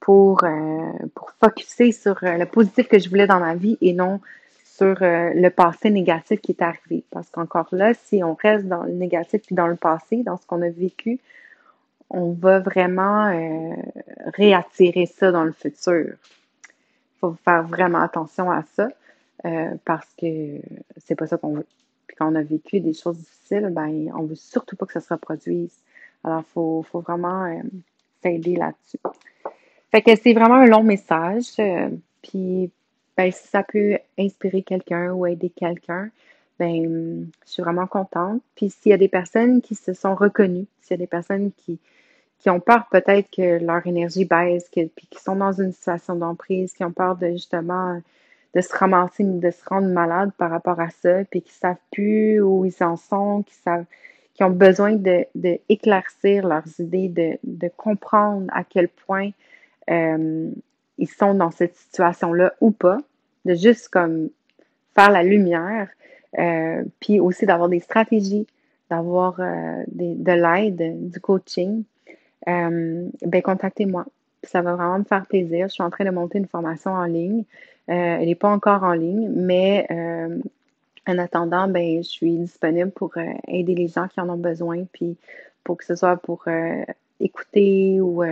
pour, 0.01 0.43
pour 1.15 1.31
focuser 1.41 1.93
sur 1.93 2.17
le 2.21 2.45
positif 2.45 2.89
que 2.89 2.99
je 2.99 3.09
voulais 3.09 3.27
dans 3.27 3.39
ma 3.39 3.55
vie 3.55 3.77
et 3.79 3.93
non 3.93 4.19
sur 4.75 5.01
euh, 5.01 5.31
le 5.33 5.49
passé 5.49 5.89
négatif 5.89 6.41
qui 6.41 6.51
est 6.51 6.61
arrivé. 6.61 7.03
Parce 7.09 7.29
qu'encore 7.29 7.69
là, 7.71 7.93
si 7.93 8.23
on 8.23 8.33
reste 8.33 8.65
dans 8.65 8.83
le 8.83 8.91
négatif 8.91 9.41
puis 9.45 9.55
dans 9.55 9.67
le 9.67 9.77
passé, 9.77 10.23
dans 10.23 10.37
ce 10.37 10.45
qu'on 10.45 10.61
a 10.61 10.69
vécu, 10.69 11.19
on 12.09 12.33
va 12.33 12.59
vraiment 12.59 13.27
euh, 13.27 13.75
réattirer 14.33 15.05
ça 15.05 15.31
dans 15.31 15.45
le 15.45 15.53
futur. 15.53 16.15
Il 16.67 17.19
faut 17.19 17.35
faire 17.45 17.63
vraiment 17.63 18.01
attention 18.01 18.51
à 18.51 18.63
ça 18.75 18.89
euh, 19.45 19.75
parce 19.85 20.07
que 20.19 20.59
c'est 20.97 21.15
pas 21.15 21.27
ça 21.27 21.37
qu'on 21.37 21.53
veut. 21.53 21.67
Puis 22.07 22.17
quand 22.17 22.31
on 22.31 22.35
a 22.35 22.43
vécu 22.43 22.81
des 22.81 22.93
choses 22.93 23.17
difficiles, 23.17 23.69
ben 23.71 24.11
on 24.13 24.23
veut 24.23 24.35
surtout 24.35 24.75
pas 24.75 24.85
que 24.85 24.93
ça 24.93 24.99
se 24.99 25.13
reproduise. 25.13 25.73
Alors, 26.23 26.41
il 26.41 26.51
faut, 26.53 26.85
faut, 26.91 26.99
vraiment 26.99 27.61
s'aider 28.21 28.55
là-dessus. 28.55 28.97
Fait 29.91 30.01
que 30.01 30.15
c'est 30.15 30.33
vraiment 30.33 30.55
un 30.55 30.65
long 30.65 30.83
message. 30.83 31.55
puis 32.21 32.71
ben, 33.17 33.31
si 33.31 33.47
ça 33.47 33.63
peut 33.63 33.97
inspirer 34.17 34.61
quelqu'un 34.61 35.11
ou 35.13 35.25
aider 35.25 35.49
quelqu'un, 35.49 36.09
ben, 36.59 37.27
je 37.45 37.51
suis 37.51 37.63
vraiment 37.63 37.87
contente. 37.87 38.41
Puis 38.55 38.69
s'il 38.69 38.91
y 38.91 38.93
a 38.93 38.97
des 38.97 39.07
personnes 39.07 39.61
qui 39.61 39.75
se 39.75 39.93
sont 39.93 40.15
reconnues, 40.15 40.67
s'il 40.81 40.91
y 40.91 40.93
a 40.95 41.03
des 41.03 41.07
personnes 41.07 41.51
qui, 41.57 41.79
qui 42.39 42.49
ont 42.49 42.59
peur 42.59 42.87
peut-être 42.91 43.29
que 43.31 43.63
leur 43.63 43.85
énergie 43.87 44.25
baisse, 44.25 44.69
que, 44.69 44.85
puis 44.87 45.07
qui 45.09 45.21
sont 45.21 45.35
dans 45.35 45.53
une 45.53 45.71
situation 45.71 46.15
d'emprise, 46.15 46.73
qui 46.73 46.83
ont 46.83 46.91
peur 46.91 47.15
de 47.15 47.31
justement 47.31 48.01
de 48.55 48.61
se 48.61 48.73
ramasser, 48.73 49.23
de 49.23 49.51
se 49.51 49.63
rendre 49.65 49.89
malade 49.89 50.31
par 50.37 50.49
rapport 50.49 50.79
à 50.79 50.89
ça, 50.89 51.25
puis 51.25 51.41
qui 51.41 51.51
savent 51.51 51.75
plus 51.91 52.39
où 52.39 52.65
ils 52.65 52.83
en 52.83 52.95
sont, 52.95 53.43
qui 53.43 53.53
savent, 53.55 53.85
qui 54.33 54.43
ont 54.43 54.49
besoin 54.49 54.93
de, 54.93 55.25
de 55.35 55.59
leurs 56.41 56.79
idées, 56.79 57.09
de, 57.09 57.37
de 57.43 57.69
comprendre 57.75 58.47
à 58.53 58.63
quel 58.63 58.87
point 58.87 59.31
euh, 59.89 60.49
ils 60.97 61.09
sont 61.09 61.33
dans 61.33 61.51
cette 61.51 61.75
situation-là 61.75 62.53
ou 62.61 62.71
pas, 62.71 62.97
de 63.45 63.53
juste 63.53 63.89
comme 63.89 64.29
faire 64.95 65.11
la 65.11 65.23
lumière, 65.23 65.89
euh, 66.39 66.83
puis 66.99 67.19
aussi 67.19 67.45
d'avoir 67.45 67.69
des 67.69 67.79
stratégies, 67.79 68.47
d'avoir 68.89 69.39
euh, 69.39 69.83
de 69.87 70.31
l'aide, 70.31 71.09
du 71.09 71.19
coaching, 71.19 71.83
euh, 72.47 73.07
ben 73.21 73.41
contactez-moi. 73.41 74.05
Ça 74.43 74.61
va 74.61 74.75
vraiment 74.75 74.99
me 74.99 75.03
faire 75.03 75.25
plaisir. 75.25 75.67
Je 75.67 75.73
suis 75.73 75.83
en 75.83 75.89
train 75.89 76.05
de 76.05 76.11
monter 76.11 76.37
une 76.37 76.47
formation 76.47 76.91
en 76.91 77.05
ligne. 77.05 77.43
elle 77.87 78.25
n'est 78.25 78.35
pas 78.35 78.49
encore 78.49 78.83
en 78.83 78.93
ligne, 78.93 79.29
mais 79.29 79.87
en 81.07 81.17
attendant, 81.17 81.67
ben 81.67 82.03
je 82.03 82.07
suis 82.07 82.37
disponible 82.37 82.91
pour 82.91 83.13
aider 83.47 83.73
les 83.73 83.87
gens 83.87 84.07
qui 84.07 84.21
en 84.21 84.29
ont 84.29 84.37
besoin, 84.37 84.85
puis 84.91 85.17
pour 85.63 85.77
que 85.77 85.85
ce 85.85 85.95
soit 85.95 86.17
pour 86.17 86.45
écouter 87.19 87.99
ou 88.01 88.23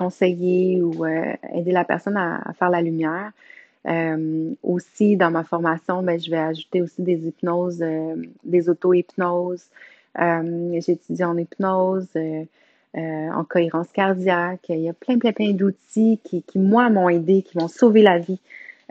conseiller 0.00 0.80
ou 0.80 1.04
euh, 1.04 1.34
aider 1.52 1.72
la 1.72 1.84
personne 1.84 2.16
à, 2.16 2.52
faire 2.58 2.70
la 2.70 2.80
lumière. 2.80 3.32
Euh, 3.86 4.50
aussi, 4.62 5.16
dans 5.16 5.30
ma 5.30 5.44
formation, 5.44 6.02
ben, 6.02 6.18
je 6.18 6.30
vais 6.30 6.38
ajouter 6.38 6.80
aussi 6.80 7.02
des 7.02 7.18
hypnoses, 7.26 7.82
euh, 7.82 8.16
des 8.44 8.70
auto-hypnoses. 8.70 9.66
J'étudie 10.16 11.22
en 11.22 11.36
hypnose, 11.36 12.08
en 12.94 13.44
cohérence 13.44 13.92
cardiaque. 13.92 14.66
Il 14.70 14.80
y 14.80 14.88
a 14.88 14.94
plein, 14.94 15.18
plein, 15.18 15.32
plein 15.32 15.52
d'outils 15.52 16.18
qui, 16.24 16.42
qui, 16.42 16.58
moi, 16.58 16.88
m'ont 16.88 17.08
aidé, 17.08 17.42
qui 17.42 17.58
m'ont 17.58 17.68
sauvé 17.68 18.02
la 18.02 18.18
vie, 18.18 18.40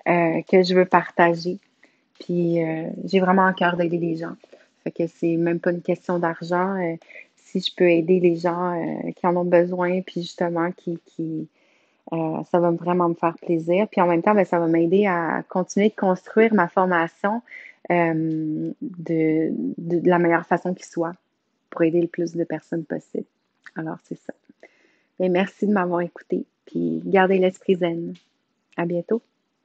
que 0.05 0.63
je 0.63 0.73
veux 0.73 0.85
partager. 0.85 1.57
Puis, 2.19 2.59
j'ai 3.03 3.19
vraiment 3.19 3.43
un 3.43 3.53
cœur 3.53 3.75
d'aider 3.75 3.97
les 3.97 4.15
gens. 4.15 4.35
Fait 4.83 4.91
que 4.91 5.07
c'est 5.07 5.35
même 5.35 5.59
pas 5.59 5.71
une 5.71 5.81
question 5.81 6.19
d'argent 6.19 6.77
si 7.51 7.59
je 7.59 7.73
peux 7.75 7.89
aider 7.89 8.19
les 8.19 8.35
gens 8.35 8.73
euh, 8.73 9.11
qui 9.11 9.25
en 9.25 9.35
ont 9.35 9.45
besoin, 9.45 10.01
puis 10.01 10.21
justement 10.21 10.71
qui, 10.71 11.47
euh, 12.13 12.43
ça 12.51 12.59
va 12.59 12.71
vraiment 12.71 13.09
me 13.09 13.15
faire 13.15 13.35
plaisir. 13.35 13.87
Puis 13.89 14.01
en 14.01 14.07
même 14.07 14.21
temps, 14.21 14.35
ben, 14.35 14.45
ça 14.45 14.59
va 14.59 14.67
m'aider 14.67 15.05
à 15.05 15.43
continuer 15.49 15.89
de 15.89 15.95
construire 15.95 16.53
ma 16.53 16.67
formation 16.67 17.41
euh, 17.91 18.71
de, 18.81 19.51
de, 19.77 20.09
la 20.09 20.19
meilleure 20.19 20.45
façon 20.45 20.73
qui 20.73 20.87
soit 20.87 21.13
pour 21.69 21.83
aider 21.83 22.01
le 22.01 22.07
plus 22.07 22.35
de 22.35 22.43
personnes 22.43 22.83
possible. 22.83 23.25
Alors, 23.75 23.97
c'est 24.03 24.19
ça. 24.19 24.33
Et 25.19 25.29
merci 25.29 25.67
de 25.67 25.73
m'avoir 25.73 26.01
écouté. 26.01 26.45
Puis 26.65 27.01
gardez 27.05 27.39
l'esprit 27.39 27.75
zen. 27.75 28.13
À 28.77 28.85
bientôt. 28.85 29.21